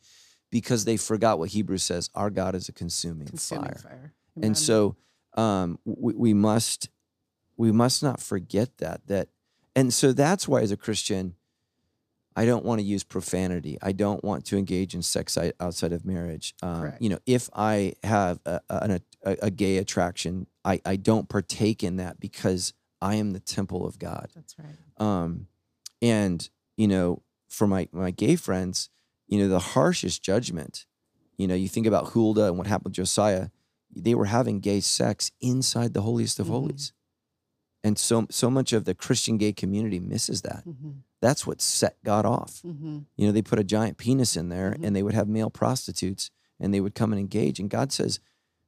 because 0.52 0.84
they 0.84 0.98
forgot 0.98 1.40
what 1.40 1.52
Hebrews 1.52 1.84
says, 1.84 2.10
our 2.14 2.30
God 2.30 2.56
is 2.56 2.68
a 2.68 2.74
consuming, 2.74 3.28
Consuming 3.28 3.70
fire 3.70 3.78
fire. 3.78 4.14
And 4.42 4.58
so 4.58 4.98
um, 5.36 5.80
we, 5.86 6.14
we 6.14 6.34
must 6.34 6.90
we 7.56 7.72
must 7.72 8.04
not 8.04 8.20
forget 8.20 8.80
that 8.80 9.08
that 9.08 9.30
and 9.78 9.94
so 9.94 10.12
that's 10.12 10.46
why 10.46 10.60
as 10.62 10.72
a 10.72 10.78
christian 10.78 11.36
i 12.40 12.44
don't 12.50 12.66
want 12.70 12.80
to 12.82 12.86
use 12.96 13.04
profanity 13.16 13.74
i 13.90 13.92
don't 14.04 14.24
want 14.30 14.42
to 14.50 14.54
engage 14.58 14.92
in 14.98 15.02
sex 15.02 15.38
outside 15.66 15.94
of 15.98 16.02
marriage 16.16 16.48
um, 16.68 16.82
you 17.04 17.10
know 17.12 17.20
if 17.26 17.44
i 17.72 17.94
have 18.04 18.36
a, 18.46 18.56
a, 18.70 19.00
a, 19.30 19.36
a 19.48 19.52
gay 19.64 19.76
attraction 19.84 20.34
I, 20.72 20.76
I 20.94 20.96
don't 21.10 21.28
partake 21.30 21.80
in 21.88 21.94
that 22.04 22.14
because 22.20 22.74
i 23.02 23.14
am 23.22 23.28
the 23.38 23.44
temple 23.58 23.82
of 23.90 23.94
god 24.00 24.28
That's 24.36 24.56
right. 24.64 24.78
um, 25.08 25.48
and 26.02 26.40
you 26.78 26.88
know, 26.88 27.10
for 27.50 27.68
my 27.68 27.90
my 27.92 28.12
gay 28.12 28.36
friends, 28.38 28.90
you 29.28 29.38
know, 29.40 29.50
the 29.50 29.60
harshest 29.76 30.24
judgment. 30.24 30.86
You 31.38 31.48
know, 31.48 31.56
you 31.64 31.68
think 31.68 31.88
about 31.88 32.10
Huldah 32.14 32.48
and 32.48 32.58
what 32.58 32.68
happened 32.68 32.92
with 32.92 32.94
Josiah. 33.04 33.50
They 33.94 34.16
were 34.16 34.26
having 34.38 34.60
gay 34.62 34.80
sex 34.82 35.32
inside 35.42 35.94
the 35.94 36.02
holiest 36.04 36.40
of 36.40 36.48
Mhm. 36.48 36.52
holies, 36.52 36.94
and 37.84 37.98
so 37.98 38.28
so 38.30 38.50
much 38.50 38.74
of 38.74 38.86
the 38.86 38.94
Christian 38.94 39.38
gay 39.38 39.54
community 39.54 40.00
misses 40.00 40.42
that. 40.44 40.64
Mhm. 40.68 41.04
That's 41.22 41.46
what 41.48 41.62
set 41.62 41.98
God 42.04 42.26
off. 42.26 42.62
Mhm. 42.64 43.06
You 43.18 43.26
know, 43.28 43.32
they 43.32 43.42
put 43.42 43.60
a 43.60 43.64
giant 43.64 43.98
penis 43.98 44.36
in 44.38 44.50
there, 44.50 44.72
Mhm. 44.74 44.86
and 44.86 44.96
they 44.96 45.04
would 45.04 45.14
have 45.14 45.28
male 45.28 45.50
prostitutes, 45.50 46.30
and 46.60 46.74
they 46.74 46.82
would 46.82 46.96
come 46.96 47.12
and 47.14 47.20
engage. 47.20 47.60
And 47.60 47.70
God 47.70 47.92
says, 47.92 48.20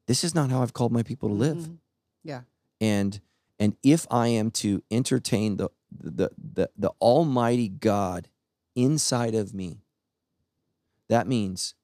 "This 0.08 0.24
is 0.24 0.34
not 0.36 0.50
how 0.50 0.62
I've 0.62 0.74
called 0.74 0.92
my 0.92 1.04
people 1.04 1.30
to 1.30 1.36
live." 1.36 1.58
Mhm. 1.58 1.78
Yeah. 2.24 2.44
and 2.80 3.20
and 3.60 3.78
if 3.84 4.08
i 4.10 4.28
am 4.28 4.50
to 4.50 4.82
entertain 4.90 5.58
the 5.58 5.70
the 5.92 6.30
the, 6.38 6.70
the 6.76 6.90
almighty 7.00 7.68
god 7.70 8.28
inside 8.76 9.36
of 9.36 9.54
me 9.54 9.84
that 11.08 11.28
means 11.28 11.76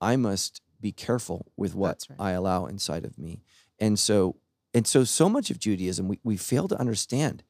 i 0.00 0.16
must 0.16 0.60
be 0.80 0.90
careful 0.92 1.52
with 1.56 1.74
what 1.74 2.06
right. 2.10 2.18
i 2.20 2.30
allow 2.32 2.66
inside 2.66 3.04
of 3.04 3.18
me 3.18 3.40
and 3.78 3.98
so 3.98 4.36
and 4.74 4.86
so 4.86 5.04
so 5.04 5.28
much 5.28 5.50
of 5.50 5.58
Judaism 5.58 6.08
we, 6.08 6.18
we 6.22 6.36
fail 6.36 6.68
to 6.68 6.78
understand. 6.78 7.42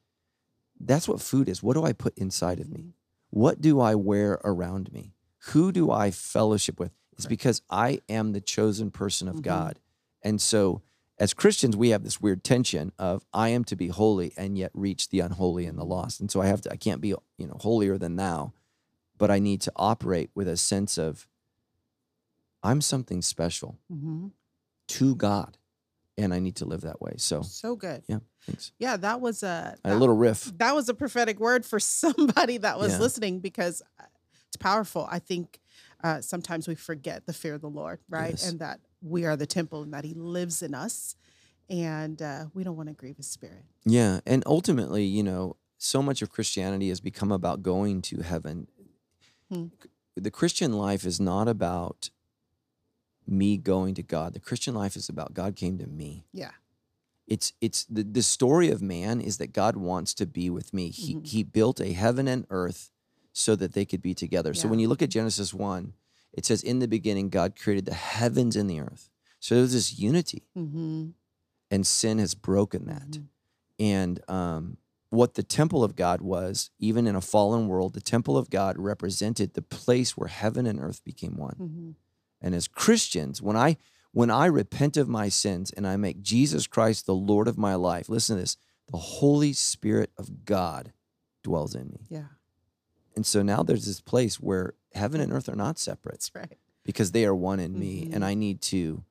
That's 0.79 1.07
what 1.07 1.21
food 1.21 1.47
is. 1.47 1.63
What 1.63 1.75
do 1.75 1.83
I 1.85 1.93
put 1.93 2.17
inside 2.17 2.59
of 2.59 2.69
me? 2.69 2.93
What 3.29 3.61
do 3.61 3.79
I 3.79 3.95
wear 3.95 4.39
around 4.43 4.91
me? 4.91 5.13
Who 5.51 5.71
do 5.71 5.91
I 5.91 6.11
fellowship 6.11 6.79
with? 6.79 6.91
It's 7.13 7.25
Right. 7.25 7.29
because 7.29 7.61
I 7.69 7.99
am 8.09 8.31
the 8.33 8.41
chosen 8.41 8.91
person 8.91 9.27
of 9.27 9.37
Mhm. 9.37 9.43
God. 9.43 9.79
And 10.21 10.41
so 10.41 10.81
as 11.19 11.33
Christians, 11.33 11.77
we 11.77 11.89
have 11.89 12.03
this 12.03 12.19
weird 12.19 12.43
tension 12.43 12.91
of 12.97 13.25
I 13.33 13.49
am 13.49 13.63
to 13.65 13.75
be 13.75 13.87
holy 13.87 14.33
and 14.35 14.57
yet 14.57 14.71
reach 14.73 15.09
the 15.09 15.19
unholy 15.19 15.65
and 15.65 15.77
the 15.77 15.85
lost. 15.85 16.19
And 16.19 16.29
so 16.31 16.41
I 16.41 16.47
have 16.47 16.61
to 16.61 16.71
I 16.71 16.75
can't 16.75 17.01
be, 17.01 17.09
you 17.09 17.47
know, 17.47 17.57
holier 17.61 17.97
than 17.97 18.15
thou, 18.15 18.53
but 19.17 19.29
I 19.31 19.39
need 19.39 19.61
to 19.61 19.71
operate 19.75 20.31
with 20.33 20.47
a 20.47 20.57
sense 20.57 20.97
of 20.97 21.27
I'm 22.63 22.81
something 22.81 23.21
special 23.21 23.77
hmm 23.87 24.27
to 24.87 25.15
God 25.15 25.57
and 26.17 26.33
I 26.33 26.39
need 26.39 26.55
to 26.57 26.65
live 26.65 26.81
that 26.81 27.01
way. 27.01 27.13
So, 27.17 27.41
So 27.41 27.75
good. 27.75 28.03
yeah, 28.07 28.19
thanks. 28.45 28.71
Yeah, 28.79 28.97
that 28.97 29.19
was 29.21 29.43
a 29.43 29.75
A 29.83 29.95
little 29.95 30.15
riff. 30.15 30.51
that 30.57 30.75
was 30.75 30.89
a 30.89 30.93
prophetic 30.93 31.39
word 31.39 31.65
for 31.65 31.79
somebody 31.79 32.57
that 32.57 32.77
was 32.79 32.93
Yeah. 32.93 32.99
listening 32.99 33.39
because 33.39 33.81
uh, 33.99 34.03
it's 34.47 34.57
powerful. 34.57 35.07
I 35.09 35.19
think 35.19 35.59
uh, 36.03 36.21
sometimes 36.21 36.67
we 36.67 36.75
forget 36.75 37.25
the 37.25 37.33
fear 37.33 37.53
of 37.55 37.61
the 37.61 37.69
Lord, 37.69 37.99
right? 38.09 38.31
Yes. 38.31 38.49
And 38.49 38.59
that 38.59 38.79
we 39.01 39.25
are 39.25 39.35
the 39.37 39.47
temple 39.47 39.81
and 39.83 39.93
that 39.93 40.03
He 40.05 40.13
lives 40.13 40.61
in 40.61 40.73
us, 40.75 41.15
and 41.69 42.21
uh, 42.21 42.45
we 42.53 42.63
don't 42.63 42.75
want 42.77 42.89
to 42.89 42.93
grieve 42.95 43.17
His 43.17 43.27
Spirit. 43.27 43.63
Yeah, 43.85 44.19
and 44.25 44.43
ultimately, 44.45 45.03
you 45.05 45.23
know, 45.23 45.55
so 45.77 46.01
much 46.01 46.21
of 46.21 46.29
Christianity 46.29 46.89
has 46.89 46.99
become 47.01 47.31
about 47.31 47.63
going 47.63 48.01
to 48.03 48.21
heaven. 48.21 48.67
Hmm. 49.51 49.67
The 50.15 50.31
Christian 50.31 50.73
life 50.73 51.05
is 51.05 51.19
not 51.19 51.47
about 51.47 52.09
me 53.27 53.57
going 53.57 53.95
to 53.95 54.03
God. 54.03 54.33
The 54.33 54.39
Christian 54.39 54.73
life 54.75 54.95
is 54.95 55.09
about 55.09 55.33
God 55.33 55.55
came 55.55 55.77
to 55.77 55.87
me. 55.87 56.25
Yeah. 56.33 56.51
It's 57.27 57.53
it's 57.61 57.85
the, 57.85 58.03
the 58.03 58.21
story 58.23 58.69
of 58.69 58.81
man 58.81 59.21
is 59.21 59.37
that 59.37 59.53
God 59.53 59.77
wants 59.77 60.13
to 60.15 60.25
be 60.25 60.49
with 60.49 60.73
me. 60.73 60.89
He 60.89 61.15
Mhm. 61.15 61.25
he 61.25 61.43
built 61.43 61.79
a 61.79 61.93
heaven 61.93 62.27
and 62.27 62.45
earth 62.49 62.91
so 63.31 63.55
that 63.55 63.73
they 63.73 63.85
could 63.85 64.01
be 64.01 64.13
together. 64.13 64.53
So 64.53 64.67
when 64.67 64.79
you 64.79 64.87
look 64.87 65.01
at 65.01 65.09
Genesis 65.09 65.53
1, 65.53 65.93
it 66.33 66.45
says 66.45 66.61
in 66.61 66.79
the 66.79 66.87
beginning 66.87 67.29
God 67.29 67.55
created 67.57 67.85
the 67.85 67.93
heavens 67.93 68.55
and 68.55 68.69
the 68.69 68.79
earth. 68.81 69.09
So 69.39 69.55
there's 69.55 69.73
this 69.73 69.97
unity 69.97 70.43
Mm-hmm. 70.57 71.11
and 71.71 71.87
sin 71.87 72.19
has 72.19 72.35
broken 72.35 72.85
that 72.85 73.09
Mhm. 73.11 73.27
and 73.79 74.29
um, 74.29 74.77
what 75.09 75.35
the 75.35 75.43
temple 75.43 75.83
of 75.83 75.95
God 75.95 76.21
was, 76.21 76.71
even 76.79 77.05
in 77.07 77.15
a 77.15 77.21
fallen 77.21 77.67
world, 77.67 77.93
the 77.93 78.01
temple 78.01 78.35
of 78.37 78.49
God 78.49 78.77
represented 78.79 79.53
the 79.53 79.61
place 79.61 80.17
where 80.17 80.27
heaven 80.27 80.65
and 80.65 80.79
earth 80.79 81.03
became 81.03 81.37
one. 81.37 81.95
Mm-hmm. 82.43 82.47
And 82.47 82.55
as 82.55 82.67
Christians, 82.67 83.41
when 83.41 83.55
I 83.57 83.77
when 84.11 84.29
I 84.29 84.45
repent 84.45 84.95
of 84.97 85.07
my 85.09 85.29
sins 85.29 85.71
and 85.71 85.87
I 85.87 85.97
make 85.97 86.21
Jesus 86.21 86.67
Christ 86.67 87.05
the 87.07 87.15
Lord 87.15 87.47
of 87.47 87.57
my 87.57 87.73
life, 87.75 88.09
listen 88.09 88.35
to 88.35 88.41
this: 88.43 88.57
the 88.91 88.97
Holy 88.97 89.53
Spirit 89.53 90.11
of 90.17 90.45
God 90.45 90.93
dwells 91.41 91.73
in 91.75 91.89
me. 91.89 92.05
Yeah, 92.09 92.27
And 93.15 93.25
so 93.25 93.41
now 93.41 93.63
there's 93.63 93.85
this 93.85 94.01
place 94.01 94.39
where 94.39 94.75
heaven 94.93 95.19
and 95.19 95.31
earth 95.33 95.49
are 95.49 95.55
not 95.55 95.77
separate 95.79 96.13
that's 96.21 96.35
right. 96.35 96.57
because 96.85 97.11
they 97.11 97.25
are 97.25 97.35
one 97.35 97.59
in 97.59 97.77
me, 97.77 98.05
Mhm. 98.05 98.13
and 98.15 98.23
I 98.25 98.33
need 98.33 98.61
to 98.63 99.03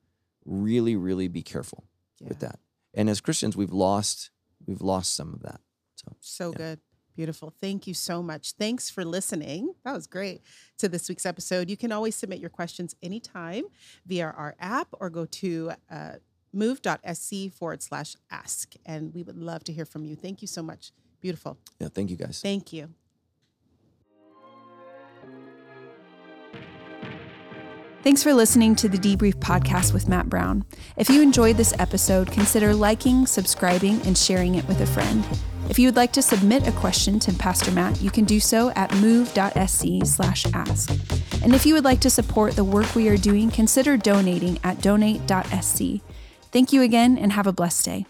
really, 0.45 0.95
really 0.95 1.27
be 1.27 1.41
careful 1.43 1.83
Yeah. 2.19 2.29
with 2.29 2.39
that. 2.39 2.59
And 2.93 3.09
as 3.09 3.19
Christians, 3.21 3.55
we've 3.57 3.73
lost 3.73 4.29
we've 4.65 4.81
lost 4.81 5.13
some 5.13 5.33
of 5.33 5.41
that. 5.41 5.59
So 5.95 6.15
So 6.21 6.51
Yeah. 6.51 6.57
good. 6.57 6.79
Beautiful. 7.15 7.53
Thank 7.61 7.85
you 7.85 7.93
so 7.93 8.23
much. 8.23 8.53
Thanks 8.53 8.89
for 8.89 9.05
listening. 9.05 9.75
That 9.85 9.93
was 9.93 10.07
great 10.07 10.41
to 10.79 10.89
this 10.89 11.07
week's 11.07 11.25
episode. 11.25 11.69
You 11.69 11.77
can 11.77 11.91
always 11.91 12.15
submit 12.15 12.39
your 12.39 12.49
questions 12.49 12.95
anytime 13.03 13.65
via 14.05 14.25
our 14.25 14.55
app 14.59 14.87
or 14.99 15.09
go 15.09 15.25
to 15.25 15.71
uh, 15.91 16.13
move.sc 16.51 17.51
forward 17.53 17.83
slash 17.83 18.15
ask. 18.31 18.73
And 18.85 19.13
we 19.13 19.23
would 19.23 19.37
love 19.37 19.63
to 19.65 19.73
hear 19.73 19.85
from 19.85 20.05
you. 20.05 20.15
Thank 20.15 20.41
you 20.41 20.47
so 20.47 20.63
much. 20.63 20.91
Beautiful. 21.21 21.57
yeah, 21.79 21.87
thank 21.87 22.09
you 22.09 22.17
guys. 22.17 22.41
Thank 22.41 22.73
you. 22.73 22.89
Thanks 28.03 28.21
for 28.21 28.33
listening 28.33 28.75
to 28.75 28.89
the 28.89 28.97
Debrief 28.97 29.35
podcast 29.35 29.93
with 29.93 30.09
Matt 30.09 30.27
Brown. 30.27 30.65
If 30.97 31.09
you 31.09 31.21
enjoyed 31.21 31.55
this 31.55 31.73
episode, 31.79 32.29
consider 32.29 32.73
liking, 32.73 33.25
subscribing, 33.25 34.01
and 34.01 34.17
sharing 34.17 34.55
it 34.55 34.67
with 34.67 34.81
a 34.81 34.85
friend. 34.85 35.25
If 35.69 35.79
you 35.79 35.87
would 35.87 35.95
like 35.95 36.11
to 36.13 36.21
submit 36.21 36.67
a 36.67 36.71
question 36.71 37.19
to 37.19 37.33
Pastor 37.33 37.71
Matt, 37.71 38.01
you 38.01 38.11
can 38.11 38.25
do 38.25 38.39
so 38.39 38.71
at 38.71 38.93
move.sc 38.95 39.85
slash 40.05 40.45
ask. 40.53 40.91
And 41.41 41.55
if 41.55 41.65
you 41.65 41.73
would 41.73 41.83
like 41.83 41.99
to 42.01 42.09
support 42.09 42.55
the 42.55 42.63
work 42.63 42.93
we 42.95 43.09
are 43.09 43.17
doing, 43.17 43.49
consider 43.49 43.97
donating 43.97 44.59
at 44.63 44.81
donate.sc. 44.81 45.81
Thank 46.51 46.73
you 46.73 46.81
again 46.81 47.17
and 47.17 47.33
have 47.33 47.47
a 47.47 47.53
blessed 47.53 47.85
day. 47.85 48.05